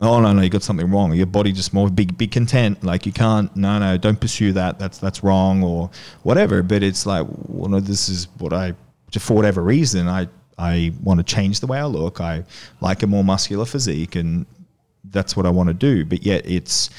oh 0.00 0.20
no 0.20 0.32
no 0.32 0.42
you 0.42 0.50
got 0.50 0.62
something 0.62 0.90
wrong. 0.90 1.14
Your 1.14 1.26
body 1.26 1.52
just 1.52 1.72
more 1.72 1.88
be, 1.90 2.06
be 2.06 2.26
content. 2.26 2.84
Like 2.84 3.06
you 3.06 3.12
can't 3.12 3.54
no 3.56 3.78
no 3.78 3.96
don't 3.96 4.20
pursue 4.20 4.52
that. 4.52 4.78
That's 4.78 4.98
that's 4.98 5.22
wrong 5.22 5.62
or 5.62 5.90
whatever. 6.22 6.62
But 6.62 6.82
it's 6.82 7.06
like 7.06 7.26
well 7.48 7.70
no 7.70 7.80
this 7.80 8.08
is 8.08 8.28
what 8.38 8.52
I 8.52 8.74
for 9.18 9.34
whatever 9.34 9.62
reason 9.62 10.08
I 10.08 10.28
I 10.58 10.92
want 11.02 11.18
to 11.18 11.24
change 11.24 11.60
the 11.60 11.66
way 11.66 11.78
I 11.78 11.84
look. 11.84 12.20
I 12.20 12.44
like 12.80 13.02
a 13.02 13.06
more 13.06 13.24
muscular 13.24 13.64
physique 13.64 14.16
and 14.16 14.46
that's 15.04 15.36
what 15.36 15.46
I 15.46 15.50
want 15.50 15.68
to 15.68 15.74
do. 15.74 16.04
But 16.04 16.24
yet 16.24 16.44
it's 16.46 16.90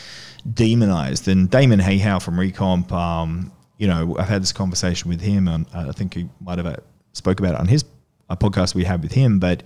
demonized. 0.53 1.27
And 1.27 1.49
Damon 1.49 1.79
Hayhow 1.79 2.21
from 2.21 2.37
Recomp 2.37 2.91
um, 2.91 3.51
you 3.77 3.87
know 3.87 4.15
I've 4.17 4.27
had 4.27 4.41
this 4.41 4.51
conversation 4.51 5.09
with 5.09 5.21
him 5.21 5.47
and 5.47 5.65
I 5.73 5.91
think 5.91 6.13
he 6.15 6.29
might 6.41 6.57
have 6.57 6.67
uh, 6.67 6.77
spoke 7.13 7.39
about 7.39 7.53
it 7.53 7.59
on 7.59 7.67
his 7.67 7.85
uh, 8.29 8.35
podcast 8.35 8.75
we 8.75 8.83
had 8.83 9.01
with 9.01 9.11
him 9.11 9.39
but 9.39 9.63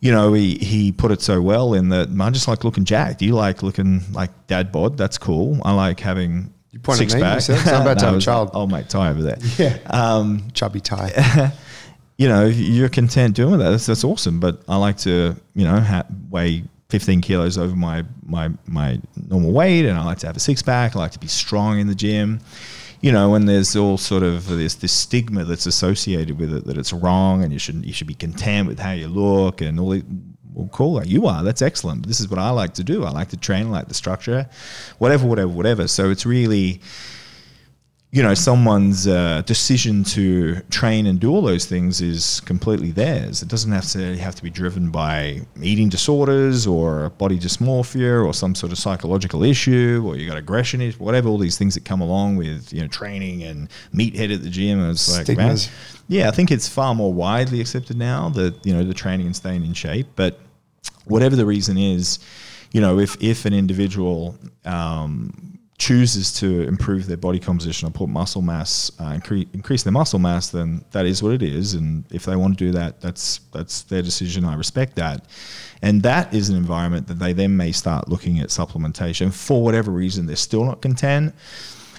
you 0.00 0.12
know, 0.12 0.32
he, 0.32 0.56
he 0.58 0.92
put 0.92 1.10
it 1.10 1.20
so 1.20 1.40
well 1.42 1.74
in 1.74 1.88
that 1.88 2.08
I 2.20 2.30
just 2.30 2.48
like 2.48 2.64
looking 2.64 2.84
jacked. 2.84 3.22
You 3.22 3.34
like 3.34 3.62
looking 3.62 4.02
like 4.12 4.30
dad 4.46 4.70
bod. 4.70 4.96
That's 4.96 5.18
cool. 5.18 5.60
I 5.64 5.72
like 5.72 6.00
having 6.00 6.52
You 6.70 6.78
point 6.78 7.00
at 7.00 7.10
six 7.10 7.14
me, 7.14 7.20
pack. 7.22 7.66
I'm 7.66 7.82
about 7.82 7.98
to 8.00 8.06
have 8.06 8.14
a 8.16 8.20
child." 8.20 8.50
Old 8.54 8.70
mate 8.70 8.88
Ty 8.88 9.10
over 9.10 9.22
there. 9.22 9.38
Yeah. 9.58 9.78
Um, 9.86 10.48
Chubby 10.52 10.80
Ty. 10.80 11.52
you 12.16 12.28
know, 12.28 12.46
you're 12.46 12.88
content 12.88 13.34
doing 13.34 13.58
that. 13.58 13.70
That's, 13.70 13.86
that's 13.86 14.04
awesome. 14.04 14.40
But 14.40 14.62
I 14.68 14.76
like 14.76 14.98
to, 14.98 15.34
you 15.54 15.64
know, 15.64 15.80
ha- 15.80 16.06
weigh 16.30 16.64
15 16.90 17.20
kilos 17.20 17.58
over 17.58 17.74
my, 17.76 18.04
my, 18.24 18.50
my 18.66 19.00
normal 19.28 19.52
weight 19.52 19.84
and 19.84 19.98
I 19.98 20.04
like 20.04 20.18
to 20.18 20.26
have 20.26 20.36
a 20.36 20.40
six 20.40 20.62
pack. 20.62 20.96
I 20.96 21.00
like 21.00 21.12
to 21.12 21.18
be 21.18 21.26
strong 21.28 21.78
in 21.78 21.86
the 21.86 21.94
gym. 21.94 22.40
You 23.00 23.12
know, 23.12 23.34
and 23.34 23.48
there's 23.48 23.76
all 23.76 23.96
sort 23.96 24.24
of 24.24 24.48
this 24.48 24.74
this 24.74 24.92
stigma 24.92 25.44
that's 25.44 25.66
associated 25.66 26.38
with 26.38 26.52
it 26.52 26.64
that 26.66 26.76
it's 26.76 26.92
wrong 26.92 27.44
and 27.44 27.52
you 27.52 27.58
shouldn't 27.58 27.84
you 27.84 27.92
should 27.92 28.08
be 28.08 28.14
content 28.14 28.66
with 28.66 28.80
how 28.80 28.92
you 28.92 29.08
look 29.08 29.60
and 29.60 29.78
all. 29.78 29.92
It, 29.92 30.04
well, 30.52 30.68
cool. 30.72 31.04
You 31.04 31.26
are. 31.26 31.44
That's 31.44 31.62
excellent. 31.62 32.06
This 32.08 32.18
is 32.18 32.28
what 32.28 32.40
I 32.40 32.50
like 32.50 32.74
to 32.74 32.84
do. 32.84 33.04
I 33.04 33.10
like 33.10 33.28
to 33.28 33.36
train. 33.36 33.68
I 33.68 33.70
like 33.70 33.88
the 33.88 33.94
structure, 33.94 34.48
whatever, 34.98 35.24
whatever, 35.24 35.48
whatever. 35.48 35.86
So 35.86 36.10
it's 36.10 36.26
really, 36.26 36.80
you 38.10 38.22
know, 38.22 38.32
someone's 38.32 39.06
uh, 39.06 39.42
decision 39.44 40.02
to 40.02 40.60
train 40.70 41.04
and 41.06 41.20
do 41.20 41.30
all 41.30 41.42
those 41.42 41.66
things 41.66 42.00
is 42.00 42.40
completely 42.40 42.90
theirs. 42.90 43.42
It 43.42 43.48
doesn't 43.48 43.70
necessarily 43.70 44.16
have 44.16 44.34
to 44.36 44.42
be 44.42 44.48
driven 44.48 44.90
by 44.90 45.42
eating 45.60 45.90
disorders 45.90 46.66
or 46.66 47.10
body 47.10 47.38
dysmorphia 47.38 48.24
or 48.24 48.32
some 48.32 48.54
sort 48.54 48.72
of 48.72 48.78
psychological 48.78 49.44
issue 49.44 50.02
or 50.06 50.16
you 50.16 50.26
got 50.26 50.38
aggression, 50.38 50.80
issue, 50.80 50.96
whatever. 50.98 51.28
All 51.28 51.36
these 51.36 51.58
things 51.58 51.74
that 51.74 51.84
come 51.84 52.00
along 52.00 52.36
with 52.36 52.72
you 52.72 52.80
know 52.80 52.88
training 52.88 53.42
and 53.42 53.68
meathead 53.92 54.34
at 54.34 54.42
the 54.42 54.48
gym. 54.48 54.80
And 54.80 54.92
it's 54.92 55.14
like, 55.14 55.36
man, 55.36 55.58
yeah, 56.08 56.28
I 56.28 56.30
think 56.30 56.50
it's 56.50 56.66
far 56.66 56.94
more 56.94 57.12
widely 57.12 57.60
accepted 57.60 57.98
now 57.98 58.30
that 58.30 58.64
you 58.64 58.72
know 58.72 58.84
the 58.84 58.94
training 58.94 59.26
and 59.26 59.36
staying 59.36 59.66
in 59.66 59.74
shape. 59.74 60.06
But 60.16 60.40
whatever 61.04 61.36
the 61.36 61.44
reason 61.44 61.76
is, 61.76 62.20
you 62.72 62.80
know, 62.80 62.98
if 62.98 63.22
if 63.22 63.44
an 63.44 63.52
individual 63.52 64.34
um, 64.64 65.57
chooses 65.78 66.32
to 66.32 66.62
improve 66.62 67.06
their 67.06 67.16
body 67.16 67.38
composition 67.38 67.86
or 67.86 67.92
put 67.92 68.08
muscle 68.08 68.42
mass, 68.42 68.90
uh, 69.00 69.12
increase, 69.14 69.46
increase 69.52 69.84
their 69.84 69.92
muscle 69.92 70.18
mass, 70.18 70.50
then 70.50 70.84
that 70.90 71.06
is 71.06 71.22
what 71.22 71.32
it 71.32 71.42
is. 71.42 71.74
And 71.74 72.04
if 72.10 72.24
they 72.24 72.34
want 72.34 72.58
to 72.58 72.64
do 72.64 72.72
that, 72.72 73.00
that's 73.00 73.38
that's 73.52 73.82
their 73.82 74.02
decision. 74.02 74.44
I 74.44 74.56
respect 74.56 74.96
that. 74.96 75.26
And 75.80 76.02
that 76.02 76.34
is 76.34 76.48
an 76.48 76.56
environment 76.56 77.06
that 77.06 77.20
they 77.20 77.32
then 77.32 77.56
may 77.56 77.70
start 77.70 78.08
looking 78.08 78.40
at 78.40 78.48
supplementation 78.48 79.32
for 79.32 79.62
whatever 79.62 79.92
reason 79.92 80.26
they're 80.26 80.34
still 80.34 80.64
not 80.64 80.82
content. 80.82 81.32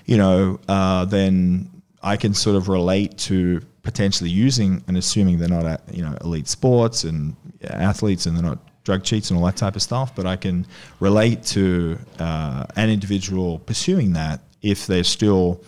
You 0.05 0.17
know, 0.17 0.59
uh, 0.67 1.05
then 1.05 1.69
I 2.03 2.17
can 2.17 2.33
sort 2.33 2.57
of 2.57 2.67
relate 2.67 3.17
to 3.19 3.61
potentially 3.83 4.29
using 4.29 4.83
and 4.87 4.97
assuming 4.97 5.39
they're 5.39 5.47
not 5.47 5.65
at 5.65 5.81
you 5.93 6.03
know 6.03 6.17
elite 6.21 6.49
sports 6.49 7.05
and 7.05 7.33
athletes 7.63 8.25
and 8.25 8.35
they're 8.35 8.43
not 8.43 8.59
drug 8.89 9.03
cheats 9.03 9.29
and 9.29 9.39
all 9.39 9.45
that 9.45 9.55
type 9.55 9.75
of 9.75 9.83
stuff. 9.83 10.15
But 10.15 10.25
I 10.25 10.35
can 10.35 10.65
relate 10.99 11.43
to 11.55 11.99
uh, 12.17 12.65
an 12.75 12.89
individual 12.89 13.59
pursuing 13.59 14.13
that 14.13 14.41
if 14.63 14.87
they're 14.87 15.03
still, 15.03 15.61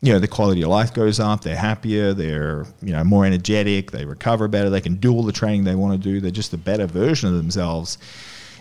you 0.00 0.12
know, 0.12 0.18
the 0.18 0.28
quality 0.28 0.62
of 0.62 0.68
life 0.68 0.94
goes 0.94 1.20
up, 1.20 1.42
they're 1.42 1.54
happier, 1.54 2.14
they're 2.14 2.64
you 2.80 2.92
know 2.92 3.04
more 3.04 3.26
energetic, 3.26 3.90
they 3.90 4.06
recover 4.06 4.48
better, 4.48 4.70
they 4.70 4.80
can 4.80 4.96
do 4.96 5.12
all 5.12 5.22
the 5.22 5.32
training 5.32 5.64
they 5.64 5.74
want 5.74 5.92
to 5.92 6.10
do, 6.10 6.18
they're 6.20 6.30
just 6.30 6.54
a 6.54 6.58
better 6.58 6.86
version 6.86 7.28
of 7.28 7.36
themselves. 7.36 7.98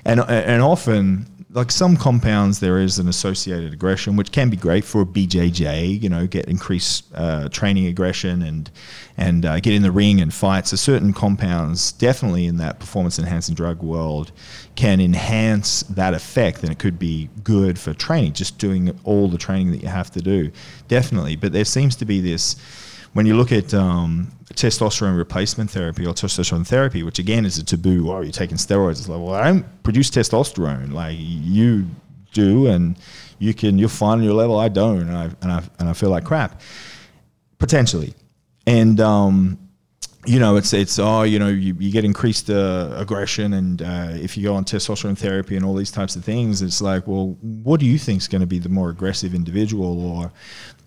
And, 0.04 0.20
and 0.20 0.64
often 0.64 1.28
like 1.54 1.70
some 1.70 1.98
compounds, 1.98 2.60
there 2.60 2.80
is 2.80 2.98
an 2.98 3.10
associated 3.10 3.74
aggression, 3.74 4.16
which 4.16 4.32
can 4.32 4.50
be 4.50 4.56
great 4.56 4.86
for 4.86 5.02
a 5.02 5.06
BJJ. 5.06 6.02
You 6.02 6.10
know, 6.10 6.26
get 6.26 6.46
increased 6.46 7.06
uh, 7.14 7.50
training 7.50 7.88
aggression 7.88 8.42
and 8.42 8.72
and 9.18 9.46
uh, 9.46 9.60
get 9.60 9.74
in 9.74 9.82
the 9.82 9.92
ring 9.92 10.22
and 10.22 10.34
fight. 10.34 10.68
So 10.68 10.78
certain 10.78 11.14
compounds, 11.14 11.92
definitely 11.92 12.46
in 12.46 12.58
that 12.58 12.80
performance 12.80 13.20
enhancing 13.20 13.56
drug 13.56 13.84
world, 13.84 14.32
can 14.76 15.02
enhance 15.02 15.84
that 15.84 16.14
effect, 16.14 16.64
and 16.64 16.72
it 16.72 16.80
could 16.80 16.98
be 16.98 17.30
good 17.44 17.78
for 17.78 17.94
training. 17.94 18.34
Just 18.34 18.58
doing 18.58 18.98
all 19.04 19.28
the 19.28 19.38
training 19.38 19.72
that 19.72 19.82
you 19.82 19.90
have 19.90 20.12
to 20.12 20.22
do, 20.22 20.52
definitely. 20.88 21.36
But 21.36 21.52
there 21.52 21.66
seems 21.66 21.96
to 21.98 22.06
be 22.06 22.22
this 22.22 22.56
when 23.14 23.26
you 23.26 23.36
look 23.36 23.52
at 23.52 23.74
um, 23.74 24.32
testosterone 24.54 25.18
replacement 25.18 25.70
therapy 25.70 26.06
or 26.06 26.14
testosterone 26.14 26.66
therapy, 26.66 27.04
which 27.04 27.20
again 27.20 27.46
is 27.46 27.58
a 27.58 27.64
taboo, 27.64 28.12
oh, 28.12 28.22
you're 28.22 28.32
taking 28.32 28.58
steroids. 28.58 28.92
It's 28.92 29.10
like, 29.10 29.20
well, 29.20 29.34
I 29.34 29.46
don't 29.46 29.84
produce 29.84 30.10
testosterone 30.10 30.94
like 30.94 31.16
you 31.18 31.88
do, 32.34 32.68
and 32.68 32.98
you 33.40 33.54
can 33.54 33.78
you're 33.78 33.90
fine 33.90 34.20
on 34.20 34.24
your 34.24 34.34
level. 34.34 34.60
I 34.60 34.70
don't, 34.70 35.02
and 35.02 35.18
I 35.18 35.24
and 35.42 35.52
I 35.52 35.64
and 35.80 35.90
I 35.90 35.94
feel 35.94 36.10
like 36.10 36.24
crap, 36.24 36.62
potentially, 37.60 38.14
and 38.66 39.00
um, 39.02 39.58
you 40.26 40.40
know, 40.40 40.56
it's 40.56 40.72
it's 40.74 41.00
oh, 41.00 41.24
you 41.24 41.40
know, 41.40 41.48
you, 41.48 41.76
you 41.80 41.92
get 41.92 42.06
increased 42.06 42.50
uh, 42.50 42.94
aggression, 42.96 43.54
and 43.54 43.82
uh, 43.82 44.10
if 44.12 44.38
you 44.38 44.44
go 44.44 44.56
on 44.56 44.64
testosterone 44.64 45.18
therapy 45.18 45.56
and 45.56 45.66
all 45.66 45.74
these 45.74 45.92
types 45.92 46.16
of 46.16 46.24
things, 46.24 46.62
it's 46.62 46.82
like, 46.82 47.08
well, 47.08 47.38
what 47.42 47.80
do 47.80 47.86
you 47.86 47.98
think 47.98 48.22
is 48.22 48.28
going 48.28 48.42
to 48.42 48.48
be 48.48 48.60
the 48.60 48.70
more 48.70 48.90
aggressive 48.90 49.34
individual, 49.34 50.06
or 50.06 50.32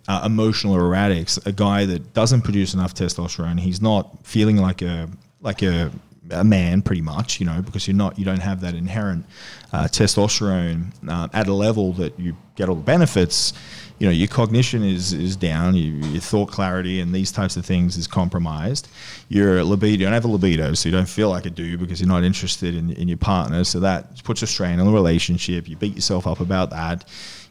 uh, 0.08 0.22
emotional 0.24 0.76
erratics, 0.76 1.44
a 1.46 1.52
guy 1.52 1.86
that 1.86 2.12
doesn't 2.12 2.42
produce 2.42 2.74
enough 2.74 2.94
testosterone, 2.94 3.58
he's 3.58 3.80
not 3.80 4.24
feeling 4.26 4.56
like 4.56 4.82
a 4.82 5.08
like 5.40 5.62
a, 5.62 5.90
a 6.30 6.44
man 6.44 6.82
pretty 6.82 7.02
much, 7.02 7.40
you 7.40 7.46
know, 7.46 7.62
because 7.62 7.86
you're 7.86 7.96
not 7.96 8.18
you 8.18 8.24
don't 8.24 8.40
have 8.40 8.60
that 8.60 8.74
inherent 8.74 9.24
uh, 9.72 9.84
testosterone 9.84 10.92
uh, 11.08 11.28
at 11.32 11.48
a 11.48 11.54
level 11.54 11.92
that 11.94 12.18
you 12.18 12.36
get 12.56 12.68
all 12.68 12.74
the 12.74 12.82
benefits. 12.82 13.52
You 13.98 14.08
know, 14.08 14.12
your 14.12 14.28
cognition 14.28 14.82
is 14.82 15.14
is 15.14 15.36
down, 15.36 15.74
you, 15.74 15.92
your 16.08 16.20
thought 16.20 16.50
clarity 16.50 17.00
and 17.00 17.14
these 17.14 17.32
types 17.32 17.56
of 17.56 17.64
things 17.64 17.96
is 17.96 18.06
compromised. 18.06 18.88
Your 19.28 19.64
libido, 19.64 20.00
you 20.00 20.04
don't 20.04 20.12
have 20.12 20.26
a 20.26 20.28
libido, 20.28 20.74
so 20.74 20.88
you 20.88 20.94
don't 20.94 21.08
feel 21.08 21.30
like 21.30 21.46
a 21.46 21.50
dude 21.50 21.80
because 21.80 22.00
you're 22.00 22.08
not 22.08 22.24
interested 22.24 22.74
in, 22.74 22.90
in 22.92 23.08
your 23.08 23.16
partner. 23.16 23.64
So 23.64 23.80
that 23.80 24.22
puts 24.24 24.42
a 24.42 24.46
strain 24.46 24.80
on 24.80 24.86
the 24.86 24.92
relationship. 24.92 25.66
You 25.66 25.76
beat 25.76 25.94
yourself 25.94 26.26
up 26.26 26.40
about 26.40 26.70
that 26.70 27.04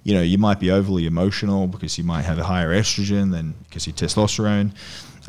you 0.04 0.14
know, 0.14 0.22
you 0.22 0.38
might 0.38 0.60
be 0.60 0.72
overly 0.72 1.06
emotional 1.06 1.68
because 1.68 1.98
you 1.98 2.04
might 2.04 2.24
have 2.24 2.38
a 2.38 2.44
higher 2.44 2.70
estrogen 2.70 3.32
than 3.32 3.54
because 3.64 3.88
your 3.88 3.96
testosterone. 3.96 4.72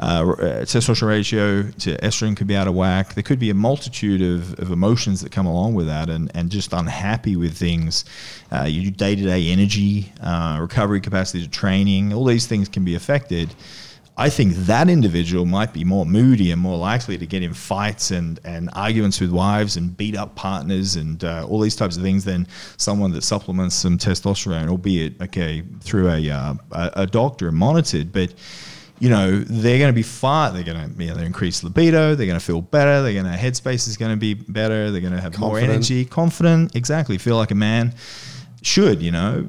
Uh, 0.01 0.05
uh, 0.05 0.65
testosterone 0.65 1.09
ratio 1.09 1.63
to 1.63 1.97
estrogen 1.99 2.37
could 2.37 2.49
be 2.49 2.57
out 2.57 2.67
of 2.67 2.75
whack. 2.75 3.15
There 3.15 3.23
could 3.23 3.39
be 3.39 3.51
a 3.51 3.55
multitude 3.55 4.21
of, 4.21 4.59
of 4.59 4.73
emotions 4.73 5.21
that 5.21 5.31
come 5.31 5.47
along 5.47 5.75
with 5.75 5.87
that, 5.87 6.11
and, 6.11 6.33
and 6.35 6.51
just 6.51 6.73
unhappy 6.73 7.37
with 7.37 7.57
things. 7.57 8.05
Uh, 8.51 8.65
your 8.65 8.91
day 8.91 9.15
to 9.15 9.23
day 9.23 9.51
energy, 9.51 10.13
uh, 10.21 10.59
recovery 10.61 11.01
capacity 11.01 11.45
to 11.45 11.51
training, 11.51 12.13
all 12.13 12.25
these 12.25 12.49
things 12.49 12.69
can 12.69 12.85
be 12.85 12.97
affected. 12.97 13.55
I 14.17 14.31
think 14.31 14.55
that 14.55 14.89
individual 14.89 15.45
might 15.45 15.73
be 15.73 15.83
more 15.83 16.07
moody 16.07 16.53
and 16.53 16.61
more 16.61 16.79
likely 16.79 17.19
to 17.19 17.27
get 17.27 17.43
in 17.43 17.53
fights 17.53 18.13
and, 18.13 18.39
and 18.45 18.71
arguments 18.75 19.21
with 19.21 19.31
wives 19.31 19.77
and 19.77 19.97
beat 19.97 20.17
up 20.17 20.37
partners 20.37 20.95
and 20.95 21.25
uh, 21.25 21.45
all 21.49 21.59
these 21.59 21.75
types 21.75 21.97
of 21.97 22.03
things 22.05 22.25
than 22.25 22.47
someone 22.77 23.11
that 23.13 23.23
supplements 23.23 23.75
some 23.75 23.99
testosterone, 23.99 24.69
albeit 24.69 25.21
okay 25.21 25.65
through 25.81 26.11
a 26.11 26.31
uh, 26.31 26.55
a, 26.73 27.07
doctor 27.07 27.49
and 27.49 27.57
monitored. 27.57 28.13
But 28.13 28.35
you 29.01 29.11
know 29.11 29.41
they're 29.41 29.79
going 29.79 29.93
to 29.93 29.97
be 29.97 30.03
far. 30.03 30.53
They're 30.53 30.63
going 30.63 30.95
to 30.95 31.05
you 31.05 31.13
know, 31.13 31.21
increase 31.21 31.65
libido. 31.65 32.15
They're 32.15 32.27
going 32.27 32.39
to 32.39 32.45
feel 32.45 32.61
better. 32.61 33.03
They're 33.03 33.21
going 33.21 33.25
to 33.25 33.33
headspace 33.33 33.89
is 33.89 33.97
going 33.97 34.13
to 34.13 34.17
be 34.17 34.35
better. 34.35 34.93
They're 34.93 35.01
going 35.01 35.13
to 35.13 35.21
have 35.21 35.33
confident. 35.33 35.67
more 35.67 35.75
energy, 35.75 36.05
confident. 36.05 36.77
Exactly, 36.77 37.19
feel 37.19 37.37
like 37.37 37.51
a 37.51 37.57
man 37.57 37.93
should, 38.65 39.03
you 39.03 39.11
know, 39.11 39.43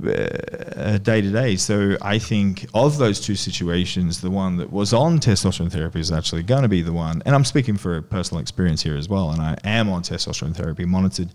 day 1.04 1.22
to 1.22 1.32
day. 1.32 1.56
So 1.56 1.98
I 2.02 2.20
think 2.20 2.68
of 2.74 2.98
those 2.98 3.22
two 3.22 3.36
situations, 3.36 4.22
the 4.22 4.30
one 4.30 4.58
that 4.58 4.72
was 4.72 4.94
on 4.94 5.20
testosterone 5.20 5.72
therapy 5.72 6.02
is 6.02 6.12
actually 6.12 6.44
going 6.44 6.64
to 6.64 6.68
be 6.68 6.82
the 6.82 6.92
one. 6.92 7.22
And 7.26 7.34
I'm 7.34 7.46
speaking 7.46 7.78
for 7.78 7.96
a 7.98 8.02
personal 8.02 8.42
experience 8.42 8.84
here 8.84 8.98
as 8.98 9.08
well. 9.08 9.32
And 9.32 9.42
I 9.42 9.58
am 9.64 9.90
on 9.90 10.04
testosterone 10.04 10.56
therapy, 10.56 10.86
monitored 10.86 11.30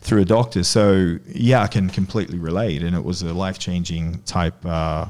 through 0.00 0.20
a 0.20 0.24
doctor. 0.26 0.62
So 0.62 1.18
yeah, 1.26 1.62
I 1.62 1.66
can 1.66 1.88
completely 1.88 2.38
relate. 2.38 2.82
And 2.82 2.94
it 2.94 3.04
was 3.04 3.22
a 3.22 3.32
life 3.32 3.58
changing 3.58 4.22
type. 4.24 4.64
Uh, 4.64 5.06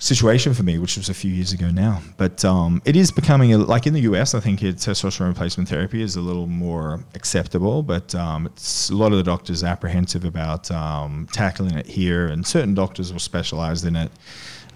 situation 0.00 0.54
for 0.54 0.62
me, 0.62 0.78
which 0.78 0.96
was 0.96 1.08
a 1.08 1.14
few 1.14 1.30
years 1.30 1.52
ago 1.52 1.70
now. 1.70 2.00
But 2.16 2.44
um, 2.44 2.82
it 2.84 2.96
is 2.96 3.12
becoming 3.12 3.52
a, 3.52 3.58
like 3.58 3.86
in 3.86 3.92
the 3.92 4.00
US. 4.00 4.34
I 4.34 4.40
think 4.40 4.60
testosterone 4.60 5.28
replacement 5.28 5.68
therapy 5.68 6.02
is 6.02 6.16
a 6.16 6.20
little 6.20 6.46
more 6.46 7.04
acceptable, 7.14 7.82
but 7.82 8.12
um, 8.14 8.46
it's 8.46 8.90
a 8.90 8.96
lot 8.96 9.12
of 9.12 9.18
the 9.18 9.24
doctors 9.24 9.62
are 9.62 9.68
apprehensive 9.68 10.24
about 10.24 10.70
um, 10.70 11.28
tackling 11.32 11.76
it 11.76 11.86
here, 11.86 12.26
and 12.26 12.44
certain 12.44 12.74
doctors 12.74 13.12
will 13.12 13.20
specialize 13.20 13.84
in 13.84 13.94
it. 13.94 14.10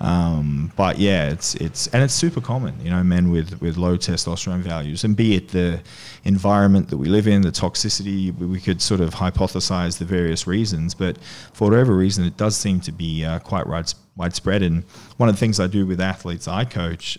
Um, 0.01 0.72
but 0.77 0.99
yeah, 0.99 1.31
it's 1.31 1.55
it's 1.55 1.87
and 1.89 2.03
it's 2.03 2.12
super 2.12 2.41
common, 2.41 2.75
you 2.85 2.91
know, 2.91 3.03
men 3.03 3.31
with 3.31 3.61
with 3.62 3.77
low 3.77 3.97
testosterone 3.97 4.61
values, 4.61 5.05
and 5.05 5.16
be 5.16 5.37
it 5.37 5.49
the 5.49 5.81
environment 6.25 6.91
that 6.91 6.99
we 6.99 7.07
live 7.07 7.29
in, 7.29 7.43
the 7.43 7.51
toxicity, 7.51 8.37
we 8.37 8.61
could 8.61 8.83
sort 8.83 9.01
of 9.01 9.14
hypothesize 9.14 9.99
the 9.99 10.05
various 10.05 10.47
reasons, 10.47 10.95
but 10.95 11.16
for 11.53 11.70
whatever 11.70 11.95
reason, 11.95 12.25
it 12.25 12.37
does 12.37 12.57
seem 12.57 12.81
to 12.81 12.93
be 12.93 13.25
uh, 13.25 13.39
quite 13.39 13.66
widespread. 13.66 14.04
And 14.17 14.85
one 15.17 15.29
of 15.29 15.35
the 15.35 15.39
things 15.41 15.61
I 15.61 15.67
do 15.67 15.87
with 15.87 16.01
athletes 16.01 16.49
I 16.49 16.65
coach, 16.65 17.19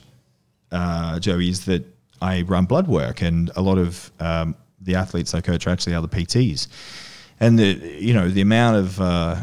uh, 0.71 1.19
Joey, 1.19 1.49
is 1.49 1.65
that 1.65 1.85
I 2.21 2.41
run 2.43 2.65
blood 2.65 2.87
work, 2.87 3.21
and 3.21 3.51
a 3.55 3.61
lot 3.61 3.77
of 3.77 4.11
um, 4.19 4.55
the 4.81 4.95
athletes 4.95 5.33
I 5.33 5.41
coach 5.41 5.67
are 5.67 5.69
actually 5.71 5.95
other 5.95 6.07
PTs 6.07 6.67
and 7.39 7.59
the 7.59 7.73
you 7.99 8.13
know 8.13 8.29
the 8.29 8.41
amount 8.41 8.77
of 8.77 9.01
uh, 9.01 9.35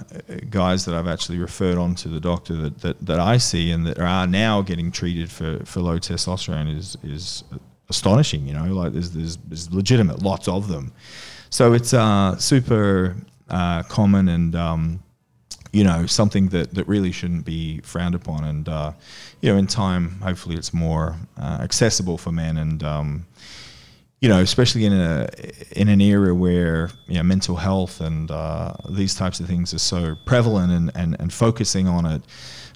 guys 0.50 0.84
that 0.86 0.94
I've 0.94 1.08
actually 1.08 1.38
referred 1.38 1.78
on 1.78 1.94
to 1.96 2.08
the 2.08 2.20
doctor 2.20 2.54
that, 2.54 2.78
that, 2.80 3.06
that 3.06 3.20
I 3.20 3.36
see 3.36 3.70
and 3.70 3.86
that 3.86 3.98
are 3.98 4.26
now 4.26 4.62
getting 4.62 4.90
treated 4.90 5.30
for, 5.30 5.64
for 5.64 5.80
low 5.80 5.98
testosterone 5.98 6.74
is 6.74 6.96
is 7.02 7.44
astonishing. 7.88 8.46
You 8.46 8.54
know, 8.54 8.64
like 8.64 8.92
there's 8.92 9.10
there's, 9.10 9.36
there's 9.36 9.72
legitimate 9.72 10.22
lots 10.22 10.48
of 10.48 10.68
them, 10.68 10.92
so 11.50 11.74
it's 11.74 11.92
uh, 11.92 12.36
super 12.38 13.16
uh, 13.48 13.82
common 13.84 14.28
and. 14.28 14.54
Um, 14.54 15.02
you 15.72 15.84
know 15.84 16.06
something 16.06 16.48
that, 16.48 16.74
that 16.74 16.86
really 16.86 17.12
shouldn't 17.12 17.44
be 17.44 17.80
frowned 17.80 18.14
upon, 18.14 18.44
and 18.44 18.68
uh, 18.68 18.92
you 19.40 19.50
know 19.50 19.58
in 19.58 19.66
time, 19.66 20.20
hopefully, 20.20 20.56
it's 20.56 20.72
more 20.72 21.16
uh, 21.38 21.58
accessible 21.60 22.18
for 22.18 22.30
men, 22.30 22.58
and 22.58 22.82
um, 22.82 23.26
you 24.20 24.28
know, 24.28 24.40
especially 24.40 24.84
in 24.84 24.92
a 24.92 25.28
in 25.72 25.88
an 25.88 26.00
era 26.00 26.34
where 26.34 26.90
you 27.08 27.14
know 27.14 27.22
mental 27.22 27.56
health 27.56 28.00
and 28.00 28.30
uh, 28.30 28.74
these 28.90 29.14
types 29.14 29.40
of 29.40 29.46
things 29.46 29.74
are 29.74 29.78
so 29.78 30.14
prevalent 30.26 30.72
and, 30.72 30.92
and, 30.94 31.16
and 31.20 31.32
focusing 31.32 31.88
on 31.88 32.06
it. 32.06 32.22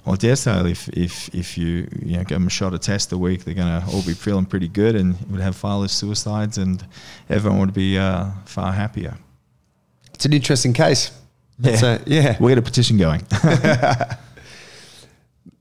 Well, 0.05 0.13
I 0.13 0.17
dare 0.17 0.35
say 0.35 0.71
if, 0.71 0.87
if, 0.89 1.35
if 1.35 1.57
you, 1.57 1.85
you 2.01 2.15
know, 2.15 2.23
give 2.23 2.37
them 2.37 2.47
a 2.47 2.49
shot 2.49 2.73
of 2.73 2.79
test 2.79 3.11
a 3.11 3.17
week, 3.17 3.43
they're 3.43 3.53
going 3.53 3.81
to 3.81 3.85
all 3.87 4.01
be 4.03 4.13
feeling 4.13 4.45
pretty 4.45 4.69
good 4.69 4.95
and 4.95 5.19
would 5.29 5.41
have 5.41 5.55
far 5.55 5.79
less 5.79 5.91
suicides 5.91 6.57
and 6.57 6.85
everyone 7.29 7.59
would 7.59 7.73
be 7.73 7.97
uh, 7.97 8.29
far 8.45 8.71
happier. 8.71 9.17
It's 10.13 10.23
an 10.23 10.31
interesting 10.31 10.71
case. 10.71 11.11
Yeah. 11.59 11.85
A, 11.85 11.99
yeah. 12.05 12.37
We'll 12.39 12.49
get 12.49 12.57
a 12.57 12.61
petition 12.61 12.97
going. 12.97 13.25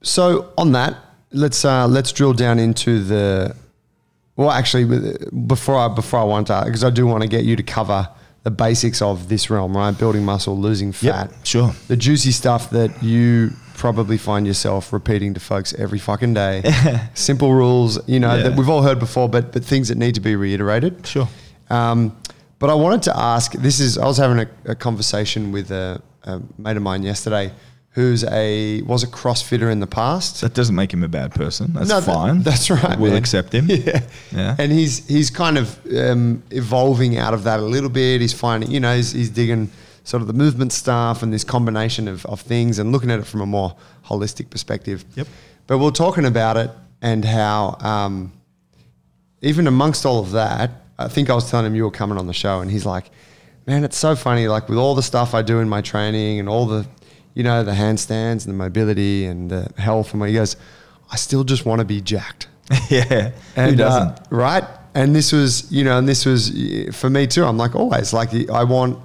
so 0.03 0.53
on 0.59 0.73
that, 0.73 0.97
let's 1.33 1.65
uh, 1.65 1.87
let's 1.87 2.13
drill 2.13 2.33
down 2.33 2.59
into 2.59 3.03
the 3.03 3.57
well, 4.37 4.51
actually, 4.51 4.85
before 5.47 5.79
I 5.79 5.89
before 5.89 6.21
I 6.21 6.25
want 6.25 6.49
to, 6.49 6.63
because 6.65 6.85
I 6.85 6.91
do 6.91 7.07
want 7.07 7.23
to 7.23 7.29
get 7.29 7.45
you 7.45 7.57
to 7.57 7.63
cover 7.63 8.09
the 8.43 8.51
basics 8.51 9.01
of 9.01 9.29
this 9.29 9.49
realm, 9.49 9.77
right? 9.77 9.97
Building 9.97 10.25
muscle, 10.25 10.57
losing 10.57 10.93
fat. 10.93 11.31
Yep, 11.31 11.45
sure. 11.45 11.73
The 11.89 11.97
juicy 11.97 12.33
stuff 12.33 12.71
that 12.71 13.03
you 13.03 13.51
probably 13.75 14.19
find 14.19 14.47
yourself 14.47 14.93
repeating 14.93 15.35
to 15.35 15.41
folks 15.41 15.75
every 15.75 15.99
fucking 15.99 16.35
day. 16.35 16.63
Simple 17.15 17.53
rules, 17.53 18.07
you 18.09 18.21
know, 18.21 18.37
yeah. 18.37 18.45
that 18.45 18.57
we've 18.57 18.69
all 18.69 18.83
heard 18.83 18.99
before, 18.99 19.29
but 19.29 19.53
but 19.53 19.65
things 19.65 19.89
that 19.89 19.97
need 19.97 20.15
to 20.17 20.21
be 20.21 20.37
reiterated. 20.37 21.07
Sure. 21.07 21.29
Um, 21.71 22.17
but 22.59 22.71
I 22.71 22.75
wanted 22.75 23.03
to 23.05 23.17
ask. 23.17 23.53
This 23.53 23.81
is 23.81 23.99
I 23.99 24.07
was 24.07 24.19
having 24.19 24.39
a, 24.39 24.71
a 24.71 24.75
conversation 24.75 25.53
with 25.53 25.71
a, 25.71 26.01
a 26.25 26.41
mate 26.59 26.77
of 26.77 26.83
mine 26.83 27.03
yesterday 27.03 27.53
who's 27.97 28.25
a 28.25 28.83
was 28.83 29.03
a 29.03 29.07
CrossFitter 29.07 29.73
in 29.73 29.81
the 29.81 29.87
past. 29.87 30.43
That 30.43 30.53
doesn't 30.53 30.75
make 30.75 30.93
him 30.93 31.03
a 31.03 31.09
bad 31.09 31.35
person. 31.35 31.73
That's 31.73 31.89
no, 31.89 32.03
fine. 32.03 32.39
That, 32.39 32.45
that's 32.45 32.71
right. 32.71 32.99
We'll 32.99 33.13
man. 33.13 33.19
accept 33.19 33.55
him. 33.55 33.67
Yeah, 33.71 34.03
yeah. 34.33 34.57
And 34.59 34.71
he's 34.71 35.07
he's 35.09 35.31
kind 35.31 35.59
of 35.59 35.79
um, 35.97 36.43
evolving 36.51 37.17
out 37.17 37.35
of 37.35 37.45
that 37.45 37.59
a 37.59 37.65
little 37.65 37.89
bit. 37.89 38.21
He's 38.21 38.35
finding, 38.35 38.71
you 38.71 38.81
know, 38.81 38.95
he's, 38.95 39.13
he's 39.13 39.31
digging 39.31 39.71
sort 40.05 40.21
of 40.21 40.27
the 40.27 40.35
movement 40.35 40.73
stuff 40.73 41.23
and 41.23 41.33
this 41.33 41.43
combination 41.43 42.07
of, 42.07 42.25
of 42.27 42.41
things 42.41 42.79
and 42.79 42.93
looking 42.93 43.11
at 43.11 43.19
it 43.19 43.27
from 43.27 43.41
a 43.41 43.47
more 43.47 43.75
holistic 44.05 44.51
perspective. 44.51 45.05
Yep. 45.15 45.27
But 45.67 45.79
we're 45.79 45.91
talking 45.91 46.27
about 46.27 46.57
it 46.57 46.71
and 47.03 47.25
how 47.25 47.77
um, 47.81 48.33
even 49.41 49.67
amongst 49.67 50.07
all 50.07 50.21
of 50.21 50.33
that, 50.33 50.71
I 50.99 51.09
think 51.09 51.31
I 51.31 51.35
was 51.35 51.51
telling 51.51 51.67
him 51.67 51.75
you 51.75 51.85
were 51.85 51.91
coming 51.91 52.19
on 52.19 52.27
the 52.27 52.33
show, 52.33 52.61
and 52.61 52.71
he's 52.71 52.87
like, 52.87 53.11
"Man, 53.67 53.85
it's 53.85 53.97
so 53.97 54.17
funny. 54.17 54.49
Like 54.49 54.69
with 54.69 54.79
all 54.79 54.95
the 54.95 55.03
stuff 55.03 55.35
I 55.35 55.43
do 55.43 55.61
in 55.61 55.69
my 55.69 55.83
training 55.83 56.41
and 56.41 56.49
all 56.49 56.67
the 56.67 56.87
you 57.37 57.43
know, 57.43 57.63
the 57.63 57.73
handstands 57.73 58.47
and 58.47 58.55
the 58.55 58.55
mobility 58.55 59.27
and 59.27 59.51
the 59.51 59.71
health. 59.77 60.15
And 60.15 60.25
he 60.25 60.33
goes, 60.33 60.57
I 61.13 61.17
still 61.17 61.45
just 61.45 61.67
want 61.67 61.81
to 61.81 61.85
be 61.85 62.01
jacked. 62.01 62.49
yeah. 62.91 63.33
And, 63.55 63.73
Who 63.73 63.77
doesn't? 63.77 64.09
Uh, 64.09 64.23
right. 64.31 64.65
And 64.95 65.15
this 65.15 65.33
was, 65.33 65.71
you 65.71 65.85
know, 65.85 65.99
and 65.99 66.09
this 66.09 66.25
was 66.25 66.51
for 66.93 67.11
me 67.11 67.27
too. 67.27 67.45
I'm 67.45 67.59
like 67.59 67.77
always 67.77 68.15
like 68.15 68.31
I 68.49 68.65
want, 68.65 68.99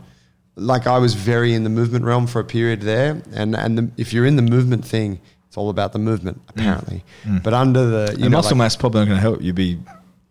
like 0.56 0.88
I 0.88 0.98
was 0.98 1.14
very 1.14 1.54
in 1.54 1.66
the 1.66 1.70
movement 1.70 2.06
realm 2.06 2.26
for 2.26 2.40
a 2.40 2.46
period 2.46 2.82
there, 2.82 3.22
and 3.34 3.54
and 3.54 3.78
the, 3.78 3.92
if 3.98 4.14
you're 4.14 4.26
in 4.26 4.38
the 4.38 4.42
movement 4.42 4.86
thing, 4.86 5.20
it's 5.48 5.58
all 5.58 5.70
about 5.70 5.92
the 5.92 6.00
movement 6.00 6.42
apparently. 6.48 7.04
But 7.44 7.54
under 7.54 7.86
the 7.86 8.16
you 8.18 8.30
know, 8.30 8.38
muscle 8.38 8.52
like- 8.52 8.60
mass 8.60 8.76
probably 8.78 9.02
not 9.02 9.06
going 9.08 9.18
to 9.18 9.22
help 9.22 9.42
you 9.42 9.52
be 9.52 9.80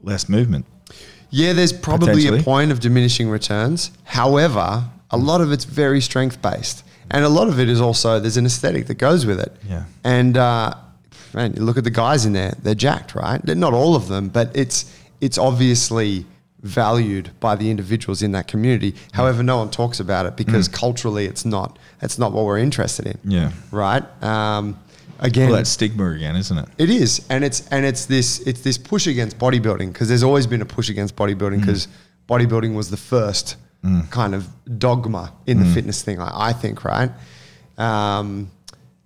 less 0.03 0.31
movement. 0.31 0.65
Yeah, 1.31 1.53
there's 1.53 1.73
probably 1.73 2.27
a 2.27 2.43
point 2.43 2.73
of 2.73 2.81
diminishing 2.81 3.29
returns. 3.31 3.91
However, 4.05 4.85
a 5.11 5.17
lot 5.17 5.41
of 5.41 5.53
it's 5.53 5.65
very 5.65 6.01
strength 6.01 6.41
based, 6.43 6.85
and 7.11 7.25
a 7.25 7.29
lot 7.29 7.49
of 7.49 7.59
it 7.59 7.69
is 7.69 7.81
also 7.81 8.21
there's 8.21 8.37
an 8.37 8.47
aesthetic 8.47 8.87
that 8.87 8.95
goes 8.95 9.27
with 9.27 9.41
it. 9.41 9.57
Yeah. 9.69 9.85
And 10.05 10.37
uh, 10.37 10.75
man, 11.33 11.55
you 11.55 11.63
look 11.63 11.77
at 11.79 11.85
the 11.85 11.91
guys 11.91 12.27
in 12.27 12.33
there; 12.33 12.55
they're 12.63 12.75
jacked, 12.75 13.15
right? 13.15 13.41
They're 13.45 13.55
not 13.55 13.75
all 13.75 13.95
of 13.97 14.09
them, 14.09 14.29
but 14.29 14.51
it's 14.55 14.93
it's 15.21 15.39
obviously 15.39 16.27
valued 16.63 17.31
by 17.41 17.57
the 17.57 17.71
individuals 17.71 18.23
in 18.23 18.33
that 18.33 18.47
community. 18.47 18.95
However, 19.13 19.43
no 19.43 19.59
one 19.59 19.71
talks 19.71 19.99
about 19.99 20.27
it 20.27 20.37
because 20.37 20.69
culturally, 20.69 21.27
it's 21.27 21.45
not 21.45 21.79
it's 22.03 22.19
not 22.19 22.33
what 22.33 22.45
we're 22.45 22.59
interested 22.59 23.07
in. 23.07 23.19
Mm. 23.19 23.33
Yeah. 23.33 23.53
Right. 23.71 24.23
Um, 24.23 24.79
again, 25.21 25.49
Well, 25.49 25.59
that's 25.59 25.71
stigma 25.71 26.11
again, 26.11 26.37
isn't 26.37 26.59
it? 26.59 26.69
it 26.79 26.91
is, 26.91 27.25
and 27.31 27.45
it's 27.45 27.67
and 27.69 27.85
it's 27.85 28.07
this 28.07 28.41
it's 28.41 28.63
this 28.63 28.79
push 28.79 29.07
against 29.07 29.39
bodybuilding 29.39 29.93
because 29.93 30.09
there's 30.09 30.23
always 30.23 30.47
been 30.47 30.63
a 30.63 30.67
push 30.67 30.89
against 30.89 31.15
bodybuilding 31.17 31.59
mm. 31.59 31.61
because 31.61 31.89
bodybuilding 32.29 32.75
was 32.75 32.91
the 32.91 32.97
first 32.97 33.57
mm. 33.85 34.11
kind 34.11 34.35
of 34.35 34.49
dogma 34.79 35.33
in 35.47 35.59
the 35.59 35.65
mm. 35.65 35.75
fitness 35.75 36.03
thing. 36.03 36.21
I, 36.21 36.49
I 36.49 36.53
think, 36.53 36.85
right? 36.85 37.11
Um, 37.79 38.51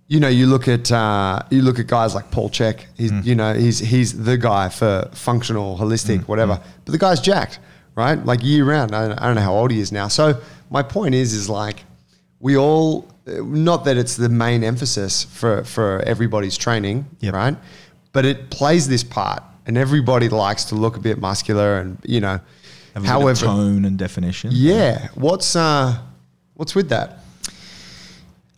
you 0.07 0.19
know, 0.19 0.27
you 0.27 0.47
look 0.47 0.67
at 0.67 0.91
uh, 0.91 1.41
you 1.49 1.61
look 1.61 1.79
at 1.79 1.87
guys 1.87 2.13
like 2.13 2.31
Paul 2.31 2.49
Chek. 2.49 2.85
He's 2.95 3.11
you 3.25 3.35
know 3.35 3.53
he's 3.53 3.79
he's 3.79 4.23
the 4.23 4.37
guy 4.37 4.69
for 4.69 5.09
functional, 5.13 5.77
holistic, 5.77 6.27
whatever. 6.27 6.61
But 6.85 6.91
the 6.91 6.97
guy's 6.97 7.19
jacked, 7.19 7.59
right? 7.95 8.23
Like 8.23 8.43
year 8.43 8.65
round. 8.65 8.93
I 8.93 9.05
I 9.17 9.25
don't 9.25 9.35
know 9.35 9.41
how 9.41 9.55
old 9.55 9.71
he 9.71 9.79
is 9.79 9.91
now. 9.91 10.07
So 10.07 10.41
my 10.69 10.83
point 10.83 11.15
is, 11.15 11.33
is 11.33 11.49
like 11.49 11.83
we 12.45 12.53
all 12.57 13.05
not 13.27 13.85
that 13.85 13.97
it's 13.97 14.15
the 14.15 14.29
main 14.29 14.63
emphasis 14.63 15.23
for 15.39 15.63
for 15.63 15.87
everybody's 16.05 16.57
training, 16.57 17.05
Yep. 17.21 17.33
right? 17.33 17.55
But 18.13 18.23
it 18.25 18.37
plays 18.49 18.87
this 18.87 19.03
part, 19.03 19.41
and 19.65 19.77
everybody 19.77 20.29
likes 20.29 20.65
to 20.65 20.75
look 20.75 20.95
a 20.97 20.99
bit 20.99 21.17
muscular, 21.19 21.79
and 21.81 21.97
you 22.03 22.19
know, 22.25 22.37
Have 22.93 22.95
a 22.95 22.99
bit 22.99 23.05
of 23.05 23.05
however, 23.13 23.45
tone 23.45 23.85
and 23.85 23.97
definition. 23.97 24.49
yeah. 24.53 25.07
What's 25.15 25.55
uh, 25.55 25.97
what's 26.57 26.75
with 26.75 26.89
that? 26.89 27.07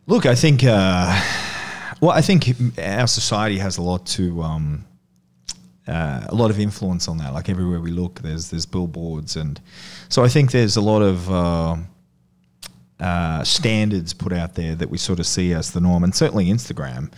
Look, 0.07 0.25
I 0.25 0.35
think. 0.35 0.63
Uh, 0.63 1.21
well, 2.01 2.11
I 2.19 2.21
think 2.21 2.41
our 2.77 3.07
society 3.07 3.57
has 3.59 3.77
a 3.77 3.81
lot 3.81 4.05
to. 4.17 4.41
Um, 4.43 4.83
uh, 5.87 6.19
a 6.27 6.35
lot 6.35 6.49
of 6.51 6.59
influence 6.59 7.07
on 7.11 7.17
that. 7.17 7.31
Like 7.33 7.47
everywhere 7.51 7.79
we 7.79 7.91
look, 7.91 8.19
there's 8.21 8.49
there's 8.51 8.65
billboards, 8.65 9.37
and 9.37 9.59
so 10.09 10.25
I 10.25 10.29
think 10.29 10.51
there's 10.51 10.75
a 10.77 10.81
lot 10.81 11.01
of 11.01 11.29
uh, 11.31 11.75
uh, 12.99 13.43
standards 13.43 14.13
put 14.13 14.33
out 14.33 14.55
there 14.55 14.75
that 14.75 14.89
we 14.89 14.97
sort 14.97 15.19
of 15.19 15.27
see 15.27 15.53
as 15.53 15.71
the 15.71 15.79
norm, 15.79 16.03
and 16.03 16.15
certainly 16.15 16.47
Instagram. 16.47 17.11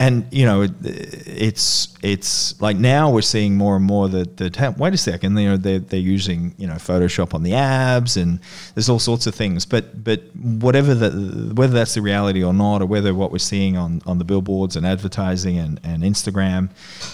And 0.00 0.26
you 0.32 0.44
know, 0.44 0.62
it, 0.62 0.72
it's 0.82 1.96
it's 2.02 2.60
like 2.60 2.76
now 2.76 3.08
we're 3.10 3.22
seeing 3.22 3.56
more 3.56 3.76
and 3.76 3.84
more 3.84 4.08
that 4.08 4.36
the 4.36 4.50
hey, 4.52 4.70
wait 4.70 4.94
a 4.94 4.96
second, 4.96 5.38
you 5.38 5.50
know, 5.50 5.56
they're 5.56 5.78
they're 5.78 6.00
using 6.00 6.54
you 6.58 6.66
know 6.66 6.74
Photoshop 6.74 7.34
on 7.34 7.44
the 7.44 7.54
abs, 7.54 8.16
and 8.16 8.40
there's 8.74 8.88
all 8.88 8.98
sorts 8.98 9.28
of 9.28 9.34
things. 9.36 9.64
But 9.64 10.02
but 10.02 10.22
whatever 10.34 10.92
the 10.92 11.54
whether 11.54 11.72
that's 11.72 11.94
the 11.94 12.02
reality 12.02 12.42
or 12.42 12.52
not, 12.52 12.82
or 12.82 12.86
whether 12.86 13.14
what 13.14 13.30
we're 13.30 13.38
seeing 13.38 13.76
on 13.76 14.02
on 14.04 14.18
the 14.18 14.24
billboards 14.24 14.74
and 14.74 14.84
advertising 14.84 15.58
and, 15.58 15.78
and 15.84 16.02
Instagram 16.02 16.70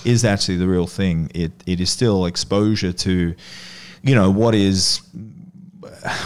is 0.07 0.25
actually 0.25 0.57
the 0.57 0.69
real 0.69 0.87
thing, 0.87 1.31
it 1.35 1.53
it 1.67 1.81
is 1.81 1.91
still 1.91 2.25
exposure 2.25 2.93
to, 2.95 3.35
you 4.03 4.15
know, 4.15 4.31
what 4.31 4.55
is 4.55 5.03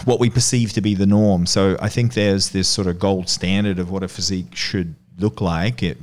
what 0.05 0.21
we 0.21 0.31
perceive 0.31 0.73
to 0.75 0.81
be 0.81 0.95
the 0.95 1.07
norm. 1.07 1.47
So 1.47 1.77
I 1.81 1.89
think 1.89 2.15
there's 2.15 2.51
this 2.51 2.69
sort 2.69 2.87
of 2.87 2.99
gold 2.99 3.29
standard 3.29 3.79
of 3.79 3.91
what 3.91 4.03
a 4.03 4.09
physique 4.09 4.55
should 4.55 4.95
look 5.19 5.41
like 5.41 5.83
it, 5.83 5.99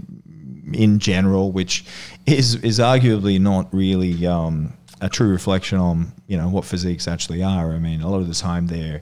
in 0.73 0.99
general, 0.99 1.51
which 1.51 1.85
is 2.25 2.55
is 2.55 2.79
arguably 2.79 3.39
not 3.39 3.73
really 3.73 4.25
um, 4.27 4.73
a 5.01 5.09
true 5.09 5.29
reflection 5.29 5.77
on 5.77 6.11
you 6.27 6.37
know 6.37 6.49
what 6.49 6.65
physiques 6.65 7.07
actually 7.07 7.43
are. 7.43 7.71
I 7.71 7.79
mean, 7.79 8.01
a 8.01 8.09
lot 8.09 8.19
of 8.19 8.27
the 8.27 8.33
time 8.33 8.67
they're 8.67 9.01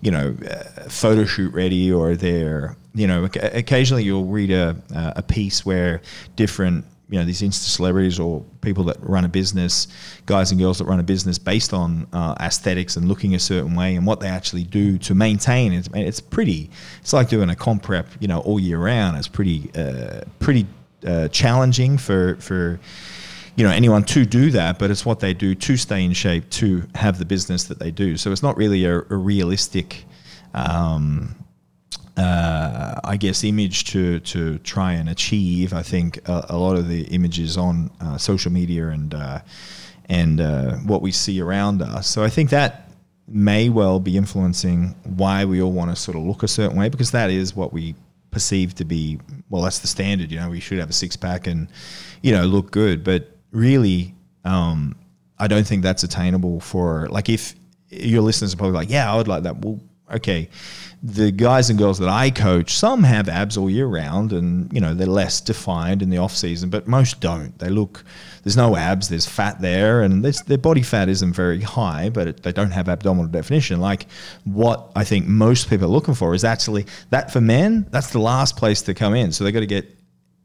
you 0.00 0.10
know 0.10 0.36
uh, 0.48 0.88
photo 0.88 1.24
shoot 1.24 1.52
ready 1.52 1.92
or 1.92 2.16
they're 2.16 2.76
you 2.94 3.06
know 3.06 3.24
occasionally 3.24 4.04
you'll 4.04 4.26
read 4.26 4.50
a 4.50 4.76
a 5.16 5.22
piece 5.22 5.64
where 5.64 6.02
different 6.36 6.84
you 7.12 7.18
know 7.18 7.26
these 7.26 7.42
insta 7.42 7.68
celebrities 7.68 8.18
or 8.18 8.42
people 8.62 8.84
that 8.84 8.96
run 9.00 9.26
a 9.26 9.28
business, 9.28 9.86
guys 10.24 10.50
and 10.50 10.58
girls 10.58 10.78
that 10.78 10.86
run 10.86 10.98
a 10.98 11.02
business 11.02 11.38
based 11.38 11.74
on 11.74 12.06
uh, 12.14 12.34
aesthetics 12.40 12.96
and 12.96 13.06
looking 13.06 13.34
a 13.34 13.38
certain 13.38 13.74
way 13.74 13.96
and 13.96 14.06
what 14.06 14.18
they 14.20 14.28
actually 14.28 14.64
do 14.64 14.96
to 14.96 15.14
maintain 15.14 15.74
it. 15.74 15.86
It's 15.94 16.20
pretty. 16.20 16.70
It's 17.02 17.12
like 17.12 17.28
doing 17.28 17.50
a 17.50 17.54
comp 17.54 17.82
prep, 17.82 18.08
you 18.18 18.28
know, 18.28 18.40
all 18.40 18.58
year 18.58 18.78
round. 18.78 19.18
It's 19.18 19.28
pretty 19.28 19.70
uh, 19.76 20.22
pretty 20.38 20.66
uh, 21.06 21.28
challenging 21.28 21.98
for 21.98 22.36
for 22.36 22.80
you 23.56 23.64
know 23.66 23.72
anyone 23.72 24.04
to 24.04 24.24
do 24.24 24.50
that, 24.52 24.78
but 24.78 24.90
it's 24.90 25.04
what 25.04 25.20
they 25.20 25.34
do 25.34 25.54
to 25.54 25.76
stay 25.76 26.02
in 26.02 26.14
shape 26.14 26.48
to 26.48 26.82
have 26.94 27.18
the 27.18 27.26
business 27.26 27.64
that 27.64 27.78
they 27.78 27.90
do. 27.90 28.16
So 28.16 28.32
it's 28.32 28.42
not 28.42 28.56
really 28.56 28.86
a, 28.86 28.96
a 28.96 29.16
realistic. 29.16 30.06
Um, 30.54 31.36
uh, 32.16 33.00
I 33.04 33.16
guess 33.16 33.44
image 33.44 33.84
to 33.92 34.20
to 34.20 34.58
try 34.58 34.92
and 34.92 35.08
achieve. 35.08 35.72
I 35.72 35.82
think 35.82 36.26
a, 36.28 36.46
a 36.50 36.56
lot 36.56 36.76
of 36.76 36.88
the 36.88 37.02
images 37.04 37.56
on 37.56 37.90
uh, 38.00 38.18
social 38.18 38.52
media 38.52 38.88
and 38.88 39.14
uh, 39.14 39.40
and 40.08 40.40
uh, 40.40 40.76
what 40.78 41.02
we 41.02 41.12
see 41.12 41.40
around 41.40 41.82
us. 41.82 42.06
So 42.08 42.22
I 42.22 42.28
think 42.28 42.50
that 42.50 42.90
may 43.28 43.68
well 43.68 43.98
be 43.98 44.16
influencing 44.16 44.94
why 45.04 45.44
we 45.44 45.62
all 45.62 45.72
want 45.72 45.90
to 45.90 45.96
sort 45.96 46.16
of 46.16 46.24
look 46.24 46.42
a 46.42 46.48
certain 46.48 46.76
way 46.76 46.88
because 46.88 47.12
that 47.12 47.30
is 47.30 47.56
what 47.56 47.72
we 47.72 47.94
perceive 48.30 48.74
to 48.74 48.84
be. 48.84 49.18
Well, 49.48 49.62
that's 49.62 49.78
the 49.78 49.86
standard. 49.86 50.30
You 50.30 50.40
know, 50.40 50.50
we 50.50 50.60
should 50.60 50.78
have 50.78 50.90
a 50.90 50.94
six 50.94 51.16
pack 51.16 51.46
and 51.46 51.68
you 52.22 52.32
know 52.32 52.44
look 52.44 52.70
good, 52.70 53.04
but 53.04 53.36
really. 53.52 54.14
Um, 54.44 54.96
I 55.38 55.48
don't 55.48 55.66
think 55.66 55.82
that's 55.82 56.04
attainable 56.04 56.60
for 56.60 57.08
like 57.08 57.28
if 57.28 57.56
your 57.90 58.22
listeners 58.22 58.54
are 58.54 58.56
probably 58.56 58.76
like, 58.76 58.90
yeah, 58.90 59.12
I 59.12 59.16
would 59.16 59.26
like 59.26 59.42
that. 59.42 59.58
Well, 59.58 59.80
okay, 60.12 60.48
the 61.02 61.32
guys 61.32 61.68
and 61.68 61.78
girls 61.78 61.98
that 61.98 62.08
I 62.08 62.30
coach, 62.30 62.74
some 62.74 63.02
have 63.02 63.28
abs 63.28 63.56
all 63.56 63.68
year 63.68 63.86
round, 63.86 64.32
and 64.32 64.72
you 64.72 64.80
know 64.80 64.94
they're 64.94 65.06
less 65.06 65.40
defined 65.40 66.00
in 66.00 66.10
the 66.10 66.18
off 66.18 66.34
season, 66.34 66.70
but 66.70 66.86
most 66.86 67.20
don't. 67.20 67.58
They 67.58 67.70
look, 67.70 68.04
there's 68.44 68.56
no 68.56 68.76
abs, 68.76 69.08
there's 69.08 69.26
fat 69.26 69.60
there, 69.60 70.02
and 70.02 70.24
their 70.24 70.58
body 70.58 70.82
fat 70.82 71.08
isn't 71.08 71.32
very 71.32 71.60
high, 71.60 72.08
but 72.10 72.28
it, 72.28 72.42
they 72.44 72.52
don't 72.52 72.70
have 72.70 72.88
abdominal 72.88 73.30
definition. 73.30 73.80
Like 73.80 74.06
what 74.44 74.92
I 74.94 75.02
think 75.02 75.26
most 75.26 75.68
people 75.68 75.86
are 75.86 75.90
looking 75.90 76.14
for 76.14 76.34
is 76.34 76.44
actually 76.44 76.86
that 77.10 77.32
for 77.32 77.40
men, 77.40 77.86
that's 77.90 78.10
the 78.10 78.20
last 78.20 78.56
place 78.56 78.82
to 78.82 78.94
come 78.94 79.14
in. 79.14 79.32
So 79.32 79.42
they 79.42 79.50
got 79.50 79.60
to 79.60 79.66
get 79.66 79.90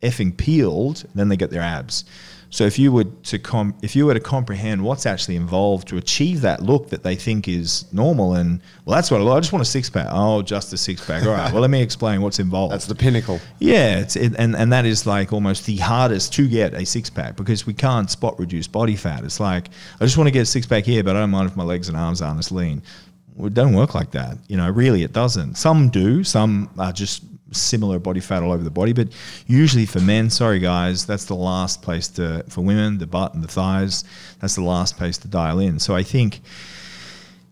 effing 0.01 0.35
peeled, 0.35 1.05
then 1.13 1.29
they 1.29 1.37
get 1.37 1.51
their 1.51 1.61
abs. 1.61 2.05
So 2.49 2.63
if 2.63 2.79
you 2.79 2.91
were 2.91 3.03
to 3.03 3.39
com- 3.39 3.75
if 3.81 3.95
you 3.95 4.05
were 4.05 4.13
to 4.13 4.19
comprehend 4.19 4.81
what's 4.81 5.05
actually 5.05 5.35
involved 5.35 5.87
to 5.89 5.97
achieve 5.97 6.41
that 6.41 6.61
look 6.61 6.89
that 6.89 7.03
they 7.03 7.15
think 7.15 7.47
is 7.47 7.85
normal, 7.91 8.35
and 8.35 8.61
well, 8.85 8.95
that's 8.95 9.11
what 9.11 9.21
I, 9.21 9.25
I 9.25 9.39
just 9.39 9.51
want 9.51 9.61
a 9.61 9.65
six 9.65 9.89
pack. 9.89 10.07
Oh, 10.09 10.41
just 10.41 10.71
a 10.73 10.77
six 10.77 11.05
pack. 11.05 11.23
All 11.23 11.31
right. 11.31 11.51
Well, 11.51 11.61
let 11.61 11.69
me 11.69 11.81
explain 11.81 12.21
what's 12.21 12.39
involved. 12.39 12.73
That's 12.73 12.85
the 12.85 12.95
pinnacle. 12.95 13.39
Yeah, 13.59 13.99
it's 13.99 14.15
it, 14.15 14.33
and 14.37 14.55
and 14.55 14.71
that 14.71 14.85
is 14.85 15.05
like 15.05 15.33
almost 15.33 15.65
the 15.65 15.77
hardest 15.77 16.33
to 16.33 16.47
get 16.47 16.73
a 16.73 16.85
six 16.85 17.09
pack 17.09 17.35
because 17.35 17.65
we 17.65 17.73
can't 17.73 18.09
spot 18.09 18.39
reduce 18.39 18.67
body 18.67 18.95
fat. 18.95 19.23
It's 19.23 19.39
like 19.39 19.69
I 19.99 20.05
just 20.05 20.17
want 20.17 20.27
to 20.27 20.31
get 20.31 20.41
a 20.41 20.45
six 20.45 20.65
pack 20.65 20.85
here, 20.85 21.03
but 21.03 21.15
I 21.15 21.19
don't 21.19 21.31
mind 21.31 21.49
if 21.49 21.55
my 21.57 21.63
legs 21.63 21.89
and 21.89 21.97
arms 21.97 22.21
aren't 22.21 22.39
as 22.39 22.51
lean. 22.51 22.81
Well, 23.35 23.47
it 23.47 23.53
doesn't 23.53 23.75
work 23.75 23.93
like 23.93 24.11
that. 24.11 24.37
You 24.47 24.57
know, 24.57 24.69
really, 24.69 25.03
it 25.03 25.13
doesn't. 25.13 25.55
Some 25.55 25.89
do. 25.89 26.23
Some 26.23 26.69
are 26.79 26.91
just 26.91 27.23
similar 27.51 27.99
body 27.99 28.19
fat 28.19 28.43
all 28.43 28.51
over 28.51 28.63
the 28.63 28.69
body, 28.69 28.93
but 28.93 29.09
usually 29.47 29.85
for 29.85 29.99
men, 29.99 30.29
sorry 30.29 30.59
guys, 30.59 31.05
that's 31.05 31.25
the 31.25 31.35
last 31.35 31.81
place 31.81 32.07
to 32.09 32.43
for 32.49 32.61
women, 32.61 32.97
the 32.97 33.07
butt 33.07 33.33
and 33.33 33.43
the 33.43 33.47
thighs. 33.47 34.03
That's 34.39 34.55
the 34.55 34.63
last 34.63 34.97
place 34.97 35.17
to 35.19 35.27
dial 35.27 35.59
in. 35.59 35.79
So 35.79 35.95
I 35.95 36.03
think 36.03 36.41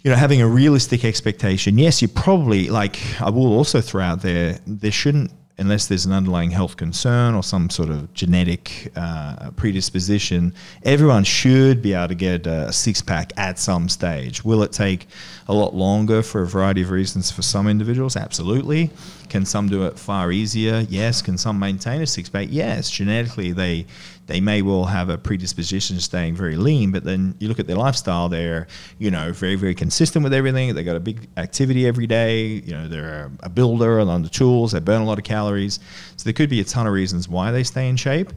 you 0.06 0.12
know, 0.12 0.18
having 0.18 0.40
a 0.40 0.48
realistic 0.48 1.04
expectation. 1.04 1.80
Yes, 1.80 2.00
you 2.00 2.08
probably 2.08 2.70
like. 2.70 3.00
I 3.20 3.32
will 3.32 3.52
also 3.52 3.82
throw 3.82 4.04
out 4.04 4.22
there 4.22 4.60
there 4.68 4.92
shouldn't, 4.92 5.32
unless 5.58 5.88
there's 5.88 6.06
an 6.06 6.12
underlying 6.12 6.52
health 6.52 6.76
concern 6.76 7.34
or 7.34 7.42
some 7.42 7.70
sort 7.70 7.90
of 7.90 8.14
genetic 8.14 8.92
uh, 8.96 9.52
predisposition. 9.52 10.54
Everyone 10.84 11.24
should 11.24 11.82
be 11.82 11.94
able 11.94 12.10
to 12.10 12.16
get 12.16 12.46
a 12.46 12.74
six 12.74 13.02
pack 13.02 13.32
at 13.38 13.58
some 13.58 13.88
stage. 13.88 14.44
Will 14.44 14.64
it 14.64 14.74
take 14.74 15.08
a 15.48 15.54
lot 15.54 15.74
longer 15.74 16.22
for 16.22 16.42
a 16.42 16.48
variety 16.48 16.82
of 16.82 16.90
reasons 16.90 17.32
for 17.32 17.42
some 17.42 17.68
individuals? 17.68 18.18
Absolutely. 18.18 18.90
Can 19.30 19.46
some 19.46 19.70
do 19.70 19.86
it 19.86 19.98
far 19.98 20.32
easier? 20.32 20.86
Yes. 20.90 21.22
Can 21.22 21.38
some 21.38 21.58
maintain 21.58 22.02
a 22.02 22.08
six 22.08 22.28
pack? 22.28 22.48
Yes. 22.52 22.90
Genetically, 22.90 23.54
they 23.54 23.86
they 24.28 24.42
may 24.42 24.62
well 24.62 24.86
have 24.86 25.10
a 25.10 25.18
predisposition 25.18 25.96
to 25.98 26.02
staying 26.02 26.36
very 26.36 26.56
lean, 26.56 26.92
but 26.92 27.04
then 27.04 27.36
you 27.40 27.48
look 27.48 27.60
at 27.60 27.68
their 27.68 27.76
lifestyle, 27.76 28.28
they're, 28.28 28.68
you 28.98 29.12
know, 29.12 29.32
very, 29.32 29.56
very 29.56 29.76
consistent 29.76 30.24
with 30.24 30.34
everything. 30.34 30.74
They 30.74 30.84
got 30.84 30.96
a 30.96 31.00
big 31.00 31.28
activity 31.38 31.86
every 31.86 32.08
day. 32.08 32.46
You 32.46 32.72
know, 32.74 32.88
they're 32.88 33.32
a 33.42 33.50
builder 33.50 34.00
and 34.00 34.10
on 34.10 34.24
the 34.24 34.30
tools. 34.30 34.72
They 34.72 34.80
burn 34.80 35.02
a 35.02 35.06
lot 35.06 35.20
of 35.20 35.24
calories. 35.24 35.80
So 36.18 36.24
there 36.24 36.34
could 36.34 36.50
be 36.50 36.60
a 36.60 36.64
ton 36.64 36.88
of 36.88 36.94
reasons 36.94 37.30
why 37.30 37.52
they 37.52 37.64
stay 37.64 37.88
in 37.88 37.98
shape. 37.98 38.34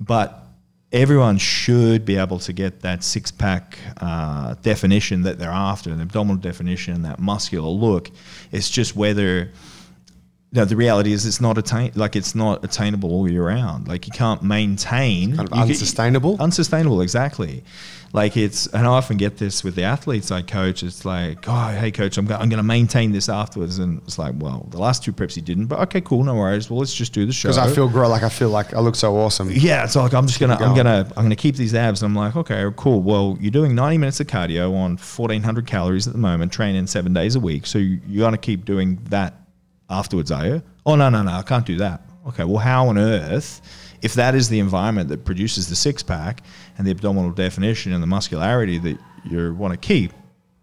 But 0.00 0.40
everyone 0.92 1.38
should 1.38 2.04
be 2.04 2.16
able 2.16 2.38
to 2.38 2.52
get 2.52 2.80
that 2.82 3.02
six 3.02 3.32
pack 3.32 3.78
uh, 4.00 4.54
definition 4.62 5.22
that 5.22 5.38
they're 5.40 5.50
after, 5.50 5.90
an 5.90 6.00
abdominal 6.00 6.36
definition, 6.36 7.02
that 7.02 7.18
muscular 7.18 7.68
look. 7.68 8.10
It's 8.52 8.70
just 8.70 8.94
whether 8.94 9.50
no, 10.54 10.64
the 10.64 10.76
reality 10.76 11.12
is 11.12 11.26
it's 11.26 11.40
not 11.40 11.58
attain 11.58 11.90
like 11.96 12.14
it's 12.16 12.34
not 12.34 12.64
attainable 12.64 13.10
all 13.10 13.28
year 13.28 13.44
round. 13.46 13.88
Like 13.88 14.06
you 14.06 14.12
can't 14.12 14.42
maintain 14.42 15.36
Kind 15.36 15.48
of 15.48 15.52
can- 15.52 15.62
unsustainable? 15.62 16.36
unsustainable, 16.40 17.00
exactly. 17.00 17.64
Like 18.12 18.36
it's, 18.36 18.68
and 18.68 18.86
I 18.86 18.90
often 18.90 19.16
get 19.16 19.38
this 19.38 19.64
with 19.64 19.74
the 19.74 19.82
athletes 19.82 20.30
I 20.30 20.42
coach. 20.42 20.84
It's 20.84 21.04
like, 21.04 21.46
oh, 21.48 21.66
hey, 21.76 21.90
coach, 21.90 22.16
I'm, 22.16 22.26
go- 22.26 22.36
I'm 22.36 22.48
going 22.48 22.58
to 22.58 22.62
maintain 22.62 23.10
this 23.10 23.28
afterwards, 23.28 23.80
and 23.80 24.00
it's 24.02 24.20
like, 24.20 24.34
well, 24.38 24.68
the 24.70 24.78
last 24.78 25.02
two 25.02 25.12
preps 25.12 25.34
you 25.34 25.42
didn't, 25.42 25.66
but 25.66 25.80
okay, 25.80 26.00
cool, 26.00 26.22
no 26.22 26.36
worries. 26.36 26.70
Well, 26.70 26.78
let's 26.78 26.94
just 26.94 27.12
do 27.12 27.26
the 27.26 27.32
show. 27.32 27.48
Because 27.48 27.58
I 27.58 27.74
feel 27.74 27.88
great. 27.88 28.06
Like 28.06 28.22
I 28.22 28.28
feel 28.28 28.50
like 28.50 28.72
I 28.72 28.78
look 28.78 28.94
so 28.94 29.16
awesome. 29.16 29.50
Yeah, 29.50 29.82
it's 29.82 29.96
like 29.96 30.14
I'm 30.14 30.28
just 30.28 30.38
gonna, 30.38 30.52
I'm 30.54 30.60
going. 30.60 30.76
gonna, 30.76 31.12
I'm 31.16 31.24
gonna 31.24 31.34
keep 31.34 31.56
these 31.56 31.74
abs. 31.74 32.04
And 32.04 32.10
I'm 32.10 32.14
like, 32.14 32.36
okay, 32.36 32.64
cool. 32.76 33.02
Well, 33.02 33.36
you're 33.40 33.50
doing 33.50 33.74
90 33.74 33.98
minutes 33.98 34.20
of 34.20 34.28
cardio 34.28 34.68
on 34.72 34.92
1,400 34.92 35.66
calories 35.66 36.06
at 36.06 36.12
the 36.12 36.18
moment, 36.20 36.52
training 36.52 36.86
seven 36.86 37.12
days 37.14 37.34
a 37.34 37.40
week. 37.40 37.66
So 37.66 37.78
you, 37.80 38.00
you're 38.06 38.24
gonna 38.24 38.38
keep 38.38 38.64
doing 38.64 39.00
that 39.10 39.40
afterwards, 39.94 40.30
are 40.30 40.46
you? 40.46 40.62
Oh 40.84 40.96
no, 40.96 41.08
no, 41.08 41.22
no, 41.22 41.32
I 41.32 41.42
can't 41.42 41.66
do 41.66 41.76
that. 41.76 42.02
Okay, 42.28 42.44
well, 42.44 42.58
how 42.58 42.88
on 42.88 42.98
earth, 42.98 43.60
if 44.02 44.14
that 44.14 44.34
is 44.34 44.48
the 44.48 44.58
environment 44.58 45.08
that 45.10 45.24
produces 45.24 45.68
the 45.68 45.76
six 45.76 46.02
pack 46.02 46.42
and 46.76 46.86
the 46.86 46.90
abdominal 46.90 47.30
definition 47.30 47.92
and 47.92 48.02
the 48.02 48.06
muscularity 48.06 48.78
that 48.78 48.98
you 49.24 49.54
want 49.54 49.72
to 49.72 49.78
keep, 49.78 50.12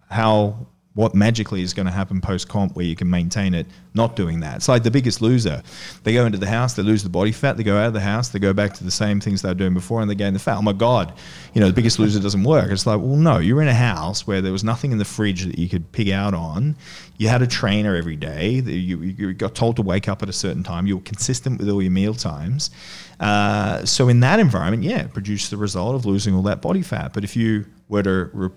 how 0.10 0.68
what 0.94 1.16
magically 1.16 1.62
is 1.62 1.74
going 1.74 1.86
to 1.86 1.92
happen 1.92 2.20
post 2.20 2.50
comp 2.50 2.76
where 2.76 2.86
you 2.86 2.96
can 2.96 3.10
maintain 3.10 3.54
it 3.54 3.66
not 3.94 4.16
doing 4.16 4.42
that. 4.42 4.58
It's 4.58 4.68
like 4.68 4.84
the 4.84 4.92
biggest 4.92 5.22
loser. 5.22 5.62
They 6.04 6.14
go 6.14 6.26
into 6.26 6.38
the 6.38 6.48
house, 6.48 6.74
they 6.74 6.84
lose 6.84 7.04
the 7.04 7.10
body 7.10 7.32
fat, 7.32 7.56
they 7.56 7.64
go 7.64 7.78
out 7.78 7.88
of 7.88 7.94
the 7.94 8.02
house, 8.02 8.30
they 8.30 8.40
go 8.40 8.54
back 8.54 8.74
to 8.76 8.84
the 8.84 8.92
same 8.92 9.22
things 9.22 9.42
they 9.42 9.50
were 9.50 9.56
doing 9.56 9.74
before 9.74 10.02
and 10.02 10.10
they 10.10 10.16
gain 10.16 10.34
the 10.34 10.40
fat. 10.40 10.58
Oh 10.58 10.62
my 10.62 10.74
God, 10.74 11.14
you 11.54 11.62
know, 11.62 11.68
the 11.68 11.74
biggest 11.74 11.98
loser 11.98 12.20
doesn't 12.20 12.44
work. 12.44 12.72
It's 12.72 12.86
like, 12.86 13.00
well, 13.00 13.16
no, 13.16 13.38
you're 13.38 13.62
in 13.62 13.70
a 13.70 13.74
house 13.74 14.28
where 14.28 14.42
there 14.42 14.52
was 14.52 14.64
nothing 14.64 14.92
in 14.92 14.98
the 14.98 15.06
fridge 15.06 15.46
that 15.46 15.58
you 15.58 15.70
could 15.70 15.90
pig 15.94 16.10
out 16.10 16.34
on. 16.34 16.76
You 17.18 17.30
had 17.30 17.42
a 17.42 17.48
trainer 17.48 17.96
every 17.96 18.16
day. 18.18 18.50
You, 18.50 19.02
you 19.02 19.34
got 19.34 19.56
told 19.56 19.78
to 19.78 19.82
wake 19.82 20.10
up 20.10 20.24
at 20.24 20.30
a 20.30 20.34
certain 20.34 20.64
time. 20.64 20.88
You 20.88 20.98
were 20.98 21.04
consistent 21.04 21.60
with 21.60 21.70
all 21.70 21.82
your 21.82 21.92
meal 21.92 22.14
times. 22.14 22.72
Uh, 23.20 23.86
so 23.86 24.10
in 24.10 24.20
that 24.22 24.40
environment, 24.40 24.84
yeah, 24.84 25.04
it 25.04 25.14
produced 25.14 25.52
the 25.52 25.58
result 25.58 25.96
of 25.96 26.06
losing 26.06 26.34
all 26.34 26.42
that 26.44 26.62
body 26.62 26.82
fat. 26.82 27.14
But 27.14 27.24
if 27.24 27.36
you 27.36 27.66
were 27.88 28.02
to 28.04 28.30
re- 28.34 28.50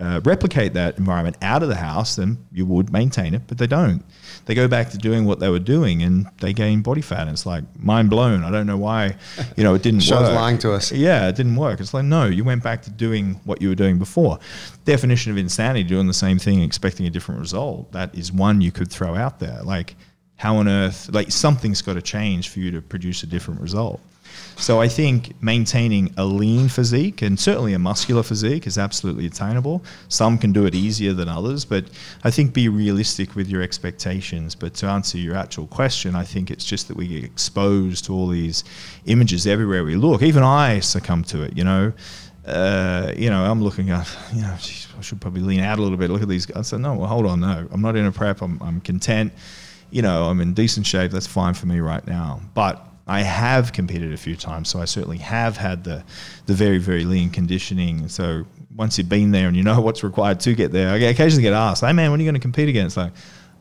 uh, 0.00 0.20
replicate 0.24 0.72
that 0.74 0.98
environment 0.98 1.36
out 1.42 1.62
of 1.62 1.68
the 1.68 1.76
house, 1.76 2.16
then 2.16 2.38
you 2.52 2.64
would 2.66 2.90
maintain 2.92 3.34
it, 3.34 3.42
but 3.46 3.58
they 3.58 3.66
don't. 3.66 4.02
They 4.46 4.54
go 4.54 4.66
back 4.66 4.90
to 4.90 4.98
doing 4.98 5.26
what 5.26 5.38
they 5.40 5.50
were 5.50 5.58
doing 5.58 6.02
and 6.02 6.26
they 6.40 6.52
gain 6.52 6.80
body 6.80 7.02
fat. 7.02 7.22
And 7.22 7.30
it's 7.30 7.44
like 7.44 7.64
mind 7.78 8.08
blown. 8.08 8.42
I 8.42 8.50
don't 8.50 8.66
know 8.66 8.78
why, 8.78 9.16
you 9.56 9.62
know, 9.62 9.74
it 9.74 9.82
didn't 9.82 10.00
Show's 10.00 10.22
work. 10.22 10.34
lying 10.34 10.58
to 10.58 10.72
us. 10.72 10.90
Yeah, 10.90 11.28
it 11.28 11.36
didn't 11.36 11.56
work. 11.56 11.80
It's 11.80 11.92
like, 11.92 12.04
no, 12.04 12.24
you 12.24 12.42
went 12.44 12.62
back 12.62 12.82
to 12.82 12.90
doing 12.90 13.40
what 13.44 13.60
you 13.60 13.68
were 13.68 13.74
doing 13.74 13.98
before. 13.98 14.38
Definition 14.86 15.30
of 15.32 15.38
insanity, 15.38 15.84
doing 15.84 16.06
the 16.06 16.14
same 16.14 16.38
thing, 16.38 16.62
expecting 16.62 17.06
a 17.06 17.10
different 17.10 17.40
result. 17.40 17.92
That 17.92 18.14
is 18.14 18.32
one 18.32 18.60
you 18.60 18.72
could 18.72 18.90
throw 18.90 19.14
out 19.14 19.38
there. 19.38 19.60
Like, 19.62 19.96
how 20.36 20.56
on 20.56 20.68
earth, 20.68 21.10
like, 21.12 21.30
something's 21.30 21.82
got 21.82 21.94
to 21.94 22.02
change 22.02 22.48
for 22.48 22.60
you 22.60 22.70
to 22.70 22.80
produce 22.80 23.22
a 23.22 23.26
different 23.26 23.60
result. 23.60 24.00
So 24.56 24.80
I 24.80 24.88
think 24.88 25.32
maintaining 25.42 26.12
a 26.16 26.24
lean 26.24 26.68
physique 26.68 27.22
and 27.22 27.38
certainly 27.38 27.72
a 27.72 27.78
muscular 27.78 28.22
physique 28.22 28.66
is 28.66 28.76
absolutely 28.76 29.26
attainable. 29.26 29.82
Some 30.08 30.36
can 30.38 30.52
do 30.52 30.66
it 30.66 30.74
easier 30.74 31.12
than 31.12 31.28
others, 31.28 31.64
but 31.64 31.86
I 32.24 32.30
think 32.30 32.52
be 32.52 32.68
realistic 32.68 33.34
with 33.34 33.48
your 33.48 33.62
expectations. 33.62 34.54
But 34.54 34.74
to 34.74 34.86
answer 34.86 35.18
your 35.18 35.36
actual 35.36 35.66
question, 35.66 36.14
I 36.14 36.24
think 36.24 36.50
it's 36.50 36.64
just 36.64 36.88
that 36.88 36.96
we 36.96 37.08
get 37.08 37.24
exposed 37.24 38.04
to 38.06 38.12
all 38.12 38.28
these 38.28 38.64
images 39.06 39.46
everywhere 39.46 39.84
we 39.84 39.96
look. 39.96 40.22
Even 40.22 40.42
I 40.42 40.80
succumb 40.80 41.24
to 41.24 41.42
it, 41.42 41.56
you 41.56 41.64
know. 41.64 41.92
Uh, 42.46 43.12
you 43.16 43.30
know, 43.30 43.44
I'm 43.44 43.62
looking 43.62 43.90
at, 43.90 44.08
you 44.34 44.42
know, 44.42 44.54
geez, 44.60 44.88
I 44.98 45.00
should 45.02 45.20
probably 45.20 45.42
lean 45.42 45.60
out 45.60 45.78
a 45.78 45.82
little 45.82 45.98
bit. 45.98 46.10
Look 46.10 46.22
at 46.22 46.28
these 46.28 46.46
guys. 46.46 46.56
I 46.58 46.62
said, 46.62 46.80
no, 46.80 46.94
well, 46.94 47.08
hold 47.08 47.26
on, 47.26 47.40
no, 47.40 47.66
I'm 47.70 47.80
not 47.80 47.96
in 47.96 48.06
a 48.06 48.12
prep. 48.12 48.42
I'm, 48.42 48.60
I'm 48.62 48.80
content. 48.80 49.32
You 49.90 50.02
know, 50.02 50.24
I'm 50.24 50.40
in 50.40 50.54
decent 50.54 50.86
shape. 50.86 51.10
That's 51.10 51.26
fine 51.26 51.54
for 51.54 51.66
me 51.66 51.80
right 51.80 52.06
now. 52.06 52.40
But 52.54 52.86
I 53.10 53.22
have 53.22 53.72
competed 53.72 54.12
a 54.12 54.16
few 54.16 54.36
times, 54.36 54.68
so 54.68 54.80
I 54.80 54.84
certainly 54.84 55.18
have 55.18 55.56
had 55.56 55.82
the 55.82 56.04
the 56.46 56.54
very 56.54 56.78
very 56.78 57.04
lean 57.04 57.28
conditioning. 57.30 58.06
So 58.06 58.46
once 58.76 58.98
you've 58.98 59.08
been 59.08 59.32
there 59.32 59.48
and 59.48 59.56
you 59.56 59.64
know 59.64 59.80
what's 59.86 60.04
required 60.04 60.38
to 60.40 60.54
get 60.54 60.70
there, 60.70 60.90
I 60.90 60.98
occasionally 60.98 61.42
get 61.42 61.52
asked, 61.52 61.80
"Hey 61.80 61.92
man, 61.92 62.12
when 62.12 62.20
are 62.20 62.22
you 62.22 62.30
going 62.30 62.40
to 62.40 62.40
compete 62.40 62.68
again?" 62.68 62.86
It's 62.86 62.96
like, 62.96 63.12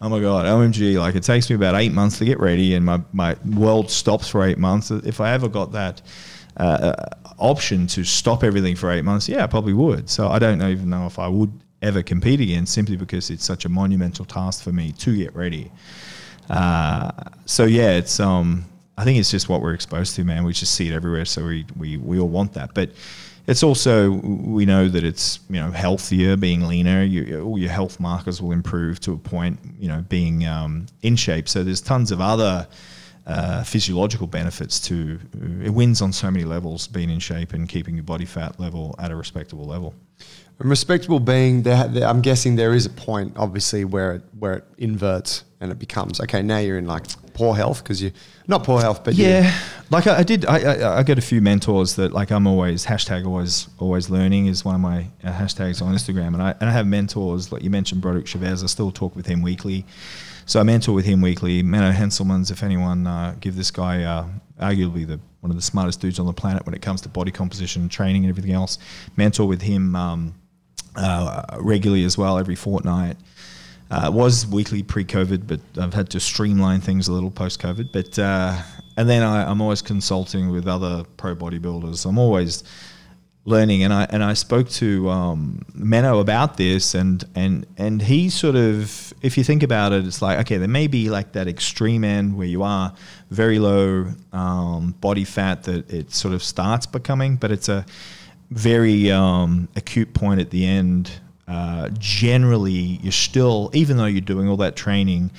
oh 0.03 0.07
my 0.07 0.19
god, 0.19 0.45
OMG! 0.45 0.99
Like 0.99 1.15
it 1.15 1.23
takes 1.23 1.49
me 1.49 1.55
about 1.55 1.73
eight 1.73 1.91
months 1.91 2.19
to 2.19 2.25
get 2.25 2.39
ready, 2.39 2.75
and 2.75 2.85
my 2.85 3.01
my 3.11 3.35
world 3.43 3.89
stops 3.89 4.29
for 4.29 4.45
eight 4.45 4.59
months. 4.59 4.91
If 4.91 5.19
I 5.19 5.33
ever 5.33 5.49
got 5.49 5.71
that. 5.73 6.01
Uh, 6.57 6.93
option 7.37 7.87
to 7.87 8.03
stop 8.03 8.43
everything 8.43 8.75
for 8.75 8.91
eight 8.91 9.05
months, 9.05 9.29
yeah, 9.29 9.45
I 9.45 9.47
probably 9.47 9.71
would. 9.71 10.09
So 10.09 10.27
I 10.27 10.39
don't 10.39 10.61
even 10.61 10.89
know 10.89 11.05
if 11.05 11.17
I 11.17 11.29
would 11.29 11.53
ever 11.81 12.03
compete 12.03 12.41
again, 12.41 12.65
simply 12.65 12.97
because 12.97 13.29
it's 13.29 13.45
such 13.45 13.63
a 13.63 13.69
monumental 13.69 14.25
task 14.25 14.61
for 14.61 14.73
me 14.73 14.91
to 14.91 15.15
get 15.15 15.33
ready. 15.33 15.71
Uh, 16.49 17.11
so 17.45 17.63
yeah, 17.63 17.91
it's 17.91 18.19
um, 18.19 18.65
I 18.99 19.05
think 19.05 19.17
it's 19.17 19.31
just 19.31 19.47
what 19.47 19.61
we're 19.61 19.73
exposed 19.73 20.17
to, 20.17 20.25
man. 20.25 20.43
We 20.43 20.51
just 20.51 20.75
see 20.75 20.89
it 20.89 20.93
everywhere, 20.93 21.23
so 21.23 21.45
we 21.45 21.65
we, 21.77 21.95
we 21.95 22.19
all 22.19 22.27
want 22.27 22.51
that. 22.55 22.73
But 22.73 22.89
it's 23.47 23.63
also 23.63 24.11
we 24.11 24.65
know 24.65 24.89
that 24.89 25.05
it's 25.05 25.39
you 25.49 25.55
know 25.55 25.71
healthier, 25.71 26.35
being 26.35 26.67
leaner. 26.67 27.01
You, 27.03 27.41
all 27.41 27.57
your 27.57 27.69
health 27.69 28.01
markers 28.01 28.41
will 28.41 28.51
improve 28.51 28.99
to 29.01 29.13
a 29.13 29.17
point. 29.17 29.57
You 29.79 29.87
know, 29.87 30.03
being 30.09 30.45
um, 30.45 30.87
in 31.01 31.15
shape. 31.15 31.47
So 31.47 31.63
there's 31.63 31.81
tons 31.81 32.11
of 32.11 32.19
other. 32.19 32.67
Uh, 33.27 33.63
physiological 33.63 34.25
benefits 34.25 34.79
to 34.79 35.19
it 35.61 35.69
wins 35.69 36.01
on 36.01 36.11
so 36.11 36.31
many 36.31 36.43
levels 36.43 36.87
being 36.87 37.11
in 37.11 37.19
shape 37.19 37.53
and 37.53 37.69
keeping 37.69 37.93
your 37.93 38.03
body 38.03 38.25
fat 38.25 38.59
level 38.59 38.95
at 38.97 39.11
a 39.11 39.15
respectable 39.15 39.65
level 39.65 39.93
A 40.59 40.67
respectable 40.67 41.19
being, 41.19 41.61
there, 41.61 42.07
I'm 42.07 42.21
guessing 42.21 42.55
there 42.55 42.73
is 42.73 42.87
a 42.87 42.89
point, 42.89 43.33
obviously, 43.35 43.85
where 43.85 44.13
it 44.13 44.23
where 44.39 44.53
it 44.53 44.63
inverts 44.79 45.43
and 45.61 45.71
it 45.71 45.79
becomes 45.79 46.21
okay. 46.21 46.41
Now 46.41 46.59
you're 46.59 46.77
in 46.77 46.87
like 46.87 47.05
poor 47.33 47.55
health 47.55 47.83
because 47.83 48.01
you 48.01 48.11
not 48.47 48.63
poor 48.63 48.81
health, 48.81 49.03
but 49.03 49.15
Yeah, 49.15 49.53
like 49.89 50.07
I, 50.07 50.19
I 50.19 50.23
did. 50.23 50.45
I, 50.45 50.57
I, 50.57 50.97
I 50.99 51.03
get 51.03 51.17
a 51.17 51.21
few 51.21 51.41
mentors 51.41 51.95
that 51.95 52.13
like 52.13 52.31
I'm 52.31 52.47
always 52.47 52.85
hashtag 52.85 53.25
always 53.25 53.67
always 53.77 54.09
learning 54.09 54.47
is 54.47 54.63
one 54.63 54.75
of 54.75 54.81
my 54.81 55.07
uh, 55.23 55.31
hashtags 55.31 55.81
on 55.81 55.93
Instagram, 55.93 56.33
and 56.33 56.41
I 56.41 56.55
and 56.59 56.69
I 56.69 56.73
have 56.73 56.87
mentors 56.87 57.51
like 57.51 57.63
you 57.63 57.69
mentioned 57.69 58.01
Broderick 58.01 58.27
Chavez. 58.27 58.63
I 58.63 58.67
still 58.67 58.91
talk 58.91 59.15
with 59.15 59.25
him 59.25 59.41
weekly, 59.41 59.85
so 60.45 60.59
I 60.59 60.63
mentor 60.63 60.93
with 60.93 61.05
him 61.05 61.21
weekly. 61.21 61.61
Menno 61.61 61.93
Henselmans, 61.93 62.51
if 62.51 62.63
anyone 62.63 63.05
uh, 63.05 63.35
give 63.39 63.55
this 63.55 63.71
guy 63.71 64.03
uh, 64.03 64.25
arguably 64.59 65.05
the 65.05 65.19
one 65.41 65.51
of 65.51 65.55
the 65.55 65.61
smartest 65.61 66.01
dudes 66.01 66.19
on 66.19 66.25
the 66.25 66.33
planet 66.33 66.65
when 66.65 66.75
it 66.75 66.81
comes 66.81 67.01
to 67.01 67.09
body 67.09 67.31
composition, 67.31 67.87
training, 67.89 68.23
and 68.23 68.29
everything 68.29 68.53
else. 68.53 68.77
Mentor 69.15 69.47
with 69.47 69.61
him 69.61 69.95
um, 69.95 70.35
uh, 70.95 71.57
regularly 71.59 72.03
as 72.03 72.17
well, 72.17 72.37
every 72.37 72.55
fortnight. 72.55 73.17
Uh, 73.91 74.11
was 74.13 74.45
weekly 74.45 74.83
pre-COVID, 74.83 75.47
but 75.47 75.59
I've 75.81 75.95
had 75.95 76.11
to 76.11 76.19
streamline 76.19 76.79
things 76.79 77.07
a 77.07 77.11
little 77.11 77.31
post-COVID. 77.31 77.91
But 77.91 78.19
uh, 78.19 78.61
and 78.97 79.09
then 79.09 79.23
I, 79.23 79.49
I'm 79.49 79.61
always 79.61 79.81
consulting 79.81 80.49
with 80.49 80.67
other 80.67 81.05
pro 81.17 81.35
bodybuilders. 81.35 82.05
I'm 82.05 82.19
always 82.19 82.63
learning, 83.45 83.83
and 83.83 83.91
I 83.91 84.03
and 84.11 84.23
I 84.23 84.33
spoke 84.33 84.69
to 84.69 85.09
um, 85.09 85.65
Menno 85.75 86.21
about 86.21 86.57
this, 86.57 86.93
and 86.93 87.23
and 87.33 87.65
and 87.77 88.01
he 88.01 88.29
sort 88.29 88.55
of, 88.55 89.13
if 89.21 89.37
you 89.37 89.43
think 89.43 89.63
about 89.63 89.91
it, 89.91 90.05
it's 90.05 90.21
like 90.21 90.37
okay, 90.39 90.57
there 90.57 90.67
may 90.67 90.87
be 90.87 91.09
like 91.09 91.31
that 91.31 91.47
extreme 91.47 92.03
end 92.03 92.37
where 92.37 92.47
you 92.47 92.61
are 92.63 92.93
very 93.31 93.57
low 93.57 94.07
um, 94.33 94.91
body 95.01 95.23
fat 95.23 95.63
that 95.63 95.91
it 95.91 96.11
sort 96.11 96.33
of 96.33 96.43
starts 96.43 96.85
becoming, 96.85 97.37
but 97.37 97.51
it's 97.51 97.69
a 97.69 97.85
very 98.51 99.11
um, 99.11 99.67
acute 99.75 100.13
point 100.13 100.39
at 100.39 100.49
the 100.51 100.65
end. 100.65 101.11
Uh, 101.49 101.89
generally, 101.97 102.99
you're 103.01 103.11
still, 103.11 103.71
even 103.73 103.97
though 103.97 104.05
you're 104.05 104.21
doing 104.21 104.47
all 104.47 104.57
that 104.57 104.75
training 104.75 105.31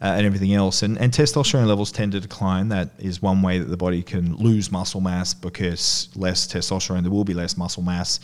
uh, 0.00 0.06
and 0.06 0.26
everything 0.26 0.54
else, 0.54 0.82
and, 0.82 0.98
and 0.98 1.12
testosterone 1.12 1.66
levels 1.66 1.90
tend 1.90 2.12
to 2.12 2.20
decline. 2.20 2.68
That 2.68 2.90
is 2.98 3.22
one 3.22 3.42
way 3.42 3.58
that 3.58 3.64
the 3.64 3.76
body 3.76 4.02
can 4.02 4.36
lose 4.36 4.70
muscle 4.70 5.00
mass 5.00 5.34
because 5.34 6.08
less 6.14 6.46
testosterone, 6.46 7.02
there 7.02 7.10
will 7.10 7.24
be 7.24 7.34
less 7.34 7.56
muscle 7.56 7.82
mass. 7.82 8.20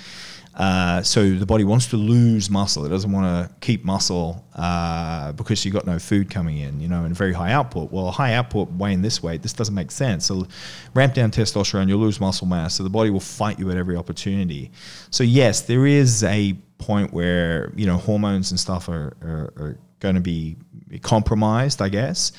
Uh, 0.55 1.03
so 1.03 1.35
the 1.35 1.47
body 1.47 1.65
wants 1.65 1.87
to 1.87 1.97
lose 1.97 2.51
muscle. 2.51 2.85
It 2.85 2.91
doesn't 2.91 3.11
want 3.11 3.25
to 3.25 3.55
keep 3.61 3.85
muscle 3.85 4.45
uh, 4.55 5.33
because 5.33 5.65
you've 5.65 5.73
got 5.73 5.87
no 5.87 5.99
food 5.99 6.29
coming 6.29 6.59
in, 6.59 6.79
you 6.79 6.89
know, 6.89 7.05
and 7.05 7.17
very 7.17 7.33
high 7.33 7.53
output. 7.53 7.91
Well, 7.91 8.11
high 8.11 8.35
output 8.35 8.71
weighing 8.73 9.01
this 9.01 9.23
weight, 9.23 9.43
this 9.43 9.55
doesn't 9.55 9.75
make 9.75 9.91
sense. 9.91 10.27
So 10.27 10.47
ramp 10.93 11.15
down 11.15 11.31
testosterone, 11.31 11.89
you'll 11.89 12.01
lose 12.01 12.21
muscle 12.21 12.47
mass. 12.47 12.75
So 12.75 12.83
the 12.83 12.91
body 12.91 13.09
will 13.09 13.21
fight 13.21 13.59
you 13.59 13.71
at 13.71 13.79
every 13.79 13.97
opportunity. 13.97 14.71
So 15.11 15.25
yes, 15.25 15.63
there 15.63 15.87
is 15.87 16.23
a 16.25 16.55
point 16.83 17.13
where 17.13 17.73
you 17.77 17.87
know 17.87 17.97
hormones 17.97 18.51
and 18.51 18.61
stuff 18.61 18.89
are, 18.89 19.17
are, 19.23 19.53
are 19.57 19.79
going 20.01 20.17
to 20.17 20.21
be 20.21 20.57
compromised, 21.03 21.81
I 21.81 21.89
guess. 21.89 22.33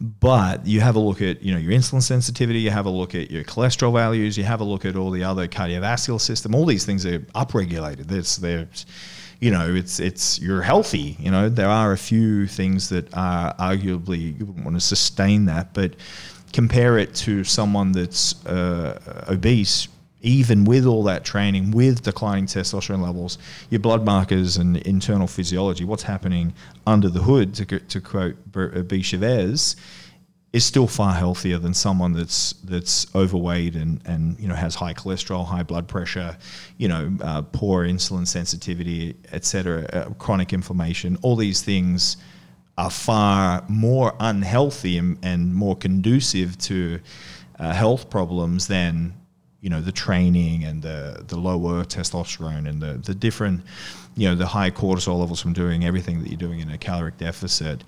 But 0.00 0.66
you 0.66 0.80
have 0.80 0.96
a 0.96 0.98
look 0.98 1.22
at 1.22 1.42
you 1.42 1.52
know 1.52 1.58
your 1.58 1.72
insulin 1.72 2.02
sensitivity, 2.02 2.58
you 2.58 2.70
have 2.70 2.86
a 2.86 2.90
look 2.90 3.14
at 3.14 3.30
your 3.30 3.44
cholesterol 3.44 3.92
values, 3.92 4.36
you 4.36 4.44
have 4.44 4.60
a 4.60 4.64
look 4.64 4.84
at 4.84 4.96
all 4.96 5.10
the 5.12 5.22
other 5.22 5.46
cardiovascular 5.46 6.20
system. 6.20 6.54
All 6.54 6.66
these 6.66 6.84
things 6.84 7.06
are 7.06 7.20
upregulated. 7.36 8.06
There's 8.06 8.36
they're 8.36 8.68
you 9.40 9.52
know 9.52 9.72
it's 9.72 10.00
it's 10.00 10.40
you're 10.40 10.62
healthy. 10.62 11.16
You 11.20 11.30
know 11.30 11.48
there 11.48 11.68
are 11.68 11.92
a 11.92 11.98
few 11.98 12.48
things 12.48 12.88
that 12.88 13.14
are 13.14 13.54
arguably 13.54 14.38
you 14.38 14.46
wouldn't 14.46 14.64
want 14.64 14.76
to 14.76 14.80
sustain 14.80 15.44
that, 15.44 15.72
but 15.72 15.94
compare 16.52 16.98
it 16.98 17.14
to 17.14 17.44
someone 17.44 17.92
that's 17.92 18.44
uh, 18.46 19.24
obese 19.28 19.88
even 20.22 20.64
with 20.64 20.86
all 20.86 21.02
that 21.04 21.24
training, 21.24 21.72
with 21.72 22.02
declining 22.02 22.46
testosterone 22.46 23.02
levels, 23.02 23.38
your 23.70 23.80
blood 23.80 24.04
markers 24.04 24.56
and 24.56 24.76
internal 24.78 25.26
physiology, 25.26 25.84
what's 25.84 26.04
happening 26.04 26.54
under 26.86 27.08
the 27.08 27.20
hood, 27.20 27.54
to, 27.54 27.64
to 27.66 28.00
quote 28.00 28.36
B. 28.88 29.02
Chavez, 29.02 29.76
is 30.52 30.64
still 30.64 30.86
far 30.86 31.14
healthier 31.14 31.58
than 31.58 31.72
someone 31.72 32.12
that's 32.12 32.52
that's 32.64 33.12
overweight 33.14 33.74
and 33.74 34.00
and 34.04 34.38
you 34.38 34.46
know 34.46 34.54
has 34.54 34.74
high 34.74 34.92
cholesterol, 34.92 35.46
high 35.46 35.62
blood 35.62 35.88
pressure, 35.88 36.36
you 36.76 36.88
know, 36.88 37.10
uh, 37.22 37.42
poor 37.42 37.86
insulin 37.86 38.26
sensitivity, 38.26 39.16
etc., 39.32 39.86
uh, 39.92 40.10
chronic 40.18 40.52
inflammation. 40.52 41.18
All 41.22 41.36
these 41.36 41.62
things 41.62 42.18
are 42.78 42.90
far 42.90 43.64
more 43.68 44.14
unhealthy 44.20 44.98
and, 44.98 45.18
and 45.22 45.54
more 45.54 45.76
conducive 45.76 46.56
to 46.58 47.00
uh, 47.58 47.72
health 47.72 48.10
problems 48.10 48.66
than 48.66 49.14
you 49.62 49.70
know 49.70 49.80
the 49.80 49.92
training 49.92 50.64
and 50.64 50.82
the 50.82 51.24
the 51.28 51.36
lower 51.36 51.84
testosterone 51.84 52.68
and 52.68 52.82
the 52.82 53.00
the 53.04 53.14
different 53.14 53.62
you 54.16 54.28
know 54.28 54.34
the 54.34 54.46
high 54.46 54.70
cortisol 54.70 55.18
levels 55.18 55.40
from 55.40 55.54
doing 55.54 55.84
everything 55.84 56.20
that 56.20 56.28
you're 56.28 56.36
doing 56.36 56.60
in 56.60 56.70
a 56.70 56.76
caloric 56.76 57.16
deficit. 57.16 57.82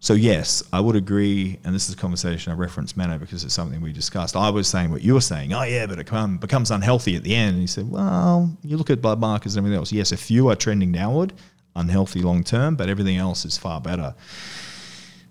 So 0.00 0.14
yes, 0.14 0.62
I 0.72 0.78
would 0.78 0.94
agree, 0.94 1.58
and 1.64 1.74
this 1.74 1.88
is 1.88 1.94
a 1.96 1.98
conversation 1.98 2.52
I 2.52 2.54
reference 2.54 2.92
Menno 2.92 3.18
because 3.18 3.42
it's 3.42 3.52
something 3.52 3.80
we 3.80 3.92
discussed. 3.92 4.36
I 4.36 4.48
was 4.48 4.68
saying 4.68 4.92
what 4.92 5.02
you 5.02 5.14
were 5.14 5.20
saying. 5.20 5.52
Oh 5.52 5.64
yeah, 5.64 5.86
but 5.86 5.98
it 5.98 6.06
come, 6.06 6.38
becomes 6.38 6.70
unhealthy 6.70 7.16
at 7.16 7.24
the 7.24 7.34
end. 7.34 7.54
And 7.54 7.60
he 7.60 7.66
said, 7.66 7.90
well, 7.90 8.56
you 8.62 8.76
look 8.76 8.90
at 8.90 9.02
blood 9.02 9.18
markers 9.18 9.56
and 9.56 9.66
everything 9.66 9.76
else. 9.76 9.90
Yes, 9.90 10.12
a 10.12 10.16
few 10.16 10.50
are 10.50 10.54
trending 10.54 10.92
downward, 10.92 11.32
unhealthy 11.74 12.22
long 12.22 12.44
term, 12.44 12.76
but 12.76 12.88
everything 12.88 13.16
else 13.16 13.44
is 13.44 13.58
far 13.58 13.80
better. 13.80 14.14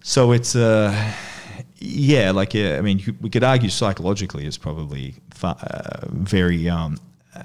So 0.04 0.34
it's 0.34 0.54
uh, 0.54 1.14
yeah, 1.80 2.32
like 2.32 2.54
yeah, 2.54 2.78
I 2.78 2.82
mean, 2.82 3.18
we 3.22 3.30
could 3.30 3.44
argue 3.44 3.70
psychologically 3.70 4.46
it's 4.46 4.58
probably 4.58 5.16
far, 5.32 5.56
uh, 5.62 6.08
very 6.10 6.68
um, 6.70 6.98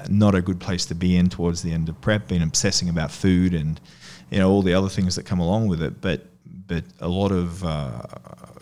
not 0.09 0.35
a 0.35 0.43
good 0.43 0.61
place 0.61 0.87
to 0.87 0.95
be 0.95 1.17
in 1.17 1.29
towards 1.29 1.63
the 1.63 1.73
end 1.73 1.89
of 1.89 2.01
prep, 2.01 2.29
being 2.29 2.43
obsessing 2.43 2.89
about 2.89 3.11
food 3.11 3.55
and 3.55 3.81
you 4.31 4.39
know 4.39 4.51
all 4.51 4.63
the 4.63 4.75
other 4.75 4.89
things 4.89 5.17
that 5.17 5.25
come 5.27 5.41
along 5.41 5.69
with 5.69 5.83
it, 5.83 6.01
but 6.01 6.27
but 6.67 6.85
a 7.01 7.09
lot 7.09 7.33
of 7.33 7.63
uh, 7.65 8.03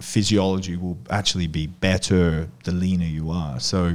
physiology 0.00 0.76
will 0.76 0.98
actually 1.10 1.46
be 1.46 1.66
better 1.66 2.48
the 2.64 2.72
leaner 2.72 3.04
you 3.04 3.30
are. 3.30 3.60
So 3.60 3.94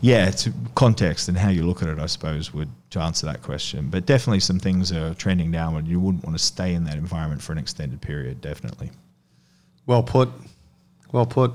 yeah, 0.00 0.28
it's 0.28 0.48
context 0.74 1.28
and 1.28 1.36
how 1.36 1.48
you 1.48 1.64
look 1.66 1.82
at 1.82 1.88
it, 1.88 1.98
I 1.98 2.06
suppose, 2.06 2.52
would 2.52 2.68
to 2.90 3.00
answer 3.00 3.26
that 3.26 3.42
question. 3.42 3.88
But 3.88 4.06
definitely, 4.06 4.40
some 4.40 4.60
things 4.60 4.92
are 4.92 5.14
trending 5.14 5.50
downward. 5.50 5.88
You 5.88 5.98
wouldn't 5.98 6.24
want 6.24 6.38
to 6.38 6.44
stay 6.44 6.74
in 6.74 6.84
that 6.84 6.96
environment 6.96 7.42
for 7.42 7.52
an 7.52 7.58
extended 7.58 8.00
period. 8.00 8.40
Definitely. 8.40 8.90
Well 9.86 10.02
put. 10.02 10.30
Well 11.12 11.26
put. 11.26 11.52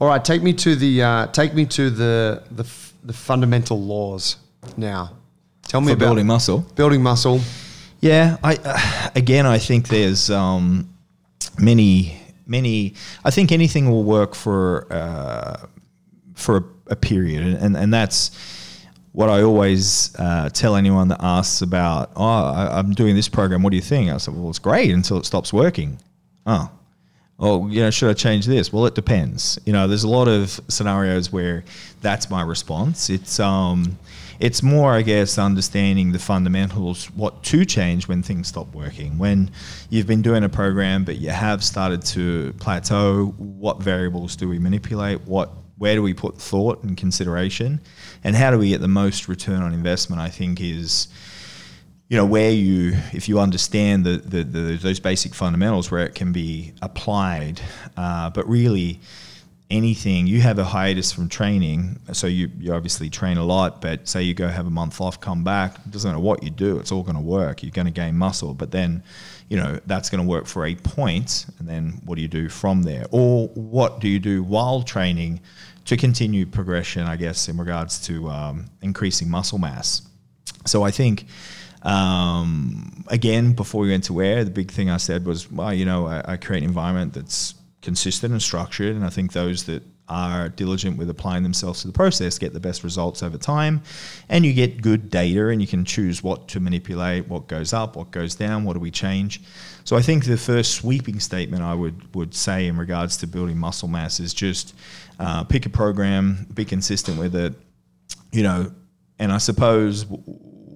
All 0.00 0.08
right, 0.08 0.24
take 0.24 0.42
me 0.42 0.52
to 0.54 0.74
the 0.74 1.02
uh, 1.02 1.26
take 1.28 1.54
me 1.54 1.64
to 1.66 1.90
the 1.90 2.42
the, 2.50 2.64
f- 2.64 2.92
the 3.04 3.12
fundamental 3.12 3.80
laws 3.80 4.36
now. 4.76 5.16
Tell 5.62 5.80
me 5.80 5.88
for 5.88 5.92
about 5.92 6.06
building 6.06 6.26
muscle. 6.26 6.66
Building 6.74 7.02
muscle. 7.02 7.40
Yeah, 8.00 8.36
I 8.42 8.58
uh, 8.64 9.10
again, 9.14 9.46
I 9.46 9.58
think 9.58 9.88
there's 9.88 10.28
um, 10.28 10.92
many 11.58 12.20
many. 12.46 12.94
I 13.24 13.30
think 13.30 13.52
anything 13.52 13.90
will 13.90 14.04
work 14.04 14.34
for 14.34 14.92
uh, 14.92 15.66
for 16.34 16.56
a, 16.56 16.92
a 16.92 16.96
period, 16.96 17.42
and, 17.42 17.76
and, 17.76 17.94
that's 17.94 18.32
what 19.12 19.28
I 19.28 19.42
always 19.42 20.14
uh, 20.18 20.48
tell 20.48 20.74
anyone 20.74 21.08
that 21.08 21.22
asks 21.22 21.62
about, 21.62 22.10
oh, 22.16 22.24
I, 22.24 22.78
am 22.78 22.92
doing 22.92 23.14
this 23.14 23.28
program. 23.28 23.62
What 23.62 23.70
do 23.70 23.76
you 23.76 23.82
think? 23.82 24.10
I 24.10 24.16
said, 24.16 24.34
well, 24.34 24.48
it's 24.48 24.58
great 24.58 24.90
until 24.90 25.18
it 25.18 25.26
stops 25.26 25.52
working. 25.52 25.98
Oh, 26.46 26.70
oh, 27.38 27.68
you 27.68 27.80
know, 27.80 27.90
should 27.90 28.10
I 28.10 28.14
change 28.14 28.46
this? 28.46 28.72
Well, 28.72 28.86
it 28.86 28.94
depends. 28.94 29.58
You 29.66 29.72
know, 29.72 29.86
there's 29.86 30.04
a 30.04 30.08
lot 30.08 30.28
of 30.28 30.60
scenarios 30.68 31.32
where 31.32 31.64
that's 32.00 32.30
my 32.30 32.42
response. 32.42 33.10
It's 33.10 33.38
um, 33.40 33.98
it's 34.40 34.62
more, 34.62 34.92
I 34.92 35.02
guess, 35.02 35.38
understanding 35.38 36.12
the 36.12 36.18
fundamentals, 36.18 37.06
what 37.12 37.44
to 37.44 37.64
change 37.64 38.08
when 38.08 38.22
things 38.22 38.48
stop 38.48 38.74
working. 38.74 39.18
When 39.18 39.50
you've 39.88 40.06
been 40.06 40.22
doing 40.22 40.42
a 40.42 40.48
program, 40.48 41.04
but 41.04 41.18
you 41.18 41.30
have 41.30 41.62
started 41.62 42.02
to 42.06 42.52
plateau, 42.58 43.34
what 43.38 43.80
variables 43.80 44.34
do 44.34 44.48
we 44.48 44.58
manipulate? 44.58 45.20
What 45.22 45.50
where 45.78 45.94
do 45.96 46.02
we 46.02 46.14
put 46.14 46.40
thought 46.40 46.82
and 46.84 46.96
consideration, 46.96 47.80
and 48.22 48.36
how 48.36 48.52
do 48.52 48.58
we 48.58 48.68
get 48.68 48.80
the 48.80 48.88
most 48.88 49.26
return 49.26 49.62
on 49.62 49.74
investment? 49.74 50.22
I 50.22 50.28
think 50.28 50.60
is 50.60 51.08
you 52.12 52.18
know 52.18 52.26
where 52.26 52.50
you 52.50 52.92
if 53.14 53.26
you 53.26 53.40
understand 53.40 54.04
the, 54.04 54.18
the, 54.18 54.44
the 54.44 54.76
those 54.76 55.00
basic 55.00 55.34
fundamentals 55.34 55.90
where 55.90 56.04
it 56.04 56.14
can 56.14 56.30
be 56.30 56.74
applied, 56.82 57.58
uh, 57.96 58.28
but 58.28 58.46
really 58.46 59.00
anything 59.70 60.26
you 60.26 60.42
have 60.42 60.58
a 60.58 60.64
hiatus 60.64 61.10
from 61.10 61.26
training 61.26 61.98
so 62.12 62.26
you, 62.26 62.50
you 62.58 62.74
obviously 62.74 63.08
train 63.08 63.38
a 63.38 63.42
lot 63.42 63.80
but 63.80 64.06
say 64.06 64.22
you 64.22 64.34
go 64.34 64.46
have 64.46 64.66
a 64.66 64.70
month 64.70 65.00
off 65.00 65.18
come 65.18 65.42
back 65.42 65.82
doesn't 65.88 66.10
matter 66.10 66.20
what 66.20 66.42
you 66.42 66.50
do 66.50 66.78
it's 66.78 66.92
all 66.92 67.02
going 67.02 67.14
to 67.14 67.22
work 67.22 67.62
you're 67.62 67.72
going 67.72 67.86
to 67.86 67.90
gain 67.90 68.14
muscle 68.14 68.52
but 68.52 68.70
then 68.70 69.02
you 69.48 69.56
know 69.56 69.80
that's 69.86 70.10
going 70.10 70.22
to 70.22 70.28
work 70.28 70.44
for 70.44 70.66
a 70.66 70.74
point 70.74 71.46
and 71.58 71.66
then 71.66 71.98
what 72.04 72.16
do 72.16 72.20
you 72.20 72.28
do 72.28 72.50
from 72.50 72.82
there 72.82 73.06
or 73.12 73.48
what 73.54 73.98
do 73.98 74.08
you 74.08 74.18
do 74.18 74.42
while 74.42 74.82
training 74.82 75.40
to 75.84 75.96
continue 75.96 76.46
progression, 76.46 77.02
I 77.06 77.16
guess, 77.16 77.48
in 77.48 77.56
regards 77.56 77.98
to 78.06 78.28
um, 78.28 78.66
increasing 78.82 79.28
muscle 79.30 79.58
mass. 79.58 80.02
So 80.64 80.82
I 80.82 80.90
think, 80.90 81.26
um, 81.82 83.04
again, 83.08 83.52
before 83.52 83.82
we 83.82 83.90
went 83.90 84.04
to 84.04 84.22
air, 84.22 84.44
the 84.44 84.50
big 84.50 84.70
thing 84.70 84.90
I 84.90 84.98
said 84.98 85.24
was, 85.24 85.50
well, 85.50 85.74
you 85.74 85.84
know, 85.84 86.06
I, 86.06 86.32
I 86.32 86.36
create 86.36 86.62
an 86.62 86.68
environment 86.68 87.12
that's 87.14 87.54
consistent 87.80 88.32
and 88.32 88.40
structured, 88.40 88.94
and 88.94 89.04
I 89.04 89.10
think 89.10 89.32
those 89.32 89.64
that 89.64 89.82
are 90.08 90.48
diligent 90.48 90.98
with 90.98 91.08
applying 91.08 91.42
themselves 91.42 91.80
to 91.80 91.86
the 91.86 91.92
process 91.92 92.38
get 92.38 92.52
the 92.52 92.60
best 92.60 92.84
results 92.84 93.22
over 93.22 93.38
time. 93.38 93.82
And 94.28 94.44
you 94.44 94.52
get 94.52 94.82
good 94.82 95.10
data 95.10 95.48
and 95.48 95.60
you 95.60 95.66
can 95.66 95.84
choose 95.84 96.22
what 96.22 96.48
to 96.48 96.60
manipulate 96.60 97.28
what 97.28 97.46
goes 97.46 97.72
up 97.72 97.96
what 97.96 98.10
goes 98.10 98.34
down 98.34 98.64
what 98.64 98.74
do 98.74 98.80
we 98.80 98.90
change. 98.90 99.40
So 99.84 99.96
i 99.96 100.02
think 100.02 100.24
the 100.24 100.36
first 100.36 100.74
sweeping 100.74 101.18
statement 101.20 101.62
i 101.62 101.74
would 101.74 102.14
would 102.14 102.34
say 102.34 102.66
in 102.66 102.76
regards 102.76 103.16
to 103.18 103.26
building 103.26 103.56
muscle 103.56 103.88
mass 103.88 104.20
is 104.20 104.34
just 104.34 104.74
uh, 105.18 105.44
pick 105.44 105.66
a 105.66 105.70
program 105.70 106.46
be 106.52 106.64
consistent 106.64 107.18
with 107.18 107.34
it 107.34 107.54
you 108.32 108.42
know. 108.42 108.72
And 109.18 109.32
i 109.32 109.38
suppose 109.38 110.04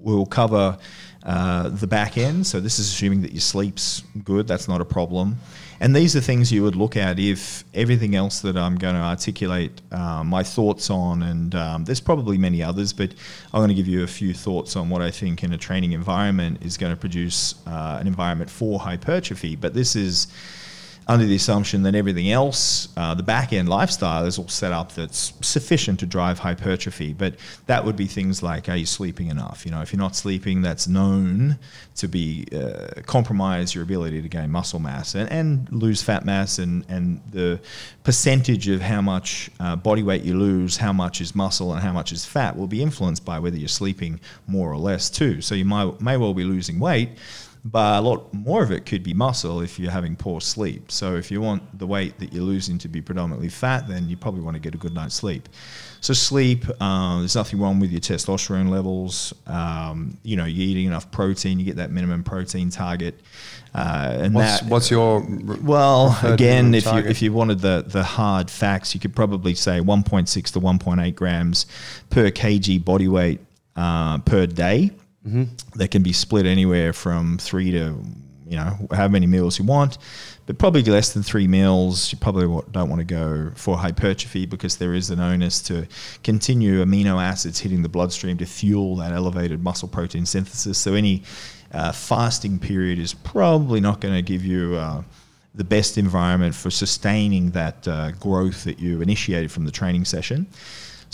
we'll 0.07 0.25
cover 0.25 0.79
uh, 1.25 1.69
the 1.69 1.87
back 1.89 2.17
end. 2.17 2.47
So 2.47 2.61
this 2.61 2.79
is 2.79 2.87
assuming 2.87 3.23
that 3.23 3.33
your 3.33 3.41
sleep's 3.41 4.05
good. 4.25 4.47
That's 4.47 4.69
not 4.69 4.81
a 4.81 4.85
problem. 4.85 5.37
And 5.81 5.95
these 5.95 6.15
are 6.17 6.21
things 6.21 6.53
you 6.53 6.63
would 6.63 6.77
look 6.77 6.97
at 6.97 7.19
if 7.19 7.65
everything 7.75 8.15
else 8.15 8.41
that 8.41 8.57
I'm 8.57 8.77
going 8.77 8.95
to 8.95 9.01
articulate 9.01 9.83
uh, 9.91 10.23
my 10.25 10.43
thoughts 10.43 10.89
on, 10.89 11.23
and 11.23 11.55
um, 11.55 11.85
there's 11.85 12.01
probably 12.01 12.39
many 12.39 12.63
others, 12.63 12.93
but 12.93 13.11
I'm 13.53 13.59
going 13.59 13.69
to 13.69 13.75
give 13.75 13.89
you 13.89 14.05
a 14.05 14.07
few 14.07 14.33
thoughts 14.33 14.77
on 14.77 14.89
what 14.89 15.03
I 15.03 15.11
think 15.11 15.43
in 15.43 15.53
a 15.53 15.59
training 15.59 15.93
environment 15.93 16.63
is 16.63 16.79
going 16.79 16.95
to 16.95 16.97
produce 16.97 17.57
uh, 17.67 17.99
an 18.01 18.07
environment 18.07 18.49
for 18.49 18.79
hypertrophy. 18.79 19.57
But 19.57 19.75
this 19.75 19.97
is 19.97 20.29
under 21.09 21.25
the 21.25 21.37
assumption 21.37 21.85
that 21.85 21.95
everything 21.95 22.33
else, 22.33 22.89
uh, 22.97 23.15
the 23.15 23.23
back 23.23 23.53
end 23.53 23.69
lifestyle, 23.69 24.25
is 24.27 24.39
all 24.39 24.49
set 24.49 24.73
up 24.73 24.93
that's 24.93 25.33
sufficient 25.41 26.01
to 26.01 26.07
drive 26.07 26.41
hypertrophy. 26.41 27.13
But 27.13 27.37
that 27.67 27.85
would 27.85 27.97
be 27.97 28.07
things 28.07 28.43
like, 28.43 28.69
are 28.69 28.75
you 28.75 28.87
sleeping 28.87 29.29
enough? 29.29 29.65
You 29.65 29.71
know, 29.71 29.83
if 29.83 29.93
you're 29.93 30.01
not 30.01 30.17
sleeping, 30.17 30.63
that's 30.63 30.89
known 30.89 31.59
to 31.97 32.09
be 32.09 32.47
uh, 32.53 33.03
compromise 33.07 33.73
your 33.73 33.85
ability 33.85 34.21
to 34.21 34.29
gain 34.29 34.51
muscle 34.51 34.81
mass 34.81 35.15
and, 35.15 35.31
and 35.31 35.71
lose 35.73 36.03
fat 36.03 36.25
mass, 36.25 36.59
and 36.59 36.85
and 36.89 37.21
the 37.31 37.61
percentage 38.03 38.67
of 38.69 38.81
how 38.81 39.01
much 39.01 39.49
uh, 39.61 39.77
body 39.77 40.03
weight 40.03 40.23
you 40.23 40.37
lose, 40.37 40.77
how 40.77 40.93
much 40.93 41.21
is 41.21 41.37
muscle, 41.37 41.73
and 41.73 41.83
how 41.83 41.93
much 41.93 42.11
is 42.11 42.27
fat 42.27 42.57
will 42.57 42.67
be 42.67 42.83
influenced 42.83 43.25
by 43.25 43.39
whether 43.39 43.57
you're 43.57 43.69
sleeping 43.69 44.19
more 44.49 44.73
or 44.73 44.77
less 44.77 45.09
too. 45.09 45.41
So 45.41 45.55
you 45.55 45.65
might 45.65 46.01
may 46.01 46.17
well 46.17 46.35
be 46.35 46.45
losing 46.45 46.81
weight 46.81 47.11
but 47.73 47.99
a 47.99 48.01
lot 48.01 48.33
more 48.33 48.63
of 48.63 48.71
it 48.71 48.87
could 48.87 49.03
be 49.03 49.13
muscle 49.13 49.61
if 49.61 49.77
you're 49.77 49.91
having 49.91 50.15
poor 50.15 50.41
sleep. 50.41 50.93
So 50.93 51.17
if 51.17 51.33
you 51.33 51.41
want 51.41 51.77
the 51.77 51.87
weight 51.87 52.17
that 52.21 52.33
you're 52.33 52.45
losing 52.45 52.79
to 52.79 52.89
be 52.89 53.03
predominantly 53.03 53.49
fat, 53.49 53.89
then 53.89 54.09
you 54.09 54.17
probably 54.17 54.41
want 54.41 54.55
to 54.55 54.61
get 54.61 54.75
a 54.75 54.79
good 54.79 54.95
night's 54.95 55.17
sleep. 55.17 55.49
So 56.01 56.15
sleep, 56.15 56.65
uh, 56.81 57.19
there's 57.19 57.35
nothing 57.35 57.59
wrong 57.59 57.81
with 57.81 57.91
your 57.91 58.01
testosterone 58.01 58.69
levels. 58.69 59.35
Um, 59.49 60.17
you 60.23 60.37
know, 60.37 60.45
you're 60.45 60.69
eating 60.69 60.87
enough 60.87 61.11
protein, 61.11 61.59
you 61.59 61.65
get 61.65 61.77
that 61.77 61.91
minimum 61.91 62.23
protein 62.23 62.71
target. 62.71 63.21
Uh, 63.75 64.17
and 64.21 64.35
what's, 64.35 64.61
that, 64.61 64.71
what's 64.71 64.91
your 64.91 65.27
well 65.63 66.19
again 66.23 66.73
if 66.73 66.87
you 66.87 66.99
if 66.99 67.21
you 67.21 67.31
wanted 67.31 67.59
the 67.59 67.85
the 67.87 68.03
hard 68.03 68.51
facts 68.51 68.95
you 68.95 69.01
could 69.01 69.15
probably 69.15 69.55
say 69.55 69.81
1.6 69.81 70.51
to 70.53 70.61
1.8 70.61 71.15
grams 71.15 71.67
per 72.09 72.31
kg 72.31 72.83
body 72.83 73.07
weight 73.07 73.39
uh, 73.75 74.17
per 74.21 74.47
day 74.47 74.91
Mm-hmm. 75.27 75.45
They 75.77 75.89
can 75.89 76.03
be 76.03 76.13
split 76.13 76.47
anywhere 76.47 76.93
from 76.93 77.39
three 77.39 77.71
to 77.73 77.97
you 78.49 78.57
know 78.57 78.79
how 78.93 79.09
many 79.09 79.27
meals 79.27 79.59
you 79.59 79.65
want, 79.65 79.99
but 80.47 80.57
probably 80.57 80.83
less 80.85 81.13
than 81.13 81.25
three 81.25 81.49
meals. 81.49 82.13
You 82.13 82.19
probably 82.19 82.47
don't 82.71 82.89
want 82.89 83.01
to 83.01 83.05
go 83.05 83.51
for 83.57 83.77
hypertrophy 83.77 84.47
because 84.47 84.77
there 84.77 84.95
is 84.95 85.11
an 85.11 85.19
onus 85.19 85.61
to 85.63 85.87
continue 86.23 86.85
amino 86.85 87.21
acids 87.21 87.59
hitting 87.59 87.83
the 87.83 87.89
bloodstream 87.89 88.39
to 88.39 88.47
fuel 88.47 88.97
that 88.97 89.13
elevated 89.13 89.65
muscle 89.65 89.89
protein 89.89 90.27
synthesis. 90.27 90.79
So 90.79 90.95
any 90.95 91.25
uh, 91.73 91.91
fasting 91.91 92.61
period 92.61 93.01
is 93.01 93.13
probably 93.15 93.81
not 93.81 94.01
going 94.01 94.15
to 94.15 94.23
give 94.23 94.45
you. 94.45 94.77
Uh, 94.77 95.03
the 95.57 95.65
best 95.65 95.97
environment 95.97 96.55
for 96.55 96.71
sustaining 96.71 97.51
that 97.53 97.89
uh, 97.89 98.11
growth 98.13 98.65
that 98.65 98.79
you 98.79 99.01
initiated 99.01 99.51
from 99.51 99.65
the 99.65 99.71
training 99.71 100.05
session. 100.05 100.47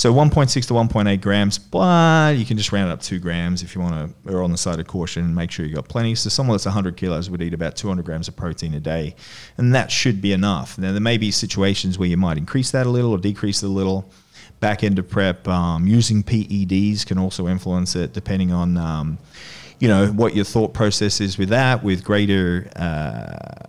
So 0.03 0.13
1.6 0.13 0.67
to 0.67 0.75
1.8 0.75 1.21
grams, 1.21 1.59
but 1.61 2.37
you 2.37 2.45
can 2.45 2.57
just 2.57 2.73
round 2.73 2.91
it 2.91 2.93
up 2.93 3.03
two 3.03 3.21
grams 3.21 3.63
if 3.63 3.77
you 3.77 3.81
want 3.81 3.95
to 3.95 4.33
err 4.33 4.43
on 4.43 4.51
the 4.51 4.59
side 4.59 4.81
of 4.81 4.89
caution 4.89 5.25
and 5.25 5.33
make 5.33 5.53
sure 5.53 5.65
you 5.65 5.77
got 5.77 5.87
plenty. 5.87 6.17
So 6.17 6.29
someone 6.29 6.55
that's 6.55 6.65
100 6.65 6.97
kilos 6.97 7.31
would 7.31 7.41
eat 7.41 7.55
about 7.55 7.77
200 7.77 8.05
grams 8.05 8.27
of 8.27 8.35
protein 8.35 8.75
a 8.75 8.81
day, 8.81 9.15
and 9.59 9.73
that 9.77 9.93
should 9.93 10.21
be 10.21 10.33
enough. 10.33 10.77
Now 10.77 10.91
there 10.91 11.01
may 11.01 11.19
be 11.19 11.31
situations 11.31 12.01
where 12.01 12.09
you 12.09 12.17
might 12.17 12.37
increase 12.37 12.73
that 12.73 12.85
a 12.85 12.91
little 12.91 13.13
or 13.13 13.19
decrease 13.19 13.63
it 13.63 13.67
a 13.67 13.69
little. 13.69 14.11
Back 14.59 14.83
end 14.83 14.99
of 14.99 15.09
prep, 15.09 15.47
um, 15.47 15.87
using 15.87 16.25
PEDs 16.25 17.07
can 17.07 17.17
also 17.17 17.47
influence 17.47 17.95
it, 17.95 18.13
depending 18.13 18.51
on 18.51 18.77
um, 18.77 19.19
you 19.79 19.87
know 19.87 20.09
what 20.09 20.35
your 20.35 20.45
thought 20.45 20.75
process 20.75 21.21
is 21.21 21.39
with 21.39 21.51
that. 21.51 21.85
With 21.85 22.03
greater 22.03 22.69
uh, 22.75 23.69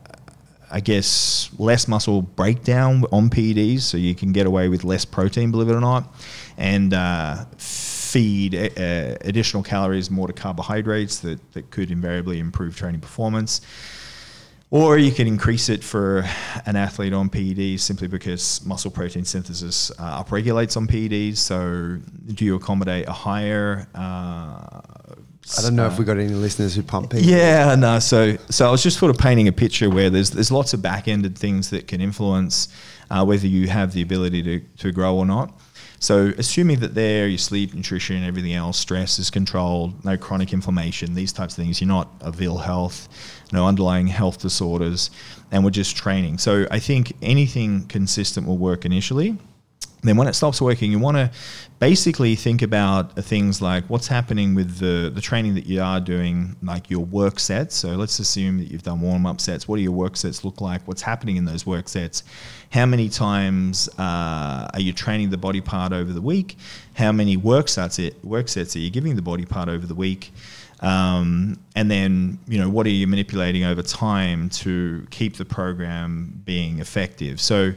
I 0.74 0.80
guess, 0.80 1.52
less 1.60 1.88
muscle 1.88 2.24
breakdown 2.24 3.06
on 3.12 3.30
PEDs, 3.30 3.82
so 3.82 3.96
you 3.96 4.16
can 4.16 4.32
get 4.32 4.48
away 4.48 4.70
with 4.70 4.84
less 4.84 5.06
protein, 5.06 5.52
believe 5.52 5.70
it 5.70 5.76
or 5.76 5.80
not, 5.80 6.12
and 6.58 6.96
uh, 6.96 7.46
feed 7.58 8.56
uh, 8.56 9.16
additional 9.22 9.62
calories 9.62 10.10
more 10.10 10.26
to 10.26 10.34
carbohydrates 10.34 11.20
that, 11.20 11.40
that 11.54 11.70
could 11.70 11.92
invariably 11.92 12.40
improve 12.40 12.76
training 12.76 13.02
performance. 13.02 13.62
Or 14.72 14.98
you 14.98 15.12
can 15.12 15.28
increase 15.28 15.70
it 15.70 15.84
for 15.84 16.28
an 16.66 16.76
athlete 16.76 17.14
on 17.14 17.30
PEDs 17.30 17.82
simply 17.82 18.08
because 18.08 18.66
muscle 18.66 18.90
protein 18.90 19.26
synthesis 19.26 19.92
uh, 20.00 20.24
upregulates 20.24 20.76
on 20.76 20.88
PEDs. 20.88 21.38
So, 21.38 22.00
do 22.34 22.44
you 22.44 22.56
accommodate 22.56 23.08
a 23.08 23.12
higher 23.12 23.88
uh, 23.94 24.82
I 25.58 25.62
don't 25.62 25.76
know 25.76 25.88
if 25.88 26.00
we 26.00 26.06
got 26.06 26.18
any 26.18 26.34
listeners 26.34 26.74
who 26.76 26.84
pump 26.84 27.12
people. 27.12 27.28
Yeah, 27.28 27.76
no. 27.76 28.00
So, 28.00 28.38
so 28.50 28.68
I 28.68 28.72
was 28.72 28.82
just 28.82 28.98
sort 28.98 29.10
of 29.10 29.18
painting 29.18 29.48
a 29.48 29.52
picture 29.52 29.90
where 29.90 30.10
there's 30.10 30.32
there's 30.32 30.52
lots 30.52 30.74
of 30.74 30.82
back-ended 30.82 31.38
things 31.38 31.70
that 31.72 31.88
can 31.88 32.00
influence 32.00 32.70
uh, 33.10 33.24
whether 33.26 33.48
you 33.48 33.68
have 33.68 33.94
the 33.94 34.02
ability 34.02 34.42
to, 34.44 34.60
to 34.78 34.92
grow 34.92 35.16
or 35.16 35.26
not. 35.26 35.54
So, 36.00 36.34
assuming 36.38 36.80
that 36.80 36.96
there, 36.96 37.28
your 37.30 37.38
sleep, 37.38 37.74
nutrition, 37.74 38.24
everything 38.26 38.54
else, 38.54 38.78
stress 38.78 39.20
is 39.20 39.30
controlled, 39.30 40.04
no 40.04 40.18
chronic 40.18 40.52
inflammation, 40.52 41.14
these 41.14 41.32
types 41.32 41.58
of 41.58 41.64
things, 41.64 41.80
you're 41.80 41.88
not 41.88 42.10
of 42.20 42.42
ill 42.42 42.58
health, 42.58 43.08
no 43.54 43.66
underlying 43.66 44.08
health 44.08 44.42
disorders, 44.42 45.12
and 45.52 45.64
we're 45.64 45.70
just 45.70 45.96
training. 45.96 46.40
So, 46.40 46.68
I 46.72 46.80
think 46.80 47.14
anything 47.22 47.86
consistent 47.86 48.46
will 48.48 48.58
work 48.58 48.84
initially 48.84 49.38
then 50.04 50.18
when 50.18 50.28
it 50.28 50.34
stops 50.34 50.62
working, 50.62 50.92
you 50.92 51.00
want 51.00 51.18
to 51.18 51.32
basically 51.80 52.36
think 52.36 52.62
about 52.62 53.16
things 53.16 53.62
like 53.62 53.86
what's 53.90 54.08
happening 54.08 54.54
with 54.54 54.78
the, 54.80 55.10
the 55.14 55.22
training 55.22 55.56
that 55.56 55.66
you 55.66 55.82
are 55.82 56.00
doing, 56.00 56.56
like 56.62 56.90
your 56.90 57.06
work 57.06 57.40
sets. 57.40 57.76
So 57.76 57.90
let's 57.90 58.20
assume 58.20 58.58
that 58.60 58.72
you've 58.72 58.84
done 58.84 59.02
warm 59.02 59.26
up 59.26 59.40
sets. 59.40 59.68
What 59.68 59.78
do 59.78 59.82
your 59.82 59.92
work 59.92 60.18
sets 60.18 60.44
look 60.44 60.62
like? 60.62 60.86
What's 60.88 61.02
happening 61.02 61.38
in 61.38 61.46
those 61.46 61.66
work 61.66 61.88
sets? 61.88 62.24
How 62.72 62.86
many 62.86 63.10
times 63.10 63.88
uh, 63.98 64.68
are 64.74 64.80
you 64.80 64.94
training 64.94 65.30
the 65.30 65.38
body 65.38 65.62
part 65.62 65.94
over 65.94 66.12
the 66.12 66.22
week? 66.22 66.58
How 66.96 67.12
many 67.12 67.38
work 67.38 67.70
sets, 67.70 68.00
it, 68.00 68.24
work 68.24 68.50
sets 68.50 68.76
are 68.76 68.80
you 68.80 68.90
giving 68.90 69.16
the 69.16 69.22
body 69.22 69.46
part 69.46 69.70
over 69.70 69.86
the 69.86 69.96
week? 69.96 70.32
Um, 70.82 71.60
and 71.78 71.90
then, 71.90 72.40
you 72.46 72.60
know, 72.60 72.70
what 72.70 72.86
are 72.86 72.92
you 72.92 73.08
manipulating 73.08 73.64
over 73.64 73.82
time 73.82 74.50
to 74.50 75.08
keep 75.12 75.38
the 75.38 75.46
program 75.46 76.42
being 76.44 76.80
effective? 76.80 77.40
So, 77.40 77.74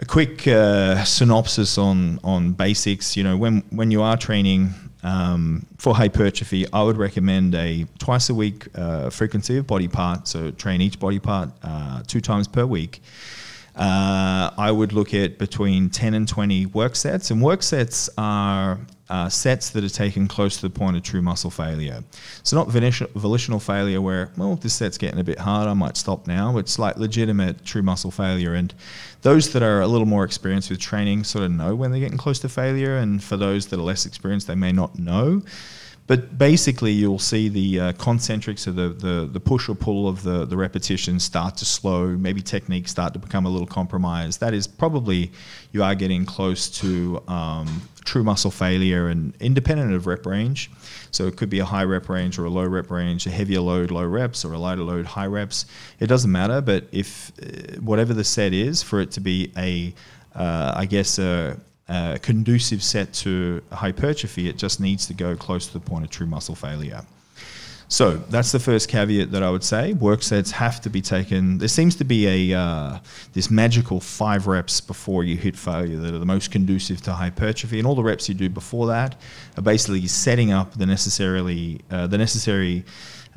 a 0.00 0.04
quick 0.04 0.46
uh, 0.46 1.04
synopsis 1.04 1.78
on 1.78 2.20
on 2.22 2.52
basics. 2.52 3.16
You 3.16 3.24
know, 3.24 3.36
when 3.36 3.62
when 3.70 3.90
you 3.90 4.02
are 4.02 4.16
training 4.16 4.74
um, 5.02 5.66
for 5.78 5.94
hypertrophy, 5.94 6.66
I 6.72 6.82
would 6.82 6.96
recommend 6.96 7.54
a 7.54 7.86
twice 7.98 8.30
a 8.30 8.34
week 8.34 8.68
uh, 8.74 9.10
frequency 9.10 9.58
of 9.58 9.66
body 9.66 9.88
part. 9.88 10.28
So 10.28 10.50
train 10.52 10.80
each 10.80 10.98
body 10.98 11.18
part 11.18 11.50
uh, 11.62 12.02
two 12.06 12.20
times 12.20 12.48
per 12.48 12.64
week. 12.64 13.00
Uh, 13.78 14.50
I 14.58 14.72
would 14.72 14.92
look 14.92 15.14
at 15.14 15.38
between 15.38 15.88
10 15.88 16.14
and 16.14 16.26
20 16.26 16.66
work 16.66 16.96
sets, 16.96 17.30
and 17.30 17.40
work 17.40 17.62
sets 17.62 18.10
are 18.18 18.78
uh, 19.08 19.28
sets 19.28 19.70
that 19.70 19.84
are 19.84 19.88
taken 19.88 20.28
close 20.28 20.56
to 20.56 20.62
the 20.62 20.70
point 20.70 20.96
of 20.96 21.02
true 21.02 21.22
muscle 21.22 21.50
failure. 21.50 22.02
So 22.42 22.56
not 22.56 22.68
volitional 22.68 23.60
failure 23.60 24.00
where, 24.00 24.30
well, 24.36 24.56
this 24.56 24.74
set's 24.74 24.98
getting 24.98 25.20
a 25.20 25.24
bit 25.24 25.38
hard, 25.38 25.68
I 25.68 25.74
might 25.74 25.96
stop 25.96 26.26
now. 26.26 26.58
It's 26.58 26.78
like 26.78 26.96
legitimate 26.96 27.64
true 27.64 27.82
muscle 27.82 28.10
failure. 28.10 28.54
And 28.54 28.74
those 29.22 29.52
that 29.52 29.62
are 29.62 29.80
a 29.80 29.86
little 29.86 30.06
more 30.06 30.24
experienced 30.24 30.70
with 30.70 30.80
training 30.80 31.24
sort 31.24 31.44
of 31.44 31.52
know 31.52 31.74
when 31.74 31.90
they're 31.90 32.00
getting 32.00 32.18
close 32.18 32.38
to 32.40 32.48
failure. 32.48 32.96
And 32.96 33.22
for 33.22 33.36
those 33.36 33.66
that 33.68 33.78
are 33.78 33.82
less 33.82 34.04
experienced, 34.04 34.46
they 34.48 34.54
may 34.54 34.72
not 34.72 34.98
know. 34.98 35.42
But 36.08 36.38
basically, 36.38 36.92
you'll 36.92 37.18
see 37.18 37.50
the 37.50 37.80
uh, 37.80 37.92
concentrics 37.92 38.66
of 38.66 38.76
the, 38.76 38.88
the, 38.88 39.28
the 39.30 39.38
push 39.38 39.68
or 39.68 39.74
pull 39.74 40.08
of 40.08 40.22
the, 40.22 40.46
the 40.46 40.56
repetitions 40.56 41.22
start 41.22 41.58
to 41.58 41.66
slow, 41.66 42.06
maybe 42.06 42.40
techniques 42.40 42.90
start 42.90 43.12
to 43.12 43.18
become 43.18 43.44
a 43.44 43.50
little 43.50 43.66
compromised. 43.66 44.40
That 44.40 44.54
is 44.54 44.66
probably 44.66 45.30
you 45.70 45.82
are 45.82 45.94
getting 45.94 46.24
close 46.24 46.70
to 46.80 47.22
um, 47.28 47.82
true 48.06 48.24
muscle 48.24 48.50
failure 48.50 49.08
and 49.08 49.36
independent 49.38 49.92
of 49.92 50.06
rep 50.06 50.24
range. 50.24 50.70
So 51.10 51.26
it 51.26 51.36
could 51.36 51.50
be 51.50 51.58
a 51.58 51.66
high 51.66 51.84
rep 51.84 52.08
range 52.08 52.38
or 52.38 52.46
a 52.46 52.50
low 52.50 52.64
rep 52.64 52.90
range, 52.90 53.26
a 53.26 53.30
heavier 53.30 53.60
load, 53.60 53.90
low 53.90 54.06
reps, 54.06 54.46
or 54.46 54.54
a 54.54 54.58
lighter 54.58 54.84
load, 54.84 55.04
high 55.04 55.26
reps. 55.26 55.66
It 56.00 56.06
doesn't 56.06 56.32
matter, 56.32 56.62
but 56.62 56.84
if 56.90 57.32
uh, 57.42 57.80
whatever 57.82 58.14
the 58.14 58.24
set 58.24 58.54
is, 58.54 58.82
for 58.82 59.00
it 59.02 59.10
to 59.10 59.20
be 59.20 59.52
a, 59.58 59.94
uh, 60.34 60.72
I 60.74 60.86
guess, 60.86 61.18
a, 61.18 61.60
a 61.88 62.18
conducive 62.20 62.82
set 62.82 63.12
to 63.14 63.62
hypertrophy, 63.72 64.48
it 64.48 64.58
just 64.58 64.80
needs 64.80 65.06
to 65.06 65.14
go 65.14 65.36
close 65.36 65.66
to 65.66 65.72
the 65.72 65.80
point 65.80 66.04
of 66.04 66.10
true 66.10 66.26
muscle 66.26 66.54
failure. 66.54 67.02
So 67.90 68.16
that's 68.16 68.52
the 68.52 68.58
first 68.58 68.90
caveat 68.90 69.30
that 69.30 69.42
I 69.42 69.50
would 69.50 69.64
say. 69.64 69.94
Work 69.94 70.22
sets 70.22 70.50
have 70.50 70.78
to 70.82 70.90
be 70.90 71.00
taken. 71.00 71.56
There 71.56 71.68
seems 71.68 71.96
to 71.96 72.04
be 72.04 72.52
a 72.52 72.58
uh, 72.58 72.98
this 73.32 73.50
magical 73.50 73.98
five 73.98 74.46
reps 74.46 74.78
before 74.82 75.24
you 75.24 75.38
hit 75.38 75.56
failure 75.56 75.96
that 75.96 76.14
are 76.14 76.18
the 76.18 76.26
most 76.26 76.50
conducive 76.50 77.00
to 77.02 77.14
hypertrophy, 77.14 77.78
and 77.78 77.86
all 77.88 77.94
the 77.94 78.02
reps 78.02 78.28
you 78.28 78.34
do 78.34 78.50
before 78.50 78.88
that 78.88 79.18
are 79.56 79.62
basically 79.62 80.06
setting 80.06 80.52
up 80.52 80.74
the 80.74 80.84
necessarily 80.84 81.80
uh, 81.90 82.06
the 82.06 82.18
necessary 82.18 82.84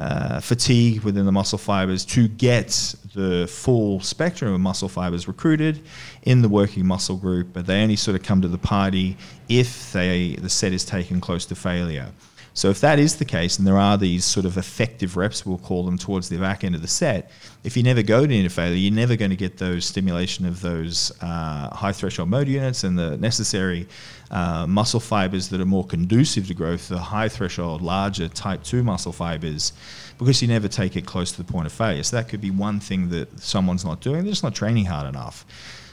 uh, 0.02 0.40
fatigue 0.40 1.02
within 1.04 1.26
the 1.28 1.32
muscle 1.32 1.60
fibers 1.60 2.04
to 2.04 2.28
get 2.28 2.96
the 3.14 3.48
full 3.48 4.00
spectrum 4.00 4.52
of 4.52 4.60
muscle 4.60 4.90
fibers 4.90 5.28
recruited 5.28 5.80
in 6.24 6.42
the 6.42 6.50
working 6.50 6.84
muscle 6.88 7.18
group, 7.18 7.50
but 7.54 7.68
they 7.68 7.84
only 7.84 7.96
sort 7.96 8.16
of 8.16 8.24
come 8.24 8.42
to 8.42 8.48
the 8.48 8.58
party 8.58 9.16
if 9.48 9.92
they 9.92 10.36
the 10.38 10.50
set 10.50 10.74
is 10.74 10.84
taken 10.84 11.22
close 11.22 11.46
to 11.46 11.56
failure. 11.56 12.10
So 12.54 12.70
if 12.70 12.82
that 12.82 13.00
is 13.00 13.16
the 13.16 13.26
case, 13.26 13.58
and 13.58 13.66
there 13.66 13.78
are 13.78 13.98
these 13.98 14.26
sort 14.26 14.46
of 14.46 14.58
effective 14.58 15.16
reps, 15.16 15.46
we'll 15.46 15.58
call 15.58 15.84
them, 15.84 15.98
towards 15.98 16.28
the 16.28 16.38
back 16.38 16.64
end 16.66 16.76
of 16.76 16.82
the 16.82 16.88
set, 16.88 17.32
if 17.64 17.78
you 17.78 17.84
never 17.84 18.04
go 18.04 18.28
to 18.28 18.34
into 18.34 18.50
failure, 18.50 18.76
you're 18.76 18.94
never 18.94 19.16
going 19.16 19.32
to 19.32 19.38
get 19.38 19.58
those 19.58 19.86
stimulation 19.86 20.46
of 20.46 20.60
those 20.60 21.14
uh, 21.22 21.74
high 21.74 21.94
threshold 21.94 22.30
motor 22.30 22.50
units 22.50 22.84
and 22.84 23.00
the 23.00 23.18
necessary 23.18 23.88
uh, 24.32 24.68
muscle 24.68 25.00
fibers 25.00 25.48
that 25.50 25.62
are 25.62 25.66
more 25.66 25.86
conducive 25.86 26.48
to 26.48 26.54
growth, 26.54 26.90
the 26.90 27.00
high 27.00 27.30
threshold, 27.30 27.82
larger 27.82 28.28
type 28.28 28.64
2 28.64 28.84
muscle 28.84 29.14
fibers, 29.14 29.72
because 30.18 30.42
you 30.42 30.48
never 30.48 30.68
take 30.68 30.98
it 30.98 31.06
close 31.06 31.32
to 31.32 31.42
the 31.42 31.52
point 31.52 31.68
of 31.68 31.72
failure. 31.72 32.04
So 32.04 32.18
that 32.18 32.28
could 32.28 32.42
be 32.42 32.52
one 32.52 32.82
thing 32.82 33.10
that 33.10 33.40
someone's 33.40 33.86
not 33.86 34.02
doing, 34.02 34.24
they're 34.24 34.32
just 34.32 34.44
not 34.44 34.56
training 34.56 34.86
hard 34.86 35.08
enough. 35.08 35.46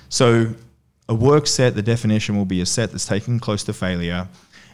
So 0.09 0.54
a 1.09 1.14
work 1.14 1.46
set, 1.46 1.76
the 1.76 1.82
definition 1.82 2.36
will 2.36 2.44
be 2.44 2.61
a 2.61 2.66
set 2.66 2.90
that's 2.90 3.06
taken 3.06 3.38
close 3.38 3.62
to 3.64 3.72
failure. 3.72 4.26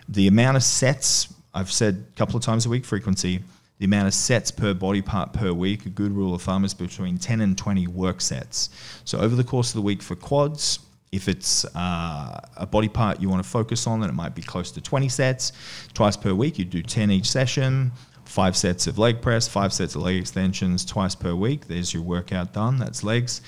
The 0.09 0.27
amount 0.27 0.57
of 0.57 0.63
sets 0.63 1.33
I've 1.55 1.73
said 1.73 2.07
a 2.13 2.17
couple 2.17 2.37
of 2.37 2.43
times 2.43 2.67
a 2.67 2.69
week 2.69 2.85
frequency. 2.85 3.41
The 3.79 3.87
amount 3.87 4.07
of 4.07 4.15
sets 4.15 4.51
per 4.51 4.75
body 4.75 5.03
part 5.03 5.33
per 5.33 5.53
week, 5.53 5.87
a 5.87 5.89
good 5.89 6.13
rule 6.13 6.35
of 6.35 6.43
thumb 6.43 6.65
is 6.65 6.75
between 6.75 7.19
10 7.19 7.41
and 7.41 7.59
20 7.59 7.87
work 7.89 8.21
sets. 8.21 8.71
So 9.05 9.19
over 9.19 9.35
the 9.35 9.45
course 9.45 9.71
of 9.71 9.75
the 9.75 9.83
week 9.83 10.03
for 10.03 10.15
quads, 10.15 10.79
if 11.11 11.29
it's 11.29 11.65
uh, 11.77 12.41
a 12.57 12.67
body 12.67 12.89
part 12.89 13.21
you 13.21 13.29
want 13.29 13.43
to 13.43 13.49
focus 13.49 13.87
on, 13.87 14.01
then 14.01 14.11
it 14.11 14.15
might 14.15 14.35
be 14.35 14.43
close 14.43 14.73
to 14.73 14.81
20 14.81 15.09
sets. 15.09 15.53
Twice 15.93 16.17
per 16.17 16.35
week, 16.35 16.59
you 16.59 16.65
do 16.65 16.83
10 16.83 17.11
each 17.11 17.31
session, 17.31 17.93
five 18.25 18.57
sets 18.57 18.87
of 18.87 18.99
leg 18.99 19.23
press, 19.23 19.47
five 19.47 19.73
sets 19.73 19.95
of 19.95 20.03
leg 20.03 20.17
extensions 20.17 20.85
twice 20.85 21.15
per 21.15 21.35
week. 21.35 21.69
There's 21.69 21.95
your 21.95 22.03
workout 22.03 22.53
done. 22.53 22.79
That's 22.79 23.05
legs. 23.05 23.43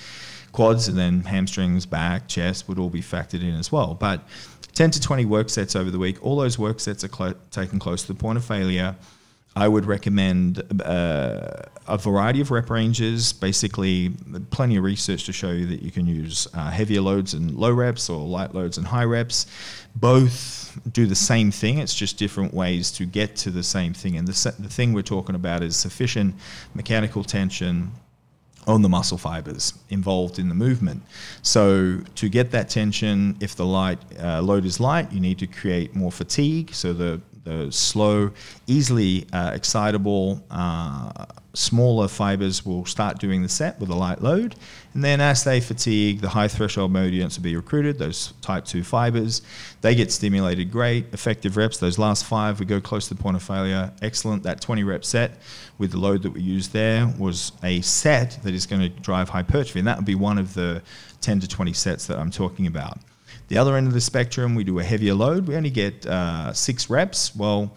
Quads 0.53 0.89
and 0.89 0.97
then 0.97 1.23
hamstrings, 1.23 1.87
back, 1.87 2.29
chest 2.29 2.69
would 2.69 2.79
all 2.79 2.89
be 2.89 3.03
factored 3.03 3.43
in 3.43 3.55
as 3.55 3.71
well. 3.71 3.95
But 3.95 4.27
10 4.77 4.91
to 4.91 5.01
20 5.01 5.25
work 5.25 5.49
sets 5.49 5.75
over 5.75 5.91
the 5.91 5.99
week. 5.99 6.23
All 6.23 6.37
those 6.37 6.59
work 6.59 6.81
sets 6.81 7.03
are 7.03 7.09
cl- 7.09 7.35
taken 7.51 7.79
close 7.79 8.03
to 8.03 8.09
the 8.09 8.19
point 8.19 8.37
of 8.37 8.45
failure. 8.45 8.95
I 9.57 9.69
would 9.69 9.87
recommend 9.87 10.63
uh, 10.83 11.63
a 11.89 11.97
variety 11.97 12.43
of 12.43 12.51
rep 12.51 12.69
ranges. 12.69 13.33
Basically, 13.33 14.11
plenty 14.51 14.77
of 14.77 14.85
research 14.85 15.25
to 15.25 15.33
show 15.33 15.51
you 15.51 15.65
that 15.69 15.81
you 15.81 15.91
can 15.91 16.07
use 16.07 16.47
uh, 16.53 16.71
heavier 16.71 17.01
loads 17.01 17.33
and 17.33 17.53
low 17.53 17.73
reps 17.73 18.11
or 18.11 18.21
light 18.27 18.55
loads 18.55 18.77
and 18.77 18.87
high 18.87 19.05
reps. 19.05 19.47
Both 19.95 20.79
do 20.93 21.07
the 21.07 21.15
same 21.15 21.51
thing, 21.51 21.79
it's 21.79 21.95
just 21.95 22.19
different 22.19 22.53
ways 22.53 22.93
to 22.93 23.07
get 23.07 23.35
to 23.37 23.51
the 23.51 23.63
same 23.63 23.95
thing. 23.95 24.19
And 24.19 24.29
the, 24.29 24.55
the 24.59 24.69
thing 24.69 24.93
we're 24.93 25.01
talking 25.01 25.35
about 25.35 25.63
is 25.63 25.75
sufficient 25.75 26.35
mechanical 26.75 27.25
tension 27.25 27.93
on 28.67 28.83
the 28.83 28.89
muscle 28.89 29.19
fibers 29.19 29.75
involved 29.91 30.39
in 30.39 30.49
the 30.49 30.55
movement. 30.55 31.03
So 31.43 32.01
to 32.17 32.29
get 32.29 32.51
that 32.51 32.69
tension, 32.69 33.37
if 33.41 33.55
the 33.55 33.65
light 33.65 33.99
uh, 34.21 34.43
load 34.43 34.65
is 34.65 34.81
light, 34.81 35.13
you 35.13 35.21
need 35.21 35.39
to 35.39 35.47
create 35.47 35.95
more 35.95 36.11
fatigue. 36.11 36.75
So 36.75 36.93
the 36.93 37.21
the 37.47 37.71
slow, 37.71 38.31
easily 38.67 39.27
uh, 39.33 39.53
excitable, 39.55 40.45
uh, 40.51 41.27
smaller 41.55 42.07
fibers 42.07 42.67
will 42.67 42.85
start 42.85 43.19
doing 43.19 43.43
the 43.43 43.49
set 43.49 43.81
with 43.81 43.89
a 43.89 43.95
light 43.95 44.21
load. 44.21 44.55
And 44.93 45.03
then 45.03 45.21
as 45.21 45.45
they 45.45 45.61
fatigue, 45.61 46.21
the 46.21 46.29
high 46.29 46.49
threshold 46.49 46.93
motor 46.93 47.09
units 47.09 47.39
will 47.39 47.45
be 47.45 47.57
recruited, 47.57 47.99
those 47.99 48.35
type 48.43 48.65
2 48.65 48.83
fibers. 48.83 49.43
They 49.81 49.95
get 49.95 50.13
stimulated 50.13 50.71
great, 50.71 51.07
effective 51.13 51.57
reps. 51.57 51.79
Those 51.79 51.99
last 51.99 52.25
five, 52.25 52.61
we 52.61 52.67
go 52.67 52.81
close 52.81 53.09
to 53.09 53.15
the 53.15 53.23
point 53.23 53.37
of 53.37 53.43
failure. 53.43 53.93
Excellent. 54.03 54.43
That 54.43 54.61
20 54.61 54.85
rep 54.85 55.05
set 55.05 55.39
with 55.79 55.93
the 55.93 55.99
load 55.99 56.23
that 56.23 56.31
we 56.31 56.41
used 56.41 56.73
there 56.73 57.13
was 57.19 57.53
a 57.63 57.81
set 57.81 58.39
that 58.43 58.55
is 58.55 58.67
going 58.67 58.83
to 58.83 58.89
drive 58.89 59.29
hypertrophy. 59.29 59.79
And 59.79 59.89
that 59.89 59.97
would 59.97 60.07
be 60.07 60.15
one 60.15 60.39
of 60.39 60.55
the 60.55 60.83
10 61.21 61.41
to 61.41 61.49
20 61.49 61.73
sets 61.73 62.07
that 62.07 62.19
I'm 62.19 62.31
talking 62.31 62.67
about. 62.67 62.99
The 63.49 63.59
other 63.59 63.77
end 63.77 63.87
of 63.87 63.93
the 63.93 64.01
spectrum, 64.01 64.55
we 64.55 64.65
do 64.65 64.79
a 64.79 64.85
heavier 64.85 65.15
load. 65.15 65.47
We 65.47 65.57
only 65.57 65.71
get 65.71 66.05
uh, 66.07 66.53
six 66.53 66.91
reps. 66.91 67.35
Well, 67.37 67.75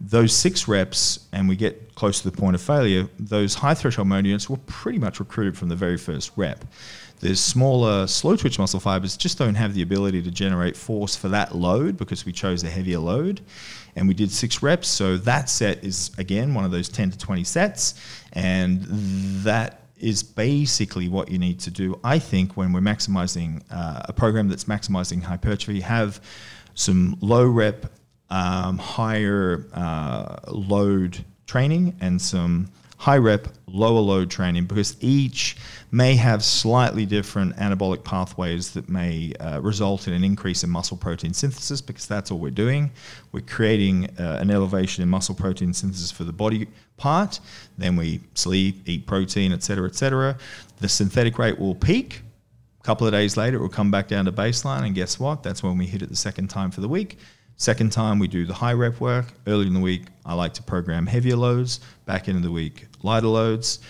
those 0.00 0.34
six 0.34 0.66
reps, 0.66 1.26
and 1.32 1.48
we 1.48 1.56
get 1.56 1.94
close 1.94 2.22
to 2.22 2.30
the 2.30 2.36
point 2.36 2.54
of 2.54 2.62
failure, 2.62 3.08
those 3.18 3.54
high 3.54 3.74
threshold 3.74 4.08
motor 4.08 4.28
units 4.28 4.48
were 4.48 4.56
pretty 4.66 4.98
much 4.98 5.20
recruited 5.20 5.58
from 5.58 5.68
the 5.68 5.76
very 5.76 5.98
first 5.98 6.32
rep. 6.36 6.64
The 7.20 7.36
smaller, 7.36 8.06
slow 8.06 8.34
twitch 8.34 8.58
muscle 8.58 8.80
fibers 8.80 9.14
just 9.14 9.36
don't 9.36 9.54
have 9.54 9.74
the 9.74 9.82
ability 9.82 10.22
to 10.22 10.30
generate 10.30 10.74
force 10.74 11.14
for 11.14 11.28
that 11.28 11.54
load 11.54 11.98
because 11.98 12.24
we 12.24 12.32
chose 12.32 12.64
a 12.64 12.70
heavier 12.70 12.98
load. 12.98 13.42
And 13.94 14.08
we 14.08 14.14
did 14.14 14.30
six 14.30 14.62
reps. 14.62 14.88
So 14.88 15.18
that 15.18 15.50
set 15.50 15.84
is, 15.84 16.12
again, 16.16 16.54
one 16.54 16.64
of 16.64 16.70
those 16.70 16.88
10 16.88 17.10
to 17.10 17.18
20 17.18 17.44
sets. 17.44 18.00
And 18.32 18.82
that 19.44 19.79
is 20.00 20.22
basically 20.22 21.08
what 21.08 21.30
you 21.30 21.38
need 21.38 21.60
to 21.60 21.70
do. 21.70 21.98
I 22.02 22.18
think 22.18 22.56
when 22.56 22.72
we're 22.72 22.80
maximizing 22.80 23.62
uh, 23.70 24.02
a 24.04 24.12
program 24.12 24.48
that's 24.48 24.64
maximizing 24.64 25.22
hypertrophy, 25.22 25.80
have 25.80 26.20
some 26.74 27.16
low 27.20 27.46
rep, 27.46 27.86
um, 28.30 28.78
higher 28.78 29.66
uh, 29.74 30.36
load 30.48 31.24
training 31.46 31.96
and 32.00 32.20
some 32.20 32.70
high 33.00 33.16
rep, 33.16 33.48
lower 33.66 33.98
load 33.98 34.30
training 34.30 34.66
because 34.66 34.94
each 35.00 35.56
may 35.90 36.14
have 36.14 36.44
slightly 36.44 37.06
different 37.06 37.56
anabolic 37.56 38.04
pathways 38.04 38.72
that 38.72 38.90
may 38.90 39.32
uh, 39.40 39.58
result 39.60 40.06
in 40.06 40.12
an 40.12 40.22
increase 40.22 40.62
in 40.64 40.68
muscle 40.68 40.98
protein 40.98 41.32
synthesis 41.32 41.80
because 41.80 42.06
that's 42.06 42.30
all 42.30 42.38
we're 42.38 42.50
doing. 42.50 42.90
We're 43.32 43.40
creating 43.40 44.10
uh, 44.18 44.38
an 44.40 44.50
elevation 44.50 45.02
in 45.02 45.08
muscle 45.08 45.34
protein 45.34 45.72
synthesis 45.72 46.10
for 46.10 46.24
the 46.24 46.32
body 46.32 46.68
part. 47.00 47.40
Then 47.78 47.96
we 47.96 48.20
sleep, 48.34 48.88
eat 48.88 49.06
protein, 49.06 49.52
etc., 49.52 49.88
etc. 49.88 50.36
The 50.78 50.88
synthetic 50.88 51.38
rate 51.38 51.58
will 51.58 51.74
peak. 51.74 52.22
A 52.78 52.82
couple 52.84 53.06
of 53.06 53.12
days 53.12 53.36
later, 53.36 53.56
it 53.56 53.60
will 53.60 53.68
come 53.68 53.90
back 53.90 54.06
down 54.06 54.26
to 54.26 54.32
baseline, 54.32 54.84
and 54.84 54.94
guess 54.94 55.18
what? 55.18 55.42
That's 55.42 55.62
when 55.62 55.76
we 55.76 55.86
hit 55.86 56.02
it 56.02 56.08
the 56.08 56.16
second 56.16 56.48
time 56.48 56.70
for 56.70 56.80
the 56.80 56.88
week. 56.88 57.18
Second 57.56 57.92
time, 57.92 58.18
we 58.18 58.28
do 58.28 58.46
the 58.46 58.54
high 58.54 58.72
rep 58.72 59.00
work. 59.00 59.26
Early 59.46 59.66
in 59.66 59.74
the 59.74 59.80
week, 59.80 60.04
I 60.24 60.32
like 60.34 60.54
to 60.54 60.62
program 60.62 61.06
heavier 61.06 61.36
loads. 61.36 61.80
Back 62.06 62.28
end 62.28 62.38
of 62.38 62.42
the 62.42 62.50
week, 62.50 62.86
lighter 63.02 63.26
loads. 63.26 63.80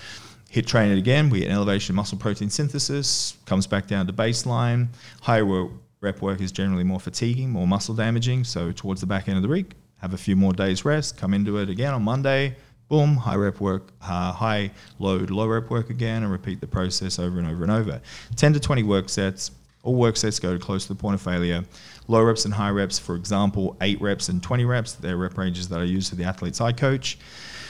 Hit 0.49 0.67
train 0.67 0.91
it 0.91 0.99
again. 0.99 1.31
We 1.31 1.41
get 1.41 1.51
an 1.51 1.55
elevation 1.55 1.93
of 1.93 1.97
muscle 1.97 2.19
protein 2.19 2.51
synthesis, 2.51 3.37
comes 3.47 3.69
back 3.69 3.87
down 3.87 4.09
to 4.09 4.13
baseline. 4.13 4.89
Higher 5.21 5.69
rep 6.01 6.21
work 6.21 6.41
is 6.41 6.51
generally 6.51 6.83
more 6.83 6.99
fatiguing, 6.99 7.51
more 7.51 7.69
muscle 7.69 7.95
damaging. 7.95 8.43
So, 8.43 8.73
towards 8.73 9.01
the 9.01 9.07
back 9.07 9.29
end 9.29 9.37
of 9.37 9.43
the 9.43 9.49
week, 9.49 9.75
have 9.99 10.15
a 10.15 10.19
few 10.19 10.35
more 10.35 10.53
days 10.53 10.85
rest, 10.85 11.17
come 11.17 11.35
into 11.35 11.59
it 11.59 11.69
again 11.69 11.95
on 11.95 12.03
Monday, 12.03 12.57
boom, 12.91 13.17
high 13.17 13.37
rep 13.37 13.61
work, 13.61 13.93
uh, 14.03 14.33
high 14.33 14.71
load, 14.99 15.31
low 15.31 15.47
rep 15.47 15.71
work 15.71 15.89
again, 15.89 16.25
and 16.25 16.31
repeat 16.31 16.61
the 16.61 16.67
process 16.67 17.19
over 17.19 17.39
and 17.39 17.49
over 17.49 17.63
and 17.63 17.73
over. 17.73 18.03
10 18.37 18.53
to 18.53 18.61
20 18.61 18.83
work 18.83 19.09
sets, 19.09 19.53
all 19.83 19.95
work 19.95 20.17
sets 20.17 20.39
go 20.39 20.59
close 20.59 20.87
to 20.87 20.93
the 20.93 21.01
point 21.01 21.15
of 21.15 21.23
failure. 21.23 21.65
Low 22.09 22.23
reps 22.23 22.45
and 22.45 22.53
high 22.53 22.71
reps, 22.71 22.99
for 22.99 23.15
example, 23.15 23.77
8 23.81 24.01
reps 24.03 24.29
and 24.29 24.43
20 24.43 24.65
reps, 24.65 24.93
they're 24.95 25.17
rep 25.17 25.39
ranges 25.39 25.69
that 25.69 25.81
I 25.81 25.85
use 25.85 26.11
for 26.11 26.17
the 26.17 26.25
athletes 26.25 26.61
I 26.61 26.73
coach. 26.73 27.17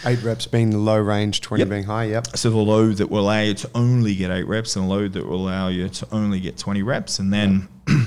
Eight 0.06 0.22
reps 0.22 0.46
being 0.46 0.70
the 0.70 0.78
low 0.78 0.98
range, 0.98 1.42
20 1.42 1.60
yep. 1.60 1.68
being 1.68 1.84
high, 1.84 2.04
yep. 2.04 2.26
So 2.34 2.48
the 2.48 2.56
load 2.56 2.96
that 2.96 3.10
will 3.10 3.20
allow 3.20 3.42
you 3.42 3.52
to 3.52 3.70
only 3.74 4.14
get 4.14 4.30
8 4.30 4.44
reps 4.44 4.74
and 4.74 4.86
a 4.86 4.88
load 4.88 5.12
that 5.12 5.26
will 5.26 5.46
allow 5.46 5.68
you 5.68 5.90
to 5.90 6.08
only 6.10 6.40
get 6.40 6.56
20 6.56 6.82
reps. 6.82 7.18
And 7.18 7.30
then 7.30 7.68
yep. 7.86 7.98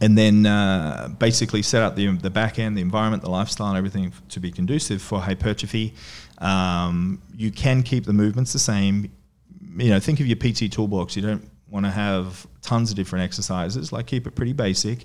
and 0.00 0.16
then 0.16 0.46
uh, 0.46 1.08
basically 1.18 1.62
set 1.62 1.82
up 1.82 1.94
the, 1.94 2.08
the 2.16 2.30
back 2.30 2.58
end, 2.58 2.76
the 2.76 2.80
environment, 2.80 3.22
the 3.22 3.30
lifestyle, 3.30 3.68
and 3.68 3.76
everything 3.76 4.12
to 4.30 4.40
be 4.40 4.50
conducive 4.50 5.02
for 5.02 5.20
hypertrophy. 5.20 5.94
Um, 6.40 7.20
you 7.36 7.50
can 7.50 7.82
keep 7.82 8.04
the 8.04 8.12
movements 8.12 8.52
the 8.52 8.58
same. 8.58 9.12
You 9.76 9.90
know, 9.90 10.00
think 10.00 10.20
of 10.20 10.26
your 10.26 10.36
PT 10.36 10.72
toolbox. 10.72 11.16
You 11.16 11.22
don't 11.22 11.50
want 11.70 11.86
to 11.86 11.90
have 11.90 12.46
tons 12.62 12.90
of 12.90 12.96
different 12.96 13.24
exercises. 13.24 13.92
Like 13.92 14.06
keep 14.06 14.26
it 14.26 14.34
pretty 14.34 14.52
basic. 14.52 15.04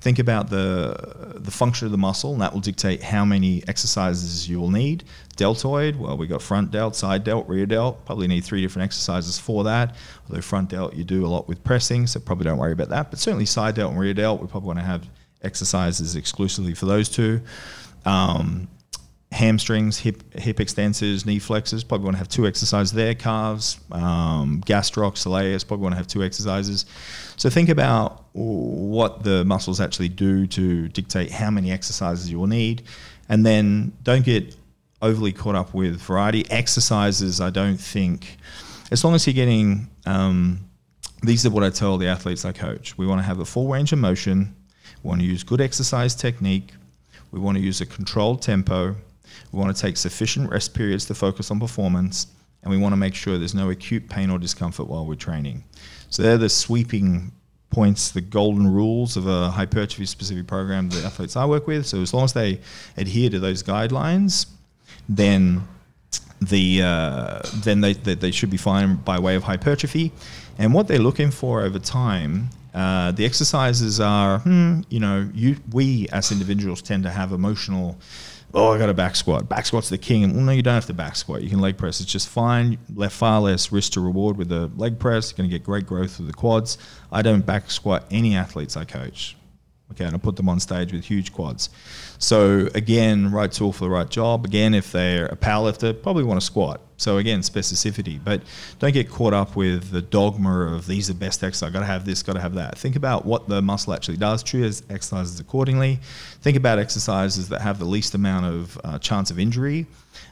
Think 0.00 0.18
about 0.18 0.50
the 0.50 1.34
the 1.36 1.50
function 1.50 1.86
of 1.86 1.92
the 1.92 1.98
muscle, 1.98 2.32
and 2.32 2.40
that 2.40 2.52
will 2.52 2.60
dictate 2.60 3.02
how 3.02 3.24
many 3.24 3.62
exercises 3.66 4.48
you 4.48 4.60
will 4.60 4.70
need. 4.70 5.04
Deltoid, 5.36 5.96
well, 5.96 6.16
we 6.16 6.26
got 6.26 6.42
front 6.42 6.70
delt, 6.70 6.94
side 6.94 7.24
delt, 7.24 7.48
rear 7.48 7.66
delt. 7.66 8.04
Probably 8.04 8.26
need 8.26 8.44
three 8.44 8.60
different 8.60 8.84
exercises 8.84 9.38
for 9.38 9.64
that. 9.64 9.96
Although 10.28 10.42
front 10.42 10.70
delt, 10.70 10.94
you 10.94 11.04
do 11.04 11.26
a 11.26 11.28
lot 11.28 11.48
with 11.48 11.62
pressing, 11.64 12.06
so 12.06 12.20
probably 12.20 12.44
don't 12.44 12.58
worry 12.58 12.72
about 12.72 12.90
that. 12.90 13.10
But 13.10 13.18
certainly 13.18 13.46
side 13.46 13.74
delt 13.74 13.92
and 13.92 14.00
rear 14.00 14.14
delt, 14.14 14.40
we 14.40 14.46
probably 14.46 14.68
want 14.68 14.78
to 14.78 14.84
have 14.84 15.08
exercises 15.42 16.14
exclusively 16.14 16.74
for 16.74 16.86
those 16.86 17.08
two. 17.08 17.40
Um, 18.04 18.68
hamstrings, 19.36 19.98
hip 19.98 20.22
hip 20.34 20.56
extensors, 20.56 21.26
knee 21.26 21.38
flexors. 21.38 21.84
Probably 21.84 22.06
want 22.06 22.14
to 22.14 22.18
have 22.18 22.28
two 22.28 22.46
exercises 22.46 22.92
there. 22.92 23.14
Calves, 23.14 23.78
um, 23.92 24.62
gastroc, 24.66 25.12
soleus. 25.12 25.66
Probably 25.66 25.84
want 25.84 25.92
to 25.92 25.98
have 25.98 26.06
two 26.06 26.24
exercises. 26.24 26.86
So 27.36 27.50
think 27.50 27.68
about 27.68 28.24
what 28.32 29.22
the 29.22 29.44
muscles 29.44 29.78
actually 29.80 30.08
do 30.08 30.46
to 30.48 30.88
dictate 30.88 31.30
how 31.30 31.50
many 31.50 31.70
exercises 31.70 32.30
you 32.30 32.38
will 32.38 32.46
need, 32.46 32.82
and 33.28 33.44
then 33.44 33.92
don't 34.02 34.24
get 34.24 34.56
overly 35.02 35.32
caught 35.32 35.54
up 35.54 35.74
with 35.74 36.00
variety 36.00 36.50
exercises. 36.50 37.40
I 37.40 37.50
don't 37.50 37.76
think, 37.76 38.38
as 38.90 39.04
long 39.04 39.14
as 39.14 39.26
you're 39.26 39.34
getting. 39.34 39.88
Um, 40.06 40.60
these 41.22 41.46
are 41.46 41.50
what 41.50 41.64
I 41.64 41.70
tell 41.70 41.96
the 41.96 42.06
athletes 42.06 42.44
I 42.44 42.52
coach. 42.52 42.96
We 42.98 43.06
want 43.06 43.20
to 43.20 43.24
have 43.24 43.40
a 43.40 43.44
full 43.44 43.68
range 43.68 43.92
of 43.92 43.98
motion. 43.98 44.54
We 45.02 45.08
want 45.08 45.20
to 45.20 45.26
use 45.26 45.42
good 45.42 45.60
exercise 45.60 46.14
technique. 46.14 46.74
We 47.32 47.40
want 47.40 47.56
to 47.56 47.64
use 47.64 47.80
a 47.80 47.86
controlled 47.86 48.42
tempo 48.42 48.94
we 49.52 49.58
want 49.58 49.74
to 49.74 49.80
take 49.80 49.96
sufficient 49.96 50.50
rest 50.50 50.74
periods 50.74 51.06
to 51.06 51.14
focus 51.14 51.50
on 51.50 51.60
performance, 51.60 52.28
and 52.62 52.70
we 52.70 52.78
want 52.78 52.92
to 52.92 52.96
make 52.96 53.14
sure 53.14 53.38
there's 53.38 53.54
no 53.54 53.70
acute 53.70 54.08
pain 54.08 54.30
or 54.30 54.38
discomfort 54.38 54.88
while 54.88 55.06
we're 55.06 55.14
training. 55.14 55.64
So 56.10 56.22
they're 56.22 56.38
the 56.38 56.48
sweeping 56.48 57.32
points, 57.70 58.10
the 58.10 58.20
golden 58.20 58.66
rules 58.66 59.16
of 59.16 59.26
a 59.26 59.50
hypertrophy 59.50 60.06
specific 60.06 60.46
program 60.46 60.88
the 60.88 61.04
athletes 61.04 61.36
I 61.36 61.44
work 61.44 61.66
with. 61.66 61.86
So 61.86 62.00
as 62.00 62.14
long 62.14 62.24
as 62.24 62.32
they 62.32 62.60
adhere 62.96 63.30
to 63.30 63.38
those 63.38 63.62
guidelines, 63.62 64.46
then 65.08 65.66
the 66.40 66.82
uh, 66.82 67.40
then 67.54 67.80
they, 67.80 67.94
they, 67.94 68.14
they 68.14 68.30
should 68.30 68.50
be 68.50 68.56
fine 68.56 68.96
by 68.96 69.18
way 69.18 69.36
of 69.36 69.42
hypertrophy. 69.42 70.12
And 70.58 70.72
what 70.72 70.88
they're 70.88 70.98
looking 70.98 71.30
for 71.30 71.62
over 71.62 71.78
time 71.78 72.50
uh, 72.76 73.10
the 73.12 73.24
exercises 73.24 74.00
are, 74.00 74.40
hmm, 74.40 74.82
you 74.90 75.00
know, 75.00 75.26
you, 75.32 75.56
we 75.72 76.06
as 76.12 76.30
individuals 76.30 76.82
tend 76.82 77.04
to 77.04 77.10
have 77.10 77.32
emotional 77.32 77.96
oh, 78.56 78.72
I 78.72 78.78
got 78.78 78.88
a 78.88 78.94
back 78.94 79.14
squat. 79.14 79.48
Back 79.48 79.66
squat's 79.66 79.90
the 79.90 79.98
king. 79.98 80.34
Well, 80.34 80.44
no, 80.44 80.52
you 80.52 80.62
don't 80.62 80.74
have 80.74 80.86
to 80.86 80.94
back 80.94 81.14
squat. 81.14 81.42
You 81.42 81.50
can 81.50 81.60
leg 81.60 81.76
press. 81.76 82.00
It's 82.00 82.10
just 82.10 82.28
fine. 82.28 82.78
Left 82.94 83.14
far 83.14 83.40
less 83.40 83.70
risk 83.70 83.92
to 83.92 84.00
reward 84.00 84.38
with 84.38 84.48
the 84.48 84.70
leg 84.76 84.98
press. 84.98 85.30
You're 85.30 85.36
going 85.36 85.50
to 85.50 85.54
get 85.56 85.62
great 85.62 85.86
growth 85.86 86.18
with 86.18 86.26
the 86.26 86.32
quads. 86.32 86.78
I 87.12 87.20
don't 87.22 87.44
back 87.44 87.70
squat 87.70 88.06
any 88.10 88.34
athletes 88.34 88.76
I 88.76 88.84
coach. 88.84 89.36
Okay, 89.92 90.04
and 90.04 90.14
I 90.14 90.18
put 90.18 90.36
them 90.36 90.48
on 90.48 90.58
stage 90.58 90.92
with 90.92 91.04
huge 91.04 91.32
quads. 91.32 91.68
So 92.18 92.68
again, 92.74 93.30
right 93.30 93.50
tool 93.50 93.72
for 93.72 93.84
the 93.84 93.90
right 93.90 94.08
job. 94.08 94.44
Again, 94.44 94.74
if 94.74 94.92
they're 94.92 95.26
a 95.26 95.36
powerlifter, 95.36 96.00
probably 96.02 96.24
want 96.24 96.40
to 96.40 96.46
squat. 96.46 96.80
So 96.98 97.18
again, 97.18 97.40
specificity, 97.40 98.18
but 98.22 98.40
don't 98.78 98.94
get 98.94 99.10
caught 99.10 99.34
up 99.34 99.54
with 99.54 99.90
the 99.90 100.00
dogma 100.00 100.74
of 100.74 100.86
these 100.86 101.10
are 101.10 101.12
the 101.12 101.18
best 101.18 101.44
exercise. 101.44 101.70
Got 101.70 101.80
to 101.80 101.86
have 101.86 102.06
this, 102.06 102.22
got 102.22 102.34
to 102.34 102.40
have 102.40 102.54
that. 102.54 102.78
Think 102.78 102.96
about 102.96 103.26
what 103.26 103.48
the 103.48 103.60
muscle 103.60 103.92
actually 103.92 104.16
does. 104.16 104.42
Choose 104.42 104.82
exercises 104.88 105.38
accordingly. 105.38 106.00
Think 106.40 106.56
about 106.56 106.78
exercises 106.78 107.50
that 107.50 107.60
have 107.60 107.78
the 107.78 107.84
least 107.84 108.14
amount 108.14 108.46
of 108.46 108.80
uh, 108.82 108.98
chance 108.98 109.30
of 109.30 109.38
injury. 109.38 109.86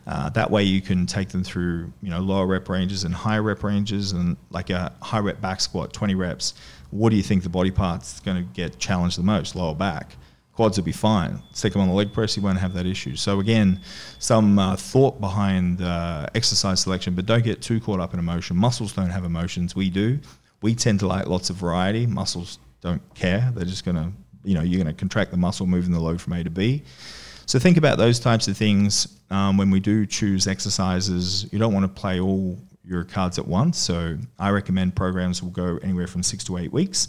Uh, 0.07 0.31
that 0.31 0.51
way, 0.51 0.63
you 0.63 0.81
can 0.81 1.05
take 1.05 1.29
them 1.29 1.45
through 1.45 1.93
you 2.03 2.09
know 2.09 2.21
lower 2.21 2.47
rep 2.47 2.67
ranges 2.71 3.05
and 3.05 3.15
higher 3.15 3.43
rep 3.43 3.63
ranges, 3.63 4.13
and 4.13 4.39
like 4.51 4.71
a 4.71 4.91
high 5.03 5.19
rep 5.19 5.43
back 5.43 5.61
squat, 5.61 5.93
20 5.93 6.15
reps. 6.15 6.55
What 6.91 7.11
do 7.11 7.17
you 7.17 7.23
think 7.23 7.43
the 7.43 7.51
body 7.51 7.71
part's 7.73 8.21
going 8.21 8.39
to 8.39 8.55
get 8.55 8.79
challenged 8.79 9.19
the 9.19 9.23
most? 9.23 9.55
Lower 9.55 9.75
back 9.75 10.17
quads 10.55 10.77
will 10.77 10.85
be 10.85 10.93
fine. 10.93 11.43
Stick 11.53 11.73
them 11.73 11.83
on 11.83 11.89
the 11.89 11.95
leg 11.95 12.13
press, 12.13 12.37
you 12.37 12.43
won't 12.43 12.59
have 12.59 12.75
that 12.75 12.87
issue. 12.87 13.17
So 13.17 13.41
again, 13.41 13.81
some 14.19 14.59
uh, 14.59 14.77
thought 14.77 15.21
behind 15.21 15.83
uh, 15.83 16.27
exercise 16.35 16.81
selection, 16.81 17.15
but 17.15 17.27
don't 17.27 17.45
get 17.45 17.61
too 17.61 17.81
caught 17.81 18.01
up 18.01 18.15
in 18.15 18.21
emotion. 18.21 18.57
Muscles 18.57 18.93
don't 18.93 19.11
have 19.11 19.25
emotions. 19.25 19.75
We 19.75 19.91
do. 19.91 20.19
We 20.63 20.75
tend 20.75 21.01
to 21.01 21.07
like 21.07 21.27
lots 21.27 21.51
of 21.51 21.57
variety. 21.57 22.07
Muscles 22.07 22.59
don't 22.81 23.03
care. 23.15 23.51
They're 23.55 23.65
just 23.65 23.85
going 23.85 23.97
to, 23.97 24.13
you 24.45 24.55
know, 24.55 24.63
you're 24.63 24.83
going 24.83 24.95
to 24.95 24.99
contract 24.99 25.31
the 25.31 25.37
muscle, 25.37 25.67
moving 25.67 25.93
the 25.93 26.01
load 26.01 26.21
from 26.21 26.35
A 26.35 26.45
to 26.45 26.51
B. 26.51 26.83
So 27.47 27.59
think 27.59 27.77
about 27.77 27.99
those 27.99 28.19
types 28.19 28.49
of 28.49 28.57
things 28.57 29.21
um, 29.31 29.59
when 29.59 29.71
we 29.71 29.81
do 29.81 30.07
choose 30.07 30.47
exercises. 30.47 31.47
You 31.53 31.59
don't 31.59 31.75
want 31.75 31.85
to 31.85 32.01
play 32.01 32.21
all 32.21 32.59
your 32.85 33.05
cards 33.05 33.39
at 33.39 33.47
once. 33.47 33.79
So 33.79 34.17
I 34.39 34.51
recommend 34.51 34.95
programs 34.95 35.43
will 35.43 35.51
go 35.51 35.79
anywhere 35.83 36.07
from 36.07 36.23
six 36.23 36.45
to 36.45 36.59
eight 36.59 36.73
weeks. 36.73 37.09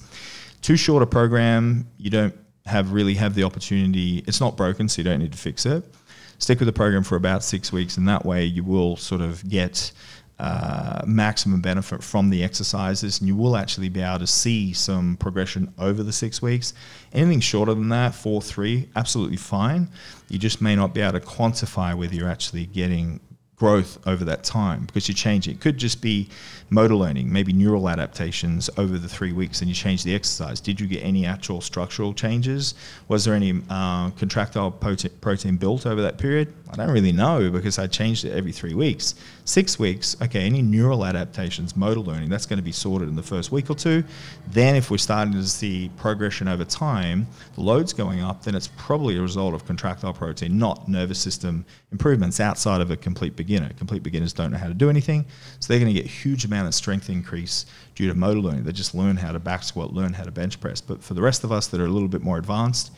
Too 0.61 0.75
short 0.75 1.03
a 1.03 1.05
program, 1.05 1.87
you 1.97 2.09
don't 2.09 2.35
have 2.65 2.91
really 2.91 3.13
have 3.15 3.35
the 3.35 3.43
opportunity. 3.43 4.23
It's 4.27 4.41
not 4.41 4.57
broken, 4.57 4.89
so 4.89 4.99
you 4.99 5.03
don't 5.03 5.19
need 5.19 5.31
to 5.31 5.37
fix 5.37 5.65
it. 5.65 5.83
Stick 6.39 6.59
with 6.59 6.67
the 6.67 6.73
program 6.73 7.03
for 7.03 7.15
about 7.15 7.43
six 7.43 7.71
weeks, 7.71 7.97
and 7.97 8.07
that 8.07 8.25
way 8.25 8.43
you 8.43 8.63
will 8.63 8.97
sort 8.97 9.21
of 9.21 9.47
get 9.47 9.91
uh, 10.37 11.01
maximum 11.05 11.61
benefit 11.61 12.03
from 12.03 12.29
the 12.29 12.43
exercises, 12.43 13.19
and 13.19 13.27
you 13.27 13.35
will 13.35 13.55
actually 13.55 13.87
be 13.87 14.01
able 14.01 14.19
to 14.19 14.27
see 14.27 14.73
some 14.73 15.15
progression 15.17 15.73
over 15.79 16.03
the 16.03 16.11
six 16.11 16.41
weeks. 16.41 16.73
Anything 17.13 17.39
shorter 17.39 17.73
than 17.73 17.89
that, 17.89 18.13
four, 18.13 18.41
three, 18.41 18.89
absolutely 18.95 19.37
fine. 19.37 19.87
You 20.27 20.37
just 20.37 20.61
may 20.61 20.75
not 20.75 20.93
be 20.93 21.01
able 21.01 21.19
to 21.19 21.25
quantify 21.25 21.95
whether 21.95 22.13
you're 22.13 22.29
actually 22.29 22.65
getting 22.65 23.21
growth 23.55 23.97
over 24.05 24.25
that 24.25 24.43
time 24.43 24.85
because 24.85 25.07
you 25.07 25.13
change 25.13 25.47
it. 25.47 25.51
It 25.51 25.59
could 25.61 25.77
just 25.77 26.01
be 26.01 26.29
motor 26.69 26.95
learning, 26.95 27.31
maybe 27.31 27.53
neural 27.53 27.87
adaptations 27.87 28.69
over 28.77 28.97
the 28.97 29.07
three 29.07 29.31
weeks, 29.31 29.61
and 29.61 29.69
you 29.69 29.75
change 29.75 30.03
the 30.03 30.13
exercise. 30.13 30.59
Did 30.59 30.79
you 30.79 30.87
get 30.87 31.03
any 31.03 31.25
actual 31.25 31.61
structural 31.61 32.13
changes? 32.13 32.75
Was 33.07 33.23
there 33.23 33.33
any 33.33 33.61
uh, 33.69 34.09
contractile 34.11 34.71
protein 34.71 35.57
built 35.57 35.85
over 35.85 36.01
that 36.01 36.17
period? 36.17 36.53
I 36.69 36.75
don't 36.75 36.89
really 36.89 37.13
know 37.13 37.49
because 37.49 37.79
I 37.79 37.87
changed 37.87 38.25
it 38.25 38.31
every 38.31 38.51
three 38.51 38.73
weeks. 38.73 39.15
Six 39.47 39.77
weeks, 39.77 40.17
okay, 40.23 40.41
any 40.41 40.63
neural 40.63 41.05
adaptations, 41.05 41.75
motor 41.75 41.99
learning, 41.99 42.29
that's 42.29 42.47
going 42.47 42.57
to 42.57 42.63
be 42.63 42.71
sorted 42.71 43.07
in 43.07 43.15
the 43.15 43.21
first 43.21 43.51
week 43.51 43.69
or 43.69 43.75
two. 43.75 44.03
Then, 44.47 44.75
if 44.75 44.89
we're 44.89 44.97
starting 44.97 45.33
to 45.33 45.43
see 45.43 45.91
progression 45.97 46.47
over 46.47 46.65
time, 46.65 47.27
the 47.53 47.61
load's 47.61 47.93
going 47.93 48.21
up, 48.21 48.43
then 48.43 48.55
it's 48.55 48.69
probably 48.69 49.17
a 49.17 49.21
result 49.21 49.53
of 49.53 49.63
contractile 49.63 50.13
protein, 50.13 50.57
not 50.57 50.89
nervous 50.89 51.19
system 51.19 51.63
improvements 51.91 52.39
outside 52.39 52.81
of 52.81 52.89
a 52.89 52.97
complete 52.97 53.35
beginner. 53.35 53.69
Complete 53.77 54.01
beginners 54.01 54.33
don't 54.33 54.51
know 54.51 54.57
how 54.57 54.67
to 54.67 54.73
do 54.73 54.89
anything, 54.89 55.23
so 55.59 55.71
they're 55.71 55.79
going 55.79 55.93
to 55.93 56.01
get 56.01 56.09
huge 56.09 56.43
amount 56.43 56.67
of 56.67 56.73
strength 56.73 57.11
increase 57.11 57.67
due 57.93 58.07
to 58.07 58.15
motor 58.15 58.39
learning. 58.39 58.63
They 58.63 58.71
just 58.71 58.95
learn 58.95 59.15
how 59.15 59.31
to 59.31 59.39
back 59.39 59.61
squat, 59.61 59.93
learn 59.93 60.13
how 60.13 60.23
to 60.23 60.31
bench 60.31 60.59
press. 60.59 60.81
But 60.81 61.03
for 61.03 61.13
the 61.13 61.21
rest 61.21 61.43
of 61.43 61.51
us 61.51 61.67
that 61.67 61.79
are 61.79 61.85
a 61.85 61.89
little 61.89 62.09
bit 62.09 62.23
more 62.23 62.39
advanced, 62.39 62.91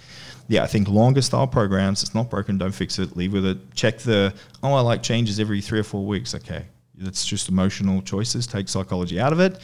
yeah, 0.48 0.64
I 0.64 0.68
think 0.68 0.88
longer 0.88 1.22
style 1.22 1.48
programs, 1.48 2.04
it's 2.04 2.16
not 2.16 2.30
broken, 2.30 2.58
don't 2.58 2.72
fix 2.72 3.00
it, 3.00 3.18
leave 3.18 3.34
with 3.34 3.46
it. 3.46 3.74
Check 3.74 4.00
the, 4.00 4.34
oh, 4.64 4.74
I 4.74 4.82
like 4.82 5.04
changes 5.04 5.40
every 5.40 5.62
three 5.62 5.80
or 5.80 5.84
four 5.84 6.06
weeks. 6.06 6.34
Okay, 6.34 6.66
that's 6.96 7.26
just 7.26 7.50
emotional 7.50 8.02
choices, 8.02 8.48
take 8.48 8.70
psychology 8.70 9.20
out 9.20 9.34
of 9.34 9.40
it. 9.40 9.60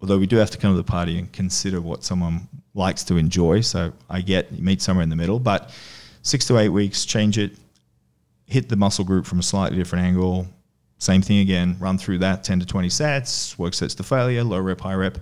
Although 0.00 0.18
we 0.18 0.26
do 0.26 0.36
have 0.36 0.50
to 0.50 0.58
come 0.58 0.72
to 0.72 0.76
the 0.76 0.84
party 0.84 1.18
and 1.18 1.32
consider 1.32 1.80
what 1.80 2.04
someone 2.04 2.48
likes 2.74 3.02
to 3.04 3.16
enjoy. 3.16 3.60
So 3.62 3.92
I 4.10 4.20
get 4.20 4.52
you 4.52 4.62
meet 4.62 4.82
somewhere 4.82 5.04
in 5.04 5.08
the 5.08 5.16
middle, 5.16 5.38
but 5.38 5.70
six 6.22 6.44
to 6.46 6.58
eight 6.58 6.68
weeks, 6.68 7.04
change 7.04 7.38
it, 7.38 7.52
hit 8.46 8.68
the 8.68 8.76
muscle 8.76 9.04
group 9.04 9.26
from 9.26 9.38
a 9.38 9.42
slightly 9.42 9.78
different 9.78 10.04
angle. 10.04 10.46
Same 10.98 11.22
thing 11.22 11.38
again, 11.38 11.76
run 11.78 11.98
through 11.98 12.18
that 12.18 12.42
10 12.42 12.60
to 12.60 12.66
20 12.66 12.88
sets, 12.88 13.58
work 13.58 13.74
sets 13.74 13.94
to 13.94 14.02
failure, 14.02 14.42
low 14.42 14.58
rep, 14.58 14.80
high 14.80 14.94
rep 14.94 15.18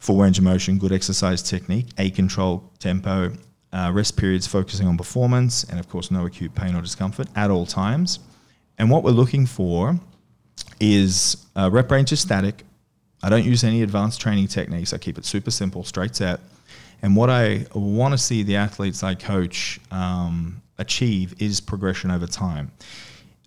full 0.00 0.16
range 0.16 0.38
of 0.38 0.44
motion, 0.44 0.78
good 0.78 0.92
exercise 0.92 1.42
technique, 1.42 1.86
a 1.98 2.10
control 2.10 2.64
tempo, 2.78 3.32
uh, 3.72 3.90
rest 3.94 4.16
periods 4.16 4.46
focusing 4.46 4.88
on 4.88 4.96
performance, 4.96 5.62
and 5.64 5.78
of 5.78 5.88
course, 5.88 6.10
no 6.10 6.26
acute 6.26 6.54
pain 6.54 6.74
or 6.74 6.80
discomfort 6.80 7.28
at 7.36 7.50
all 7.50 7.66
times. 7.66 8.18
And 8.78 8.90
what 8.90 9.04
we're 9.04 9.10
looking 9.10 9.46
for 9.46 10.00
is 10.80 11.46
uh, 11.54 11.70
rep 11.70 11.90
range 11.90 12.12
is 12.12 12.20
static. 12.20 12.64
I 13.22 13.28
don't 13.28 13.44
use 13.44 13.62
any 13.62 13.82
advanced 13.82 14.20
training 14.20 14.48
techniques. 14.48 14.94
I 14.94 14.98
keep 14.98 15.18
it 15.18 15.26
super 15.26 15.50
simple, 15.50 15.84
straight 15.84 16.16
set. 16.16 16.40
And 17.02 17.14
what 17.14 17.28
I 17.28 17.66
want 17.74 18.12
to 18.12 18.18
see 18.18 18.42
the 18.42 18.56
athletes 18.56 19.02
I 19.02 19.14
coach 19.14 19.78
um, 19.90 20.62
achieve 20.78 21.34
is 21.38 21.60
progression 21.60 22.10
over 22.10 22.26
time. 22.26 22.72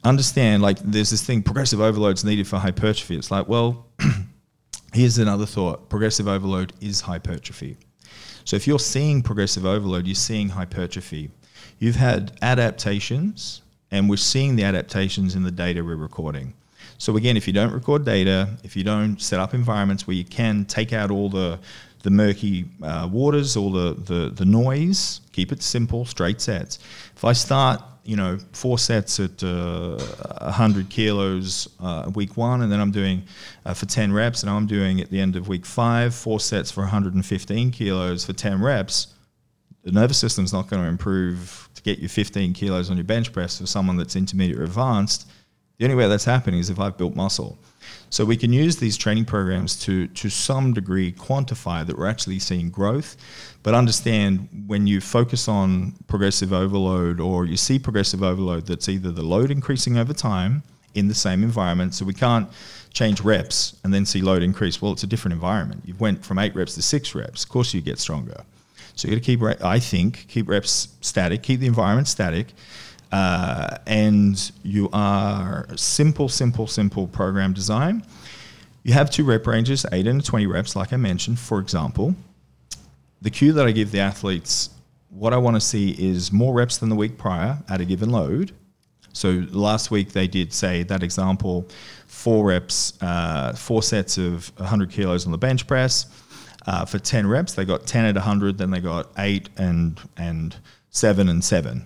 Understand, 0.03 0.61
like, 0.61 0.79
there's 0.79 1.09
this 1.09 1.23
thing, 1.23 1.41
progressive 1.41 1.81
overload 1.81 2.17
is 2.17 2.25
needed 2.25 2.47
for 2.47 2.57
hypertrophy. 2.57 3.17
It's 3.17 3.31
like, 3.31 3.47
well, 3.47 3.87
Here's 4.93 5.17
another 5.17 5.47
thought 5.47 5.89
progressive 5.89 6.27
overload 6.27 6.73
is 6.79 7.01
hypertrophy. 7.01 7.77
So 8.45 8.55
if 8.55 8.67
you're 8.67 8.77
seeing 8.77 9.23
progressive 9.23 9.65
overload, 9.65 10.05
you're 10.05 10.13
seeing 10.13 10.49
hypertrophy. 10.49 11.31
You've 11.79 11.95
had 11.95 12.37
adaptations, 12.43 13.63
and 13.89 14.07
we're 14.07 14.17
seeing 14.17 14.55
the 14.55 14.63
adaptations 14.63 15.35
in 15.35 15.43
the 15.43 15.51
data 15.51 15.83
we're 15.83 15.95
recording. 15.95 16.53
So 16.99 17.17
again, 17.17 17.37
if 17.37 17.47
you 17.47 17.53
don't 17.53 17.73
record 17.73 18.05
data, 18.05 18.49
if 18.63 18.75
you 18.75 18.83
don't 18.83 19.19
set 19.19 19.39
up 19.39 19.55
environments 19.55 20.05
where 20.05 20.15
you 20.15 20.25
can 20.25 20.65
take 20.65 20.93
out 20.93 21.11
all 21.11 21.29
the 21.29 21.59
the 22.03 22.11
murky 22.11 22.65
uh, 22.83 23.07
waters, 23.11 23.57
all 23.57 23.71
the, 23.71 23.93
the 23.93 24.29
the 24.29 24.45
noise, 24.45 25.21
keep 25.31 25.51
it 25.51 25.63
simple, 25.63 26.05
straight 26.05 26.39
sets. 26.39 26.79
If 27.15 27.23
I 27.23 27.33
start 27.33 27.81
you 28.05 28.17
know, 28.17 28.37
four 28.51 28.77
sets 28.77 29.19
at 29.19 29.43
uh, 29.43 29.97
100 30.41 30.89
kilos 30.89 31.69
uh, 31.79 32.11
week 32.13 32.35
one, 32.35 32.61
and 32.61 32.71
then 32.71 32.79
I'm 32.79 32.91
doing 32.91 33.23
uh, 33.65 33.73
for 33.73 33.85
10 33.85 34.11
reps, 34.11 34.43
and 34.43 34.49
I'm 34.49 34.67
doing 34.67 34.99
at 34.99 35.09
the 35.09 35.19
end 35.19 35.35
of 35.35 35.47
week 35.47 35.65
five, 35.65 36.13
four 36.13 36.39
sets 36.39 36.69
for 36.69 36.81
115 36.81 37.71
kilos 37.71 38.25
for 38.25 38.33
10 38.33 38.61
reps. 38.61 39.07
The 39.83 39.91
nervous 39.91 40.17
system's 40.17 40.53
not 40.53 40.67
going 40.67 40.81
to 40.81 40.87
improve 40.87 41.69
to 41.75 41.81
get 41.81 41.99
you 41.99 42.07
15 42.07 42.53
kilos 42.53 42.89
on 42.89 42.97
your 42.97 43.03
bench 43.03 43.31
press 43.31 43.59
for 43.59 43.65
someone 43.65 43.97
that's 43.97 44.15
intermediate 44.15 44.59
or 44.59 44.63
advanced. 44.63 45.29
The 45.77 45.85
only 45.85 45.95
way 45.95 46.07
that's 46.07 46.25
happening 46.25 46.59
is 46.59 46.69
if 46.69 46.79
I've 46.79 46.97
built 46.97 47.15
muscle. 47.15 47.57
So 48.13 48.23
we 48.23 48.37
can 48.37 48.53
use 48.53 48.75
these 48.75 48.95
training 48.95 49.25
programs 49.25 49.75
to 49.85 50.05
to 50.05 50.29
some 50.29 50.71
degree 50.71 51.11
quantify 51.11 51.83
that 51.83 51.97
we're 51.97 52.05
actually 52.05 52.37
seeing 52.37 52.69
growth, 52.69 53.17
but 53.63 53.73
understand 53.73 54.47
when 54.67 54.85
you 54.85 55.01
focus 55.01 55.47
on 55.47 55.95
progressive 56.05 56.53
overload 56.53 57.19
or 57.19 57.47
you 57.47 57.57
see 57.57 57.79
progressive 57.79 58.21
overload 58.21 58.67
that's 58.67 58.87
either 58.87 59.11
the 59.11 59.23
load 59.23 59.49
increasing 59.49 59.97
over 59.97 60.13
time 60.13 60.61
in 60.93 61.07
the 61.07 61.15
same 61.15 61.41
environment. 61.41 61.95
So 61.95 62.05
we 62.05 62.13
can't 62.13 62.47
change 62.91 63.19
reps 63.21 63.77
and 63.83 63.91
then 63.91 64.05
see 64.05 64.21
load 64.21 64.43
increase. 64.43 64.79
Well, 64.79 64.91
it's 64.91 65.01
a 65.01 65.07
different 65.07 65.33
environment. 65.33 65.81
You 65.83 65.95
went 65.97 66.23
from 66.23 66.37
eight 66.37 66.53
reps 66.53 66.75
to 66.75 66.83
six 66.83 67.15
reps. 67.15 67.43
Of 67.43 67.49
course, 67.49 67.73
you 67.73 67.81
get 67.81 67.97
stronger. 67.97 68.43
So 68.95 69.07
you 69.07 69.15
got 69.15 69.23
to 69.23 69.25
keep, 69.25 69.41
I 69.65 69.79
think, 69.79 70.27
keep 70.27 70.47
reps 70.47 70.89
static, 71.01 71.41
keep 71.41 71.61
the 71.61 71.65
environment 71.65 72.07
static, 72.07 72.53
uh, 73.13 73.77
and 73.85 74.51
you 74.63 74.89
are 74.91 75.67
simple, 75.75 76.27
simple, 76.27 76.65
simple 76.65 77.07
program 77.07 77.53
design. 77.53 78.03
You 78.81 78.93
have 78.93 79.11
two 79.11 79.23
rep 79.23 79.45
ranges, 79.45 79.85
eight 79.91 80.07
and 80.07 80.25
20 80.25 80.47
reps, 80.47 80.75
like 80.75 80.91
I 80.93 80.97
mentioned, 80.97 81.37
for 81.37 81.59
example. 81.59 82.15
The 83.21 83.29
cue 83.29 83.53
that 83.53 83.67
I 83.67 83.71
give 83.71 83.91
the 83.91 83.99
athletes, 83.99 84.71
what 85.09 85.31
I 85.31 85.37
want 85.37 85.55
to 85.55 85.61
see 85.61 85.91
is 85.91 86.31
more 86.31 86.55
reps 86.55 86.79
than 86.79 86.89
the 86.89 86.95
week 86.95 87.19
prior 87.19 87.59
at 87.69 87.79
a 87.79 87.85
given 87.85 88.09
load. 88.09 88.51
So 89.13 89.45
last 89.51 89.91
week 89.91 90.11
they 90.11 90.27
did 90.27 90.51
say 90.51 90.81
that 90.81 91.03
example, 91.03 91.69
four 92.07 92.47
reps, 92.47 92.99
uh, 92.99 93.53
four 93.53 93.83
sets 93.83 94.17
of 94.17 94.51
100 94.57 94.89
kilos 94.89 95.27
on 95.27 95.31
the 95.31 95.37
bench 95.37 95.67
press. 95.67 96.07
Uh, 96.65 96.83
for 96.83 96.97
10 96.97 97.27
reps, 97.27 97.53
they 97.53 97.63
got 97.63 97.85
10 97.85 98.05
at 98.05 98.15
100, 98.15 98.57
then 98.57 98.71
they 98.71 98.79
got 98.79 99.11
eight 99.19 99.49
and 99.57 100.01
and 100.17 100.55
seven 100.89 101.29
and 101.29 101.43
seven. 101.43 101.85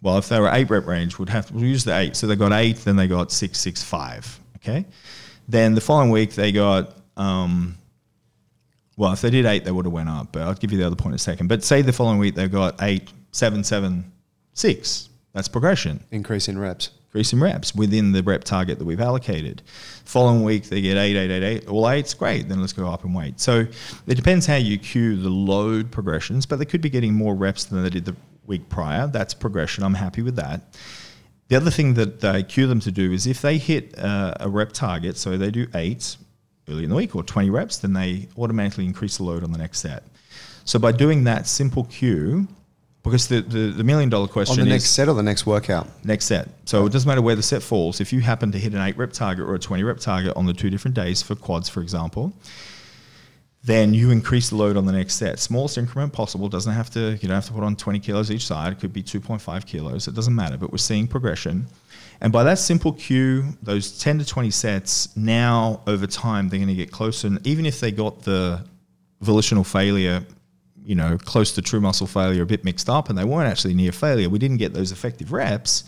Well, 0.00 0.18
if 0.18 0.28
they 0.28 0.38
were 0.38 0.50
eight 0.52 0.70
rep 0.70 0.86
range, 0.86 1.18
would 1.18 1.28
have 1.28 1.46
to 1.46 1.54
we'll 1.54 1.64
use 1.64 1.84
the 1.84 1.96
eight. 1.96 2.16
So 2.16 2.26
they 2.26 2.36
got 2.36 2.52
eight, 2.52 2.76
then 2.78 2.96
they 2.96 3.08
got 3.08 3.32
six, 3.32 3.58
six, 3.60 3.82
five. 3.82 4.40
Okay. 4.56 4.86
Then 5.48 5.74
the 5.74 5.80
following 5.80 6.10
week 6.10 6.34
they 6.34 6.52
got 6.52 6.96
um, 7.16 7.76
well, 8.96 9.12
if 9.12 9.20
they 9.20 9.30
did 9.30 9.46
eight, 9.46 9.64
they 9.64 9.70
would 9.70 9.84
have 9.84 9.92
went 9.92 10.08
up. 10.08 10.32
But 10.32 10.42
I'll 10.42 10.54
give 10.54 10.72
you 10.72 10.78
the 10.78 10.86
other 10.86 10.96
point 10.96 11.12
in 11.12 11.16
a 11.16 11.18
second. 11.18 11.46
But 11.46 11.62
say 11.62 11.82
the 11.82 11.92
following 11.92 12.18
week 12.18 12.34
they 12.34 12.48
got 12.48 12.82
eight, 12.82 13.10
seven, 13.30 13.62
seven, 13.64 14.10
six. 14.54 15.08
That's 15.32 15.48
progression. 15.48 16.02
Increase 16.10 16.48
in 16.48 16.58
reps. 16.58 16.90
Increase 17.06 17.32
in 17.32 17.40
reps 17.40 17.74
within 17.74 18.12
the 18.12 18.22
rep 18.22 18.42
target 18.44 18.78
that 18.78 18.84
we've 18.84 19.00
allocated. 19.00 19.62
Following 20.04 20.42
week 20.42 20.64
they 20.64 20.80
get 20.80 20.96
eight, 20.96 21.16
eight, 21.16 21.30
eight, 21.30 21.42
eight. 21.44 21.68
All 21.68 21.88
eight's 21.88 22.12
great. 22.12 22.48
Then 22.48 22.60
let's 22.60 22.72
go 22.72 22.88
up 22.88 23.04
and 23.04 23.14
weight. 23.14 23.38
So 23.38 23.66
it 24.06 24.14
depends 24.14 24.46
how 24.46 24.56
you 24.56 24.78
cue 24.78 25.16
the 25.16 25.30
load 25.30 25.90
progressions, 25.92 26.44
but 26.44 26.58
they 26.58 26.64
could 26.64 26.80
be 26.80 26.90
getting 26.90 27.14
more 27.14 27.36
reps 27.36 27.64
than 27.64 27.82
they 27.82 27.90
did 27.90 28.04
the 28.04 28.16
week 28.48 28.68
prior. 28.68 29.06
That's 29.06 29.34
progression. 29.34 29.84
I'm 29.84 29.94
happy 29.94 30.22
with 30.22 30.36
that. 30.36 30.62
The 31.48 31.56
other 31.56 31.70
thing 31.70 31.94
that 31.94 32.24
I 32.24 32.42
cue 32.42 32.66
them 32.66 32.80
to 32.80 32.90
do 32.90 33.12
is 33.12 33.26
if 33.26 33.40
they 33.40 33.58
hit 33.58 33.98
uh, 33.98 34.34
a 34.40 34.48
rep 34.48 34.72
target, 34.72 35.16
so 35.16 35.36
they 35.38 35.50
do 35.50 35.66
eight 35.74 36.16
early 36.68 36.84
in 36.84 36.90
the 36.90 36.96
week 36.96 37.16
or 37.16 37.22
20 37.22 37.48
reps, 37.50 37.78
then 37.78 37.94
they 37.94 38.28
automatically 38.36 38.84
increase 38.84 39.16
the 39.16 39.22
load 39.22 39.42
on 39.42 39.52
the 39.52 39.58
next 39.58 39.80
set. 39.80 40.02
So 40.64 40.78
by 40.78 40.92
doing 40.92 41.24
that 41.24 41.46
simple 41.46 41.84
cue, 41.84 42.46
because 43.02 43.28
the, 43.28 43.40
the, 43.40 43.70
the 43.70 43.84
million 43.84 44.10
dollar 44.10 44.28
question 44.28 44.60
on 44.60 44.68
the 44.68 44.74
is 44.74 44.82
next 44.82 44.90
set 44.90 45.08
or 45.08 45.14
the 45.14 45.22
next 45.22 45.46
workout? 45.46 45.88
Next 46.04 46.26
set. 46.26 46.48
So 46.66 46.84
it 46.84 46.92
doesn't 46.92 47.08
matter 47.08 47.22
where 47.22 47.36
the 47.36 47.42
set 47.42 47.62
falls. 47.62 48.00
If 48.00 48.12
you 48.12 48.20
happen 48.20 48.52
to 48.52 48.58
hit 48.58 48.74
an 48.74 48.80
eight 48.82 48.98
rep 48.98 49.12
target 49.12 49.46
or 49.46 49.54
a 49.54 49.58
20 49.58 49.82
rep 49.82 49.98
target 49.98 50.36
on 50.36 50.44
the 50.44 50.52
two 50.52 50.68
different 50.68 50.94
days 50.94 51.22
for 51.22 51.34
quads, 51.34 51.68
for 51.68 51.80
example, 51.80 52.34
then 53.68 53.92
you 53.92 54.10
increase 54.10 54.48
the 54.48 54.56
load 54.56 54.78
on 54.78 54.86
the 54.86 54.92
next 54.92 55.16
set. 55.16 55.38
Smallest 55.38 55.76
increment 55.76 56.10
possible. 56.10 56.48
Doesn't 56.48 56.72
have 56.72 56.88
to. 56.90 57.12
You 57.12 57.28
don't 57.28 57.32
have 57.32 57.44
to 57.46 57.52
put 57.52 57.62
on 57.62 57.76
20 57.76 58.00
kilos 58.00 58.30
each 58.30 58.46
side. 58.46 58.72
It 58.72 58.80
could 58.80 58.94
be 58.94 59.02
2.5 59.02 59.66
kilos. 59.66 60.08
It 60.08 60.14
doesn't 60.14 60.34
matter. 60.34 60.56
But 60.56 60.72
we're 60.72 60.78
seeing 60.78 61.06
progression, 61.06 61.66
and 62.22 62.32
by 62.32 62.44
that 62.44 62.58
simple 62.58 62.94
cue, 62.94 63.44
those 63.62 63.98
10 63.98 64.20
to 64.20 64.24
20 64.24 64.50
sets. 64.50 65.14
Now 65.16 65.82
over 65.86 66.06
time, 66.06 66.48
they're 66.48 66.58
going 66.58 66.68
to 66.68 66.74
get 66.74 66.90
closer. 66.90 67.26
And 67.26 67.46
even 67.46 67.66
if 67.66 67.78
they 67.78 67.92
got 67.92 68.22
the 68.22 68.64
volitional 69.20 69.64
failure, 69.64 70.24
you 70.82 70.94
know, 70.94 71.18
close 71.18 71.52
to 71.52 71.62
true 71.62 71.80
muscle 71.80 72.06
failure, 72.06 72.44
a 72.44 72.46
bit 72.46 72.64
mixed 72.64 72.88
up, 72.88 73.10
and 73.10 73.18
they 73.18 73.24
weren't 73.24 73.50
actually 73.50 73.74
near 73.74 73.92
failure, 73.92 74.30
we 74.30 74.38
didn't 74.38 74.56
get 74.56 74.72
those 74.72 74.92
effective 74.92 75.30
reps 75.30 75.84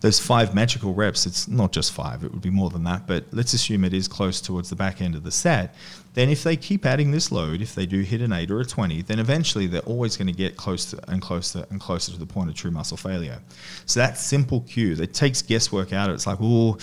those 0.00 0.20
five 0.20 0.54
magical 0.54 0.94
reps, 0.94 1.26
it's 1.26 1.48
not 1.48 1.72
just 1.72 1.92
five, 1.92 2.24
it 2.24 2.32
would 2.32 2.42
be 2.42 2.50
more 2.50 2.70
than 2.70 2.84
that, 2.84 3.06
but 3.06 3.24
let's 3.32 3.54
assume 3.54 3.84
it 3.84 3.94
is 3.94 4.08
close 4.08 4.40
towards 4.40 4.70
the 4.70 4.76
back 4.76 5.00
end 5.00 5.14
of 5.14 5.22
the 5.24 5.30
set. 5.30 5.74
Then, 6.16 6.30
if 6.30 6.44
they 6.44 6.56
keep 6.56 6.86
adding 6.86 7.10
this 7.10 7.30
load, 7.30 7.60
if 7.60 7.74
they 7.74 7.84
do 7.84 8.00
hit 8.00 8.22
an 8.22 8.32
eight 8.32 8.50
or 8.50 8.58
a 8.58 8.64
20, 8.64 9.02
then 9.02 9.18
eventually 9.18 9.66
they're 9.66 9.82
always 9.82 10.16
going 10.16 10.28
to 10.28 10.32
get 10.32 10.56
closer 10.56 10.98
and 11.08 11.20
closer 11.20 11.66
and 11.68 11.78
closer 11.78 12.10
to 12.10 12.18
the 12.18 12.24
point 12.24 12.48
of 12.48 12.56
true 12.56 12.70
muscle 12.70 12.96
failure. 12.96 13.38
So, 13.84 14.00
that 14.00 14.16
simple 14.16 14.62
cue 14.62 14.94
that 14.94 15.12
takes 15.12 15.42
guesswork 15.42 15.92
out 15.92 16.08
of 16.08 16.12
it. 16.12 16.14
It's 16.14 16.26
like, 16.26 16.38
oh, 16.40 16.78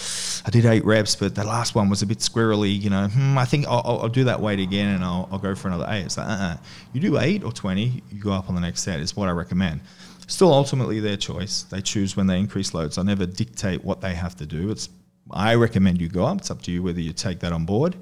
I 0.46 0.52
did 0.52 0.68
eight 0.68 0.86
reps, 0.86 1.16
but 1.16 1.34
the 1.34 1.44
last 1.44 1.74
one 1.74 1.90
was 1.90 2.04
a 2.04 2.06
bit 2.06 2.20
squirrely. 2.20 2.80
You 2.80 2.92
know, 2.92 3.08
hmm, 3.08 3.36
I 3.36 3.46
think 3.46 3.66
I'll, 3.66 3.82
I'll, 4.04 4.08
do 4.08 4.26
that 4.26 4.40
weight 4.40 4.60
again 4.60 4.94
and 4.94 5.04
I'll, 5.04 5.28
I'll 5.32 5.40
go 5.40 5.56
for 5.56 5.68
another 5.68 5.88
eight. 5.90 6.04
It's 6.04 6.18
like, 6.20 6.28
uh-uh. 6.28 6.58
You 6.94 7.02
do 7.02 7.18
eight 7.18 7.44
or 7.44 7.52
20, 7.52 8.04
you 8.12 8.22
go 8.22 8.34
up 8.34 8.50
on 8.50 8.54
the 8.54 8.62
next 8.62 8.84
set, 8.84 9.00
is 9.00 9.16
what 9.16 9.30
I 9.30 9.32
recommend. 9.32 9.82
Still, 10.28 10.54
ultimately, 10.54 11.00
their 11.00 11.18
choice. 11.18 11.64
They 11.64 11.82
choose 11.82 12.16
when 12.16 12.28
they 12.28 12.40
increase 12.40 12.74
loads. 12.74 12.98
I 12.98 13.04
never 13.04 13.26
dictate 13.26 13.84
what 13.84 14.02
they 14.02 14.14
have 14.14 14.36
to 14.38 14.46
do. 14.46 14.72
It's 14.72 14.90
I 15.32 15.56
recommend 15.56 16.02
you 16.02 16.10
go 16.10 16.26
up. 16.26 16.40
It's 16.40 16.52
up 16.52 16.62
to 16.64 16.72
you 16.72 16.84
whether 16.84 17.00
you 17.00 17.14
take 17.14 17.40
that 17.40 17.52
on 17.52 17.66
board. 17.66 17.96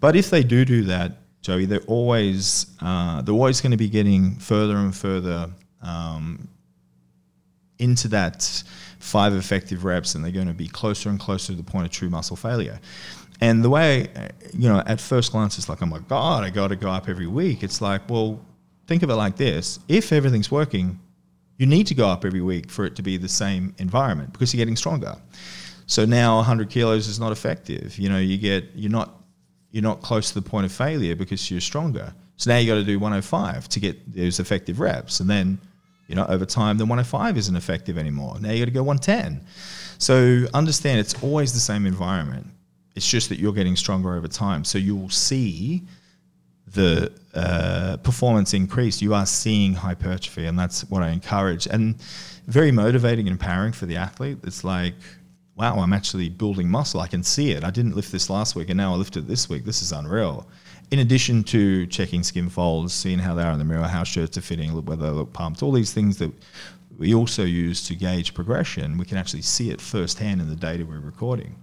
But 0.00 0.16
if 0.16 0.30
they 0.30 0.42
do 0.42 0.64
do 0.64 0.84
that, 0.84 1.12
Joey, 1.42 1.66
they're 1.66 1.80
always 1.80 2.66
uh, 2.80 3.22
they're 3.22 3.34
always 3.34 3.60
going 3.60 3.72
to 3.72 3.76
be 3.76 3.88
getting 3.88 4.36
further 4.36 4.76
and 4.76 4.94
further 4.94 5.50
um, 5.82 6.48
into 7.78 8.08
that 8.08 8.62
five 9.00 9.34
effective 9.34 9.84
reps, 9.84 10.14
and 10.14 10.24
they're 10.24 10.32
going 10.32 10.46
to 10.46 10.54
be 10.54 10.68
closer 10.68 11.10
and 11.10 11.18
closer 11.18 11.48
to 11.48 11.54
the 11.54 11.64
point 11.64 11.86
of 11.86 11.92
true 11.92 12.08
muscle 12.08 12.36
failure. 12.36 12.80
And 13.40 13.64
the 13.64 13.70
way, 13.70 14.08
you 14.52 14.68
know, 14.68 14.84
at 14.86 15.00
first 15.00 15.32
glance, 15.32 15.58
it's 15.58 15.68
like, 15.68 15.82
oh 15.82 15.86
my 15.86 15.98
God, 15.98 16.44
I 16.44 16.50
got 16.50 16.68
to 16.68 16.76
go 16.76 16.90
up 16.90 17.08
every 17.08 17.26
week. 17.26 17.64
It's 17.64 17.80
like, 17.80 18.08
well, 18.08 18.40
think 18.86 19.02
of 19.02 19.10
it 19.10 19.16
like 19.16 19.36
this: 19.36 19.80
if 19.88 20.12
everything's 20.12 20.50
working, 20.50 21.00
you 21.62 21.68
need 21.68 21.86
to 21.86 21.94
go 21.94 22.08
up 22.08 22.24
every 22.24 22.40
week 22.40 22.68
for 22.72 22.84
it 22.84 22.96
to 22.96 23.02
be 23.02 23.16
the 23.16 23.28
same 23.28 23.72
environment 23.78 24.32
because 24.32 24.52
you're 24.52 24.58
getting 24.58 24.74
stronger. 24.74 25.14
So 25.86 26.04
now 26.04 26.38
100 26.38 26.68
kilos 26.70 27.06
is 27.06 27.20
not 27.20 27.30
effective. 27.30 27.96
You 27.96 28.08
know, 28.08 28.18
you 28.18 28.36
get 28.36 28.64
you're 28.74 28.90
not 28.90 29.20
you're 29.70 29.84
not 29.84 30.02
close 30.02 30.32
to 30.32 30.34
the 30.34 30.42
point 30.42 30.66
of 30.66 30.72
failure 30.72 31.14
because 31.14 31.52
you're 31.52 31.60
stronger. 31.60 32.12
So 32.36 32.50
now 32.50 32.58
you 32.58 32.66
got 32.66 32.80
to 32.80 32.84
do 32.84 32.98
105 32.98 33.68
to 33.68 33.78
get 33.78 34.12
those 34.12 34.40
effective 34.40 34.80
reps, 34.80 35.20
and 35.20 35.30
then 35.30 35.60
you 36.08 36.16
know 36.16 36.26
over 36.26 36.44
time 36.44 36.78
the 36.78 36.84
105 36.84 37.38
isn't 37.38 37.54
effective 37.54 37.96
anymore. 37.96 38.40
Now 38.40 38.50
you 38.50 38.58
got 38.58 38.64
to 38.64 38.72
go 38.72 38.82
110. 38.82 39.46
So 39.98 40.46
understand 40.54 40.98
it's 40.98 41.22
always 41.22 41.52
the 41.52 41.60
same 41.60 41.86
environment. 41.86 42.48
It's 42.96 43.08
just 43.08 43.28
that 43.28 43.38
you're 43.38 43.52
getting 43.52 43.76
stronger 43.76 44.16
over 44.16 44.26
time. 44.26 44.64
So 44.64 44.78
you'll 44.78 45.10
see 45.10 45.84
the 46.72 47.12
uh, 47.34 47.96
performance 47.98 48.54
increase, 48.54 49.00
you 49.02 49.14
are 49.14 49.26
seeing 49.26 49.74
hypertrophy, 49.74 50.46
and 50.46 50.58
that's 50.58 50.82
what 50.90 51.02
I 51.02 51.10
encourage. 51.10 51.66
And 51.66 51.96
very 52.46 52.72
motivating 52.72 53.26
and 53.28 53.34
empowering 53.34 53.72
for 53.72 53.86
the 53.86 53.96
athlete. 53.96 54.38
It's 54.44 54.64
like, 54.64 54.94
wow, 55.56 55.78
I'm 55.78 55.92
actually 55.92 56.28
building 56.28 56.68
muscle. 56.68 57.00
I 57.00 57.06
can 57.06 57.22
see 57.22 57.52
it. 57.52 57.64
I 57.64 57.70
didn't 57.70 57.94
lift 57.94 58.10
this 58.10 58.28
last 58.28 58.56
week, 58.56 58.68
and 58.68 58.76
now 58.76 58.94
I 58.94 58.96
lifted 58.96 59.26
this 59.26 59.48
week. 59.48 59.64
This 59.64 59.82
is 59.82 59.92
unreal. 59.92 60.46
In 60.90 60.98
addition 60.98 61.42
to 61.44 61.86
checking 61.86 62.22
skin 62.22 62.48
folds, 62.48 62.92
seeing 62.92 63.18
how 63.18 63.34
they 63.34 63.42
are 63.42 63.52
in 63.52 63.58
the 63.58 63.64
mirror, 63.64 63.84
how 63.84 64.04
shirts 64.04 64.36
are 64.36 64.42
fitting, 64.42 64.74
whether 64.84 65.06
they 65.06 65.10
look 65.10 65.32
pumped, 65.32 65.62
all 65.62 65.72
these 65.72 65.92
things 65.92 66.18
that 66.18 66.32
we 66.98 67.14
also 67.14 67.44
use 67.44 67.86
to 67.88 67.94
gauge 67.94 68.34
progression, 68.34 68.98
we 68.98 69.04
can 69.04 69.16
actually 69.16 69.42
see 69.42 69.70
it 69.70 69.80
firsthand 69.80 70.40
in 70.40 70.48
the 70.48 70.56
data 70.56 70.84
we're 70.84 71.00
recording. 71.00 71.54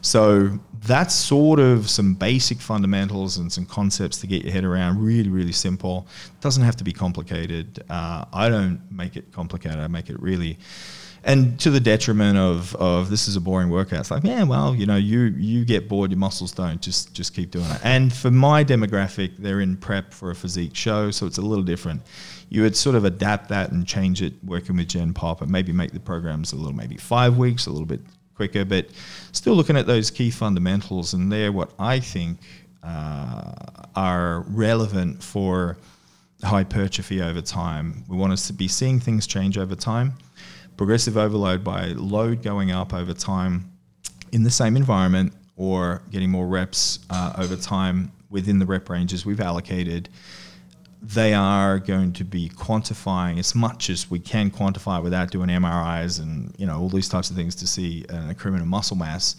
So 0.00 0.58
that's 0.86 1.14
sort 1.14 1.58
of 1.60 1.88
some 1.88 2.14
basic 2.14 2.58
fundamentals 2.58 3.38
and 3.38 3.52
some 3.52 3.66
concepts 3.66 4.18
to 4.20 4.26
get 4.26 4.42
your 4.44 4.52
head 4.52 4.64
around. 4.64 5.02
Really, 5.02 5.30
really 5.30 5.52
simple. 5.52 6.06
Doesn't 6.40 6.62
have 6.62 6.76
to 6.76 6.84
be 6.84 6.92
complicated. 6.92 7.82
Uh, 7.88 8.24
I 8.32 8.48
don't 8.48 8.80
make 8.90 9.16
it 9.16 9.32
complicated. 9.32 9.78
I 9.78 9.88
make 9.88 10.10
it 10.10 10.20
really 10.20 10.58
and 11.24 11.58
to 11.60 11.70
the 11.70 11.80
detriment 11.80 12.36
of, 12.36 12.74
of 12.76 13.08
this 13.08 13.28
is 13.28 13.36
a 13.36 13.40
boring 13.40 13.70
workout. 13.70 14.00
It's 14.00 14.10
like, 14.10 14.24
yeah, 14.24 14.42
well, 14.42 14.74
you 14.74 14.86
know, 14.86 14.96
you 14.96 15.20
you 15.38 15.64
get 15.64 15.88
bored, 15.88 16.10
your 16.10 16.18
muscles 16.18 16.52
don't. 16.52 16.80
Just 16.80 17.14
just 17.14 17.34
keep 17.34 17.50
doing 17.50 17.64
it. 17.70 17.80
And 17.82 18.12
for 18.12 18.30
my 18.30 18.62
demographic, 18.62 19.38
they're 19.38 19.60
in 19.60 19.76
prep 19.76 20.12
for 20.12 20.30
a 20.30 20.34
physique 20.34 20.76
show, 20.76 21.10
so 21.10 21.26
it's 21.26 21.38
a 21.38 21.42
little 21.42 21.64
different. 21.64 22.02
You 22.50 22.62
would 22.62 22.76
sort 22.76 22.94
of 22.94 23.04
adapt 23.04 23.48
that 23.48 23.72
and 23.72 23.86
change 23.86 24.22
it, 24.22 24.34
working 24.44 24.76
with 24.76 24.88
Gen 24.88 25.14
Pop, 25.14 25.40
and 25.40 25.50
maybe 25.50 25.72
make 25.72 25.92
the 25.92 26.00
programs 26.00 26.52
a 26.52 26.56
little, 26.56 26.74
maybe 26.74 26.98
five 26.98 27.38
weeks, 27.38 27.66
a 27.66 27.70
little 27.70 27.86
bit 27.86 28.00
quicker, 28.34 28.64
but 28.64 28.86
still 29.32 29.54
looking 29.54 29.76
at 29.76 29.86
those 29.86 30.10
key 30.10 30.30
fundamentals, 30.30 31.14
and 31.14 31.30
they're 31.30 31.52
what 31.52 31.72
I 31.78 32.00
think 32.00 32.38
uh, 32.82 33.52
are 33.94 34.40
relevant 34.48 35.22
for 35.22 35.78
hypertrophy 36.42 37.22
over 37.22 37.40
time. 37.40 38.04
We 38.08 38.16
want 38.16 38.32
us 38.32 38.46
to 38.48 38.52
be 38.52 38.68
seeing 38.68 39.00
things 39.00 39.26
change 39.26 39.56
over 39.56 39.74
time. 39.74 40.14
Progressive 40.76 41.16
overload 41.16 41.64
by 41.64 41.86
load 41.88 42.42
going 42.42 42.70
up 42.70 42.92
over 42.92 43.14
time 43.14 43.70
in 44.32 44.42
the 44.42 44.50
same 44.50 44.76
environment 44.76 45.32
or 45.56 46.02
getting 46.10 46.30
more 46.30 46.46
reps 46.46 46.98
uh, 47.10 47.32
over 47.38 47.56
time 47.56 48.10
within 48.30 48.58
the 48.58 48.66
rep 48.66 48.88
ranges 48.90 49.24
we've 49.24 49.40
allocated 49.40 50.08
they 51.06 51.34
are 51.34 51.78
going 51.78 52.12
to 52.14 52.24
be 52.24 52.48
quantifying 52.48 53.38
as 53.38 53.54
much 53.54 53.90
as 53.90 54.10
we 54.10 54.18
can 54.18 54.50
quantify 54.50 55.02
without 55.02 55.30
doing 55.30 55.50
MRIs 55.50 56.20
and 56.20 56.54
you 56.56 56.66
know 56.66 56.80
all 56.80 56.88
these 56.88 57.08
types 57.08 57.28
of 57.30 57.36
things 57.36 57.54
to 57.56 57.66
see 57.66 58.04
an 58.08 58.30
increment 58.30 58.62
of 58.62 58.68
muscle 58.68 58.96
mass, 58.96 59.36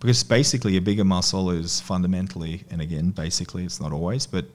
because 0.00 0.22
basically 0.24 0.76
a 0.78 0.80
bigger 0.80 1.04
muscle 1.04 1.50
is 1.50 1.80
fundamentally, 1.80 2.64
and 2.70 2.80
again 2.80 3.10
basically 3.10 3.64
it's 3.64 3.80
not 3.80 3.92
always, 3.92 4.26
but 4.26 4.46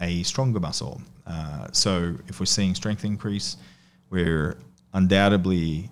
a 0.00 0.22
stronger 0.24 0.60
muscle. 0.60 1.00
Uh, 1.26 1.68
so 1.72 2.14
if 2.28 2.38
we're 2.38 2.46
seeing 2.46 2.74
strength 2.74 3.04
increase, 3.04 3.56
we're 4.10 4.58
undoubtedly 4.92 5.90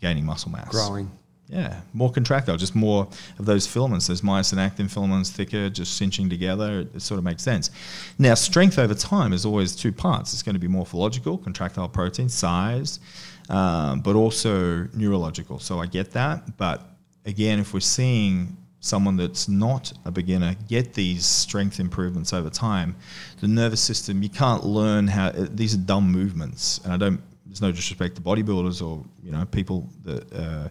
gaining 0.00 0.24
muscle 0.24 0.50
mass. 0.50 0.70
Growing. 0.70 1.10
Yeah, 1.48 1.80
more 1.94 2.12
contractile, 2.12 2.58
just 2.58 2.74
more 2.74 3.08
of 3.38 3.46
those 3.46 3.66
filaments, 3.66 4.06
those 4.06 4.20
myosin 4.20 4.58
actin 4.58 4.86
filaments 4.86 5.30
thicker, 5.30 5.70
just 5.70 5.96
cinching 5.96 6.28
together. 6.28 6.80
It, 6.80 6.96
it, 6.96 7.00
sort 7.00 7.16
of 7.16 7.24
makes 7.24 7.42
sense. 7.42 7.70
Now, 8.18 8.34
strength 8.34 8.78
over 8.78 8.92
time 8.92 9.32
is 9.32 9.46
always 9.46 9.74
two 9.74 9.90
parts. 9.90 10.34
It's 10.34 10.42
going 10.42 10.56
to 10.56 10.60
be 10.60 10.68
morphological, 10.68 11.38
contractile 11.38 11.88
protein, 11.88 12.28
size, 12.28 13.00
um, 13.48 14.00
but 14.00 14.14
also 14.14 14.88
neurological. 14.92 15.58
So 15.58 15.78
I 15.78 15.86
get 15.86 16.10
that. 16.10 16.58
But 16.58 16.82
again, 17.24 17.60
if 17.60 17.72
we're 17.72 17.80
seeing 17.80 18.54
someone 18.80 19.16
that's 19.16 19.48
not 19.48 19.92
a 20.04 20.10
beginner 20.10 20.54
get 20.68 20.94
these 20.94 21.24
strength 21.24 21.80
improvements 21.80 22.34
over 22.34 22.50
time, 22.50 22.94
the 23.40 23.48
nervous 23.48 23.80
system, 23.80 24.22
you 24.22 24.28
can't 24.28 24.66
learn 24.66 25.06
how, 25.06 25.32
these 25.34 25.74
are 25.74 25.78
dumb 25.78 26.12
movements. 26.12 26.78
And 26.84 26.92
I 26.92 26.98
don't, 26.98 27.22
there's 27.46 27.62
no 27.62 27.72
disrespect 27.72 28.16
to 28.16 28.20
bodybuilders 28.20 28.86
or, 28.86 29.02
you 29.22 29.32
know, 29.32 29.46
people 29.46 29.88
that, 30.04 30.30
uh, 30.34 30.68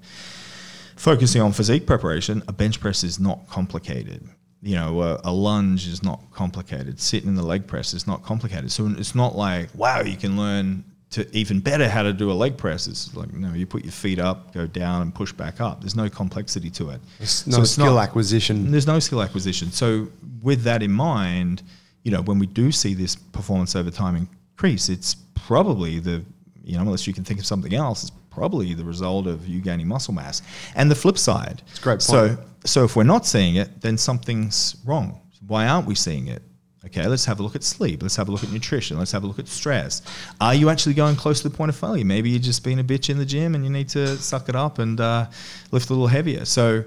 focusing 0.98 1.42
on 1.42 1.52
physique 1.54 1.86
preparation, 1.86 2.44
a 2.48 2.54
bench 2.54 2.80
press 2.80 3.04
is 3.04 3.20
not 3.20 3.48
complicated. 3.48 4.28
You 4.62 4.76
know, 4.76 5.02
a, 5.02 5.22
a, 5.26 5.32
lunge 5.32 5.88
is 5.88 6.04
not 6.04 6.20
complicated. 6.32 7.00
Sitting 7.00 7.30
in 7.30 7.36
the 7.36 7.44
leg 7.44 7.68
press 7.68 7.94
is 7.94 8.08
not 8.08 8.24
complicated. 8.24 8.72
So 8.72 8.88
it's 8.98 9.14
not 9.14 9.36
like, 9.36 9.70
wow, 9.76 10.02
you 10.02 10.18
can 10.18 10.36
learn 10.36 10.84
to 11.12 11.28
even 11.36 11.60
better 11.60 11.88
how 11.88 12.04
to 12.04 12.12
do 12.12 12.32
a 12.32 12.34
leg 12.34 12.58
press. 12.58 12.88
It's 12.88 13.16
like, 13.16 13.32
you 13.32 13.40
know, 13.40 13.54
you 13.54 13.66
put 13.66 13.84
your 13.84 13.92
feet 13.92 14.20
up, 14.20 14.54
go 14.54 14.68
down, 14.68 15.04
and 15.04 15.14
push 15.14 15.32
back 15.32 15.62
up. 15.62 15.82
There's 15.82 15.96
no 15.96 16.10
complexity 16.10 16.70
to 16.72 16.90
it. 16.90 17.02
There's 17.20 17.48
no 17.48 17.58
so 17.58 17.64
skill 17.64 17.96
not, 17.96 18.04
acquisition. 18.04 18.72
There's 18.72 18.88
no 18.88 19.00
skill 19.00 19.22
acquisition. 19.22 19.72
So 19.72 20.08
with 20.42 20.64
that 20.64 20.84
in 20.84 20.92
mind, 20.92 21.64
you 22.04 22.12
know, 22.12 22.22
when 22.24 22.40
we 22.40 22.48
do 22.48 22.72
see 22.72 22.94
this 22.94 23.16
performance 23.16 23.76
over 23.76 23.92
time 23.92 24.16
increase, 24.16 24.90
it's 24.90 25.16
probably 25.36 26.00
the, 26.00 26.24
you 26.64 26.76
know, 26.76 26.82
unless 26.82 27.08
you 27.08 27.14
can 27.14 27.24
think 27.24 27.40
of 27.40 27.46
something 27.46 27.74
else, 27.74 28.04
it's 28.04 28.12
probably 28.38 28.76
the 28.76 28.86
result 28.86 29.26
of 29.26 29.48
you 29.48 29.60
gaining 29.60 29.88
muscle 29.88 30.14
mass. 30.14 30.44
And 30.76 30.92
the 30.92 30.96
flip 30.96 31.18
side. 31.18 31.64
It's 31.72 31.80
great. 31.80 31.94
Point. 31.94 32.04
So, 32.04 32.38
so 32.66 32.84
if 32.86 32.96
we're 32.96 33.04
not 33.04 33.26
seeing 33.26 33.56
it, 33.56 33.82
then 33.82 33.98
something's 33.98 34.78
wrong. 34.86 35.20
Why 35.48 35.68
aren't 35.68 35.88
we 35.88 35.96
seeing 35.96 36.28
it? 36.28 36.44
Okay, 36.88 37.06
let's 37.06 37.26
have 37.26 37.42
a 37.42 37.44
look 37.44 37.56
at 37.56 37.64
sleep. 37.64 38.02
Let's 38.02 38.16
have 38.16 38.30
a 38.30 38.32
look 38.32 38.46
at 38.46 38.52
nutrition. 38.52 38.98
Let's 38.98 39.12
have 39.12 39.26
a 39.26 39.28
look 39.28 39.40
at 39.40 39.48
stress. 39.50 40.02
Are 40.40 40.56
you 40.56 40.70
actually 40.70 40.94
going 40.94 41.18
close 41.18 41.42
to 41.42 41.50
the 41.50 41.56
point 41.56 41.68
of 41.68 41.76
failure? 41.76 42.06
Maybe 42.06 42.30
you're 42.30 42.40
just 42.40 42.64
being 42.64 42.80
a 42.80 42.84
bitch 42.84 43.10
in 43.10 43.18
the 43.18 43.26
gym 43.26 43.56
and 43.56 43.66
you 43.66 43.70
need 43.70 43.90
to 43.90 44.16
suck 44.18 44.48
it 44.48 44.56
up 44.56 44.80
and 44.80 44.98
uh, 45.02 45.26
lift 45.72 45.90
a 45.90 45.94
little 45.94 46.08
heavier. 46.08 46.46
So, 46.46 46.86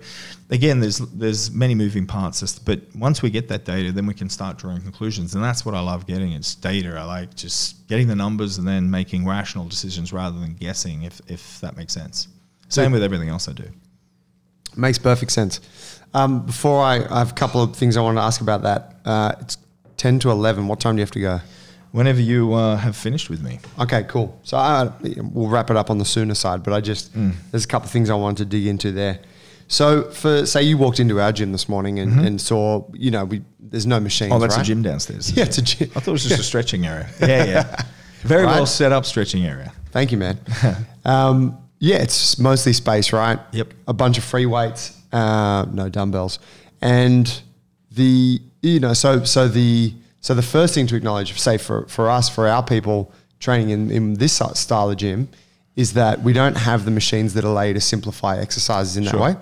again, 0.48 0.80
there's 0.80 0.98
there's 0.98 1.50
many 1.50 1.74
moving 1.74 2.06
parts. 2.06 2.58
But 2.60 2.80
once 2.94 3.20
we 3.20 3.28
get 3.28 3.48
that 3.48 3.66
data, 3.66 3.92
then 3.92 4.06
we 4.06 4.14
can 4.14 4.30
start 4.30 4.56
drawing 4.56 4.80
conclusions, 4.80 5.34
and 5.34 5.44
that's 5.44 5.66
what 5.66 5.74
I 5.74 5.80
love 5.80 6.06
getting. 6.06 6.32
It's 6.32 6.54
data. 6.54 6.96
I 6.96 7.04
like 7.04 7.34
just 7.34 7.86
getting 7.86 8.08
the 8.08 8.16
numbers 8.16 8.56
and 8.56 8.66
then 8.66 8.90
making 8.90 9.26
rational 9.26 9.66
decisions 9.66 10.14
rather 10.14 10.40
than 10.40 10.54
guessing. 10.54 11.02
If 11.02 11.20
if 11.26 11.60
that 11.60 11.76
makes 11.76 11.92
sense. 11.92 12.28
Same 12.68 12.92
with 12.92 13.02
everything 13.02 13.28
else 13.28 13.48
I 13.48 13.52
do. 13.52 13.68
Makes 14.76 14.98
perfect 14.98 15.32
sense. 15.32 15.60
Um, 16.14 16.46
before 16.46 16.82
I, 16.82 17.04
I, 17.04 17.18
have 17.18 17.32
a 17.32 17.34
couple 17.34 17.62
of 17.62 17.76
things 17.76 17.96
I 17.96 18.00
want 18.00 18.16
to 18.16 18.22
ask 18.22 18.40
about 18.40 18.62
that. 18.62 18.96
Uh, 19.04 19.32
it's 19.40 19.56
10 20.00 20.18
to 20.20 20.30
11. 20.30 20.66
What 20.66 20.80
time 20.80 20.96
do 20.96 21.00
you 21.00 21.02
have 21.02 21.10
to 21.10 21.20
go? 21.20 21.40
Whenever 21.92 22.20
you 22.22 22.54
uh, 22.54 22.76
have 22.76 22.96
finished 22.96 23.28
with 23.28 23.42
me. 23.42 23.60
Okay, 23.78 24.04
cool. 24.04 24.38
So 24.44 24.56
I, 24.56 24.90
we'll 25.02 25.48
wrap 25.48 25.70
it 25.70 25.76
up 25.76 25.90
on 25.90 25.98
the 25.98 26.06
sooner 26.06 26.34
side, 26.34 26.62
but 26.62 26.72
I 26.72 26.80
just, 26.80 27.14
mm. 27.14 27.34
there's 27.50 27.66
a 27.66 27.68
couple 27.68 27.84
of 27.86 27.90
things 27.90 28.08
I 28.08 28.14
wanted 28.14 28.44
to 28.44 28.56
dig 28.56 28.66
into 28.66 28.92
there. 28.92 29.18
So 29.68 30.10
for, 30.10 30.46
say 30.46 30.62
you 30.62 30.78
walked 30.78 31.00
into 31.00 31.20
our 31.20 31.32
gym 31.32 31.52
this 31.52 31.68
morning 31.68 31.98
and, 31.98 32.12
mm-hmm. 32.12 32.24
and 32.24 32.40
saw, 32.40 32.88
you 32.94 33.10
know, 33.10 33.26
we, 33.26 33.42
there's 33.58 33.86
no 33.86 34.00
machines, 34.00 34.32
Oh, 34.32 34.38
that's 34.38 34.56
right? 34.56 34.62
a 34.62 34.66
gym 34.66 34.80
downstairs. 34.82 35.32
Yeah, 35.36 35.44
it's 35.44 35.58
a 35.58 35.62
gym. 35.62 35.90
I 35.94 36.00
thought 36.00 36.08
it 36.08 36.12
was 36.12 36.22
just 36.22 36.36
yeah. 36.36 36.40
a 36.40 36.44
stretching 36.52 36.86
area. 36.86 37.10
Yeah, 37.20 37.44
yeah. 37.44 37.82
Very 38.22 38.44
right? 38.44 38.54
well 38.54 38.66
set 38.66 38.92
up 38.92 39.04
stretching 39.04 39.44
area. 39.44 39.70
Thank 39.90 40.12
you, 40.12 40.18
man. 40.18 40.38
um, 41.04 41.58
yeah, 41.78 41.96
it's 41.96 42.38
mostly 42.38 42.72
space, 42.72 43.12
right? 43.12 43.38
Yep. 43.52 43.74
A 43.86 43.92
bunch 43.92 44.16
of 44.16 44.24
free 44.24 44.46
weights, 44.46 44.98
uh, 45.12 45.66
no 45.70 45.90
dumbbells, 45.90 46.38
and 46.80 47.42
the 47.92 48.40
you 48.62 48.80
know 48.80 48.92
so 48.92 49.24
so 49.24 49.48
the 49.48 49.94
so 50.20 50.34
the 50.34 50.42
first 50.42 50.74
thing 50.74 50.86
to 50.88 50.96
acknowledge, 50.96 51.38
say 51.40 51.56
for 51.58 51.86
for 51.86 52.10
us 52.10 52.28
for 52.28 52.46
our 52.48 52.62
people 52.62 53.10
training 53.38 53.70
in, 53.70 53.90
in 53.90 54.14
this 54.14 54.34
style 54.54 54.90
of 54.90 54.96
gym, 54.98 55.28
is 55.76 55.94
that 55.94 56.22
we 56.22 56.32
don't 56.32 56.56
have 56.56 56.84
the 56.84 56.90
machines 56.90 57.32
that 57.34 57.44
allow 57.44 57.62
you 57.62 57.74
to 57.74 57.80
simplify 57.80 58.36
exercises 58.38 58.96
in 58.98 59.04
that 59.04 59.12
Sure. 59.12 59.20
way. 59.20 59.36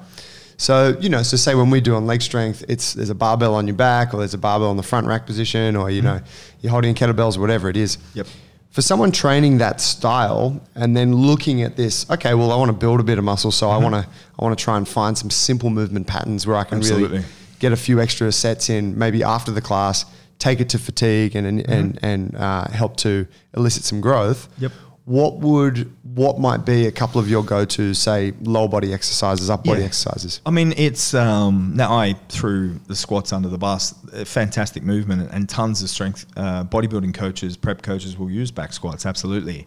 So 0.56 0.96
you 1.00 1.08
know, 1.08 1.22
so 1.22 1.36
say 1.36 1.54
when 1.54 1.70
we 1.70 1.80
do 1.80 1.94
on 1.94 2.06
leg 2.06 2.22
strength, 2.22 2.64
it's 2.68 2.94
there's 2.94 3.10
a 3.10 3.14
barbell 3.14 3.54
on 3.54 3.66
your 3.66 3.76
back, 3.76 4.12
or 4.14 4.18
there's 4.18 4.34
a 4.34 4.38
barbell 4.38 4.70
on 4.70 4.76
the 4.76 4.82
front 4.82 5.06
rack 5.06 5.26
position, 5.26 5.76
or 5.76 5.90
you 5.90 6.02
know, 6.02 6.20
you're 6.60 6.72
holding 6.72 6.94
kettlebells, 6.94 7.36
or 7.36 7.40
whatever 7.40 7.68
it 7.68 7.76
is. 7.76 7.96
Mm-hmm. 7.96 8.18
Yep. 8.18 8.26
For 8.70 8.82
someone 8.82 9.10
training 9.12 9.58
that 9.58 9.80
style 9.80 10.60
and 10.74 10.96
then 10.96 11.12
looking 11.14 11.62
at 11.62 11.74
this, 11.76 12.08
okay, 12.10 12.34
well, 12.34 12.52
I 12.52 12.56
want 12.56 12.68
to 12.68 12.76
build 12.76 13.00
a 13.00 13.02
bit 13.02 13.18
of 13.18 13.24
muscle, 13.24 13.50
so 13.50 13.70
I 13.70 13.78
want 13.78 13.94
to 13.94 14.06
I 14.38 14.44
want 14.44 14.56
to 14.56 14.62
try 14.62 14.76
and 14.76 14.86
find 14.86 15.16
some 15.18 15.30
simple 15.30 15.70
movement 15.70 16.06
patterns 16.06 16.46
where 16.46 16.56
I 16.56 16.64
can 16.64 16.78
Mm-hmm. 16.80 16.92
Absolutely. 16.92 17.18
really 17.18 17.28
get 17.58 17.72
a 17.72 17.76
few 17.76 18.00
extra 18.00 18.30
sets 18.32 18.68
in, 18.70 18.98
maybe 18.98 19.22
after 19.22 19.50
the 19.52 19.60
class, 19.60 20.04
take 20.38 20.60
it 20.60 20.68
to 20.70 20.78
fatigue 20.78 21.36
and 21.36 21.46
and 21.46 21.58
Mm-hmm. 21.60 21.72
and, 21.72 21.98
and 22.02 22.36
uh, 22.36 22.68
help 22.70 22.96
to 22.98 23.26
elicit 23.56 23.84
some 23.84 24.00
growth. 24.00 24.48
Yep. 24.58 24.72
What 25.08 25.38
would 25.38 25.90
what 26.02 26.38
might 26.38 26.66
be 26.66 26.86
a 26.86 26.92
couple 26.92 27.18
of 27.18 27.30
your 27.30 27.42
go 27.42 27.64
to 27.64 27.94
say 27.94 28.34
lower 28.42 28.68
body 28.68 28.92
exercises, 28.92 29.48
up 29.48 29.64
body 29.64 29.82
exercises? 29.82 30.42
I 30.44 30.50
mean, 30.50 30.74
it's 30.76 31.14
um, 31.14 31.72
now 31.74 31.90
I 31.90 32.12
threw 32.28 32.74
the 32.88 32.94
squats 32.94 33.32
under 33.32 33.48
the 33.48 33.56
bus. 33.56 33.94
Fantastic 34.26 34.82
movement 34.82 35.30
and 35.32 35.48
tons 35.48 35.82
of 35.82 35.88
strength. 35.88 36.26
Uh, 36.36 36.64
bodybuilding 36.64 37.14
coaches, 37.14 37.56
prep 37.56 37.80
coaches 37.80 38.18
will 38.18 38.30
use 38.30 38.50
back 38.50 38.74
squats. 38.74 39.06
Absolutely. 39.06 39.66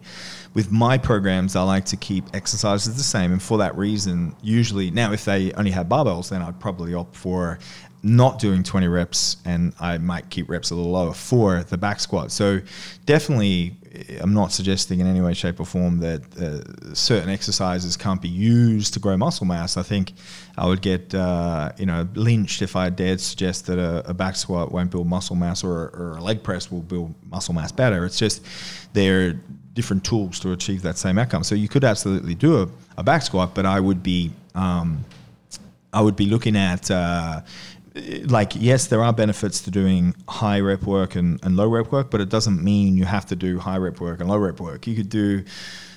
With 0.54 0.70
my 0.70 0.96
programs, 0.96 1.56
I 1.56 1.62
like 1.64 1.86
to 1.86 1.96
keep 1.96 2.24
exercises 2.34 2.96
the 2.96 3.02
same, 3.02 3.32
and 3.32 3.42
for 3.42 3.58
that 3.58 3.76
reason, 3.76 4.36
usually 4.42 4.92
now 4.92 5.12
if 5.12 5.24
they 5.24 5.52
only 5.54 5.72
have 5.72 5.86
barbells, 5.86 6.30
then 6.30 6.40
I'd 6.40 6.60
probably 6.60 6.94
opt 6.94 7.16
for 7.16 7.58
not 8.02 8.38
doing 8.38 8.62
20 8.62 8.88
reps 8.88 9.36
and 9.44 9.72
I 9.78 9.98
might 9.98 10.28
keep 10.28 10.48
reps 10.48 10.70
a 10.70 10.74
little 10.74 10.92
lower 10.92 11.12
for 11.12 11.62
the 11.62 11.78
back 11.78 12.00
squat. 12.00 12.32
So 12.32 12.60
definitely 13.06 13.76
I'm 14.20 14.32
not 14.32 14.52
suggesting 14.52 15.00
in 15.00 15.06
any 15.06 15.20
way 15.20 15.34
shape 15.34 15.60
or 15.60 15.66
form 15.66 15.98
that 15.98 16.22
uh, 16.40 16.94
certain 16.94 17.28
exercises 17.28 17.96
can't 17.96 18.20
be 18.20 18.28
used 18.28 18.94
to 18.94 19.00
grow 19.00 19.16
muscle 19.16 19.46
mass. 19.46 19.76
I 19.76 19.82
think 19.82 20.14
I 20.56 20.66
would 20.66 20.80
get 20.80 21.14
uh, 21.14 21.72
you 21.78 21.86
know 21.86 22.08
lynched 22.14 22.62
if 22.62 22.74
I 22.74 22.88
dared 22.90 23.20
suggest 23.20 23.66
that 23.66 23.78
a, 23.78 24.08
a 24.08 24.14
back 24.14 24.36
squat 24.36 24.72
won't 24.72 24.90
build 24.90 25.06
muscle 25.06 25.36
mass 25.36 25.62
or, 25.62 25.90
or 25.90 26.16
a 26.18 26.22
leg 26.22 26.42
press 26.42 26.70
will 26.70 26.80
build 26.80 27.14
muscle 27.30 27.54
mass 27.54 27.70
better. 27.70 28.04
It's 28.04 28.18
just 28.18 28.44
they're 28.94 29.34
different 29.74 30.04
tools 30.04 30.40
to 30.40 30.52
achieve 30.52 30.82
that 30.82 30.98
same 30.98 31.18
outcome. 31.18 31.44
So 31.44 31.54
you 31.54 31.68
could 31.68 31.84
absolutely 31.84 32.34
do 32.34 32.62
a, 32.62 32.68
a 32.98 33.02
back 33.02 33.22
squat, 33.22 33.54
but 33.54 33.66
I 33.66 33.78
would 33.78 34.02
be 34.02 34.32
um, 34.54 35.04
I 35.92 36.00
would 36.00 36.16
be 36.16 36.26
looking 36.26 36.56
at 36.56 36.90
uh, 36.90 37.42
like 37.94 38.52
yes, 38.54 38.86
there 38.86 39.02
are 39.02 39.12
benefits 39.12 39.60
to 39.62 39.70
doing 39.70 40.14
high 40.28 40.60
rep 40.60 40.82
work 40.82 41.14
and, 41.14 41.38
and 41.44 41.56
low 41.56 41.68
rep 41.68 41.92
work, 41.92 42.10
but 42.10 42.20
it 42.20 42.28
doesn't 42.28 42.62
mean 42.62 42.96
you 42.96 43.04
have 43.04 43.26
to 43.26 43.36
do 43.36 43.58
high 43.58 43.76
rep 43.76 44.00
work 44.00 44.20
and 44.20 44.28
low 44.28 44.38
rep 44.38 44.60
work. 44.60 44.86
You 44.86 44.96
could 44.96 45.08
do 45.08 45.44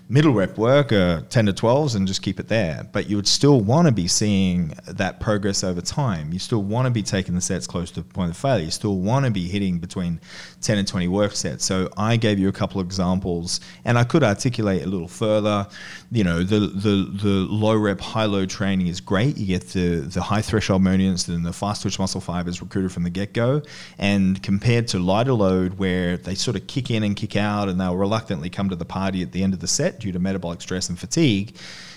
middle 0.07 0.33
rep 0.33 0.55
work, 0.57 0.91
uh, 0.91 1.21
10 1.29 1.47
to 1.47 1.53
12s, 1.53 1.95
and 1.95 2.07
just 2.07 2.21
keep 2.21 2.39
it 2.39 2.47
there. 2.47 2.87
But 2.91 3.09
you 3.09 3.15
would 3.15 3.27
still 3.27 3.59
want 3.61 3.87
to 3.87 3.91
be 3.91 4.07
seeing 4.07 4.73
that 4.85 5.19
progress 5.19 5.63
over 5.63 5.81
time. 5.81 6.31
You 6.31 6.39
still 6.39 6.61
want 6.61 6.85
to 6.85 6.91
be 6.91 7.01
taking 7.01 7.33
the 7.33 7.41
sets 7.41 7.65
close 7.65 7.89
to 7.91 8.01
the 8.01 8.13
point 8.13 8.29
of 8.29 8.37
failure. 8.37 8.65
You 8.65 8.71
still 8.71 8.97
want 8.97 9.25
to 9.25 9.31
be 9.31 9.47
hitting 9.47 9.79
between 9.79 10.19
10 10.61 10.77
and 10.77 10.87
20 10.87 11.07
work 11.07 11.31
sets. 11.31 11.65
So 11.65 11.89
I 11.97 12.17
gave 12.17 12.37
you 12.37 12.49
a 12.49 12.51
couple 12.51 12.79
of 12.79 12.85
examples, 12.85 13.61
and 13.83 13.97
I 13.97 14.03
could 14.03 14.23
articulate 14.23 14.83
a 14.83 14.87
little 14.87 15.07
further. 15.07 15.67
You 16.11 16.23
know, 16.23 16.43
the 16.43 16.59
the 16.59 17.09
the 17.21 17.47
low 17.49 17.75
rep, 17.75 17.99
high 17.99 18.25
load 18.25 18.49
training 18.49 18.87
is 18.87 19.01
great. 19.01 19.37
You 19.37 19.47
get 19.47 19.69
the 19.69 20.01
the 20.01 20.21
high 20.21 20.41
threshold 20.41 20.83
movements 20.83 21.27
and 21.27 21.45
the 21.45 21.51
fast 21.51 21.81
twitch 21.81 21.97
muscle 21.97 22.21
fibers 22.21 22.61
recruited 22.61 22.91
from 22.91 23.03
the 23.03 23.09
get 23.09 23.33
go, 23.33 23.63
and 23.97 24.41
compared 24.43 24.87
to 24.89 24.99
lighter 24.99 25.33
load, 25.33 25.79
where 25.79 26.17
they 26.17 26.35
sort 26.35 26.55
of 26.55 26.67
kick 26.67 26.91
in 26.91 27.01
and 27.01 27.15
kick 27.15 27.35
out, 27.35 27.69
and 27.69 27.81
they'll 27.81 27.95
reluctantly 27.95 28.49
come 28.49 28.69
to 28.69 28.75
the 28.75 28.85
party 28.85 29.23
at 29.23 29.31
the 29.31 29.43
end 29.43 29.53
of 29.53 29.59
the 29.59 29.67
set 29.67 29.94
due 29.99 30.11
to 30.11 30.19
metabolic 30.19 30.61
stress 30.61 30.89
and 30.89 30.99
fatigue. 30.99 31.55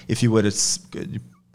If 0.08 0.22
you 0.22 0.30
were 0.30 0.42
to 0.42 0.50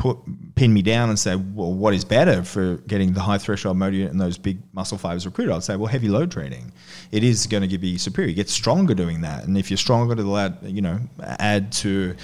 put 0.04 0.18
pin 0.56 0.74
me 0.74 0.82
down 0.82 1.08
and 1.08 1.18
say, 1.18 1.36
well, 1.36 1.74
what 1.74 1.94
is 1.94 2.04
better 2.04 2.44
for 2.44 2.76
getting 2.88 3.14
the 3.14 3.22
high 3.22 3.38
threshold 3.38 3.78
motor 3.78 3.96
unit 3.96 4.12
and 4.12 4.20
those 4.20 4.38
big 4.38 4.58
muscle 4.74 4.98
fibers 4.98 5.26
recruited? 5.26 5.56
I'd 5.56 5.64
say, 5.64 5.78
well, 5.78 5.88
heavy 5.88 6.10
load 6.10 6.30
training. 6.30 6.74
It 7.12 7.24
is 7.24 7.48
going 7.48 7.62
to 7.62 7.68
give 7.68 7.86
you 7.86 7.98
superior. 7.98 8.30
You 8.30 8.36
get 8.36 8.50
stronger 8.50 8.94
doing 8.94 9.22
that, 9.22 9.46
and 9.46 9.58
if 9.58 9.72
you're 9.72 9.78
stronger, 9.78 10.14
to 10.16 10.38
add, 10.38 10.58
you 10.64 10.82
know, 10.82 11.00
add 11.22 11.72
to, 11.84 12.16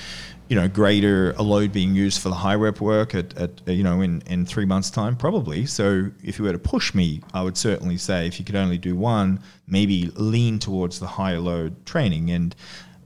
you 0.49 0.55
know, 0.57 0.67
greater 0.67 1.31
a 1.37 1.41
load 1.41 1.71
being 1.71 1.95
used 1.95 2.21
for 2.21 2.27
the 2.27 2.35
high 2.35 2.55
rep 2.55 2.81
work 2.81 3.15
at, 3.15 3.37
at 3.37 3.65
you 3.65 3.83
know 3.83 4.01
in 4.01 4.23
in 4.25 4.45
three 4.45 4.65
months 4.65 4.89
time 4.89 5.15
probably. 5.15 5.65
So 5.65 6.11
if 6.21 6.37
you 6.37 6.43
were 6.45 6.51
to 6.51 6.59
push 6.59 6.93
me, 6.93 7.21
I 7.33 7.43
would 7.43 7.55
certainly 7.55 7.97
say 7.97 8.27
if 8.27 8.39
you 8.39 8.45
could 8.45 8.57
only 8.57 8.77
do 8.77 8.95
one, 8.95 9.39
maybe 9.67 10.11
lean 10.15 10.59
towards 10.59 10.99
the 10.99 11.07
higher 11.07 11.39
load 11.39 11.85
training 11.85 12.31
and 12.31 12.53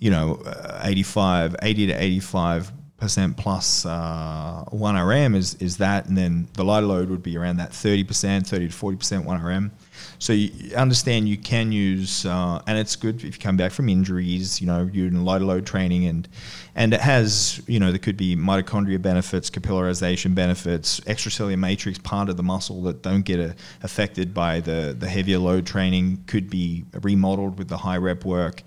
you 0.04 0.10
know, 0.10 0.36
uh, 0.46 0.82
85, 0.84 1.56
80 1.62 1.88
to 1.88 1.94
85 1.94 2.74
percent 2.98 3.38
plus 3.38 3.86
uh, 3.86 4.66
1RM 4.72 5.34
is 5.34 5.56
is 5.56 5.78
that, 5.78 6.08
and 6.08 6.18
then 6.18 6.50
the 6.56 6.66
lighter 6.66 6.88
load 6.88 7.10
would 7.10 7.24
be 7.24 7.38
around 7.38 7.56
that 7.58 7.74
30 7.74 8.04
percent, 8.04 8.46
30 8.48 8.68
to 8.68 8.74
40 8.74 8.98
percent 8.98 9.26
1RM. 9.26 9.72
So 10.20 10.34
you 10.34 10.76
understand 10.76 11.30
you 11.30 11.38
can 11.38 11.72
use, 11.72 12.26
uh, 12.26 12.62
and 12.68 12.78
it's 12.78 12.98
good 12.98 13.24
if 13.24 13.36
you 13.36 13.40
come 13.40 13.56
back 13.56 13.72
from 13.72 13.88
injuries. 13.88 14.60
You 14.60 14.68
know, 14.68 14.90
you're 14.92 15.08
in 15.08 15.24
lighter 15.24 15.46
load 15.46 15.66
training, 15.66 16.06
and 16.06 16.28
and 16.76 16.94
it 16.94 17.00
has, 17.00 17.62
you 17.66 17.80
know, 17.80 17.90
there 17.92 18.00
could 18.00 18.18
be 18.18 18.36
mitochondria 18.36 19.02
benefits, 19.02 19.50
capillarization 19.50 20.36
benefits, 20.36 21.00
extracellular 21.02 21.58
matrix 21.58 21.98
part 21.98 22.28
of 22.28 22.36
the 22.36 22.44
muscle 22.44 22.82
that 22.84 23.04
don't 23.04 23.24
get 23.24 23.40
uh, 23.40 23.54
affected 23.84 24.34
by 24.34 24.60
the 24.60 24.94
the 25.00 25.08
heavier 25.08 25.40
load 25.40 25.66
training 25.66 26.26
could 26.28 26.50
be 26.50 26.84
remodeled 27.02 27.58
with 27.58 27.70
the 27.70 27.78
high 27.78 27.98
rep 27.98 28.26
work. 28.26 28.64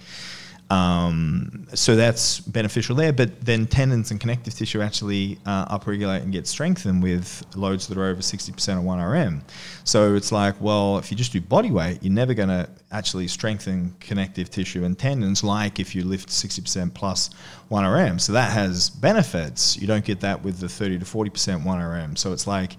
Um, 0.69 1.67
so 1.75 1.95
that's 1.95 2.41
beneficial 2.41 2.97
there. 2.97 3.13
But 3.13 3.41
then 3.45 3.67
tendons 3.67 4.11
and 4.11 4.21
connective 4.21 4.55
tissue 4.55 4.81
actually 4.81 5.39
uh, 5.47 5.79
upregulate 5.79 6.23
and 6.23 6.33
get 6.33 6.47
strengthened 6.47 7.03
with 7.03 7.45
loads 7.55 7.87
that 7.87 7.99
are 7.99 8.07
over 8.07 8.21
60% 8.21 8.51
of 8.79 8.85
1RM. 8.85 9.43
So 9.85 10.15
it's 10.15 10.33
like, 10.33 10.61
well, 10.61 10.99
if 10.99 11.11
you 11.11 11.17
just 11.17 11.33
do 11.33 11.41
body 11.41 11.71
weight, 11.71 12.03
you're 12.03 12.13
never 12.13 12.35
going 12.35 12.49
to 12.49 12.69
actually 12.91 13.29
strengthen 13.29 13.95
connective 14.01 14.51
tissue 14.51 14.85
and 14.85 14.99
tendons 14.99 15.45
like 15.45 15.79
if 15.79 15.95
you 15.95 16.05
lift 16.05 16.29
60% 16.29 16.93
plus 16.95 17.31
1RM. 17.71 18.21
So 18.21 18.33
that 18.33 18.53
has 18.53 18.91
benefits. 18.91 19.77
You 19.77 19.87
don't 19.87 20.05
get 20.05 20.21
that 20.21 20.43
with 20.43 20.59
the 20.59 20.69
30 20.69 20.99
to 20.99 21.05
40% 21.05 21.63
1RM. 21.63 22.19
So 22.19 22.33
it's 22.33 22.47
like, 22.47 22.77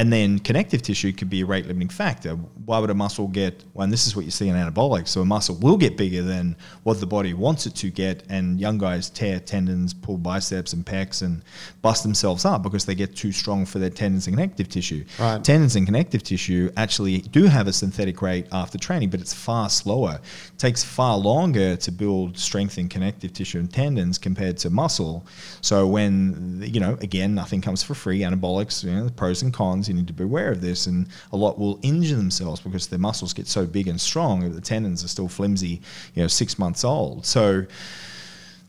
and 0.00 0.10
then 0.10 0.38
connective 0.38 0.80
tissue 0.80 1.12
could 1.12 1.28
be 1.28 1.42
a 1.42 1.44
rate 1.44 1.66
limiting 1.66 1.90
factor. 1.90 2.30
Why 2.64 2.78
would 2.78 2.88
a 2.88 2.94
muscle 2.94 3.28
get, 3.28 3.62
well, 3.74 3.84
and 3.84 3.92
this 3.92 4.06
is 4.06 4.16
what 4.16 4.24
you 4.24 4.30
see 4.30 4.48
in 4.48 4.56
anabolics, 4.56 5.08
so 5.08 5.20
a 5.20 5.26
muscle 5.26 5.56
will 5.56 5.76
get 5.76 5.98
bigger 5.98 6.22
than 6.22 6.56
what 6.84 7.00
the 7.00 7.06
body 7.06 7.34
wants 7.34 7.66
it 7.66 7.74
to 7.76 7.90
get, 7.90 8.22
and 8.30 8.58
young 8.58 8.78
guys 8.78 9.10
tear 9.10 9.40
tendons, 9.40 9.92
pull 9.92 10.16
biceps 10.16 10.72
and 10.72 10.86
pecs, 10.86 11.20
and 11.20 11.42
bust 11.82 12.02
themselves 12.02 12.46
up 12.46 12.62
because 12.62 12.86
they 12.86 12.94
get 12.94 13.14
too 13.14 13.30
strong 13.30 13.66
for 13.66 13.78
their 13.78 13.90
tendons 13.90 14.26
and 14.26 14.34
connective 14.34 14.70
tissue. 14.70 15.04
Right. 15.18 15.44
Tendons 15.44 15.76
and 15.76 15.84
connective 15.84 16.22
tissue 16.22 16.70
actually 16.78 17.18
do 17.18 17.44
have 17.44 17.68
a 17.68 17.72
synthetic 17.72 18.22
rate 18.22 18.46
after 18.52 18.78
training, 18.78 19.10
but 19.10 19.20
it's 19.20 19.34
far 19.34 19.68
slower. 19.68 20.14
It 20.14 20.58
takes 20.58 20.82
far 20.82 21.18
longer 21.18 21.76
to 21.76 21.92
build 21.92 22.38
strength 22.38 22.78
in 22.78 22.88
connective 22.88 23.34
tissue 23.34 23.58
and 23.58 23.70
tendons 23.70 24.16
compared 24.16 24.56
to 24.58 24.70
muscle. 24.70 25.26
So 25.60 25.86
when 25.86 26.62
you 26.64 26.80
know, 26.80 26.96
again, 27.02 27.34
nothing 27.34 27.60
comes 27.60 27.82
for 27.82 27.92
free. 27.92 28.20
Anabolics, 28.20 28.82
you 28.82 28.92
know, 28.92 29.04
the 29.04 29.12
pros 29.12 29.42
and 29.42 29.52
cons. 29.52 29.89
You 29.90 29.96
need 29.96 30.06
to 30.06 30.12
be 30.12 30.24
aware 30.24 30.50
of 30.50 30.60
this, 30.60 30.86
and 30.86 31.08
a 31.32 31.36
lot 31.36 31.58
will 31.58 31.78
injure 31.82 32.16
themselves 32.16 32.60
because 32.60 32.86
their 32.88 32.98
muscles 32.98 33.32
get 33.32 33.46
so 33.46 33.66
big 33.66 33.88
and 33.88 34.00
strong. 34.00 34.40
that 34.40 34.50
The 34.50 34.60
tendons 34.60 35.04
are 35.04 35.08
still 35.08 35.28
flimsy, 35.28 35.82
you 36.14 36.22
know, 36.22 36.28
six 36.28 36.58
months 36.58 36.84
old. 36.84 37.26
So 37.26 37.66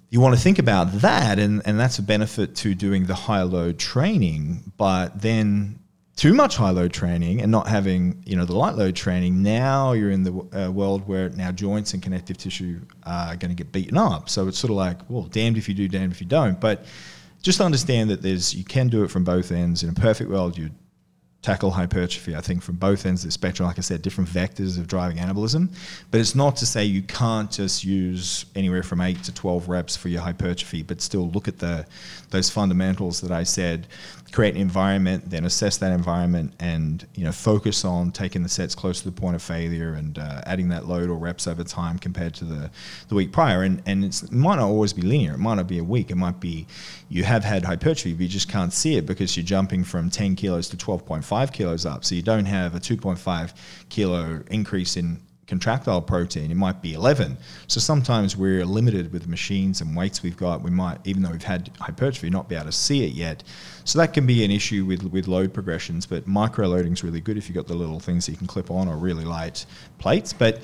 you 0.10 0.20
want 0.20 0.36
to 0.36 0.42
think 0.42 0.60
about 0.60 0.92
that, 1.00 1.40
and, 1.40 1.62
and 1.66 1.80
that's 1.80 1.98
a 2.00 2.04
benefit 2.04 2.56
to 2.58 2.76
doing 2.76 3.06
the 3.06 3.16
high 3.16 3.44
load 3.44 3.80
training. 3.80 4.74
But 4.78 5.22
then 5.22 5.80
too 6.18 6.34
much 6.34 6.58
high 6.58 6.70
load 6.70 6.94
training 6.94 7.42
and 7.42 7.52
not 7.52 7.68
having 7.68 8.22
you 8.26 8.36
know 8.36 8.46
the 8.46 8.56
light 8.56 8.76
load 8.76 8.96
training, 8.96 9.42
now 9.42 9.94
you're 9.94 10.12
in 10.12 10.24
the 10.24 10.66
uh, 10.66 10.70
world 10.70 11.08
where 11.08 11.30
now 11.30 11.52
joints 11.52 11.94
and 11.94 12.04
connective 12.04 12.38
tissue 12.38 12.80
are 13.06 13.36
going 13.38 13.50
to 13.50 13.56
get 13.56 13.72
beaten 13.72 13.98
up. 13.98 14.30
So 14.30 14.48
it's 14.48 14.60
sort 14.60 14.72
of 14.72 14.78
like, 14.78 14.98
well, 15.10 15.24
damned 15.24 15.58
if 15.58 15.70
you 15.70 15.74
do, 15.74 15.88
damned 15.88 16.12
if 16.12 16.22
you 16.22 16.28
don't. 16.28 16.60
But 16.60 16.86
just 17.42 17.62
understand 17.62 18.10
that 18.10 18.22
there's 18.22 18.54
you 18.54 18.64
can 18.64 18.88
do 18.90 19.04
it 19.04 19.10
from 19.10 19.24
both 19.24 19.52
ends. 19.52 19.82
In 19.82 19.90
a 19.90 19.94
perfect 19.94 20.30
world, 20.30 20.58
you 20.58 20.72
tackle 21.42 21.72
hypertrophy, 21.72 22.36
I 22.36 22.42
think, 22.42 22.62
from 22.62 22.76
both 22.76 23.06
ends 23.06 23.24
of 23.24 23.30
the 23.30 23.32
spectrum. 23.32 23.68
Like 23.68 23.80
I 23.80 23.82
said, 23.82 24.02
different 24.02 24.30
vectors 24.30 24.78
of 24.78 24.88
driving 24.88 25.18
anabolism. 25.18 25.70
But 26.12 26.20
it's 26.20 26.36
not 26.36 26.56
to 26.58 26.66
say 26.66 26.86
you 26.86 27.02
can't 27.02 27.50
just 27.50 27.84
use 27.84 28.46
anywhere 28.56 28.84
from 28.84 29.02
8 29.02 29.24
to 29.24 29.34
12 29.34 29.68
reps 29.68 29.96
for 29.96 30.10
your 30.10 30.22
hypertrophy, 30.22 30.84
but 30.84 31.02
still 31.02 31.30
look 31.32 31.48
at 31.48 31.60
the 31.60 31.86
those 32.30 32.50
fundamentals 32.50 33.22
that 33.22 33.32
I 33.32 33.44
said 33.44 33.88
create 34.32 34.56
an 34.56 34.62
environment, 34.62 35.30
then 35.30 35.46
assess 35.46 35.78
that 35.78 35.92
environment, 35.92 36.54
and 36.60 37.06
you 37.16 37.24
know 37.24 37.32
focus 37.32 37.84
on 37.84 38.12
taking 38.12 38.44
the 38.44 38.50
sets 38.50 38.76
close 38.76 39.00
to 39.00 39.06
the 39.06 39.12
point 39.12 39.36
of 39.36 39.42
failure 39.42 39.94
and 39.94 40.18
uh, 40.18 40.42
adding 40.46 40.70
that 40.70 40.88
load 40.88 41.10
or 41.10 41.18
reps 41.18 41.48
over 41.48 41.64
time 41.64 42.00
compared 42.00 42.34
to 42.36 42.46
the, 42.46 42.72
the 43.10 43.16
week 43.16 43.32
prior. 43.32 43.64
And 43.64 43.82
and 43.86 44.04
it 44.04 44.32
might 44.32 44.56
not 44.56 44.66
always 44.66 44.94
be 44.94 45.02
linear. 45.02 45.34
It 45.34 45.40
might 45.40 45.56
not 45.56 45.68
be 45.68 45.80
a 45.80 45.84
week. 45.84 46.12
It 46.12 46.16
might 46.16 46.40
be 46.40 46.68
you 47.10 47.24
have 47.24 47.44
had 47.44 47.66
hypertrophy, 47.66 48.14
but 48.14 48.22
you 48.22 48.30
just 48.30 48.50
can't 48.50 48.72
see 48.72 48.96
it 48.96 49.06
because 49.06 49.36
you're 49.36 49.44
jumping 49.44 49.84
from 49.84 50.10
10 50.10 50.36
kilos 50.36 50.70
to 50.70 50.78
12.5 50.78 51.52
kilos 51.52 51.86
up. 51.86 52.06
So 52.06 52.16
you 52.16 52.22
don't 52.22 52.46
have 52.46 52.74
a 52.74 52.80
2.5 52.80 53.54
kilo 53.90 54.44
increase 54.50 54.96
in 54.96 55.20
contractile 55.48 56.02
protein, 56.02 56.50
it 56.52 56.56
might 56.56 56.82
be 56.82 56.94
11. 56.94 57.38
So 57.68 57.80
sometimes 57.80 58.38
we're 58.38 58.66
limited 58.66 59.12
with 59.12 59.28
machines 59.28 59.82
and 59.82 59.96
weights 59.96 60.24
we've 60.24 60.38
got. 60.38 60.62
We 60.62 60.72
might, 60.72 61.00
even 61.06 61.24
though 61.24 61.32
we've 61.32 61.44
had 61.44 61.70
hypertrophy, 61.80 62.30
not 62.30 62.48
be 62.48 62.56
able 62.56 62.66
to 62.66 62.72
see 62.72 63.04
it 63.04 63.14
yet. 63.14 63.44
So 63.84 64.00
that 64.00 64.14
can 64.14 64.26
be 64.26 64.46
an 64.46 64.52
issue 64.52 64.86
with, 64.86 65.04
with 65.04 65.28
load 65.28 65.54
progressions. 65.54 66.06
But 66.06 66.28
micro 66.28 66.68
loading 66.68 66.94
is 66.94 67.04
really 67.04 67.22
good 67.22 67.38
if 67.38 67.50
you've 67.50 67.56
got 67.56 67.68
the 67.68 67.76
little 67.76 68.00
things 68.00 68.26
that 68.26 68.32
you 68.32 68.38
can 68.38 68.48
clip 68.48 68.72
on 68.72 68.88
or 68.88 68.98
really 68.98 69.26
light 69.26 69.66
plates. 69.98 70.32
But 70.32 70.62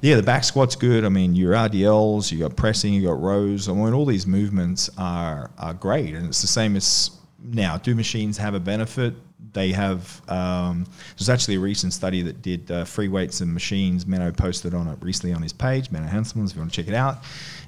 yeah, 0.00 0.14
the 0.14 0.22
back 0.22 0.44
squat's 0.44 0.76
good. 0.76 1.04
I 1.04 1.08
mean, 1.08 1.34
your 1.34 1.54
RDLs, 1.54 2.30
you 2.30 2.38
got 2.38 2.54
pressing, 2.54 2.92
you 2.92 3.06
got 3.06 3.20
rows. 3.20 3.68
I 3.68 3.72
mean, 3.72 3.92
all 3.92 4.06
these 4.06 4.26
movements 4.26 4.88
are 4.96 5.50
are 5.58 5.74
great, 5.74 6.14
and 6.14 6.26
it's 6.26 6.40
the 6.40 6.46
same 6.46 6.76
as 6.76 7.10
now. 7.42 7.78
Do 7.78 7.94
machines 7.94 8.38
have 8.38 8.54
a 8.54 8.60
benefit? 8.60 9.14
They 9.52 9.72
have 9.72 10.20
um, 10.28 10.84
there's 11.16 11.28
actually 11.28 11.54
a 11.56 11.60
recent 11.60 11.92
study 11.92 12.22
that 12.22 12.42
did 12.42 12.70
uh, 12.70 12.84
free 12.84 13.08
weights 13.08 13.40
and 13.40 13.52
machines. 13.54 14.04
Menno 14.04 14.36
posted 14.36 14.74
on 14.74 14.88
it 14.88 14.98
recently 15.00 15.32
on 15.32 15.42
his 15.42 15.52
page, 15.52 15.90
Menno 15.90 16.08
Henselmans, 16.08 16.50
if 16.50 16.56
you 16.56 16.60
want 16.60 16.72
to 16.72 16.82
check 16.82 16.88
it 16.88 16.94
out. 16.94 17.18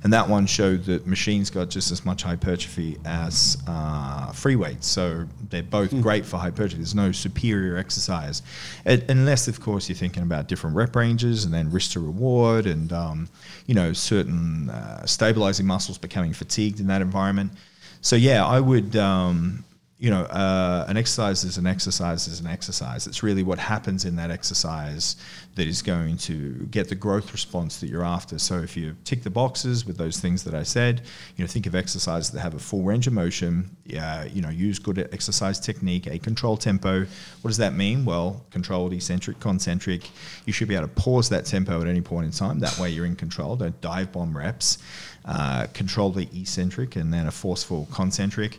And 0.02 0.12
that 0.12 0.28
one 0.28 0.46
showed 0.46 0.84
that 0.84 1.06
machines 1.06 1.48
got 1.48 1.68
just 1.68 1.92
as 1.92 2.04
much 2.04 2.22
hypertrophy 2.22 2.98
as 3.04 3.58
uh, 3.68 4.32
free 4.32 4.56
weights. 4.56 4.86
So 4.86 5.26
they're 5.50 5.62
both 5.62 5.90
mm. 5.90 6.02
great 6.02 6.26
for 6.26 6.38
hypertrophy. 6.38 6.76
There's 6.76 6.94
no 6.94 7.12
superior 7.12 7.76
exercise, 7.76 8.42
it, 8.84 9.08
unless 9.08 9.46
of 9.46 9.60
course 9.60 9.88
you're 9.88 9.96
thinking 9.96 10.22
about 10.22 10.48
different 10.48 10.74
rep 10.74 10.96
ranges 10.96 11.44
and 11.44 11.54
then 11.54 11.70
risk 11.70 11.92
to 11.92 12.00
reward 12.00 12.66
and 12.66 12.92
um, 12.92 13.28
you 13.66 13.74
know 13.74 13.92
certain 13.92 14.70
uh, 14.70 15.06
stabilizing 15.06 15.66
muscles 15.66 15.98
becoming 15.98 16.32
fatigued 16.32 16.80
in 16.80 16.88
that 16.88 17.00
environment. 17.00 17.52
So 18.00 18.16
yeah, 18.16 18.44
I 18.44 18.58
would. 18.58 18.96
Um, 18.96 19.64
you 20.00 20.08
know, 20.08 20.22
uh, 20.22 20.86
an 20.88 20.96
exercise 20.96 21.44
is 21.44 21.58
an 21.58 21.66
exercise 21.66 22.26
is 22.26 22.40
an 22.40 22.46
exercise. 22.46 23.06
It's 23.06 23.22
really 23.22 23.42
what 23.42 23.58
happens 23.58 24.06
in 24.06 24.16
that 24.16 24.30
exercise 24.30 25.16
that 25.56 25.66
is 25.66 25.82
going 25.82 26.16
to 26.16 26.54
get 26.70 26.88
the 26.88 26.94
growth 26.94 27.32
response 27.32 27.80
that 27.80 27.90
you're 27.90 28.04
after. 28.04 28.38
So 28.38 28.60
if 28.60 28.78
you 28.78 28.96
tick 29.04 29.22
the 29.22 29.30
boxes 29.30 29.84
with 29.84 29.98
those 29.98 30.18
things 30.18 30.42
that 30.44 30.54
I 30.54 30.62
said, 30.62 31.02
you 31.36 31.44
know, 31.44 31.46
think 31.46 31.66
of 31.66 31.74
exercises 31.74 32.30
that 32.30 32.40
have 32.40 32.54
a 32.54 32.58
full 32.58 32.82
range 32.82 33.08
of 33.08 33.12
motion. 33.12 33.76
Yeah, 33.84 34.24
you 34.24 34.40
know, 34.40 34.48
use 34.48 34.78
good 34.78 34.98
exercise 35.12 35.60
technique, 35.60 36.06
a 36.06 36.18
control 36.18 36.56
tempo. 36.56 37.00
What 37.42 37.48
does 37.48 37.58
that 37.58 37.74
mean? 37.74 38.06
Well, 38.06 38.42
controlled, 38.50 38.94
eccentric, 38.94 39.38
concentric. 39.38 40.08
You 40.46 40.54
should 40.54 40.68
be 40.68 40.76
able 40.76 40.88
to 40.88 40.94
pause 40.94 41.28
that 41.28 41.44
tempo 41.44 41.78
at 41.78 41.86
any 41.86 42.00
point 42.00 42.24
in 42.24 42.32
time. 42.32 42.58
That 42.60 42.78
way, 42.78 42.88
you're 42.88 43.04
in 43.04 43.16
control. 43.16 43.54
Don't 43.56 43.78
dive 43.82 44.12
bomb 44.12 44.34
reps. 44.34 44.78
Uh, 45.26 45.66
control 45.74 46.10
the 46.10 46.26
eccentric 46.34 46.96
and 46.96 47.12
then 47.12 47.26
a 47.26 47.30
forceful 47.30 47.86
concentric 47.92 48.58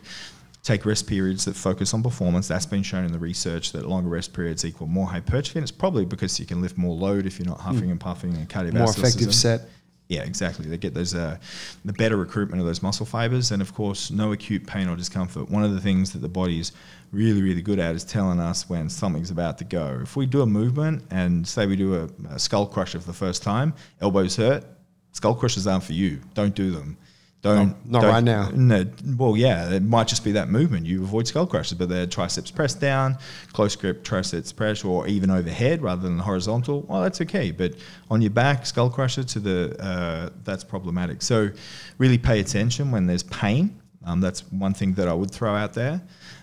take 0.62 0.86
rest 0.86 1.06
periods 1.06 1.44
that 1.44 1.56
focus 1.56 1.92
on 1.92 2.02
performance. 2.02 2.46
That's 2.48 2.66
been 2.66 2.82
shown 2.82 3.04
in 3.04 3.12
the 3.12 3.18
research 3.18 3.72
that 3.72 3.86
longer 3.86 4.08
rest 4.08 4.32
periods 4.32 4.64
equal 4.64 4.86
more 4.86 5.06
hypertrophy. 5.06 5.58
And 5.58 5.64
it's 5.64 5.72
probably 5.72 6.04
because 6.04 6.38
you 6.38 6.46
can 6.46 6.62
lift 6.62 6.78
more 6.78 6.94
load 6.94 7.26
if 7.26 7.38
you're 7.38 7.48
not 7.48 7.60
huffing 7.60 7.88
mm. 7.88 7.92
and 7.92 8.00
puffing 8.00 8.34
and 8.34 8.48
cardiovascular. 8.48 8.74
More 8.74 8.90
effective 8.90 9.34
set. 9.34 9.62
Yeah, 10.08 10.24
exactly. 10.24 10.66
They 10.66 10.76
get 10.76 10.92
those 10.92 11.14
uh, 11.14 11.38
the 11.86 11.92
better 11.94 12.16
recruitment 12.16 12.60
of 12.60 12.66
those 12.66 12.82
muscle 12.82 13.06
fibers, 13.06 13.50
and 13.50 13.62
of 13.62 13.72
course, 13.72 14.10
no 14.10 14.32
acute 14.32 14.66
pain 14.66 14.88
or 14.88 14.94
discomfort. 14.94 15.48
One 15.48 15.64
of 15.64 15.72
the 15.72 15.80
things 15.80 16.12
that 16.12 16.18
the 16.18 16.28
body 16.28 16.60
is 16.60 16.72
really, 17.12 17.40
really 17.40 17.62
good 17.62 17.78
at 17.78 17.94
is 17.94 18.04
telling 18.04 18.38
us 18.38 18.68
when 18.68 18.90
something's 18.90 19.30
about 19.30 19.56
to 19.58 19.64
go. 19.64 20.00
If 20.02 20.14
we 20.14 20.26
do 20.26 20.42
a 20.42 20.46
movement 20.46 21.04
and 21.10 21.48
say 21.48 21.66
we 21.66 21.76
do 21.76 21.94
a, 21.94 22.08
a 22.34 22.38
skull 22.38 22.66
crusher 22.66 23.00
for 23.00 23.06
the 23.06 23.14
first 23.14 23.42
time, 23.42 23.72
elbows 24.02 24.36
hurt, 24.36 24.66
skull 25.12 25.34
crushers 25.34 25.66
aren't 25.66 25.84
for 25.84 25.94
you. 25.94 26.20
Don't 26.34 26.54
do 26.54 26.70
them. 26.70 26.98
Don't 27.42 27.90
not, 27.90 28.02
don't, 28.02 28.10
right 28.10 28.22
now. 28.22 28.50
No, 28.54 28.86
well, 29.16 29.36
yeah, 29.36 29.70
it 29.70 29.82
might 29.82 30.06
just 30.06 30.22
be 30.22 30.30
that 30.32 30.48
movement. 30.48 30.86
You 30.86 31.02
avoid 31.02 31.26
skull 31.26 31.44
crushes, 31.44 31.76
but 31.76 31.88
they're 31.88 32.06
triceps 32.06 32.52
press 32.52 32.72
down, 32.72 33.18
close 33.52 33.74
grip 33.74 34.04
triceps 34.04 34.52
press, 34.52 34.84
or 34.84 35.08
even 35.08 35.28
overhead 35.28 35.82
rather 35.82 36.02
than 36.02 36.20
horizontal. 36.20 36.82
Well, 36.82 37.02
that's 37.02 37.20
okay, 37.22 37.50
but 37.50 37.74
on 38.10 38.22
your 38.22 38.30
back, 38.30 38.64
skull 38.64 38.90
crusher 38.90 39.24
to 39.24 39.40
the 39.40 39.76
uh, 39.84 40.30
that's 40.44 40.62
problematic. 40.62 41.20
So, 41.20 41.50
really 41.98 42.16
pay 42.16 42.38
attention 42.38 42.92
when 42.92 43.08
there's 43.08 43.24
pain. 43.24 43.76
Um, 44.04 44.20
that's 44.20 44.40
one 44.52 44.74
thing 44.74 44.94
that 44.94 45.08
I 45.08 45.12
would 45.12 45.30
throw 45.30 45.54
out 45.54 45.74
there. 45.74 46.00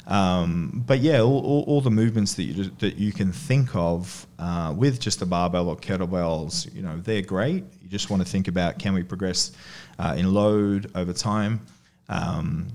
Um, 0.08 0.84
but 0.88 1.00
yeah, 1.00 1.22
all, 1.22 1.40
all, 1.46 1.64
all, 1.68 1.82
the 1.82 1.92
movements 1.92 2.34
that 2.34 2.44
you 2.44 2.64
that 2.80 2.96
you 2.96 3.14
can 3.14 3.32
think 3.32 3.76
of 3.76 4.26
uh, 4.40 4.74
with 4.76 5.00
just 5.00 5.22
a 5.22 5.26
barbell 5.26 5.70
or 5.70 5.78
kettlebells, 5.78 6.74
you 6.74 6.82
know, 6.82 6.98
they're 6.98 7.22
great. 7.22 7.64
You 7.82 7.90
just 7.90 8.10
want 8.10 8.24
to 8.24 8.28
think 8.28 8.48
about 8.48 8.80
can 8.80 8.94
we 8.94 9.04
progress 9.04 9.52
uh, 10.00 10.16
in 10.18 10.34
load 10.34 10.92
over 10.96 11.14
time. 11.14 11.62
Um, 12.08 12.68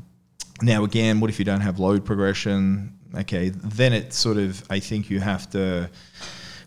now, 0.62 0.84
again, 0.84 1.20
what 1.20 1.30
if 1.30 1.38
you 1.38 1.44
don't 1.44 1.62
have 1.62 1.80
load 1.80 2.04
progression? 2.04 2.96
Okay, 3.16 3.48
then 3.48 3.92
it 3.92 4.12
sort 4.12 4.36
of, 4.36 4.62
I 4.70 4.78
think 4.78 5.10
you 5.10 5.20
have 5.20 5.50
to 5.50 5.90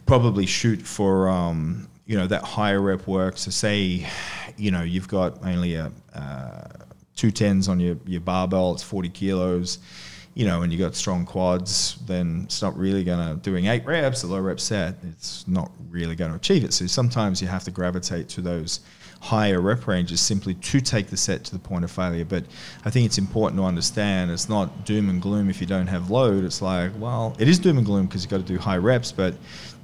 probably 0.05 0.45
shoot 0.45 0.81
for, 0.81 1.29
um, 1.29 1.87
you 2.05 2.17
know, 2.17 2.27
that 2.27 2.43
higher 2.43 2.81
rep 2.81 3.07
work. 3.07 3.37
So, 3.37 3.51
say, 3.51 4.07
you 4.57 4.71
know, 4.71 4.81
you've 4.81 5.07
got 5.07 5.45
only 5.45 5.75
a 5.75 5.91
uh, 6.13 6.67
two 7.15 7.31
tens 7.31 7.69
on 7.69 7.79
your, 7.79 7.97
your 8.05 8.21
barbell, 8.21 8.73
it's 8.73 8.83
40 8.83 9.09
kilos 9.09 9.79
you 10.37 10.45
know, 10.45 10.61
and 10.61 10.71
you've 10.71 10.79
got 10.79 10.93
strong 10.93 11.25
quads, 11.25 11.97
then 12.05 12.41
it's 12.43 12.61
not 12.61 12.77
really 12.77 13.03
going 13.03 13.17
to 13.17 13.41
doing 13.41 13.65
eight 13.65 13.83
reps, 13.87 14.21
a 14.21 14.27
low 14.27 14.39
rep 14.39 14.59
set. 14.59 14.93
It's 15.09 15.47
not 15.47 15.71
really 15.89 16.15
going 16.15 16.29
to 16.29 16.37
achieve 16.37 16.63
it. 16.63 16.73
So 16.73 16.85
sometimes 16.85 17.41
you 17.41 17.47
have 17.47 17.63
to 17.63 17.71
gravitate 17.71 18.29
to 18.29 18.41
those 18.41 18.81
higher 19.27 19.59
rep 19.59 19.87
ranges 19.87 20.21
simply 20.21 20.53
to 20.53 20.79
take 20.79 21.07
the 21.07 21.17
set 21.17 21.43
to 21.43 21.51
the 21.51 21.59
point 21.59 21.83
of 21.83 21.91
failure. 21.91 22.23
But 22.23 22.45
I 22.85 22.89
think 22.89 23.05
it's 23.05 23.17
important 23.17 23.59
to 23.59 23.65
understand 23.65 24.31
it's 24.31 24.47
not 24.47 24.85
doom 24.85 25.09
and 25.09 25.21
gloom 25.21 25.49
if 25.49 25.59
you 25.59 25.67
don't 25.67 25.87
have 25.87 26.09
load. 26.09 26.45
It's 26.45 26.61
like, 26.61 26.91
well, 26.97 27.35
it 27.37 27.49
is 27.49 27.59
doom 27.59 27.77
and 27.77 27.85
gloom 27.85 28.05
because 28.05 28.23
you've 28.23 28.31
got 28.31 28.37
to 28.37 28.43
do 28.43 28.57
high 28.57 28.77
reps, 28.77 29.11
but 29.11 29.33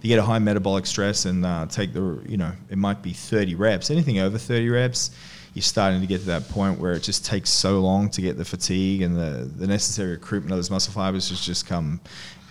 you 0.01 0.07
get 0.07 0.17
a 0.17 0.23
high 0.23 0.39
metabolic 0.39 0.85
stress 0.85 1.25
and 1.25 1.45
uh, 1.45 1.65
take 1.65 1.91
the, 1.91 2.21
you 2.25 2.37
know, 2.37 2.53
it 2.69 2.77
might 2.77 3.01
be 3.01 3.11
30 3.11 3.55
reps. 3.55 3.91
Anything 3.91 4.19
over 4.19 4.37
30 4.37 4.69
reps, 4.69 5.11
you're 5.53 5.61
starting 5.61 5.99
to 5.99 6.07
get 6.07 6.21
to 6.21 6.27
that 6.27 6.47
point 6.47 6.79
where 6.79 6.93
it 6.93 7.03
just 7.03 7.25
takes 7.25 7.49
so 7.49 7.81
long 7.81 8.09
to 8.11 8.21
get 8.21 8.37
the 8.37 8.45
fatigue 8.45 9.01
and 9.01 9.15
the, 9.17 9.49
the 9.57 9.67
necessary 9.67 10.11
recruitment 10.11 10.53
of 10.53 10.57
those 10.57 10.71
muscle 10.71 10.93
fibers 10.93 11.29
has 11.29 11.45
just 11.45 11.67
come 11.67 11.99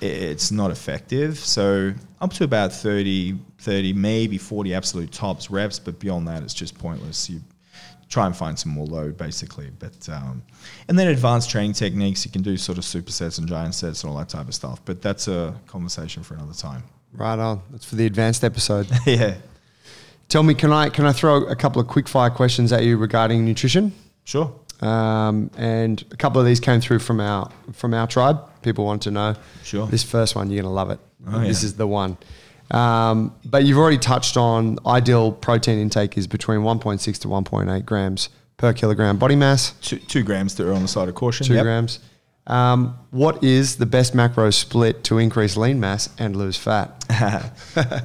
it's 0.02 0.50
not 0.50 0.70
effective. 0.70 1.38
So 1.38 1.92
up 2.20 2.32
to 2.34 2.44
about 2.44 2.72
30, 2.72 3.38
30, 3.58 3.92
maybe 3.92 4.36
40 4.36 4.74
absolute 4.74 5.12
tops 5.12 5.50
reps, 5.50 5.78
but 5.78 5.98
beyond 5.98 6.26
that, 6.28 6.42
it's 6.42 6.54
just 6.54 6.76
pointless. 6.76 7.30
You 7.30 7.40
try 8.08 8.26
and 8.26 8.36
find 8.36 8.58
some 8.58 8.72
more 8.72 8.86
load, 8.86 9.16
basically. 9.16 9.70
But 9.78 10.08
um, 10.08 10.42
and 10.88 10.98
then 10.98 11.08
advanced 11.08 11.50
training 11.50 11.74
techniques, 11.74 12.24
you 12.24 12.32
can 12.32 12.42
do 12.42 12.56
sort 12.56 12.78
of 12.78 12.84
supersets 12.84 13.38
and 13.38 13.48
giant 13.48 13.74
sets 13.74 14.02
and 14.02 14.10
all 14.10 14.18
that 14.18 14.28
type 14.28 14.48
of 14.48 14.54
stuff. 14.54 14.84
But 14.84 15.00
that's 15.00 15.28
a 15.28 15.54
conversation 15.66 16.22
for 16.22 16.34
another 16.34 16.54
time. 16.54 16.82
Right 17.12 17.38
on. 17.38 17.62
That's 17.70 17.84
for 17.84 17.94
the 17.94 18.06
advanced 18.06 18.42
episode. 18.42 18.88
yeah. 19.06 19.34
Tell 20.28 20.42
me, 20.42 20.54
can 20.54 20.72
I 20.72 20.88
can 20.88 21.06
I 21.06 21.12
throw 21.12 21.44
a 21.44 21.56
couple 21.56 21.80
of 21.80 21.86
quick 21.88 22.08
fire 22.08 22.30
questions 22.30 22.72
at 22.72 22.84
you 22.84 22.96
regarding 22.96 23.44
nutrition? 23.44 23.92
Sure. 24.24 24.54
Um, 24.82 25.50
and 25.56 26.04
a 26.10 26.16
couple 26.16 26.40
of 26.40 26.46
these 26.46 26.60
came 26.60 26.80
through 26.80 26.98
from 26.98 27.20
our 27.20 27.50
from 27.72 27.94
our 27.94 28.06
tribe. 28.06 28.40
People 28.62 28.84
want 28.84 29.02
to 29.02 29.10
know. 29.10 29.36
Sure. 29.62 29.86
This 29.86 30.02
first 30.02 30.34
one, 30.34 30.50
you're 30.50 30.62
going 30.62 30.70
to 30.70 30.74
love 30.74 30.90
it. 30.90 31.00
Oh, 31.26 31.40
this 31.40 31.62
yeah. 31.62 31.66
is 31.66 31.74
the 31.76 31.86
one. 31.86 32.16
Um, 32.70 33.34
but 33.44 33.64
you've 33.64 33.78
already 33.78 33.98
touched 33.98 34.36
on 34.36 34.78
ideal 34.86 35.30
protein 35.30 35.78
intake 35.78 36.16
is 36.16 36.26
between 36.26 36.60
1.6 36.60 37.18
to 37.20 37.28
1.8 37.28 37.84
grams 37.84 38.28
per 38.56 38.72
kilogram 38.72 39.18
body 39.18 39.36
mass. 39.36 39.72
Two, 39.82 39.98
two 39.98 40.22
grams 40.22 40.54
that 40.56 40.66
are 40.66 40.72
on 40.72 40.82
the 40.82 40.88
side 40.88 41.08
of 41.08 41.14
caution. 41.14 41.46
Two 41.46 41.54
yep. 41.54 41.64
grams. 41.64 42.00
Um, 42.46 42.98
what 43.10 43.44
is 43.44 43.76
the 43.76 43.86
best 43.86 44.14
macro 44.14 44.50
split 44.50 45.04
to 45.04 45.18
increase 45.18 45.56
lean 45.56 45.78
mass 45.78 46.08
and 46.18 46.34
lose 46.34 46.56
fat? 46.56 47.04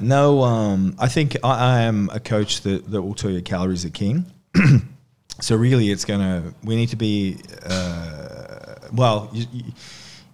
no, 0.00 0.42
um, 0.42 0.94
I 0.98 1.08
think 1.08 1.36
I, 1.42 1.78
I, 1.78 1.80
am 1.82 2.08
a 2.12 2.20
coach 2.20 2.60
that, 2.60 2.88
that 2.88 3.02
will 3.02 3.14
tell 3.14 3.30
you 3.30 3.42
calories 3.42 3.84
are 3.84 3.90
king. 3.90 4.26
so 5.40 5.56
really, 5.56 5.90
it's 5.90 6.04
gonna. 6.04 6.52
We 6.64 6.76
need 6.76 6.88
to 6.90 6.96
be. 6.96 7.38
Uh, 7.64 8.74
well, 8.92 9.30
you, 9.32 9.46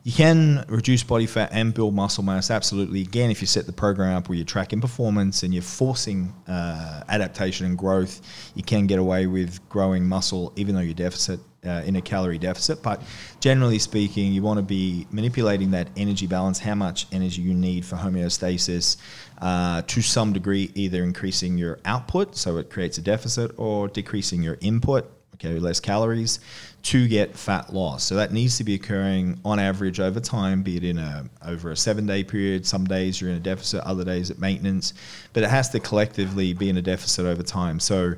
You 0.05 0.13
can 0.13 0.67
reduce 0.69 1.03
body 1.03 1.25
fat 1.25 1.49
and 1.51 1.73
build 1.73 1.95
muscle 1.95 2.23
mass, 2.23 2.51
absolutely. 2.51 3.01
Again, 3.01 3.31
if 3.31 3.41
you 3.41 3.47
set 3.47 3.65
the 3.65 3.73
program 3.73 4.15
up 4.19 4.29
where 4.29 4.37
you're 4.37 4.45
tracking 4.45 4.83
performance 4.83 5.43
and 5.43 5.55
you're 5.55 5.63
forcing 5.63 6.35
uh, 6.47 7.03
adaptation 7.09 7.65
and 7.65 7.79
growth, 7.79 8.21
you 8.55 8.63
can 8.63 8.87
get 8.87 8.99
away 8.99 9.27
with 9.27 9.67
growing 9.71 10.07
muscle 10.07 10.53
even 10.57 10.75
though 10.75 10.83
you're 10.83 10.93
deficit 10.93 11.41
uh, 11.65 11.83
in 11.87 11.97
a 11.97 12.03
calorie 12.03 12.37
deficit. 12.37 12.83
But 12.83 13.01
generally 13.41 13.79
speaking, 13.79 14.35
you 14.35 14.43
want 14.43 14.59
to 14.59 14.63
be 14.63 15.07
manipulating 15.11 15.71
that 15.71 15.89
energy 15.97 16.27
balance, 16.27 16.59
how 16.59 16.75
much 16.75 17.07
energy 17.11 17.41
you 17.41 17.55
need 17.55 17.87
for 17.87 17.97
homeostasis, 17.97 18.99
uh, 19.39 19.82
to 19.82 20.02
some 20.02 20.32
degree, 20.32 20.70
either 20.74 21.02
increasing 21.02 21.59
your 21.59 21.78
output, 21.85 22.36
so 22.36 22.56
it 22.59 22.70
creates 22.70 22.98
a 22.98 23.02
deficit, 23.02 23.52
or 23.56 23.89
decreasing 23.89 24.43
your 24.43 24.59
input, 24.61 25.11
okay, 25.35 25.59
less 25.59 25.81
calories, 25.81 26.40
to 26.82 27.09
get 27.09 27.36
fat 27.36 27.73
loss. 27.73 28.05
So 28.05 28.15
that 28.16 28.32
needs 28.32 28.59
to 28.59 28.65
be 28.65 28.74
occurring 28.74 29.40
on 29.44 29.59
average 29.59 30.01
over 30.01 30.20
time, 30.20 30.62
be 30.62 30.77
it 30.77 30.85
in 30.85 30.98
a 30.98 31.24
over 31.44 31.70
a 31.70 31.77
seven 31.77 32.06
day 32.06 32.23
period. 32.23 32.66
Some 32.66 32.85
days 32.85 33.20
you're 33.20 33.31
in 33.31 33.36
a 33.36 33.40
deficit, 33.40 33.82
other 33.85 34.05
days 34.05 34.31
at 34.31 34.39
maintenance, 34.39 34.93
but 35.32 35.43
it 35.43 35.51
has 35.51 35.70
to 35.70 35.81
collectively 35.81 36.52
be 36.52 36.69
in 36.69 36.77
a 36.77 36.82
deficit 36.82 37.27
over 37.27 37.43
time. 37.43 37.81
So 37.81 38.15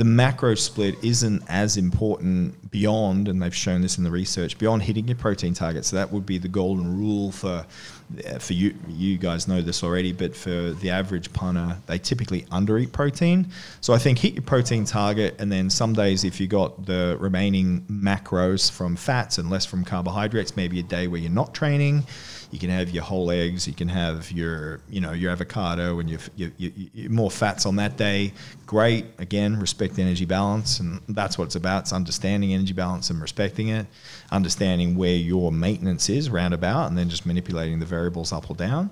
the 0.00 0.04
macro 0.06 0.54
split 0.54 0.94
isn't 1.04 1.42
as 1.46 1.76
important 1.76 2.70
beyond, 2.70 3.28
and 3.28 3.42
they've 3.42 3.54
shown 3.54 3.82
this 3.82 3.98
in 3.98 4.04
the 4.04 4.10
research, 4.10 4.56
beyond 4.56 4.82
hitting 4.82 5.06
your 5.06 5.16
protein 5.18 5.52
target. 5.52 5.84
So 5.84 5.96
that 5.96 6.10
would 6.10 6.24
be 6.24 6.38
the 6.38 6.48
golden 6.48 6.96
rule 6.96 7.32
for 7.32 7.66
uh, 8.26 8.38
for 8.38 8.54
you. 8.54 8.74
You 8.88 9.18
guys 9.18 9.46
know 9.46 9.60
this 9.60 9.84
already, 9.84 10.12
but 10.12 10.34
for 10.34 10.70
the 10.70 10.88
average 10.88 11.30
punter, 11.34 11.76
they 11.84 11.98
typically 11.98 12.46
undereat 12.50 12.92
protein. 12.92 13.48
So 13.82 13.92
I 13.92 13.98
think 13.98 14.18
hit 14.20 14.32
your 14.32 14.42
protein 14.42 14.86
target, 14.86 15.36
and 15.38 15.52
then 15.52 15.68
some 15.68 15.92
days 15.92 16.24
if 16.24 16.40
you 16.40 16.46
got 16.46 16.86
the 16.86 17.18
remaining 17.20 17.82
macros 17.82 18.70
from 18.70 18.96
fats 18.96 19.36
and 19.36 19.50
less 19.50 19.66
from 19.66 19.84
carbohydrates, 19.84 20.56
maybe 20.56 20.80
a 20.80 20.82
day 20.82 21.08
where 21.08 21.20
you're 21.20 21.30
not 21.30 21.52
training 21.52 22.06
you 22.50 22.58
can 22.58 22.70
have 22.70 22.90
your 22.90 23.04
whole 23.04 23.30
eggs. 23.30 23.68
You 23.68 23.74
can 23.74 23.88
have 23.88 24.32
your, 24.32 24.80
you 24.88 25.00
know, 25.00 25.12
your 25.12 25.30
avocado 25.30 26.00
and 26.00 26.10
your, 26.10 26.20
your, 26.36 26.50
your, 26.58 26.72
your 26.94 27.10
more 27.10 27.30
fats 27.30 27.64
on 27.64 27.76
that 27.76 27.96
day. 27.96 28.32
Great. 28.66 29.06
Again, 29.18 29.58
respect 29.60 29.98
energy 29.98 30.24
balance, 30.24 30.80
and 30.80 31.00
that's 31.08 31.38
what 31.38 31.44
it's 31.44 31.54
about. 31.54 31.82
It's 31.82 31.92
understanding 31.92 32.52
energy 32.52 32.72
balance 32.72 33.10
and 33.10 33.20
respecting 33.20 33.68
it, 33.68 33.86
understanding 34.32 34.96
where 34.96 35.16
your 35.16 35.52
maintenance 35.52 36.08
is 36.08 36.28
roundabout, 36.28 36.88
and 36.88 36.98
then 36.98 37.08
just 37.08 37.24
manipulating 37.24 37.78
the 37.78 37.86
variables 37.86 38.32
up 38.32 38.50
or 38.50 38.56
down. 38.56 38.90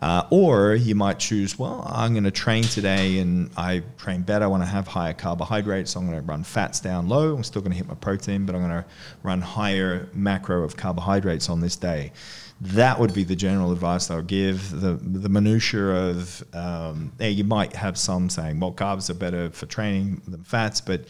Uh, 0.00 0.26
or 0.30 0.74
you 0.74 0.94
might 0.94 1.18
choose, 1.18 1.58
well, 1.58 1.86
I'm 1.86 2.12
going 2.14 2.24
to 2.24 2.30
train 2.30 2.62
today 2.62 3.18
and 3.18 3.50
I 3.54 3.82
train 3.98 4.22
better 4.22 4.50
I 4.50 4.64
have 4.64 4.88
higher 4.88 5.12
carbohydrates. 5.12 5.90
So 5.90 6.00
I'm 6.00 6.06
going 6.06 6.18
to 6.18 6.26
run 6.26 6.42
fats 6.42 6.80
down 6.80 7.10
low. 7.10 7.36
I'm 7.36 7.44
still 7.44 7.60
going 7.60 7.72
to 7.72 7.76
hit 7.76 7.86
my 7.86 7.94
protein, 7.96 8.46
but 8.46 8.54
I'm 8.54 8.62
going 8.62 8.82
to 8.82 8.88
run 9.22 9.42
higher 9.42 10.08
macro 10.14 10.64
of 10.64 10.74
carbohydrates 10.74 11.50
on 11.50 11.60
this 11.60 11.76
day 11.76 12.12
that 12.60 12.98
would 12.98 13.14
be 13.14 13.24
the 13.24 13.36
general 13.36 13.72
advice 13.72 14.10
I 14.10 14.16
would 14.16 14.26
give. 14.26 14.70
The 14.80 14.94
the 14.94 15.28
minutia 15.28 16.10
of 16.10 16.44
um, 16.54 17.12
yeah, 17.18 17.28
you 17.28 17.44
might 17.44 17.74
have 17.74 17.96
some 17.96 18.28
saying, 18.28 18.60
well, 18.60 18.72
carbs 18.72 19.08
are 19.08 19.14
better 19.14 19.50
for 19.50 19.66
training 19.66 20.20
than 20.28 20.44
fats, 20.44 20.80
but 20.80 21.06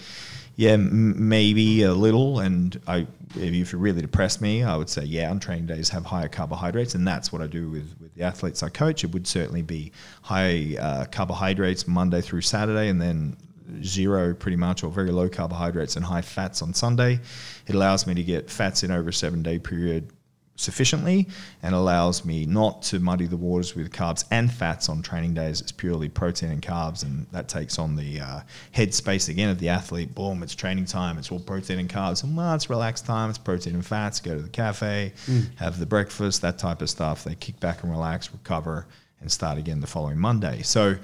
yeah, 0.54 0.72
m- 0.72 1.28
maybe 1.28 1.82
a 1.82 1.92
little. 1.92 2.38
And 2.38 2.80
I, 2.86 3.06
if 3.34 3.72
you 3.72 3.78
really 3.78 4.00
depressed 4.00 4.40
me, 4.40 4.62
I 4.62 4.76
would 4.76 4.88
say, 4.88 5.02
yeah, 5.04 5.28
on 5.30 5.40
training 5.40 5.66
days 5.66 5.88
have 5.88 6.06
higher 6.06 6.28
carbohydrates, 6.28 6.94
and 6.94 7.06
that's 7.06 7.32
what 7.32 7.42
I 7.42 7.48
do 7.48 7.68
with 7.68 7.96
with 8.00 8.14
the 8.14 8.22
athletes 8.22 8.62
I 8.62 8.68
coach. 8.68 9.02
It 9.02 9.12
would 9.12 9.26
certainly 9.26 9.62
be 9.62 9.90
high 10.22 10.76
uh, 10.78 11.06
carbohydrates 11.06 11.88
Monday 11.88 12.20
through 12.20 12.42
Saturday, 12.42 12.88
and 12.88 13.00
then 13.00 13.36
zero 13.82 14.34
pretty 14.34 14.56
much 14.56 14.84
or 14.84 14.90
very 14.90 15.10
low 15.10 15.28
carbohydrates 15.28 15.96
and 15.96 16.04
high 16.04 16.22
fats 16.22 16.62
on 16.62 16.74
Sunday. 16.74 17.18
It 17.66 17.74
allows 17.74 18.06
me 18.06 18.14
to 18.14 18.22
get 18.22 18.50
fats 18.50 18.84
in 18.84 18.90
over 18.92 19.08
a 19.08 19.12
seven 19.12 19.42
day 19.42 19.58
period 19.58 20.12
sufficiently 20.60 21.26
and 21.62 21.74
allows 21.74 22.24
me 22.24 22.44
not 22.46 22.82
to 22.82 23.00
muddy 23.00 23.26
the 23.26 23.36
waters 23.36 23.74
with 23.74 23.90
carbs 23.90 24.24
and 24.30 24.52
fats 24.52 24.88
on 24.88 25.02
training 25.02 25.34
days. 25.34 25.60
It's 25.60 25.72
purely 25.72 26.08
protein 26.08 26.50
and 26.50 26.62
carbs, 26.62 27.02
and 27.02 27.26
that 27.32 27.48
takes 27.48 27.78
on 27.78 27.96
the 27.96 28.20
uh, 28.20 28.40
headspace 28.74 29.28
again 29.28 29.48
of 29.48 29.58
the 29.58 29.68
athlete. 29.68 30.14
Boom, 30.14 30.42
it's 30.42 30.54
training 30.54 30.84
time. 30.84 31.18
It's 31.18 31.32
all 31.32 31.40
protein 31.40 31.78
and 31.78 31.88
carbs. 31.88 32.22
And 32.22 32.36
well, 32.36 32.54
it's 32.54 32.70
relaxed 32.70 33.06
time. 33.06 33.30
It's 33.30 33.38
protein 33.38 33.74
and 33.74 33.86
fats. 33.86 34.20
Go 34.20 34.36
to 34.36 34.42
the 34.42 34.48
cafe, 34.48 35.12
mm. 35.26 35.56
have 35.56 35.78
the 35.78 35.86
breakfast, 35.86 36.42
that 36.42 36.58
type 36.58 36.82
of 36.82 36.90
stuff. 36.90 37.24
They 37.24 37.34
kick 37.34 37.58
back 37.60 37.82
and 37.82 37.90
relax, 37.90 38.32
recover, 38.32 38.86
and 39.20 39.30
start 39.30 39.58
again 39.58 39.80
the 39.80 39.86
following 39.86 40.18
Monday. 40.18 40.62
So, 40.62 40.96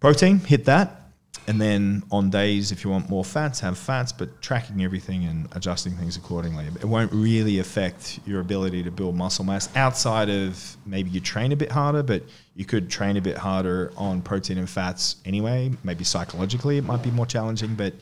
protein, 0.00 0.38
hit 0.38 0.64
that 0.66 1.01
and 1.48 1.60
then 1.60 2.04
on 2.10 2.30
days, 2.30 2.70
if 2.70 2.84
you 2.84 2.90
want 2.90 3.08
more 3.08 3.24
fats, 3.24 3.58
have 3.60 3.76
fats, 3.76 4.12
but 4.12 4.40
tracking 4.40 4.84
everything 4.84 5.24
and 5.24 5.48
adjusting 5.52 5.92
things 5.94 6.16
accordingly. 6.16 6.66
It 6.66 6.84
won't 6.84 7.12
really 7.12 7.58
affect 7.58 8.20
your 8.24 8.40
ability 8.40 8.84
to 8.84 8.90
build 8.90 9.16
muscle 9.16 9.44
mass 9.44 9.68
outside 9.74 10.30
of 10.30 10.76
maybe 10.86 11.10
you 11.10 11.20
train 11.20 11.50
a 11.50 11.56
bit 11.56 11.72
harder, 11.72 12.02
but 12.02 12.22
you 12.54 12.64
could 12.64 12.88
train 12.88 13.16
a 13.16 13.20
bit 13.20 13.36
harder 13.36 13.92
on 13.96 14.22
protein 14.22 14.58
and 14.58 14.70
fats 14.70 15.16
anyway. 15.24 15.72
Maybe 15.82 16.04
psychologically 16.04 16.78
it 16.78 16.84
might 16.84 17.02
be 17.02 17.10
more 17.10 17.26
challenging, 17.26 17.74
but 17.74 17.94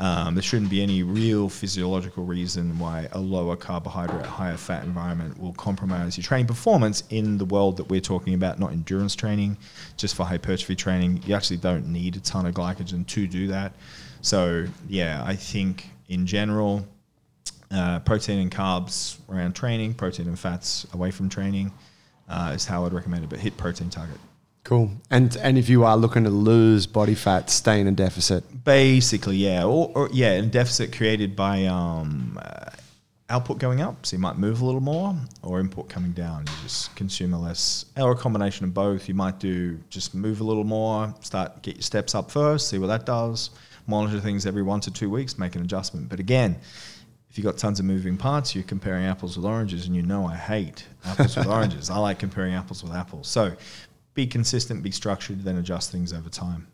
um, 0.00 0.34
there 0.34 0.42
shouldn't 0.42 0.70
be 0.70 0.82
any 0.82 1.02
real 1.02 1.50
physiological 1.50 2.24
reason 2.24 2.78
why 2.78 3.06
a 3.12 3.20
lower 3.20 3.54
carbohydrate, 3.54 4.24
higher 4.24 4.56
fat 4.56 4.82
environment 4.84 5.38
will 5.38 5.52
compromise 5.52 6.16
your 6.16 6.24
training 6.24 6.46
performance 6.46 7.04
in 7.10 7.36
the 7.36 7.44
world 7.44 7.76
that 7.76 7.84
we're 7.90 8.00
talking 8.00 8.32
about, 8.32 8.58
not 8.58 8.72
endurance 8.72 9.14
training, 9.14 9.58
just 9.98 10.14
for 10.14 10.24
hypertrophy 10.24 10.74
training. 10.74 11.22
You 11.26 11.34
actually 11.34 11.58
don't 11.58 11.86
need 11.86 12.16
a 12.16 12.20
ton 12.20 12.46
of 12.46 12.54
glycogen 12.54 13.06
to 13.08 13.26
do 13.26 13.48
that. 13.48 13.74
So, 14.22 14.64
yeah, 14.88 15.22
I 15.24 15.36
think 15.36 15.90
in 16.08 16.26
general, 16.26 16.88
uh, 17.70 18.00
protein 18.00 18.38
and 18.38 18.50
carbs 18.50 19.18
around 19.28 19.54
training, 19.54 19.94
protein 19.94 20.28
and 20.28 20.38
fats 20.38 20.86
away 20.94 21.10
from 21.10 21.28
training 21.28 21.72
uh, 22.26 22.52
is 22.54 22.64
how 22.64 22.86
I'd 22.86 22.94
recommend 22.94 23.24
it, 23.24 23.28
but 23.28 23.38
hit 23.38 23.54
protein 23.58 23.90
target. 23.90 24.18
Cool. 24.64 24.90
And 25.10 25.36
and 25.36 25.56
if 25.56 25.68
you 25.68 25.84
are 25.84 25.96
looking 25.96 26.24
to 26.24 26.30
lose 26.30 26.86
body 26.86 27.14
fat, 27.14 27.50
stay 27.50 27.80
in 27.80 27.86
a 27.86 27.92
deficit. 27.92 28.64
Basically, 28.64 29.36
yeah, 29.36 29.64
or, 29.64 29.90
or 29.94 30.10
yeah, 30.12 30.32
a 30.32 30.42
deficit 30.42 30.94
created 30.94 31.34
by 31.34 31.64
um, 31.64 32.38
uh, 32.40 32.70
output 33.30 33.58
going 33.58 33.80
up, 33.80 34.04
so 34.04 34.16
you 34.16 34.20
might 34.20 34.36
move 34.36 34.60
a 34.60 34.64
little 34.64 34.80
more, 34.80 35.14
or 35.42 35.60
input 35.60 35.88
coming 35.88 36.12
down, 36.12 36.40
you 36.40 36.52
just 36.62 36.94
consume 36.96 37.32
less, 37.32 37.86
or 37.96 38.12
a 38.12 38.16
combination 38.16 38.64
of 38.66 38.74
both. 38.74 39.08
You 39.08 39.14
might 39.14 39.38
do 39.38 39.78
just 39.88 40.14
move 40.14 40.40
a 40.40 40.44
little 40.44 40.64
more, 40.64 41.14
start 41.20 41.62
get 41.62 41.76
your 41.76 41.82
steps 41.82 42.14
up 42.14 42.30
first, 42.30 42.68
see 42.68 42.78
what 42.78 42.88
that 42.88 43.06
does. 43.06 43.50
Monitor 43.86 44.20
things 44.20 44.46
every 44.46 44.62
one 44.62 44.80
to 44.80 44.90
two 44.90 45.08
weeks, 45.08 45.38
make 45.38 45.56
an 45.56 45.62
adjustment. 45.62 46.08
But 46.08 46.20
again, 46.20 46.56
if 47.30 47.38
you've 47.38 47.44
got 47.44 47.56
tons 47.56 47.80
of 47.80 47.86
moving 47.86 48.16
parts, 48.16 48.54
you're 48.54 48.64
comparing 48.64 49.06
apples 49.06 49.36
with 49.36 49.46
oranges, 49.46 49.86
and 49.86 49.96
you 49.96 50.02
know 50.02 50.26
I 50.26 50.36
hate 50.36 50.86
apples 51.04 51.36
with 51.36 51.46
oranges. 51.58 51.88
I 51.88 51.98
like 51.98 52.18
comparing 52.18 52.54
apples 52.54 52.82
with 52.82 52.92
apples. 52.92 53.28
So 53.28 53.52
be 54.14 54.26
consistent, 54.26 54.82
be 54.82 54.90
structured, 54.90 55.44
then 55.44 55.56
adjust 55.56 55.92
things 55.92 56.12
over 56.12 56.28
time. 56.28 56.66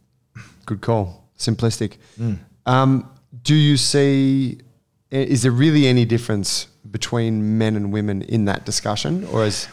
Good 0.64 0.80
call. 0.80 1.28
Simplistic. 1.38 1.96
Mm. 2.18 2.38
Um, 2.66 3.10
do 3.42 3.54
you 3.54 3.76
see? 3.76 4.58
Is 5.10 5.42
there 5.42 5.52
really 5.52 5.86
any 5.86 6.04
difference 6.04 6.66
between 6.90 7.58
men 7.58 7.76
and 7.76 7.92
women 7.92 8.22
in 8.22 8.46
that 8.46 8.64
discussion, 8.64 9.26
or 9.26 9.44
is 9.44 9.68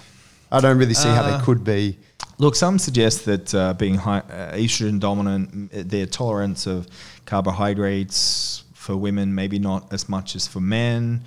I 0.52 0.60
don't 0.60 0.78
really 0.78 0.94
see 0.94 1.10
uh, 1.10 1.16
how 1.16 1.24
uh, 1.24 1.44
could 1.44 1.64
be. 1.64 1.98
Look, 2.38 2.56
some 2.56 2.78
suggest 2.78 3.26
that 3.26 3.54
uh, 3.56 3.74
being 3.74 3.96
high, 3.96 4.20
uh, 4.20 4.54
estrogen 4.54 5.00
dominant, 5.00 5.72
their 5.90 6.06
tolerance 6.06 6.68
of 6.68 6.88
carbohydrates 7.26 8.64
for 8.74 8.96
women 8.98 9.34
maybe 9.34 9.60
not 9.60 9.92
as 9.94 10.10
much 10.10 10.36
as 10.36 10.48
for 10.48 10.60
men. 10.60 11.24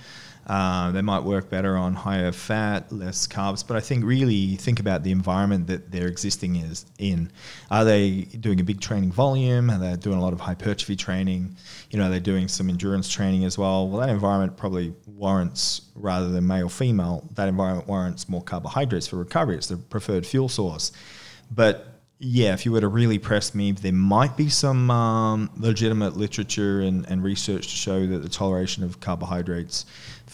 Uh, 0.46 0.92
they 0.92 1.02
might 1.02 1.24
work 1.24 1.50
better 1.50 1.76
on 1.76 1.92
higher 1.92 2.30
fat, 2.30 2.92
less 2.92 3.26
carbs. 3.26 3.66
But 3.66 3.76
I 3.76 3.80
think 3.80 4.04
really 4.04 4.54
think 4.56 4.78
about 4.78 5.02
the 5.02 5.10
environment 5.10 5.66
that 5.66 5.90
they're 5.90 6.06
existing 6.06 6.56
is 6.56 6.86
in. 6.98 7.32
Are 7.70 7.84
they 7.84 8.22
doing 8.22 8.60
a 8.60 8.64
big 8.64 8.80
training 8.80 9.10
volume? 9.10 9.70
Are 9.70 9.78
they 9.78 9.96
doing 9.96 10.18
a 10.18 10.22
lot 10.22 10.32
of 10.32 10.40
hypertrophy 10.40 10.94
training? 10.94 11.56
You 11.90 11.98
know, 11.98 12.08
they're 12.08 12.20
doing 12.20 12.46
some 12.46 12.68
endurance 12.68 13.08
training 13.08 13.44
as 13.44 13.58
well. 13.58 13.88
Well, 13.88 14.00
that 14.00 14.08
environment 14.08 14.56
probably 14.56 14.94
warrants, 15.06 15.82
rather 15.96 16.28
than 16.28 16.46
male 16.46 16.68
female, 16.68 17.28
that 17.34 17.48
environment 17.48 17.88
warrants 17.88 18.28
more 18.28 18.42
carbohydrates 18.42 19.08
for 19.08 19.16
recovery. 19.16 19.56
It's 19.56 19.66
the 19.66 19.78
preferred 19.78 20.24
fuel 20.24 20.48
source. 20.48 20.92
But 21.50 21.88
yeah, 22.18 22.54
if 22.54 22.64
you 22.64 22.72
were 22.72 22.80
to 22.80 22.88
really 22.88 23.18
press 23.18 23.54
me, 23.54 23.72
there 23.72 23.92
might 23.92 24.36
be 24.38 24.48
some 24.48 24.90
um, 24.90 25.50
legitimate 25.58 26.16
literature 26.16 26.80
and, 26.80 27.04
and 27.10 27.22
research 27.22 27.68
to 27.68 27.76
show 27.76 28.06
that 28.06 28.18
the 28.20 28.28
toleration 28.28 28.82
of 28.84 29.00
carbohydrates 29.00 29.84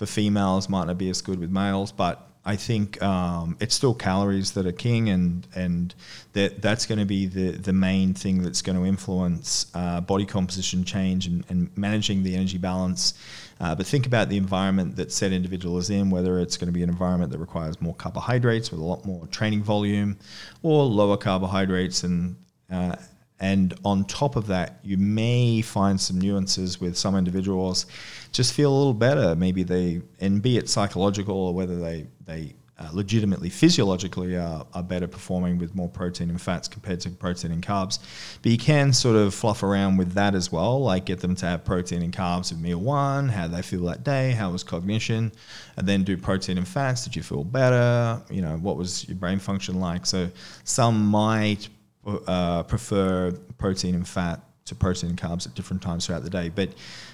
for 0.02 0.06
females 0.06 0.68
might 0.68 0.88
not 0.88 0.98
be 0.98 1.08
as 1.10 1.22
good 1.22 1.38
with 1.38 1.50
males, 1.50 1.92
but 1.92 2.28
I 2.44 2.56
think 2.56 3.00
um, 3.00 3.56
it's 3.60 3.72
still 3.72 3.94
calories 3.94 4.50
that 4.52 4.66
are 4.66 4.72
king, 4.72 5.08
and 5.10 5.46
and 5.54 5.94
that 6.32 6.60
that's 6.60 6.86
going 6.86 6.98
to 6.98 7.04
be 7.04 7.26
the 7.26 7.52
the 7.52 7.72
main 7.72 8.12
thing 8.12 8.42
that's 8.42 8.62
going 8.62 8.76
to 8.76 8.84
influence 8.84 9.66
uh, 9.74 10.00
body 10.00 10.26
composition 10.26 10.82
change 10.82 11.28
and, 11.28 11.44
and 11.48 11.70
managing 11.78 12.24
the 12.24 12.34
energy 12.34 12.58
balance. 12.58 13.14
Uh, 13.60 13.76
but 13.76 13.86
think 13.86 14.04
about 14.04 14.28
the 14.28 14.36
environment 14.36 14.96
that 14.96 15.12
said 15.12 15.32
individual 15.32 15.78
is 15.78 15.88
in, 15.88 16.10
whether 16.10 16.40
it's 16.40 16.56
going 16.56 16.66
to 16.66 16.72
be 16.72 16.82
an 16.82 16.88
environment 16.88 17.30
that 17.30 17.38
requires 17.38 17.80
more 17.80 17.94
carbohydrates 17.94 18.72
with 18.72 18.80
a 18.80 18.84
lot 18.84 19.04
more 19.04 19.24
training 19.28 19.62
volume, 19.62 20.18
or 20.64 20.82
lower 20.82 21.16
carbohydrates 21.16 22.02
and 22.02 22.34
uh, 22.72 22.96
and 23.42 23.74
on 23.84 24.04
top 24.04 24.36
of 24.36 24.46
that, 24.46 24.78
you 24.84 24.96
may 24.96 25.62
find 25.62 26.00
some 26.00 26.20
nuances 26.20 26.80
with 26.80 26.96
some 26.96 27.16
individuals 27.16 27.86
just 28.32 28.54
feel 28.54 28.72
a 28.72 28.76
little 28.76 28.94
better. 28.94 29.36
Maybe 29.36 29.62
they, 29.62 30.02
and 30.20 30.42
be 30.42 30.56
it 30.56 30.68
psychological 30.68 31.36
or 31.36 31.54
whether 31.54 31.78
they, 31.78 32.06
they 32.24 32.54
uh, 32.78 32.88
legitimately 32.92 33.50
physiologically 33.50 34.36
are, 34.36 34.66
are 34.74 34.82
better 34.82 35.06
performing 35.06 35.58
with 35.58 35.74
more 35.74 35.88
protein 35.88 36.30
and 36.30 36.40
fats 36.40 36.66
compared 36.66 37.00
to 37.00 37.10
protein 37.10 37.52
and 37.52 37.64
carbs. 37.64 37.98
But 38.42 38.50
you 38.50 38.58
can 38.58 38.92
sort 38.92 39.14
of 39.16 39.34
fluff 39.34 39.62
around 39.62 39.98
with 39.98 40.14
that 40.14 40.34
as 40.34 40.50
well, 40.50 40.80
like 40.80 41.04
get 41.04 41.20
them 41.20 41.34
to 41.36 41.46
have 41.46 41.64
protein 41.64 42.02
and 42.02 42.12
carbs 42.12 42.50
at 42.50 42.58
meal 42.58 42.78
one, 42.78 43.28
how 43.28 43.46
they 43.46 43.62
feel 43.62 43.84
that 43.84 44.02
day, 44.02 44.32
how 44.32 44.50
was 44.50 44.64
cognition, 44.64 45.30
and 45.76 45.86
then 45.86 46.02
do 46.02 46.16
protein 46.16 46.58
and 46.58 46.66
fats. 46.66 47.04
Did 47.04 47.14
you 47.14 47.22
feel 47.22 47.44
better? 47.44 48.20
You 48.30 48.42
know, 48.42 48.56
what 48.56 48.76
was 48.76 49.06
your 49.06 49.16
brain 49.16 49.38
function 49.38 49.78
like? 49.78 50.06
So 50.06 50.30
some 50.64 51.06
might 51.06 51.68
uh, 52.04 52.64
prefer 52.64 53.32
protein 53.58 53.94
and 53.94 54.08
fat 54.08 54.40
to 54.64 54.74
protein 54.74 55.10
and 55.10 55.20
carbs 55.20 55.46
at 55.46 55.54
different 55.54 55.82
times 55.82 56.06
throughout 56.06 56.22
the 56.22 56.30
day. 56.30 56.48
But 56.48 56.70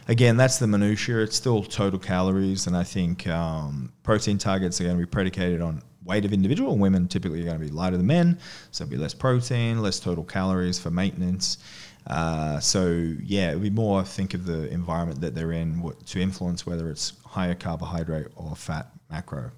again, 0.06 0.36
that's 0.36 0.58
the 0.58 0.66
minutiae. 0.66 1.22
It's 1.22 1.36
still 1.36 1.62
total 1.62 1.98
calories, 1.98 2.66
and 2.66 2.76
I 2.76 2.84
think 2.84 3.26
um, 3.26 3.92
protein 4.02 4.38
targets 4.38 4.80
are 4.80 4.84
going 4.84 4.96
to 4.96 5.02
be 5.02 5.10
predicated 5.10 5.60
on 5.60 5.82
weight 6.04 6.24
of 6.24 6.32
individual. 6.32 6.76
Women 6.76 7.08
typically 7.08 7.40
are 7.42 7.44
going 7.44 7.58
to 7.58 7.64
be 7.64 7.70
lighter 7.70 7.96
than 7.96 8.06
men, 8.06 8.38
so 8.70 8.84
it'll 8.84 8.92
be 8.92 8.96
less 8.96 9.14
protein, 9.14 9.82
less 9.82 10.00
total 10.00 10.24
calories 10.24 10.78
for 10.78 10.90
maintenance. 10.90 11.58
Uh, 12.06 12.58
so 12.58 12.88
yeah, 13.22 13.50
it 13.50 13.54
would 13.54 13.62
be 13.62 13.70
more 13.70 14.02
think 14.02 14.32
of 14.34 14.46
the 14.46 14.68
environment 14.70 15.20
that 15.20 15.34
they're 15.34 15.52
in 15.52 15.80
what, 15.80 16.06
to 16.06 16.20
influence 16.20 16.66
whether 16.66 16.90
it's 16.90 17.12
higher 17.24 17.54
carbohydrate 17.54 18.28
or 18.36 18.56
fat 18.56 18.90
macro. 19.10 19.50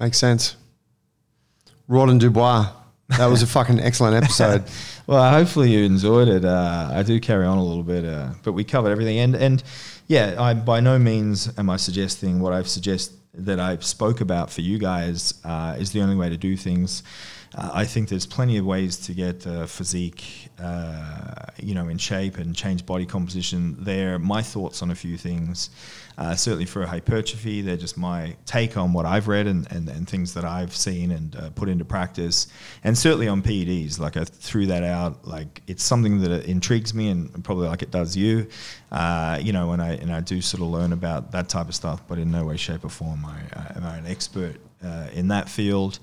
Makes 0.00 0.18
sense. 0.18 0.56
Rawdon 1.88 2.18
Dubois, 2.18 2.70
that 3.16 3.26
was 3.26 3.42
a 3.42 3.46
fucking 3.46 3.80
excellent 3.80 4.22
episode. 4.22 4.64
well, 5.06 5.30
hopefully 5.30 5.70
you 5.70 5.84
enjoyed 5.84 6.28
it. 6.28 6.44
Uh, 6.44 6.90
I 6.92 7.02
do 7.02 7.18
carry 7.20 7.46
on 7.46 7.58
a 7.58 7.64
little 7.64 7.82
bit, 7.82 8.04
uh, 8.04 8.30
but 8.42 8.52
we 8.52 8.64
covered 8.64 8.90
everything. 8.90 9.18
And 9.18 9.34
and 9.34 9.62
yeah, 10.06 10.36
I 10.38 10.54
by 10.54 10.80
no 10.80 10.98
means 10.98 11.56
am 11.58 11.70
I 11.70 11.76
suggesting 11.76 12.40
what 12.40 12.52
I've 12.52 12.68
suggest 12.68 13.12
that 13.34 13.60
I 13.60 13.76
spoke 13.78 14.20
about 14.20 14.50
for 14.50 14.60
you 14.60 14.78
guys 14.78 15.34
uh, 15.44 15.76
is 15.78 15.92
the 15.92 16.02
only 16.02 16.16
way 16.16 16.28
to 16.28 16.36
do 16.36 16.56
things. 16.56 17.02
Uh, 17.54 17.70
I 17.72 17.84
think 17.84 18.08
there's 18.08 18.26
plenty 18.26 18.58
of 18.58 18.66
ways 18.66 18.96
to 19.06 19.14
get 19.14 19.46
uh, 19.46 19.66
physique, 19.66 20.47
uh, 20.60 21.34
you 21.58 21.74
know, 21.74 21.88
in 21.88 21.98
shape 21.98 22.38
and 22.38 22.54
change 22.54 22.84
body 22.84 23.06
composition. 23.06 23.76
There, 23.78 24.18
my 24.18 24.42
thoughts 24.42 24.82
on 24.82 24.90
a 24.90 24.94
few 24.94 25.16
things. 25.16 25.70
Uh, 26.16 26.34
certainly 26.34 26.64
for 26.64 26.84
hypertrophy, 26.84 27.62
they're 27.62 27.76
just 27.76 27.96
my 27.96 28.36
take 28.44 28.76
on 28.76 28.92
what 28.92 29.06
I've 29.06 29.28
read 29.28 29.46
and, 29.46 29.70
and, 29.70 29.88
and 29.88 30.08
things 30.08 30.34
that 30.34 30.44
I've 30.44 30.74
seen 30.74 31.12
and 31.12 31.36
uh, 31.36 31.50
put 31.50 31.68
into 31.68 31.84
practice. 31.84 32.48
And 32.82 32.98
certainly 32.98 33.28
on 33.28 33.40
PEDs, 33.40 34.00
like 34.00 34.16
I 34.16 34.24
threw 34.24 34.66
that 34.66 34.82
out. 34.82 35.26
Like 35.26 35.62
it's 35.68 35.84
something 35.84 36.20
that 36.22 36.44
intrigues 36.46 36.92
me 36.92 37.10
and 37.10 37.44
probably 37.44 37.68
like 37.68 37.82
it 37.82 37.92
does 37.92 38.16
you. 38.16 38.48
Uh, 38.90 39.38
you 39.40 39.52
know, 39.52 39.72
and 39.72 39.82
I 39.82 39.90
and 39.92 40.12
I 40.12 40.20
do 40.20 40.40
sort 40.40 40.62
of 40.62 40.68
learn 40.68 40.92
about 40.92 41.30
that 41.32 41.48
type 41.48 41.68
of 41.68 41.74
stuff, 41.74 42.02
but 42.08 42.18
in 42.18 42.30
no 42.32 42.46
way, 42.46 42.56
shape, 42.56 42.84
or 42.84 42.88
form 42.88 43.24
I, 43.24 43.38
I 43.54 43.72
am 43.76 43.84
an 43.84 44.06
expert 44.06 44.56
uh, 44.84 45.08
in 45.12 45.28
that 45.28 45.48
field. 45.48 46.00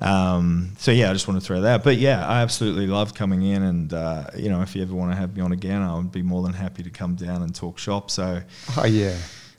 Um, 0.00 0.72
so 0.78 0.90
yeah, 0.90 1.10
I 1.10 1.12
just 1.12 1.28
want 1.28 1.40
to 1.40 1.46
throw 1.46 1.62
that. 1.62 1.84
But 1.84 1.96
yeah, 1.96 2.26
I 2.26 2.42
absolutely 2.42 2.86
love 2.86 3.14
coming 3.14 3.42
in, 3.42 3.62
and 3.62 3.92
uh, 3.92 4.24
you 4.36 4.48
know, 4.48 4.62
if 4.62 4.76
you 4.76 4.82
ever 4.82 4.94
want 4.94 5.12
to 5.12 5.16
have 5.16 5.36
me 5.36 5.42
on 5.42 5.52
again, 5.52 5.82
I 5.82 5.96
would 5.96 6.12
be 6.12 6.22
more 6.22 6.42
than 6.42 6.52
happy 6.52 6.82
to 6.82 6.90
come 6.90 7.14
down 7.14 7.42
and 7.42 7.54
talk 7.54 7.78
shop. 7.78 8.10
So, 8.10 8.42
oh 8.76 8.86
yeah. 8.86 9.16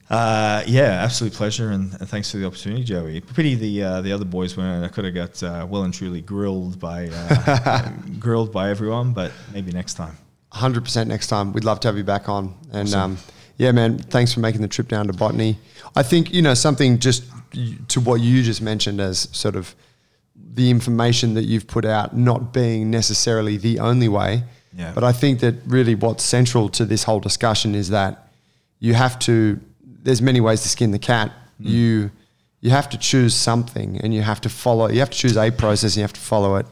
Uh, 0.10 0.64
yeah, 0.66 1.04
absolute 1.04 1.34
pleasure, 1.34 1.72
and, 1.72 1.92
and, 2.00 2.08
thanks 2.08 2.32
for 2.32 2.38
the 2.38 2.46
opportunity, 2.46 2.82
Joey. 2.82 3.20
Pity 3.20 3.56
the 3.56 3.84
uh, 3.84 4.02
the 4.02 4.14
other 4.14 4.24
boys 4.24 4.56
weren't. 4.56 4.86
I 4.86 4.88
could 4.88 5.04
have 5.04 5.14
got 5.14 5.44
uh, 5.44 5.68
well 5.70 5.84
and 5.84 5.94
truly 5.94 6.22
grilled 6.22 6.80
by 6.80 7.10
uh, 7.12 7.92
grilled 8.20 8.54
by 8.54 8.70
everyone, 8.70 9.12
but 9.12 9.34
maybe 9.52 9.74
next 9.74 9.96
time. 9.96 10.18
Hundred 10.54 10.86
percent 10.86 11.10
next 11.10 11.28
time. 11.28 11.52
We'd 11.52 11.66
love 11.66 11.82
to 11.82 11.90
have 11.90 11.98
you 11.98 12.06
back 12.06 12.30
on. 12.30 12.56
And 12.72 12.88
awesome. 12.88 13.02
um, 13.02 13.18
yeah, 13.58 13.74
man, 13.74 13.98
thanks 13.98 14.34
for 14.34 14.40
making 14.40 14.62
the 14.62 14.70
trip 14.70 14.88
down 14.88 15.08
to 15.08 15.14
botany. 15.14 15.60
I 15.94 16.04
think 16.04 16.34
you 16.34 16.42
know 16.42 16.54
something 16.54 17.00
just 17.00 17.26
to 17.90 18.00
what 18.00 18.22
you 18.22 18.44
just 18.44 18.62
mentioned 18.62 19.02
as 19.02 19.28
sort 19.34 19.58
of 19.58 19.76
the 20.58 20.72
information 20.72 21.36
that 21.36 21.44
you've 21.44 21.68
put 21.68 21.86
out 21.86 22.18
not 22.18 22.52
being 22.52 22.90
necessarily 22.90 23.58
the 23.58 23.80
only 23.80 24.10
way. 24.10 24.44
Yeah. 24.74 24.92
But 24.94 25.04
I 25.04 25.12
think 25.12 25.40
that 25.42 25.56
really 25.68 25.94
what's 25.94 26.24
central 26.24 26.68
to 26.70 26.84
this 26.84 27.04
whole 27.04 27.20
discussion 27.20 27.76
is 27.76 27.90
that 27.90 28.28
you 28.80 28.96
have 28.96 29.18
to 29.20 29.60
there's 30.04 30.22
many 30.22 30.42
ways 30.42 30.62
to 30.64 30.70
skin 30.70 30.92
the 30.92 31.00
cat. 31.00 31.32
Mm. 31.62 31.70
You 31.70 32.12
you 32.62 32.72
have 32.72 32.90
to 32.90 32.98
choose 32.98 33.36
something 33.36 34.02
and 34.02 34.14
you 34.16 34.24
have 34.24 34.42
to 34.42 34.50
follow 34.50 34.90
you 34.90 35.00
have 35.00 35.12
to 35.12 35.18
choose 35.18 35.38
a 35.38 35.52
process 35.52 35.92
and 35.94 35.98
you 35.98 36.02
have 36.02 36.14
to 36.14 36.20
follow 36.20 36.56
it 36.56 36.66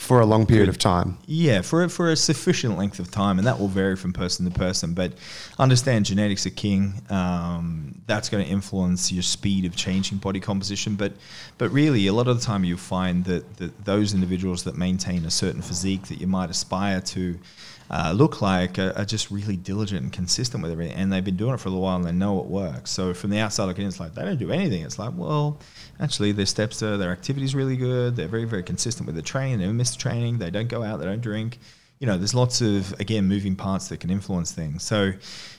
for 0.00 0.20
a 0.20 0.26
long 0.26 0.46
period 0.46 0.70
of 0.70 0.78
time. 0.78 1.18
Yeah, 1.26 1.60
for 1.60 1.86
for 1.90 2.10
a 2.10 2.16
sufficient 2.16 2.78
length 2.78 2.98
of 3.00 3.10
time, 3.10 3.38
and 3.38 3.46
that 3.46 3.60
will 3.60 3.68
vary 3.68 3.96
from 3.96 4.14
person 4.14 4.50
to 4.50 4.58
person. 4.58 4.94
But 4.94 5.12
understand 5.58 6.06
genetics 6.06 6.46
are 6.46 6.50
king. 6.50 6.94
Um, 7.10 8.00
that's 8.06 8.30
going 8.30 8.42
to 8.42 8.50
influence 8.50 9.12
your 9.12 9.22
speed 9.22 9.66
of 9.66 9.76
changing 9.76 10.16
body 10.18 10.40
composition. 10.40 10.96
But 10.96 11.12
but 11.58 11.70
really, 11.70 12.06
a 12.06 12.14
lot 12.14 12.28
of 12.28 12.40
the 12.40 12.44
time, 12.44 12.64
you 12.64 12.78
find 12.78 13.26
that, 13.26 13.58
that 13.58 13.84
those 13.84 14.14
individuals 14.14 14.64
that 14.64 14.74
maintain 14.74 15.26
a 15.26 15.30
certain 15.30 15.60
physique 15.60 16.04
that 16.04 16.18
you 16.18 16.26
might 16.26 16.48
aspire 16.48 17.02
to 17.02 17.38
uh, 17.90 18.12
look 18.14 18.40
like 18.40 18.78
are, 18.78 18.92
are, 18.96 19.04
just 19.04 19.32
really 19.32 19.56
diligent 19.56 20.00
and 20.00 20.12
consistent 20.12 20.62
with 20.62 20.70
everything. 20.70 20.96
And 20.96 21.12
they've 21.12 21.24
been 21.24 21.36
doing 21.36 21.54
it 21.54 21.58
for 21.58 21.68
a 21.68 21.72
little 21.72 21.82
while 21.82 21.96
and 21.96 22.04
they 22.04 22.12
know 22.12 22.38
it 22.38 22.46
works. 22.46 22.92
So 22.92 23.12
from 23.12 23.30
the 23.30 23.40
outside 23.40 23.64
looking 23.64 23.82
in, 23.82 23.88
it's 23.88 23.98
like 23.98 24.14
they 24.14 24.22
don't 24.22 24.38
do 24.38 24.52
anything. 24.52 24.82
It's 24.82 24.98
like, 24.98 25.12
well, 25.16 25.58
actually, 25.98 26.30
their 26.30 26.46
steps 26.46 26.84
are, 26.84 26.96
their 26.96 27.10
activity 27.10 27.44
is 27.44 27.54
really 27.54 27.76
good. 27.76 28.14
They're 28.14 28.28
very, 28.28 28.44
very 28.44 28.62
consistent 28.62 29.06
with 29.06 29.16
the 29.16 29.22
training. 29.22 29.58
They 29.58 29.64
don't 29.64 29.76
miss 29.76 29.96
training. 29.96 30.38
They 30.38 30.50
don't 30.50 30.68
go 30.68 30.84
out. 30.84 31.00
They 31.00 31.06
don't 31.06 31.20
drink. 31.20 31.58
You 31.98 32.06
know, 32.06 32.16
there's 32.16 32.32
lots 32.32 32.60
of, 32.60 32.98
again, 33.00 33.26
moving 33.26 33.56
parts 33.56 33.88
that 33.88 33.98
can 33.98 34.08
influence 34.08 34.52
things. 34.52 34.84
So, 34.84 35.12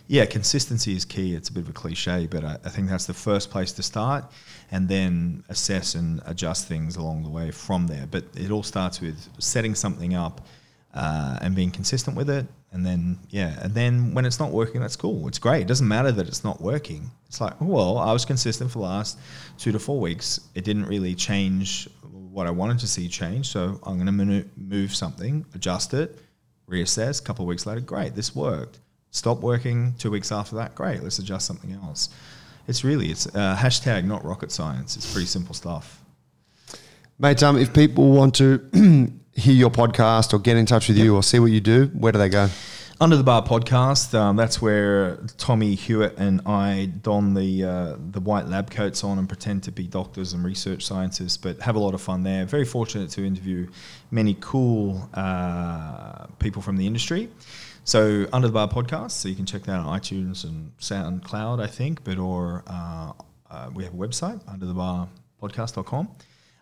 yeah, 0.08 0.26
consistency 0.26 0.96
is 0.96 1.04
key. 1.04 1.36
It's 1.36 1.50
a 1.50 1.54
bit 1.54 1.64
of 1.64 1.70
a 1.70 1.74
cliche, 1.74 2.28
but 2.28 2.46
I, 2.46 2.58
I 2.64 2.70
think 2.70 2.90
that's 2.90 3.06
the 3.06 3.14
first 3.14 3.52
place 3.52 3.74
to 3.74 3.84
start 3.84 4.24
and 4.72 4.88
then 4.88 5.44
assess 5.50 5.96
and 5.96 6.22
adjust 6.26 6.68
things 6.68 6.96
along 6.96 7.24
the 7.24 7.30
way 7.30 7.52
from 7.52 7.88
there. 7.88 8.08
But 8.10 8.24
it 8.36 8.52
all 8.52 8.64
starts 8.64 9.02
with 9.02 9.28
setting 9.38 9.76
something 9.76 10.16
up 10.16 10.48
uh, 10.94 11.38
and 11.42 11.56
being 11.56 11.72
consistent 11.72 12.16
with 12.16 12.30
it. 12.30 12.46
And 12.74 12.86
then, 12.86 13.20
yeah, 13.30 13.60
and 13.62 13.74
then 13.74 14.14
when 14.14 14.26
it's 14.26 14.40
not 14.40 14.52
working, 14.52 14.80
that's 14.80 14.96
cool. 14.96 15.28
It's 15.28 15.40
great. 15.40 15.62
It 15.62 15.68
doesn't 15.68 15.88
matter 15.88 16.12
that 16.12 16.28
it's 16.28 16.44
not 16.44 16.62
working. 16.62 17.12
It's 17.28 17.42
like, 17.42 17.54
well, 17.60 17.98
I 17.98 18.14
was 18.14 18.24
consistent 18.24 18.72
for 18.72 18.80
the 18.80 18.86
last 18.86 19.18
two 19.58 19.72
to 19.74 19.80
four 19.80 20.00
weeks. 20.00 20.40
It 20.56 20.64
didn't 20.64 20.86
really 20.86 21.14
change 21.14 21.90
what 22.32 22.48
I 22.48 22.52
wanted 22.52 22.80
to 22.80 22.88
see 22.88 23.10
change. 23.10 23.50
So 23.50 23.80
I'm 23.84 24.04
going 24.04 24.06
to 24.06 24.46
move 24.56 24.96
something, 24.96 25.46
adjust 25.54 25.94
it, 25.94 26.18
reassess. 26.70 27.22
A 27.22 27.24
couple 27.24 27.44
of 27.44 27.50
weeks 27.50 27.66
later, 27.66 27.82
great, 27.82 28.16
this 28.16 28.36
worked. 28.36 28.80
Stop 29.12 29.42
working 29.42 29.94
two 29.98 30.10
weeks 30.10 30.32
after 30.32 30.56
that, 30.56 30.74
great, 30.74 31.04
let's 31.04 31.20
adjust 31.20 31.46
something 31.46 31.74
else. 31.74 32.10
It's 32.68 32.86
really, 32.86 33.12
it's 33.12 33.28
uh, 33.28 33.58
hashtag 33.58 34.06
not 34.06 34.24
rocket 34.24 34.52
science. 34.52 34.96
It's 34.96 35.12
pretty 35.12 35.28
simple 35.28 35.54
stuff. 35.54 36.02
Mate, 37.20 37.44
um, 37.44 37.58
if 37.58 37.74
people 37.74 38.12
want 38.12 38.36
to 38.36 38.66
hear 39.34 39.54
your 39.54 39.70
podcast 39.70 40.34
or 40.34 40.40
get 40.40 40.58
in 40.58 40.66
touch 40.66 40.88
with 40.88 40.98
you 40.98 41.16
or 41.16 41.24
see 41.24 41.40
what 41.40 41.52
you 41.52 41.62
do, 41.62 41.86
where 41.94 42.12
do 42.12 42.20
they 42.20 42.30
go? 42.30 42.50
Under 43.00 43.18
the 43.18 43.24
Bar 43.24 43.42
podcast. 43.42 44.14
Um, 44.14 44.36
that's 44.36 44.62
where 44.62 45.18
Tommy 45.38 45.74
Hewitt 45.74 46.20
and 46.20 46.40
I 46.46 46.86
don 47.02 47.34
the 47.34 47.64
uh, 47.64 47.96
the 48.12 48.20
white 48.20 48.46
lab 48.46 48.70
coats 48.70 49.04
on 49.04 49.18
and 49.18 49.28
pretend 49.28 49.64
to 49.64 49.72
be 49.72 49.88
doctors 49.88 50.34
and 50.34 50.44
research 50.44 50.86
scientists, 50.86 51.36
but 51.36 51.60
have 51.62 51.76
a 51.76 51.80
lot 51.80 51.96
of 51.96 52.02
fun 52.02 52.22
there. 52.22 52.46
Very 52.46 52.64
fortunate 52.64 53.10
to 53.12 53.26
interview 53.26 53.68
many 54.12 54.38
cool 54.40 55.10
uh, 55.16 56.28
people 56.38 56.62
from 56.62 56.78
the 56.78 56.86
industry. 56.86 57.30
So 57.86 58.28
Under 58.32 58.48
the 58.48 58.54
Bar 58.54 58.68
podcast. 58.68 59.12
So 59.12 59.30
you 59.30 59.36
can 59.36 59.48
check 59.48 59.64
that 59.64 59.80
on 59.80 60.00
iTunes 60.00 60.44
and 60.44 60.72
SoundCloud, 60.78 61.60
I 61.60 61.66
think. 61.66 62.04
But 62.04 62.20
or 62.20 62.64
uh, 62.68 63.14
uh 63.50 63.70
we 63.74 63.84
have 63.84 63.96
a 63.96 63.98
website, 63.98 64.44
underthebarpodcast.com. 64.46 66.08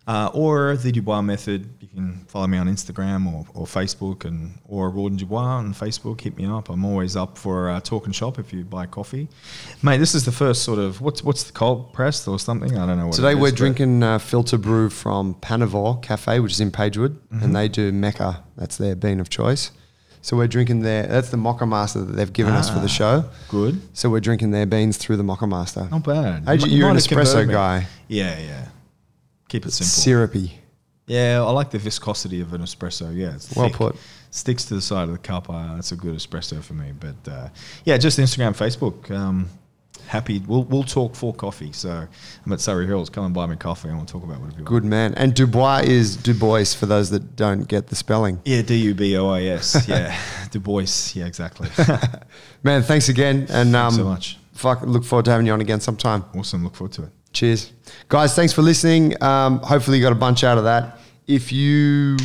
Uh, 0.10 0.32
or 0.34 0.76
the 0.76 0.92
Dubois 0.92 1.22
method. 1.22 1.70
You 1.82 1.88
can 1.88 2.26
follow 2.28 2.48
me 2.48 2.58
on 2.58 2.68
Instagram 2.68 3.32
or, 3.32 3.46
or 3.54 3.68
Facebook 3.68 4.26
and 4.26 4.58
or 4.68 4.90
Rawdon 4.90 5.18
Dubois 5.18 5.60
on 5.60 5.72
Facebook. 5.72 6.22
Hit 6.22 6.36
me 6.36 6.48
up. 6.48 6.70
I'm 6.70 6.84
always 6.84 7.16
up 7.16 7.38
for 7.38 7.70
uh, 7.70 7.80
talk 7.80 8.08
and 8.08 8.16
shop 8.16 8.40
if 8.40 8.52
you 8.52 8.64
buy 8.64 8.88
coffee, 8.88 9.28
mate. 9.84 10.00
This 10.00 10.16
is 10.16 10.26
the 10.26 10.32
first 10.32 10.64
sort 10.64 10.80
of 10.80 11.00
what's 11.00 11.24
what's 11.24 11.44
the 11.44 11.52
cold 11.52 11.94
pressed 11.94 12.28
or 12.28 12.40
something. 12.40 12.76
I 12.76 12.88
don't 12.88 12.98
know. 12.98 13.12
Today 13.12 13.36
we're 13.36 13.52
drinking 13.52 14.02
uh, 14.02 14.18
filter 14.18 14.58
brew 14.58 14.90
from 14.90 15.36
Panavore 15.36 16.02
Cafe, 16.02 16.40
which 16.40 16.54
is 16.54 16.60
in 16.60 16.72
Pagewood, 16.72 17.12
mm-hmm. 17.12 17.44
and 17.44 17.56
they 17.56 17.68
do 17.68 17.92
Mecca. 17.92 18.44
That's 18.58 18.78
their 18.78 18.96
bean 18.96 19.20
of 19.20 19.30
choice. 19.30 19.70
So 20.24 20.36
we're 20.36 20.48
drinking 20.48 20.82
their. 20.82 21.06
That's 21.06 21.30
the 21.30 21.38
Moccamaster 21.38 22.08
that 22.08 22.14
they've 22.14 22.34
given 22.34 22.54
ah, 22.54 22.60
us 22.62 22.70
for 22.70 22.80
the 22.80 22.86
ah, 22.86 22.88
show. 22.88 23.26
Good. 23.50 23.80
So 23.96 24.10
we're 24.10 24.22
drinking 24.22 24.50
their 24.50 24.66
beans 24.66 24.98
through 24.98 25.18
the 25.18 25.24
Moccamaster. 25.24 25.92
Not 25.92 26.04
bad. 26.04 26.46
Hey, 26.48 26.68
you're 26.68 26.90
an 26.90 26.98
espresso 26.98 27.48
guy. 27.48 27.86
Yeah, 28.08 28.40
yeah. 28.40 28.66
Keep 29.50 29.66
it 29.66 29.72
simple. 29.72 29.88
Syrupy. 29.90 30.54
Yeah, 31.08 31.44
I 31.46 31.50
like 31.52 31.72
the 31.72 31.80
viscosity 31.80 32.40
of 32.40 32.54
an 32.54 32.62
espresso. 32.62 33.14
Yeah, 33.16 33.34
it's 33.36 33.56
well 33.56 33.68
thick. 33.68 33.76
put. 33.78 33.96
Sticks 34.32 34.66
to 34.66 34.76
the 34.76 34.82
side 34.82 35.04
of 35.04 35.12
the 35.12 35.18
cup. 35.18 35.50
Uh, 35.50 35.76
that's 35.76 35.92
a 35.92 35.96
good 35.96 36.16
espresso 36.16 36.64
for 36.64 36.76
me. 36.76 36.94
But 36.98 37.32
uh, 37.32 37.50
yeah, 37.84 37.98
just 37.98 38.20
Instagram, 38.20 38.56
Facebook. 38.56 39.10
Um, 39.10 39.50
happy. 40.06 40.44
We'll 40.48 40.66
we'll 40.66 40.84
talk 40.84 41.16
for 41.16 41.34
coffee. 41.34 41.72
So 41.72 42.08
I'm 42.46 42.54
at 42.54 42.60
Surry 42.62 42.86
Hills. 42.86 43.10
Come 43.10 43.26
and 43.26 43.34
buy 43.34 43.48
me 43.48 43.56
coffee, 43.56 43.88
and 43.88 43.98
we'll 43.98 44.06
talk 44.06 44.24
about 44.24 44.40
whatever 44.40 44.60
you 44.60 44.66
want. 44.66 44.68
Good 44.68 44.84
man. 44.86 45.16
And 45.16 45.34
Dubois 45.34 45.82
is 45.86 46.16
Dubois 46.16 46.76
for 46.76 46.86
those 46.86 47.10
that 47.10 47.36
don't 47.36 47.68
get 47.68 47.88
the 47.88 47.96
spelling. 47.96 48.40
Yeah, 48.46 48.62
D 48.62 48.76
U 48.76 48.94
B 48.94 49.18
O 49.18 49.30
I 49.30 49.46
S. 49.46 49.88
Yeah, 49.90 50.16
Du 50.52 50.60
Bois. 50.60 50.86
Yeah, 51.16 51.26
exactly. 51.26 51.70
Man, 52.64 52.84
thanks 52.84 53.10
again. 53.10 53.48
And 53.50 53.76
um, 53.76 53.94
Thanks 53.94 53.96
so 53.96 54.04
much. 54.04 54.38
Fuck, 54.54 54.82
look 54.84 55.04
forward 55.06 55.26
to 55.26 55.32
having 55.32 55.48
you 55.48 55.54
on 55.54 55.62
again 55.62 55.80
sometime. 55.80 56.24
Awesome. 56.36 56.64
Look 56.64 56.76
forward 56.76 56.92
to 56.94 57.04
it. 57.04 57.10
Cheers. 57.34 57.72
Guys, 58.08 58.36
thanks 58.36 58.54
for 58.54 58.62
listening. 58.62 59.22
Um, 59.22 59.60
hopefully, 59.60 59.98
you 59.98 60.04
got 60.04 60.12
a 60.12 60.16
bunch 60.16 60.44
out 60.44 60.58
of 60.58 60.64
that. 60.64 61.00
If 61.28 61.52
you 61.52 62.18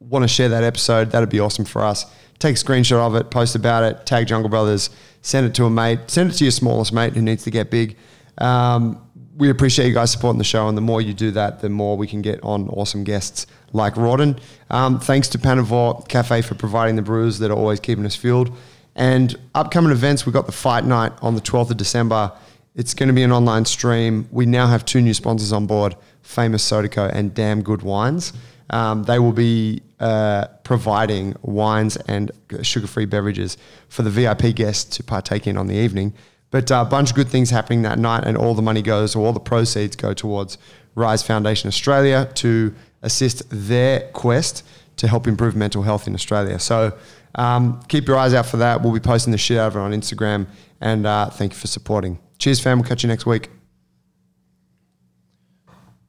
want 0.00 0.22
to 0.22 0.28
share 0.28 0.48
that 0.48 0.64
episode, 0.64 1.10
that'd 1.10 1.28
be 1.28 1.40
awesome 1.40 1.64
for 1.64 1.82
us. 1.82 2.06
Take 2.38 2.56
a 2.56 2.58
screenshot 2.58 2.98
of 2.98 3.14
it, 3.14 3.30
post 3.30 3.54
about 3.54 3.82
it, 3.84 4.06
tag 4.06 4.26
Jungle 4.26 4.48
Brothers, 4.48 4.90
send 5.22 5.46
it 5.46 5.54
to 5.56 5.64
a 5.64 5.70
mate, 5.70 5.98
send 6.06 6.30
it 6.30 6.34
to 6.34 6.44
your 6.44 6.52
smallest 6.52 6.92
mate 6.92 7.14
who 7.14 7.20
needs 7.20 7.42
to 7.44 7.50
get 7.50 7.70
big. 7.70 7.96
Um, 8.38 9.04
we 9.36 9.50
appreciate 9.50 9.86
you 9.86 9.94
guys 9.94 10.10
supporting 10.10 10.38
the 10.38 10.44
show, 10.44 10.68
and 10.68 10.76
the 10.76 10.82
more 10.82 11.00
you 11.00 11.14
do 11.14 11.30
that, 11.32 11.60
the 11.60 11.68
more 11.68 11.96
we 11.96 12.06
can 12.06 12.22
get 12.22 12.42
on 12.42 12.68
awesome 12.70 13.04
guests 13.04 13.46
like 13.72 13.94
Rawdon. 13.94 14.38
Um, 14.70 14.98
thanks 14.98 15.28
to 15.28 15.38
Panavore 15.38 16.06
Cafe 16.08 16.42
for 16.42 16.54
providing 16.54 16.96
the 16.96 17.02
brews 17.02 17.38
that 17.40 17.50
are 17.50 17.56
always 17.56 17.80
keeping 17.80 18.04
us 18.06 18.16
fueled. 18.16 18.56
And 18.96 19.36
upcoming 19.54 19.92
events, 19.92 20.26
we've 20.26 20.32
got 20.32 20.46
the 20.46 20.52
fight 20.52 20.84
night 20.84 21.12
on 21.22 21.36
the 21.36 21.40
12th 21.40 21.70
of 21.70 21.76
December. 21.76 22.32
It's 22.78 22.94
going 22.94 23.08
to 23.08 23.12
be 23.12 23.24
an 23.24 23.32
online 23.32 23.64
stream. 23.64 24.28
We 24.30 24.46
now 24.46 24.68
have 24.68 24.84
two 24.84 25.00
new 25.00 25.12
sponsors 25.12 25.52
on 25.52 25.66
board 25.66 25.96
Famous 26.22 26.62
Soda 26.62 26.88
Co 26.88 27.06
and 27.06 27.34
Damn 27.34 27.60
Good 27.62 27.82
Wines. 27.82 28.32
Um, 28.70 29.02
they 29.02 29.18
will 29.18 29.32
be 29.32 29.82
uh, 29.98 30.46
providing 30.62 31.34
wines 31.42 31.96
and 31.96 32.30
sugar 32.62 32.86
free 32.86 33.04
beverages 33.04 33.56
for 33.88 34.02
the 34.02 34.10
VIP 34.10 34.54
guests 34.54 34.96
to 34.96 35.02
partake 35.02 35.48
in 35.48 35.56
on 35.56 35.66
the 35.66 35.74
evening. 35.74 36.14
But 36.52 36.70
uh, 36.70 36.84
a 36.86 36.88
bunch 36.88 37.10
of 37.10 37.16
good 37.16 37.26
things 37.26 37.50
happening 37.50 37.82
that 37.82 37.98
night, 37.98 38.22
and 38.24 38.36
all 38.36 38.54
the 38.54 38.62
money 38.62 38.80
goes, 38.80 39.16
or 39.16 39.26
all 39.26 39.32
the 39.32 39.40
proceeds 39.40 39.96
go 39.96 40.14
towards 40.14 40.56
Rise 40.94 41.24
Foundation 41.24 41.66
Australia 41.66 42.30
to 42.36 42.72
assist 43.02 43.42
their 43.50 44.08
quest 44.12 44.64
to 44.98 45.08
help 45.08 45.26
improve 45.26 45.56
mental 45.56 45.82
health 45.82 46.06
in 46.06 46.14
Australia. 46.14 46.60
So 46.60 46.96
um, 47.34 47.82
keep 47.88 48.06
your 48.06 48.18
eyes 48.18 48.34
out 48.34 48.46
for 48.46 48.58
that. 48.58 48.82
We'll 48.82 48.94
be 48.94 49.00
posting 49.00 49.32
the 49.32 49.38
shit 49.38 49.58
out 49.58 49.72
of 49.72 49.76
it 49.76 49.80
on 49.80 49.90
Instagram, 49.90 50.46
and 50.80 51.06
uh, 51.06 51.28
thank 51.28 51.54
you 51.54 51.58
for 51.58 51.66
supporting. 51.66 52.20
Cheers, 52.38 52.60
fam. 52.60 52.78
We'll 52.78 52.88
catch 52.88 53.02
you 53.02 53.08
next 53.08 53.26
week. 53.26 53.50